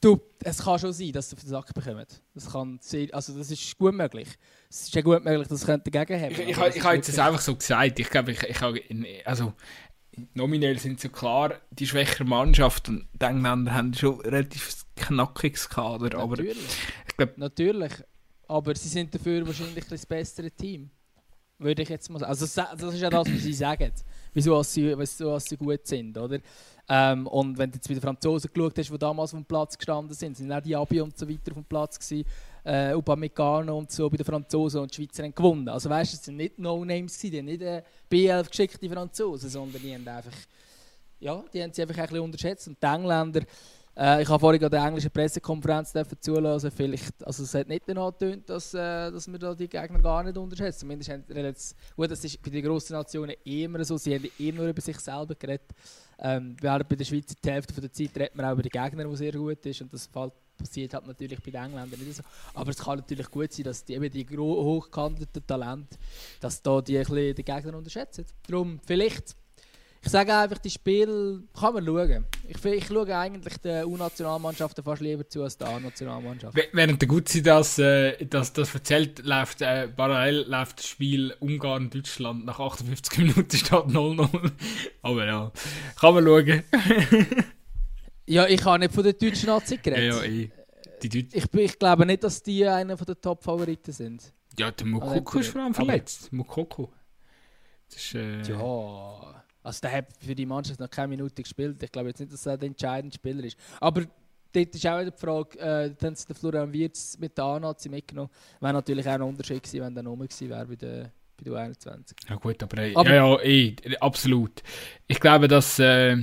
du, 0.00 0.20
es 0.42 0.58
kann 0.58 0.78
schon 0.78 0.92
sein, 0.92 1.12
dass 1.12 1.30
sie 1.30 1.36
auf 1.36 1.42
den 1.42 1.48
Sack 1.50 1.74
bekommen. 1.74 2.06
Das, 2.34 2.50
kann 2.50 2.78
sehr, 2.80 3.08
also 3.14 3.36
das 3.36 3.50
ist 3.50 3.78
gut 3.78 3.94
möglich. 3.94 4.28
Es 4.70 4.82
ist 4.82 4.94
ja 4.94 5.02
gut 5.02 5.24
möglich, 5.24 5.48
dass 5.48 5.60
sie 5.60 5.66
dagegen 5.66 6.20
haben. 6.20 6.32
Ich, 6.32 6.38
ich, 6.38 6.48
ich, 6.48 6.76
ich 6.76 6.84
habe 6.84 6.96
jetzt 6.96 7.18
einfach 7.18 7.40
so 7.40 7.54
gesagt. 7.54 7.98
Ich 7.98 8.10
glaube, 8.10 8.32
ich, 8.32 8.42
ich 8.42 8.60
habe, 8.60 8.80
also 9.24 9.52
nominell 10.34 10.78
sind 10.78 11.00
sie 11.00 11.08
klar 11.08 11.60
die 11.70 11.86
schwächere 11.86 12.24
Mannschaft 12.24 12.88
und 12.88 13.06
die 13.12 13.24
Engländer 13.24 13.74
haben 13.74 13.94
schon 13.94 14.20
relativ 14.20 14.84
knackiges 14.96 15.68
Kader. 15.68 16.18
Aber 16.18 16.36
Natürlich. 16.36 16.78
Ich 17.08 17.16
glaub, 17.16 17.38
Natürlich. 17.38 17.92
Aber 18.46 18.74
sie 18.74 18.88
sind 18.88 19.14
dafür 19.14 19.46
wahrscheinlich 19.46 19.86
das 19.86 20.04
bessere 20.04 20.50
Team. 20.50 20.90
Würde 21.58 21.82
ich 21.82 21.88
jetzt 21.88 22.10
mal 22.10 22.18
sagen. 22.18 22.30
Also 22.30 22.46
das 22.46 22.94
ist 22.94 23.00
ja 23.00 23.10
das, 23.10 23.32
was 23.32 23.42
sie 23.42 23.52
sagen. 23.52 23.92
Wieso 24.32 24.62
sie, 24.62 24.94
sie 25.06 25.56
gut 25.56 25.86
sind, 25.86 26.18
oder? 26.18 26.40
Ähm, 26.88 27.26
und 27.28 27.56
wenn 27.56 27.70
du 27.70 27.76
jetzt 27.76 27.88
bei 27.88 27.94
den 27.94 28.02
Franzosen 28.02 28.50
geschaut 28.52 28.76
hast, 28.76 28.90
die 28.90 28.98
damals 28.98 29.32
auf 29.32 29.40
dem 29.40 29.44
Platz 29.44 29.78
gestanden 29.78 30.14
sind, 30.14 30.36
sind 30.36 30.52
auch 30.52 30.60
die 30.60 30.76
Abi 30.76 31.00
und 31.00 31.16
so 31.16 31.28
weiter 31.28 31.52
auf 31.52 31.58
dem 31.58 31.64
Platz 31.64 31.98
gewesen, 31.98 32.28
äh, 32.64 32.92
Upamecano 32.92 33.78
und 33.78 33.90
so 33.90 34.10
bei 34.10 34.16
den 34.16 34.26
Franzosen 34.26 34.80
und 34.80 34.90
die 34.90 35.02
Schweizer 35.02 35.28
gewonnen. 35.30 35.68
Also 35.68 35.88
weißt 35.88 36.12
du, 36.12 36.16
es 36.16 36.24
sind 36.24 36.36
nicht 36.36 36.58
No-Names 36.58 37.18
die 37.18 37.38
haben 37.38 37.44
nicht 37.46 37.62
äh, 37.62 37.82
B11 38.10 38.48
geschickte 38.48 38.90
Franzosen, 38.90 39.48
sondern 39.48 39.80
die 39.80 39.94
haben 39.94 40.06
einfach, 40.06 40.36
ja, 41.20 41.42
die 41.52 41.62
haben 41.62 41.72
sie 41.72 41.82
einfach 41.82 41.96
ein 41.96 42.06
bisschen 42.06 42.20
unterschätzt. 42.20 42.68
Und 42.68 42.82
die 42.82 42.86
Engländer, 42.86 43.42
äh, 43.96 44.22
ich 44.22 44.28
habe 44.28 44.40
vorhin 44.40 44.64
an 44.64 44.70
der 44.70 44.84
englischen 44.84 45.10
Pressekonferenz 45.10 45.92
zulassen, 46.20 46.70
vielleicht, 46.70 47.24
also 47.24 47.44
es 47.44 47.54
hat 47.54 47.68
nicht 47.68 47.82
danach 47.86 48.10
getönt, 48.10 48.48
dass, 48.50 48.74
äh, 48.74 49.10
dass 49.10 49.30
wir 49.30 49.38
da 49.38 49.54
die 49.54 49.68
Gegner 49.68 50.00
gar 50.00 50.24
nicht 50.24 50.36
unterschätzen. 50.36 50.80
Zumindest 50.80 51.10
haben 51.10 51.24
gut, 51.96 52.10
das 52.10 52.24
ist 52.24 52.42
bei 52.42 52.50
den 52.50 52.64
grossen 52.64 52.94
Nationen 52.94 53.34
immer 53.44 53.84
so, 53.84 53.96
sie 53.96 54.14
haben 54.14 54.28
immer 54.38 54.68
über 54.68 54.80
sich 54.80 54.98
selber 54.98 55.34
geredet. 55.34 55.70
Ähm, 56.18 56.56
während 56.60 56.88
bei 56.88 56.96
der 56.96 57.04
Schweizer 57.04 57.34
die 57.44 57.50
Hälfte 57.50 57.80
der 57.80 57.92
Zeit 57.92 58.16
redet 58.16 58.36
man 58.36 58.46
auch 58.46 58.52
über 58.52 58.62
die 58.62 58.70
Gegner, 58.70 59.04
die 59.04 59.16
sehr 59.16 59.32
gut 59.32 59.64
ist 59.66 59.82
und 59.82 59.92
das 59.92 60.08
passiert 60.56 60.94
halt 60.94 61.06
natürlich 61.06 61.40
bei 61.42 61.50
den 61.50 61.64
Engländern 61.64 62.00
nicht 62.00 62.16
so. 62.16 62.22
Aber 62.54 62.70
es 62.70 62.78
kann 62.78 62.98
natürlich 62.98 63.30
gut 63.30 63.52
sein, 63.52 63.64
dass 63.64 63.84
die, 63.84 63.94
eben 63.94 64.10
die 64.10 64.26
hochgehandelten 64.26 65.46
Talente, 65.46 65.96
dass 66.40 66.62
da 66.62 66.80
die 66.80 66.98
ein 66.98 67.34
Gegner 67.34 67.76
unterschätzen. 67.76 68.24
Darum, 68.46 68.80
vielleicht 68.84 69.36
ich 70.04 70.10
sage 70.10 70.36
einfach, 70.36 70.58
die 70.58 70.70
Spiele 70.70 71.42
kann 71.58 71.72
man 71.72 71.86
schauen. 71.86 72.26
Ich, 72.46 72.62
ich 72.62 72.86
schaue 72.86 73.16
eigentlich 73.16 73.56
der 73.58 73.88
U-Nationalmannschaften 73.88 74.84
fast 74.84 75.00
lieber 75.00 75.26
zu 75.26 75.42
als 75.42 75.56
der 75.56 75.68
A-Nationalmannschaft. 75.68 76.56
Während 76.72 77.00
der 77.00 77.08
Gutzi 77.08 77.42
das, 77.42 77.78
äh, 77.78 78.26
das, 78.26 78.52
das 78.52 78.74
erzählt, 78.74 79.24
läuft 79.24 79.62
äh, 79.62 79.88
parallel 79.88 80.44
läuft 80.46 80.80
das 80.80 80.88
Spiel 80.88 81.34
Ungarn-Deutschland. 81.40 82.44
Nach 82.44 82.60
58 82.60 83.18
Minuten 83.18 83.56
steht 83.56 83.72
0-0. 83.72 84.52
Aber 85.02 85.24
ja, 85.24 85.52
kann 85.98 86.14
man 86.14 86.24
schauen. 86.24 86.62
ja, 88.26 88.46
ich 88.46 88.64
habe 88.64 88.80
nicht 88.80 88.94
von 88.94 89.04
der 89.04 89.14
deutschen 89.14 89.46
Nazi 89.46 89.78
geredet. 89.78 90.16
Ja, 90.16 90.22
ja, 90.22 90.30
eh. 90.30 90.50
ich. 91.02 91.34
Ich, 91.34 91.52
ich 91.52 91.78
glaube 91.78 92.06
nicht, 92.06 92.24
dass 92.24 92.42
die 92.42 92.66
einer 92.66 92.96
der 92.96 93.20
Top-Favoriten 93.20 93.92
sind. 93.92 94.32
Ja, 94.58 94.70
der 94.70 94.86
Mokoko 94.86 95.38
ist 95.38 95.48
vor 95.48 95.62
allem 95.62 95.74
verletzt. 95.74 96.32
Mokoko. 96.32 96.92
Das 97.88 97.96
ist, 97.96 98.14
äh... 98.14 98.42
Ja. 98.42 99.43
Also 99.64 99.80
der 99.80 99.92
hat 99.92 100.06
für 100.20 100.34
die 100.34 100.44
Mannschaft 100.44 100.78
noch 100.78 100.90
keine 100.90 101.08
Minute 101.08 101.42
gespielt. 101.42 101.82
Ich 101.82 101.90
glaube 101.90 102.08
jetzt 102.08 102.20
nicht, 102.20 102.32
dass 102.32 102.44
er 102.44 102.58
der 102.58 102.68
entscheidende 102.68 103.14
Spieler 103.14 103.42
ist. 103.42 103.56
Aber 103.80 104.02
dort 104.52 104.74
ist 104.74 104.86
auch 104.86 105.02
die 105.02 105.10
Frage, 105.16 105.58
äh, 105.58 105.94
dann 105.98 106.14
der 106.28 106.36
Florian 106.36 106.72
Wirtz 106.72 107.16
mit 107.18 107.36
der 107.38 107.44
A-Nazi 107.44 107.88
mitgenommen. 107.88 108.30
Wäre 108.60 108.74
natürlich 108.74 109.08
auch 109.08 109.12
ein 109.12 109.22
Unterschied 109.22 109.62
gewesen, 109.62 109.80
wenn 109.80 109.94
der 109.94 110.02
Nummer 110.02 110.26
gewesen 110.26 110.50
wäre 110.50 110.66
bei 110.66 110.76
der, 110.76 111.12
bei 111.38 111.44
der 111.44 111.54
21. 111.54 112.16
Ja 112.28 112.36
gut, 112.36 112.62
aber, 112.62 112.76
äh, 112.76 112.94
aber 112.94 113.14
ja, 113.14 113.26
ja, 113.26 113.42
eh, 113.42 113.76
absolut. 114.00 114.62
Ich 115.06 115.18
glaube, 115.18 115.48
dass 115.48 115.78
äh, 115.78 116.18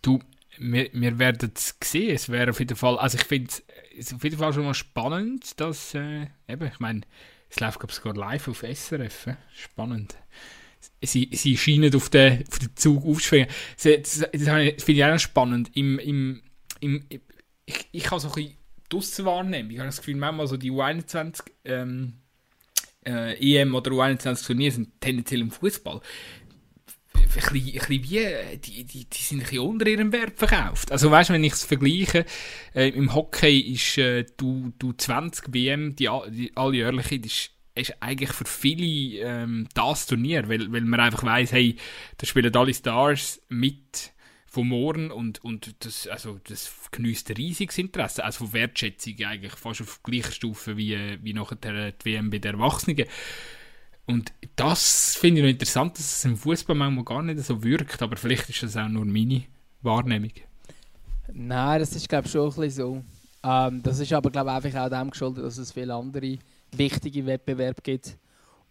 du, 0.00 0.18
wir, 0.58 0.88
wir 0.94 1.18
werden 1.18 1.52
es 1.54 1.76
sehen. 1.84 2.14
Es 2.14 2.30
wäre 2.30 2.48
auf 2.48 2.60
jeden 2.60 2.76
Fall, 2.76 2.98
also 2.98 3.18
ich 3.18 3.24
finde 3.24 3.52
es 3.98 4.14
auf 4.14 4.24
jeden 4.24 4.38
Fall 4.38 4.54
schon 4.54 4.64
mal 4.64 4.74
spannend, 4.74 5.60
dass, 5.60 5.94
äh, 5.94 6.28
eben, 6.48 6.66
ich 6.66 6.80
meine, 6.80 7.02
es 7.50 7.60
läuft 7.60 7.78
glaube 7.78 7.90
ich 7.90 7.96
sogar 7.96 8.14
live 8.14 8.48
auf 8.48 8.62
SRF. 8.62 9.26
Äh? 9.26 9.36
Spannend 9.52 10.16
sie, 11.02 11.28
sie 11.32 11.56
scheinen 11.56 11.94
auf 11.94 12.10
den, 12.10 12.44
auf 12.50 12.58
den 12.58 12.76
Zug 12.76 13.04
aufzuschwingen. 13.04 13.48
Das, 13.82 13.84
das, 13.84 14.30
das 14.32 14.84
finde 14.84 14.92
ich 14.92 15.04
auch 15.04 15.18
spannend. 15.18 15.70
Im, 15.74 15.98
im, 15.98 16.42
im, 16.80 17.04
ich, 17.66 17.88
ich 17.92 18.10
habe 18.10 18.20
so 18.20 18.28
ein 18.28 18.34
bisschen 18.34 18.56
draussen 18.88 19.24
wahrnehmen. 19.24 19.70
Ich 19.70 19.78
habe 19.78 19.88
das 19.88 19.98
Gefühl, 19.98 20.16
manchmal 20.16 20.46
so 20.46 20.56
die 20.56 20.70
U21 20.70 21.42
ähm, 21.64 22.14
äh, 23.06 23.60
EM 23.60 23.74
oder 23.74 23.90
U21 23.92 24.46
Turniere 24.46 24.72
sind 24.72 25.00
tendenziell 25.00 25.40
im 25.40 25.50
Fußball 25.50 26.00
ein 27.36 27.52
bisschen, 27.52 27.80
ein 27.80 27.88
bisschen 27.88 27.88
wie, 27.88 28.58
die, 28.58 28.84
die, 28.84 29.04
die 29.04 29.22
sind 29.22 29.38
ein 29.38 29.42
bisschen 29.42 29.60
unter 29.60 29.86
ihrem 29.86 30.12
Wert 30.12 30.38
verkauft. 30.38 30.92
Also 30.92 31.10
weißt 31.10 31.30
du, 31.30 31.34
wenn 31.34 31.44
ich 31.44 31.52
es 31.52 31.64
vergleiche, 31.64 32.24
äh, 32.74 32.88
im 32.88 33.14
Hockey 33.14 33.58
ist 33.58 33.98
äh, 33.98 34.24
du, 34.36 34.72
du 34.78 34.92
20 34.92 35.52
WM, 35.52 35.96
die, 35.96 36.08
die 36.30 36.56
alljährliche, 36.56 37.18
die 37.18 37.28
ist 37.28 37.50
ist 37.80 37.94
eigentlich 38.00 38.32
für 38.32 38.44
viele 38.44 39.20
ähm, 39.20 39.68
das 39.74 40.06
Turnier, 40.06 40.48
weil, 40.48 40.72
weil 40.72 40.82
man 40.82 41.00
einfach 41.00 41.24
weiß, 41.24 41.52
hey, 41.52 41.76
da 42.18 42.26
spielen 42.26 42.54
alle 42.54 42.74
Stars 42.74 43.40
mit 43.48 44.12
von 44.50 44.66
morgen 44.66 45.12
und, 45.12 45.44
und 45.44 45.76
das, 45.84 46.08
also 46.08 46.40
das 46.48 46.72
genießt 46.90 47.38
riesiges 47.38 47.78
Interesse, 47.78 48.24
also 48.24 48.46
von 48.46 48.52
Wertschätzung 48.52 49.14
eigentlich 49.24 49.52
fast 49.52 49.80
auf 49.80 50.02
gleicher 50.02 50.32
Stufe 50.32 50.76
wie, 50.76 50.98
wie 51.22 51.32
nachher 51.32 51.92
die 51.92 52.04
WM 52.04 52.30
bei 52.30 52.38
den 52.38 52.54
Erwachsenen. 52.54 53.04
Und 54.06 54.32
das 54.56 55.14
finde 55.14 55.40
ich 55.40 55.44
noch 55.44 55.50
interessant, 55.50 55.96
dass 55.96 56.16
es 56.16 56.24
im 56.24 56.36
Fußball 56.36 56.74
manchmal 56.74 57.04
gar 57.04 57.22
nicht 57.22 57.38
so 57.38 57.62
wirkt, 57.62 58.02
aber 58.02 58.16
vielleicht 58.16 58.50
ist 58.50 58.64
das 58.64 58.76
auch 58.76 58.88
nur 58.88 59.04
meine 59.04 59.44
Wahrnehmung. 59.82 60.32
Nein, 61.32 61.78
das 61.78 61.94
ist 61.94 62.08
glaube 62.08 62.26
ich 62.26 62.32
schon 62.32 62.48
ein 62.48 62.48
bisschen 62.48 62.70
so. 62.70 63.04
Ähm, 63.44 63.82
das 63.84 64.00
ist 64.00 64.12
aber 64.12 64.30
glaube 64.30 64.68
ich 64.68 64.76
auch 64.76 64.88
dem 64.88 65.10
geschuldet, 65.10 65.44
dass 65.44 65.58
es 65.58 65.70
viele 65.70 65.94
andere 65.94 66.38
wichtige 66.76 67.24
Wettbewerb 67.26 67.82
gibt. 67.82 68.16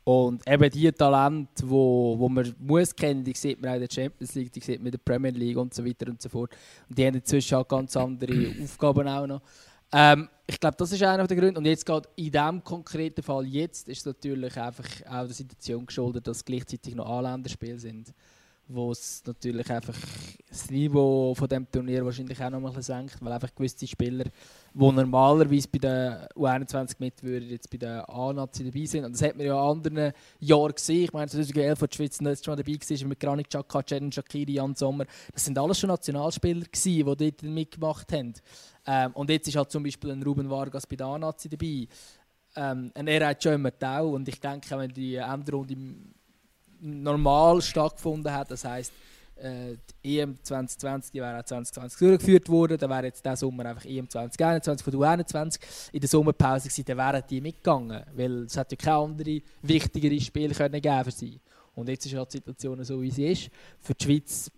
Und 0.04 0.48
eben 0.48 0.70
die 0.72 0.92
Talente, 0.92 1.70
wo, 1.70 2.16
wo 2.18 2.30
man 2.30 2.56
muss 2.58 2.96
kennen, 2.96 3.24
die 3.24 3.34
sieht 3.36 3.62
man 3.62 3.72
auch 3.72 3.76
in 3.76 3.82
der 3.82 3.94
Champions 3.94 4.34
League, 4.34 4.52
die 4.52 4.60
sieht 4.60 4.80
man 4.80 4.88
in 4.88 4.92
der 4.94 4.98
Premier 4.98 5.32
League 5.32 5.58
und 5.58 5.74
so 5.74 5.86
weiter 5.86 6.08
und 6.08 6.22
so 6.22 6.30
fort. 6.30 6.52
Und 6.88 6.98
die 6.98 7.06
haben 7.06 7.16
inzwischen 7.16 7.56
auch 7.56 7.68
ganz 7.68 7.96
andere 7.96 8.56
Aufgaben 8.64 9.08
auch 9.08 9.28
noch. 9.28 9.42
Ähm, 9.92 10.30
ich 10.48 10.60
glaube, 10.60 10.78
das 10.78 10.92
ist 10.92 11.04
einer 11.04 11.28
der 11.28 11.38
Gründe. 11.38 11.60
Und 11.60 11.66
jetzt 11.66 11.86
gerade 11.86 12.10
in 12.16 12.32
diesem 12.32 12.64
konkreten 12.64 13.22
Fall 13.22 13.46
jetzt 13.46 13.88
ist 13.88 14.00
es 14.00 14.06
natürlich 14.06 14.58
einfach 14.58 14.88
auch 15.08 15.26
der 15.26 15.34
Situation 15.34 15.86
geschuldet, 15.86 16.28
dass 16.28 16.44
gleichzeitig 16.44 16.96
noch 16.96 17.08
Anländerspiele 17.08 17.78
sind, 17.78 18.14
wo 18.72 18.92
es 18.92 19.24
natürlich 19.26 19.68
einfach 19.72 19.96
das 20.48 20.70
Niveau 20.70 21.34
von 21.34 21.48
dem 21.48 21.70
Turnier 21.70 22.06
wahrscheinlich 22.06 22.40
auch 22.40 22.52
noch 22.52 22.62
mal 22.62 22.82
senkt, 22.84 23.18
weil 23.20 23.34
einfach 23.34 23.54
gewisse 23.56 23.88
Spieler, 23.88 24.26
die 24.26 24.92
normalerweise 24.92 25.68
bei 25.68 25.80
der 25.80 26.30
U21 26.36 26.96
mit 27.00 27.24
würden, 27.24 27.50
jetzt 27.50 27.68
bei 27.72 27.78
der 27.78 28.08
A-Nazi 28.08 28.64
dabei 28.64 28.86
sind. 28.86 29.06
Und 29.06 29.14
das 29.14 29.24
hat 29.24 29.36
man 29.36 29.48
ja 29.48 29.54
in 29.54 29.60
anderen 29.60 30.14
Jahren 30.40 30.76
gesehen. 30.76 31.06
Ich 31.06 31.14
meine, 31.14 31.28
2011, 31.28 31.82
als 31.82 31.90
die 31.90 31.98
Schweiz 31.98 32.22
nicht 32.22 32.46
schon 32.46 32.56
dabei 32.56 32.74
war, 32.74 33.08
mit 33.08 33.20
Granit 33.20 33.50
Xhaka, 33.50 33.82
Ceren 33.88 34.12
Shakiri, 34.12 34.54
Jan 34.54 34.76
Sommer. 34.76 35.06
Das 35.34 35.46
sind 35.46 35.58
alles 35.58 35.80
schon 35.80 35.90
Nationalspieler 35.90 36.66
gewesen, 36.66 37.18
die 37.18 37.32
dort 37.32 37.44
mitgemacht 37.44 38.12
haben. 38.14 38.34
Ähm, 38.86 39.12
und 39.14 39.32
jetzt 39.32 39.48
ist 39.48 39.56
halt 39.56 39.72
zum 39.72 39.82
Beispiel 39.82 40.12
ein 40.12 40.22
Ruben 40.22 40.48
Vargas 40.48 40.86
bei 40.86 40.96
der 40.96 41.08
A-Nazi 41.08 41.50
dabei. 41.50 41.88
Ähm, 42.56 42.92
und 42.96 43.08
er 43.08 43.30
hat 43.30 43.42
schon 43.42 43.54
immer 43.54 43.76
Tau. 43.76 44.10
Und 44.10 44.28
ich 44.28 44.40
denke, 44.40 44.78
wenn 44.78 44.92
die 44.92 45.16
Endrunde 45.16 45.76
normal 46.80 47.62
stattgefunden 47.62 48.32
hat. 48.32 48.52
Das 48.52 48.66
heisst, 48.66 48.94
äh, 49.36 49.78
die 50.04 50.20
EM 50.20 50.38
2020 50.44 51.12
die 51.12 51.20
wäre 51.20 51.40
auch 51.40 51.44
2020 51.44 52.00
durchgeführt 52.00 52.50
worden. 52.50 52.78
Dann 52.78 52.90
wäre 52.90 53.06
jetzt 53.06 53.26
der 53.26 53.36
Sommer 53.36 53.66
einfach 53.66 53.86
EM 53.86 54.10
2021 54.10 54.84
von 54.84 55.00
der 55.00 55.00
U21 55.00 55.60
in 55.94 56.00
der 56.00 56.10
Sommerpause 56.10 56.68
gewesen. 56.68 56.86
Dann 56.86 56.98
wären 56.98 57.24
die 57.30 57.42
mitgegangen, 57.42 58.04
weil 58.16 58.44
es 58.44 58.58
hat 58.58 58.72
ja 58.72 58.78
keine 58.78 58.98
andere 58.98 59.42
wichtigere 59.62 60.20
Spiele 60.20 60.54
können 60.54 60.82
geben 60.82 61.12
sie. 61.12 61.40
Und 61.76 61.88
jetzt 61.88 62.06
ist 62.06 62.16
halt 62.16 62.34
die 62.34 62.38
Situation 62.38 62.84
so, 62.84 63.02
wie 63.02 63.12
sie 63.12 63.28
ist. 63.28 63.50
Für 63.80 63.94
die 63.94 64.04
Schweiz 64.04 64.52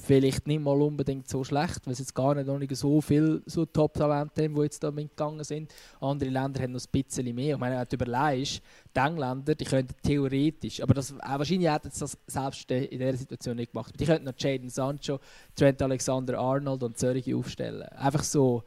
vielleicht 0.00 0.46
nicht 0.46 0.62
mal 0.62 0.80
unbedingt 0.80 1.28
so 1.28 1.44
schlecht, 1.44 1.86
weil 1.86 1.92
es 1.92 1.98
jetzt 1.98 2.14
gar 2.14 2.34
nicht, 2.34 2.46
nicht 2.46 2.76
so 2.76 3.00
viele 3.00 3.42
so 3.46 3.66
Top-Talente 3.66 4.42
haben, 4.42 4.54
die 4.54 4.60
jetzt 4.62 4.82
da 4.82 4.90
mitgegangen 4.90 5.44
sind. 5.44 5.72
Andere 6.00 6.30
Länder 6.30 6.62
haben 6.62 6.72
noch 6.72 6.80
ein 6.80 7.02
bisschen 7.02 7.34
mehr. 7.34 7.56
Ich 7.56 7.60
wenn 7.60 7.88
du 7.88 7.96
überlegst, 7.96 8.62
die 8.94 9.00
Engländer, 9.00 9.54
die 9.54 9.64
könnten 9.64 9.94
theoretisch, 10.02 10.82
aber 10.82 10.94
das, 10.94 11.12
auch 11.12 11.38
wahrscheinlich 11.38 11.70
hätten 11.70 11.90
sie 11.90 12.00
das 12.00 12.18
selbst 12.26 12.70
in 12.70 12.98
dieser 12.98 13.16
Situation 13.16 13.56
nicht 13.56 13.72
gemacht. 13.72 13.94
Die 13.98 14.06
könnten 14.06 14.24
noch 14.24 14.34
Jaden 14.36 14.70
Sancho, 14.70 15.20
Trent 15.54 15.82
Alexander-Arnold 15.82 16.82
und 16.82 16.98
solche 16.98 17.36
aufstellen. 17.36 17.82
Einfach 17.82 18.24
so, 18.24 18.62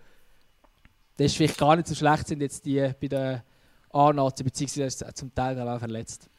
das 1.18 1.28
ist 1.28 1.38
vielleicht 1.38 1.58
gar 1.58 1.76
nicht 1.76 1.88
so 1.88 1.96
schlecht, 1.96 2.28
sind 2.28 2.42
jetzt 2.42 2.66
die 2.66 2.80
bei 3.00 3.08
den 3.08 3.42
A-Nazi, 3.92 4.44
beziehungsweise 4.44 5.14
zum 5.14 5.34
Teil 5.34 5.60
auch 5.60 5.80
verletzt 5.80 6.30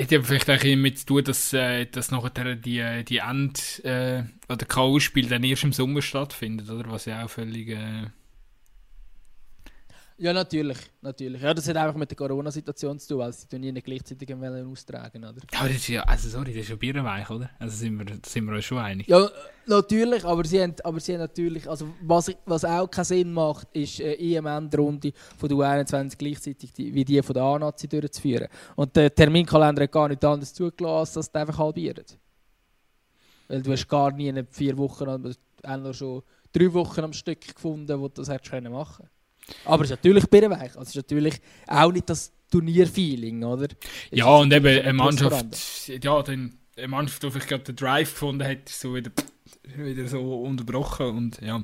hat 0.00 0.10
ja 0.10 0.22
vielleicht 0.22 0.50
auch 0.50 0.58
damit 0.58 0.98
zu 0.98 1.06
tun, 1.06 1.24
dass, 1.24 1.52
äh, 1.52 1.86
dass 1.86 2.10
nachher 2.10 2.56
die, 2.56 3.04
die 3.04 3.18
End- 3.18 3.84
äh, 3.84 4.24
oder 4.48 4.66
K.O.-Spiele 4.66 5.28
dann 5.28 5.44
erst 5.44 5.64
im 5.64 5.72
Sommer 5.72 6.02
stattfindet, 6.02 6.70
oder? 6.70 6.90
Was 6.90 7.04
ja 7.06 7.24
auch 7.24 7.30
völlig. 7.30 7.68
Äh 7.68 8.06
ja, 10.18 10.32
natürlich, 10.32 10.78
natürlich. 11.00 11.42
Ja, 11.42 11.52
das 11.54 11.68
hat 11.68 11.76
einfach 11.76 11.96
mit 11.96 12.10
der 12.10 12.16
Corona-Situation 12.16 12.98
zu 12.98 13.08
tun, 13.08 13.18
weil 13.18 13.32
sie 13.32 13.46
Turniere 13.46 13.80
gleichzeitig 13.80 14.32
austragen 14.32 15.24
oder? 15.24 15.40
Ja, 15.52 15.66
das 15.66 15.76
ist 15.76 15.88
ja, 15.88 16.02
also 16.02 16.28
sorry, 16.28 16.52
das 16.52 16.62
ist 16.62 16.68
ja 16.70 16.76
Bierweich, 16.76 17.28
oder? 17.30 17.50
Also 17.58 17.76
sind 17.76 17.98
wir, 17.98 18.16
sind 18.24 18.44
wir 18.44 18.54
uns 18.54 18.64
schon 18.64 18.78
einig. 18.78 19.08
Ja, 19.08 19.28
natürlich, 19.66 20.24
aber 20.24 20.44
sie 20.44 20.62
haben, 20.62 20.74
aber 20.84 21.00
sie 21.00 21.14
haben 21.14 21.20
natürlich, 21.20 21.68
also 21.68 21.88
was, 22.02 22.30
was 22.44 22.64
auch 22.64 22.88
keinen 22.88 23.04
Sinn 23.04 23.32
macht, 23.32 23.68
ist 23.72 24.00
eine 24.00 24.18
EM-Endrunde 24.18 25.12
von 25.36 25.48
der 25.48 25.58
U21 25.58 26.16
gleichzeitig 26.16 26.72
die, 26.72 26.94
wie 26.94 27.04
die 27.04 27.22
von 27.22 27.34
der 27.34 27.42
A-Nazi 27.42 27.88
durchzuführen. 27.88 28.48
Und 28.76 28.94
der 28.96 29.14
Terminkalender 29.14 29.82
hat 29.82 29.92
gar 29.92 30.08
nicht 30.08 30.24
anders 30.24 30.54
zugelassen, 30.54 31.18
als 31.18 31.30
das 31.30 31.34
einfach 31.34 31.58
halbiert. 31.58 32.18
Weil 33.48 33.62
du 33.62 33.72
hast 33.72 33.88
gar 33.88 34.12
nie 34.12 34.28
in 34.28 34.46
vier 34.50 34.76
Wochen, 34.78 35.08
auch 35.64 35.94
schon 35.94 36.22
drei 36.52 36.72
Wochen 36.72 37.00
am 37.00 37.12
Stück 37.12 37.54
gefunden, 37.54 38.00
wo 38.00 38.08
du 38.08 38.14
das 38.14 38.28
hättest 38.28 38.52
machen 38.68 38.96
können. 38.96 39.10
Aber 39.64 39.84
es 39.84 39.90
ist 39.90 39.96
natürlich 39.96 40.26
birrenweich. 40.28 40.76
Also 40.76 40.82
es 40.82 40.88
ist 40.90 40.96
natürlich 40.96 41.34
auch 41.66 41.92
nicht 41.92 42.08
das 42.08 42.32
Turnierfeeling, 42.50 43.44
oder? 43.44 43.68
Es 44.10 44.18
ja, 44.18 44.26
und 44.26 44.52
eben 44.52 44.66
eine 44.66 44.92
Mannschaft, 44.92 45.88
ja, 45.88 46.22
dann 46.22 46.58
eine 46.76 46.88
Mannschaft, 46.88 47.22
die 47.22 47.30
vielleicht 47.30 47.48
gerade 47.48 47.64
den 47.64 47.76
Drive 47.76 48.12
gefunden 48.12 48.46
hat, 48.46 48.68
ist 48.68 48.80
so 48.80 48.94
wieder, 48.94 49.10
wieder 49.76 50.08
so 50.08 50.42
unterbrochen 50.42 51.06
und 51.06 51.40
ja. 51.40 51.62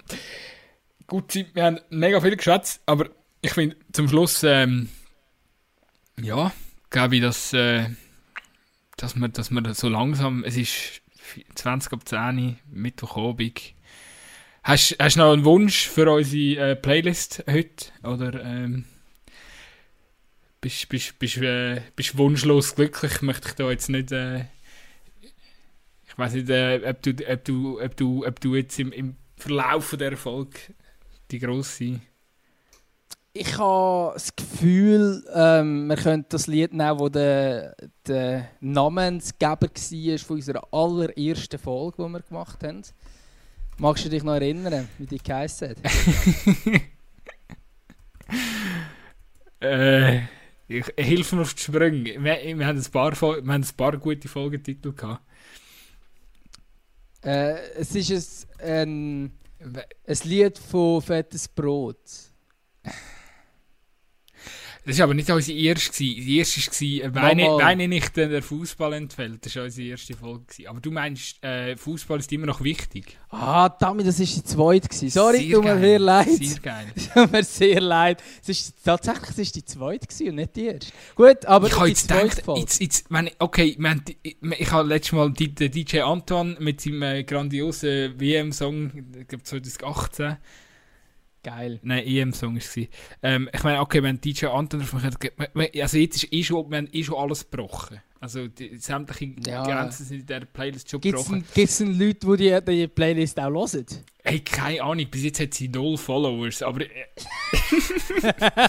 Gut, 1.06 1.34
wir 1.34 1.64
haben 1.64 1.80
mega 1.90 2.20
viel 2.20 2.36
geschätzt, 2.36 2.82
aber 2.84 3.08
ich 3.40 3.52
finde 3.52 3.76
zum 3.92 4.08
Schluss, 4.08 4.42
ähm, 4.42 4.88
ja, 6.20 6.52
glaube 6.90 7.16
ich, 7.16 7.22
dass, 7.22 7.52
äh, 7.52 7.86
dass, 8.96 9.14
wir, 9.14 9.28
dass 9.28 9.50
wir 9.50 9.74
so 9.74 9.88
langsam, 9.88 10.44
es 10.44 10.56
ist 10.56 11.00
20 11.54 11.92
ab 11.92 12.06
10 12.06 12.58
Mittwochabend, 12.70 13.74
Hast, 14.62 14.96
du 14.98 15.18
noch 15.18 15.32
einen 15.32 15.44
Wunsch 15.44 15.88
für 15.88 16.10
unsere 16.10 16.70
äh, 16.70 16.76
Playlist 16.76 17.44
heute? 17.50 17.86
Oder 18.02 18.44
ähm, 18.44 18.84
bist 20.60 20.92
du 20.92 21.40
äh, 21.42 21.80
wunschlos 22.14 22.74
glücklich? 22.74 23.22
Möchte 23.22 23.48
ich 23.48 23.54
da 23.54 23.70
jetzt 23.70 23.88
nicht. 23.88 24.12
Äh, 24.12 24.44
ich 26.06 26.18
weiß 26.18 26.34
nicht, 26.34 26.50
äh, 26.50 26.82
ob, 26.84 27.02
du, 27.02 27.10
ob, 27.10 27.44
du, 27.44 27.80
ob, 27.80 27.96
du, 27.96 28.26
ob 28.26 28.40
du 28.40 28.54
jetzt 28.56 28.78
im, 28.78 28.92
im 28.92 29.16
Verlauf 29.36 29.96
der 29.96 30.10
Erfolg 30.10 30.58
die 31.30 31.38
grosse. 31.38 32.00
Ich 33.32 33.56
habe 33.56 34.14
das 34.14 34.34
Gefühl, 34.34 35.24
ähm, 35.32 35.86
wir 35.86 35.96
könnten 35.96 36.26
das 36.30 36.48
Lied 36.48 36.72
nehmen, 36.72 36.98
das 36.98 37.12
der, 37.12 37.76
der 38.06 38.48
Namensgeber 38.60 39.68
war 39.68 40.18
von 40.18 40.36
unserer 40.36 40.66
allerersten 40.72 41.58
Folge, 41.58 42.02
die 42.02 42.12
wir 42.12 42.20
gemacht 42.20 42.64
haben. 42.64 42.82
Magst 43.80 44.04
du 44.04 44.08
dich 44.08 44.24
noch 44.24 44.34
erinnern, 44.34 44.88
wie 44.98 45.06
die 45.06 45.18
geheißen 45.18 45.68
hat? 45.68 45.76
äh, 49.60 50.18
ich, 50.66 50.84
hilf 50.98 51.32
mir 51.32 51.42
auf 51.42 51.54
die 51.54 51.62
Sprünge. 51.62 52.22
Wir, 52.22 52.58
wir, 52.58 52.66
haben 52.66 52.78
ein 52.78 52.84
paar, 52.90 53.12
wir 53.12 53.36
haben 53.36 53.50
ein 53.50 53.76
paar 53.76 53.96
gute 53.96 54.26
Folgetitel 54.26 54.92
gehabt. 54.92 55.22
Äh, 57.24 57.54
es 57.76 57.94
ist 57.94 58.48
ein, 58.60 59.26
ein, 59.60 59.82
ein 60.06 60.18
Lied 60.24 60.58
von 60.58 61.00
Fettes 61.00 61.46
Brot. 61.46 62.00
Das 64.88 64.98
war 65.00 65.04
aber 65.04 65.12
nicht 65.12 65.28
unsere 65.28 65.58
erste. 65.58 66.02
Die 66.02 66.38
erste 66.38 67.14
war, 67.14 67.22
weine, 67.22 67.42
weine 67.42 67.88
nicht, 67.88 68.16
der 68.16 68.42
Fußball 68.42 68.94
entfällt. 68.94 69.44
Das 69.44 69.54
war 69.56 69.64
unsere 69.64 69.88
erste 69.88 70.16
Folge. 70.16 70.46
Aber 70.66 70.80
du 70.80 70.90
meinst, 70.90 71.44
äh, 71.44 71.76
Fußball 71.76 72.18
ist 72.20 72.32
immer 72.32 72.46
noch 72.46 72.62
wichtig? 72.64 73.18
Ah, 73.28 73.68
damit, 73.68 74.06
das 74.06 74.18
war 74.18 74.24
die 74.24 74.44
zweite. 74.44 74.88
Gewesen. 74.88 75.10
Sorry, 75.10 75.50
tut 75.50 75.62
mir 75.62 75.78
sehr 75.78 75.98
leid. 75.98 76.28
Sehr 76.30 76.60
geil. 76.60 76.86
tut 77.14 77.30
mir 77.30 77.44
sehr 77.44 77.82
leid. 77.82 78.22
Es 78.40 78.48
ist, 78.48 78.82
tatsächlich 78.82 79.28
es 79.28 79.38
ist 79.38 79.56
die 79.56 79.64
zweite 79.66 80.06
gewesen 80.06 80.30
und 80.30 80.36
nicht 80.36 80.56
die 80.56 80.64
erste. 80.64 80.92
Gut, 81.14 81.44
aber 81.44 81.66
ich 81.66 81.76
habe 81.76 81.88
jetzt 81.88 82.08
gedacht, 82.08 82.42
jetzt, 82.56 82.80
jetzt, 82.80 83.10
meine, 83.10 83.30
okay, 83.40 83.76
meine, 83.78 84.00
ich, 84.22 84.38
ich 84.40 84.72
habe 84.72 84.88
letztes 84.88 85.12
Mal 85.12 85.30
den 85.32 85.70
DJ 85.70 86.00
Antoine 86.00 86.56
mit 86.60 86.80
seinem 86.80 87.02
äh, 87.02 87.24
grandiosen 87.24 88.18
WM-Song, 88.18 88.90
ich 89.20 89.28
glaube 89.28 89.44
2018, 89.44 90.38
Geil. 91.42 91.78
Nein, 91.82 92.04
EM-Song 92.04 92.54
war 92.54 92.58
es. 92.58 92.76
Ähm, 93.22 93.48
ich 93.52 93.62
meine, 93.62 93.80
okay, 93.80 94.02
wenn 94.02 94.20
DJ 94.20 94.46
Anton 94.46 94.80
drauf 94.80 95.02
also 95.02 95.96
jetzt 95.98 96.24
ist 96.24 96.32
eh 96.32 96.42
schon, 96.42 96.70
wir 96.70 96.78
haben 96.78 96.88
eh 96.92 97.04
schon 97.04 97.14
alles 97.16 97.48
gebrochen. 97.48 98.00
Also 98.20 98.48
die, 98.48 98.76
sämtliche 98.76 99.34
ja. 99.46 99.62
Grenzen 99.62 100.04
sind 100.04 100.20
in 100.20 100.26
dieser 100.26 100.40
Playlist 100.40 100.90
schon 100.90 101.00
Gibt's 101.00 101.24
gebrochen. 101.24 101.44
Gibt 101.54 101.70
es 101.70 101.80
Leute, 101.80 102.36
die, 102.36 102.60
die 102.66 102.76
die 102.80 102.88
Playlist 102.88 103.38
auch 103.38 103.50
hören? 103.50 103.86
Hey, 104.24 104.40
keine 104.40 104.82
Ahnung, 104.82 105.06
bis 105.08 105.22
jetzt 105.22 105.40
hat 105.40 105.54
sie 105.54 105.68
null 105.68 105.96
Followers, 105.96 106.62
aber... 106.62 106.82
Äh, 106.82 107.06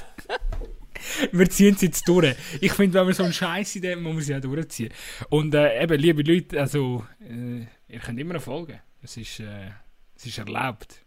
wir 1.31 1.49
ziehen 1.49 1.73
es 1.73 1.81
jetzt 1.81 2.07
durch. 2.07 2.35
Ich 2.61 2.73
finde, 2.73 2.99
wenn 2.99 3.05
man 3.05 3.13
so 3.15 3.23
einen 3.23 3.33
Scheiß 3.33 3.75
in 3.77 3.81
dem, 3.81 4.03
muss 4.03 4.13
man 4.13 4.23
sie 4.23 4.35
auch 4.35 4.41
durchziehen. 4.41 4.93
Und 5.29 5.55
äh, 5.55 5.81
eben, 5.81 5.99
liebe 5.99 6.21
Leute, 6.21 6.59
also, 6.59 7.03
äh, 7.21 7.65
ihr 7.91 7.99
könnt 7.99 8.19
immer 8.19 8.39
folgen. 8.39 8.79
Es 9.01 9.17
ist, 9.17 9.39
äh, 9.39 9.71
es 10.15 10.27
ist 10.27 10.37
erlaubt. 10.37 11.03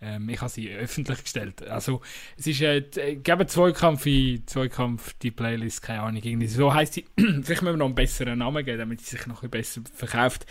Ähm, 0.00 0.28
ich 0.28 0.40
habe 0.40 0.50
sie 0.50 0.70
öffentlich 0.74 1.22
gestellt. 1.22 1.62
Also, 1.62 2.00
es 2.36 2.46
ist, 2.46 2.60
äh, 2.60 2.78
äh 2.96 3.16
geben 3.16 3.48
Zweikampf, 3.48 4.06
Zweikampf, 4.46 5.14
die 5.14 5.30
Playlist, 5.30 5.82
keine 5.82 6.02
Ahnung, 6.02 6.22
irgendwie. 6.22 6.46
So 6.46 6.72
heisst 6.72 6.94
sie, 6.94 7.06
vielleicht 7.16 7.62
müssen 7.62 7.64
wir 7.64 7.76
noch 7.76 7.86
einen 7.86 7.94
besseren 7.94 8.38
Namen 8.38 8.64
geben, 8.64 8.78
damit 8.78 9.00
sie 9.00 9.16
sich 9.16 9.26
noch 9.26 9.42
ein 9.42 9.50
bisschen 9.50 9.84
besser 9.84 9.96
verkauft. 9.96 10.46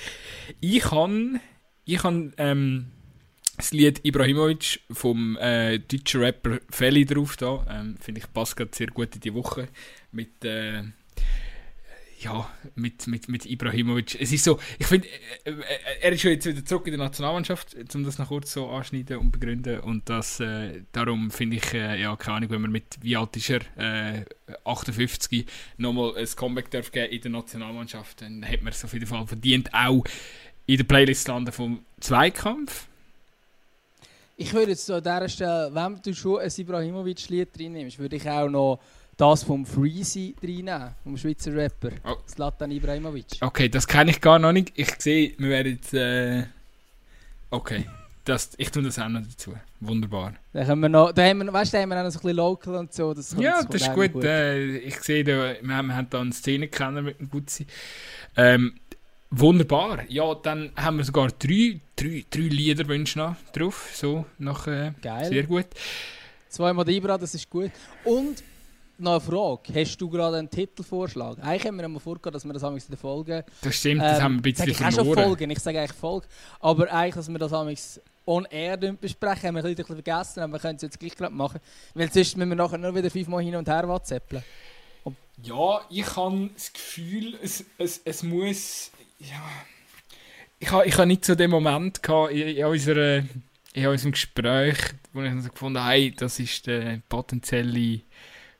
Ich 0.59 0.91
habe, 0.91 1.39
ich 1.85 2.03
habe, 2.03 2.31
ähm, 2.37 2.91
das 3.57 3.71
Lied 3.71 4.03
Ibrahimovic 4.03 4.81
vom 4.91 5.37
äh, 5.37 5.79
deutschen 5.79 6.21
Rapper 6.21 6.59
Feli 6.69 7.05
drauf 7.05 7.37
da. 7.37 7.65
Ähm, 7.69 7.95
Finde 7.99 8.19
ich 8.19 8.33
passt 8.33 8.57
gerade 8.57 8.71
sehr 8.73 8.87
gut 8.87 9.15
in 9.15 9.21
die 9.21 9.33
Woche. 9.33 9.69
Mit, 10.11 10.43
äh, 10.43 10.83
ja, 12.19 12.49
mit, 12.75 13.07
mit, 13.07 13.27
mit 13.27 13.45
Ibrahimovic. 13.45 14.19
Es 14.19 14.31
ist 14.31 14.43
so, 14.43 14.59
ich 14.79 14.87
finde, 14.87 15.07
äh, 15.43 15.51
äh, 15.51 15.63
er 16.01 16.11
ist 16.11 16.21
schon 16.21 16.31
jetzt 16.31 16.45
wieder 16.45 16.63
zurück 16.63 16.87
in 16.87 16.91
der 16.97 17.05
Nationalmannschaft, 17.05 17.75
um 17.93 18.03
das 18.03 18.17
noch 18.17 18.29
kurz 18.29 18.53
so 18.53 18.69
anschneiden 18.69 19.17
und 19.17 19.31
begründen. 19.31 19.81
Und 19.81 20.09
das, 20.09 20.39
äh, 20.39 20.83
darum 20.91 21.29
finde 21.29 21.57
ich, 21.57 21.73
äh, 21.73 22.01
ja, 22.01 22.15
keine 22.15 22.37
Ahnung, 22.37 22.49
wenn 22.51 22.61
man 22.61 22.71
mit, 22.71 22.85
wie 23.01 23.17
alt 23.17 23.35
ist 23.35 23.49
er, 23.49 23.61
äh, 23.77 24.25
58, 24.63 25.45
nochmal 25.77 26.15
ein 26.17 26.27
Comeback 26.35 26.71
darf 26.71 26.91
geben 26.91 27.11
in 27.11 27.21
der 27.21 27.31
Nationalmannschaft, 27.31 28.21
dann 28.21 28.47
hat 28.47 28.61
man 28.61 28.71
es 28.71 28.83
auf 28.85 28.93
jeden 28.93 29.07
Fall 29.07 29.27
verdient, 29.27 29.73
auch 29.73 30.03
in 30.67 30.77
der 30.77 30.83
Playlist 30.85 31.27
landen 31.27 31.51
vom 31.51 31.85
Zweikampf. 31.99 32.87
Ich 34.37 34.53
würde 34.53 34.71
jetzt 34.71 34.89
an 34.89 35.01
dieser 35.01 35.29
Stelle, 35.29 35.69
wenn 35.73 36.01
du 36.01 36.13
schon 36.13 36.39
ein 36.39 36.51
Ibrahimovic-Lied 36.55 37.57
drin 37.57 37.73
nimmst, 37.73 37.99
würde 37.99 38.17
ich 38.17 38.29
auch 38.29 38.49
noch 38.49 38.79
das 39.17 39.43
vom 39.43 39.65
Freezy 39.65 40.35
reinnehmen, 40.41 40.93
vom 41.03 41.17
Schweizer 41.17 41.55
Rapper, 41.55 41.91
oh. 42.03 42.15
Zlatan 42.25 42.71
Ibrahimovic. 42.71 43.37
Okay, 43.41 43.69
das 43.69 43.87
kenne 43.87 44.11
ich 44.11 44.21
gar 44.21 44.39
noch 44.39 44.51
nicht. 44.51 44.73
Ich 44.75 44.91
sehe, 44.99 45.33
wir 45.37 45.49
werden 45.49 45.73
jetzt... 45.73 45.93
Äh, 45.93 46.43
okay, 47.49 47.85
das, 48.25 48.51
ich 48.57 48.71
tue 48.71 48.81
das 48.83 48.97
auch 48.99 49.07
noch 49.07 49.21
dazu. 49.21 49.53
Wunderbar. 49.79 50.33
Da 50.51 50.65
haben 50.65 50.79
wir 50.79 50.89
noch, 50.89 51.11
da 51.11 51.23
haben 51.23 51.45
wir, 51.45 51.53
weißt 51.53 51.71
du, 51.71 51.77
da 51.77 51.81
haben 51.83 51.89
wir 51.89 52.03
noch 52.03 52.09
so 52.09 52.17
ein 52.17 52.21
bisschen 52.23 52.37
local 52.37 52.75
und 52.75 52.93
so. 52.93 53.13
Das 53.13 53.35
ja, 53.37 53.63
das, 53.63 53.81
ist 53.83 53.93
gut. 53.93 54.13
gut. 54.13 54.23
Äh, 54.23 54.77
ich 54.77 54.99
sehe, 54.99 55.23
da, 55.23 55.55
wir, 55.61 55.75
haben, 55.75 55.87
wir 55.87 55.95
haben 55.95 56.09
da 56.09 56.21
eine 56.21 56.33
Szene 56.33 56.67
kennen 56.67 57.05
mit 57.05 57.19
dem 57.19 57.29
Gutzi. 57.29 57.67
Ähm, 58.35 58.73
wunderbar. 59.29 60.03
Ja, 60.09 60.33
dann 60.33 60.71
haben 60.75 60.97
wir 60.97 61.05
sogar 61.05 61.27
drei, 61.27 61.79
drei, 61.95 62.25
drei 62.29 62.41
Liederwünsche 62.41 63.19
noch 63.19 63.35
drauf. 63.53 63.91
So, 63.93 64.25
noch, 64.39 64.65
äh, 64.65 64.93
Geil. 65.01 65.25
Sehr 65.29 65.43
gut. 65.43 65.67
Zweimal 66.49 66.89
Ibra, 66.89 67.17
das 67.17 67.35
ist 67.35 67.49
gut. 67.49 67.71
Und 68.03 68.43
noch 68.97 69.11
eine 69.11 69.21
Frage. 69.21 69.73
Hast 69.73 69.97
du 69.97 70.09
gerade 70.09 70.37
einen 70.37 70.49
Titelvorschlag? 70.49 71.37
Eigentlich 71.41 71.65
haben 71.65 71.77
wir 71.77 71.85
einmal 71.85 71.99
vorgehabt, 71.99 72.35
dass 72.35 72.45
wir 72.45 72.53
das 72.53 72.63
in 72.63 72.81
der 72.89 72.97
Folge... 72.97 73.45
Das 73.61 73.75
stimmt, 73.75 74.01
das 74.01 74.17
ähm, 74.17 74.23
haben 74.23 74.33
wir 74.33 74.39
ein 74.39 74.53
bisschen 74.53 74.69
ich 74.69 74.77
verloren. 74.77 75.07
Ich 75.07 75.13
schon 75.15 75.23
Folgen, 75.23 75.49
ich 75.51 75.59
sage 75.59 75.79
eigentlich 75.79 75.97
Folge. 75.97 76.27
Aber 76.59 76.91
eigentlich, 76.91 77.15
dass 77.15 77.29
wir 77.29 77.39
das 77.39 78.01
on 78.25 78.45
air 78.45 78.77
besprechen, 78.77 79.47
haben 79.47 79.55
wir 79.55 79.63
ein 79.63 79.75
bisschen 79.75 79.95
vergessen, 79.95 80.39
aber 80.41 80.53
wir 80.53 80.59
können 80.59 80.77
es 80.77 80.81
jetzt 80.81 80.99
gleich 80.99 81.15
gerade 81.15 81.33
machen. 81.33 81.59
Weil 81.93 82.11
sonst 82.11 82.37
müssen 82.37 82.49
wir 82.49 82.55
nachher 82.55 82.77
nur 82.77 82.95
wieder 82.95 83.09
fünfmal 83.09 83.43
hin 83.43 83.55
und 83.55 83.67
her 83.67 83.87
WhatsAppeln. 83.87 84.43
Ja, 85.43 85.81
ich 85.89 86.15
habe 86.15 86.49
das 86.53 86.71
Gefühl, 86.71 87.37
es, 87.41 87.65
es, 87.77 88.01
es 88.03 88.23
muss... 88.23 88.91
Ja, 89.19 89.41
ich 90.59 90.71
habe 90.71 90.85
ich 90.85 90.97
ha 90.97 91.05
nicht 91.05 91.25
so 91.25 91.35
den 91.35 91.51
Moment 91.51 92.01
gehabt 92.01 92.31
in, 92.31 92.47
in, 92.47 92.65
unserer, 92.65 93.23
in 93.73 93.87
unserem 93.87 94.13
Gespräch, 94.13 94.77
wo 95.13 95.21
ich 95.21 95.43
so 95.43 95.49
gefunden 95.49 95.79
habe, 95.79 95.89
hey, 95.89 96.13
das 96.15 96.39
ist 96.39 96.65
der 96.67 97.01
potenzielle 97.09 98.01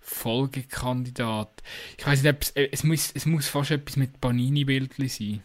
Folgekandidat. 0.07 1.63
Ich 1.97 2.05
weiß 2.05 2.21
nicht, 2.21 2.53
es 2.55 2.83
muss, 2.83 3.11
es 3.15 3.25
muss 3.25 3.47
fast 3.47 3.71
etwas 3.71 3.97
mit 3.97 4.21
Panini-Bildchen 4.21 5.09
sein. 5.09 5.43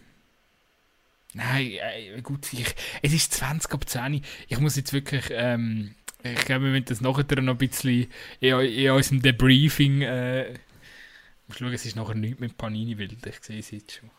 Nein, 1.32 1.72
äh, 1.80 2.20
gut, 2.20 2.52
ich, 2.52 2.74
es 3.00 3.14
ist 3.14 3.32
20 3.32 3.72
ab 3.72 3.88
10. 3.88 4.22
Ich 4.48 4.58
muss 4.60 4.76
jetzt 4.76 4.92
wirklich, 4.92 5.24
ähm, 5.30 5.94
ich 6.22 6.44
glaube, 6.44 6.64
wir 6.64 6.72
müssen 6.72 6.84
das 6.86 7.00
nachher 7.00 7.40
noch 7.40 7.54
ein 7.54 7.58
bisschen 7.58 8.08
in, 8.40 8.60
in 8.60 8.90
unserem 8.90 9.22
Debriefing 9.22 10.02
äh, 10.02 10.54
schauen, 11.56 11.72
es 11.72 11.86
ist 11.86 11.96
nachher 11.96 12.14
nichts 12.14 12.40
mit 12.40 12.58
Panini-Bild. 12.58 13.26
Ich 13.26 13.42
sehe 13.42 13.60
es 13.60 13.70
jetzt 13.70 13.92
schon. 13.92 14.10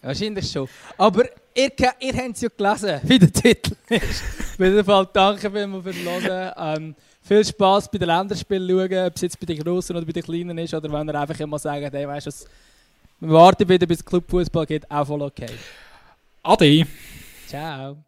Wahrscheinlich 0.00 0.50
schon. 0.50 0.66
Aber 0.96 1.24
ihr, 1.54 1.70
ihr 2.00 2.14
habt 2.14 2.36
es 2.36 2.40
ja 2.40 2.48
gelesen, 2.56 3.00
wie 3.08 3.18
der 3.18 3.32
Titel 3.32 3.76
ist. 3.90 4.24
Auf 4.54 4.58
jeden 4.58 4.84
Fall 4.84 5.08
danke 5.12 5.50
vielmals 5.50 5.84
für 5.84 5.92
das 5.92 6.22
Hören. 6.22 6.82
Ähm, 6.82 6.94
viel 7.28 7.44
Spaß 7.44 7.90
bei 7.90 7.98
den 7.98 8.08
Länderspielen 8.08 8.68
schauen, 8.68 9.06
ob 9.06 9.14
es 9.14 9.20
jetzt 9.20 9.38
bei 9.38 9.46
den 9.46 9.62
Großen 9.62 9.94
oder 9.94 10.06
bei 10.06 10.12
den 10.12 10.22
Kleinen 10.22 10.56
ist, 10.58 10.72
oder 10.74 10.90
wenn 10.90 11.08
ihr 11.08 11.20
einfach 11.20 11.38
immer 11.38 11.58
sagt, 11.58 11.92
hey, 11.92 12.08
weißt 12.08 12.26
du, 12.26 12.30
wir 13.20 13.30
warten 13.30 13.68
wieder, 13.68 13.86
bis 13.86 14.04
Clubfußball 14.04 14.66
geht, 14.66 14.90
auch 14.90 15.06
voll 15.06 15.22
okay. 15.22 15.50
Ade. 16.42 16.86
Ciao. 17.46 17.98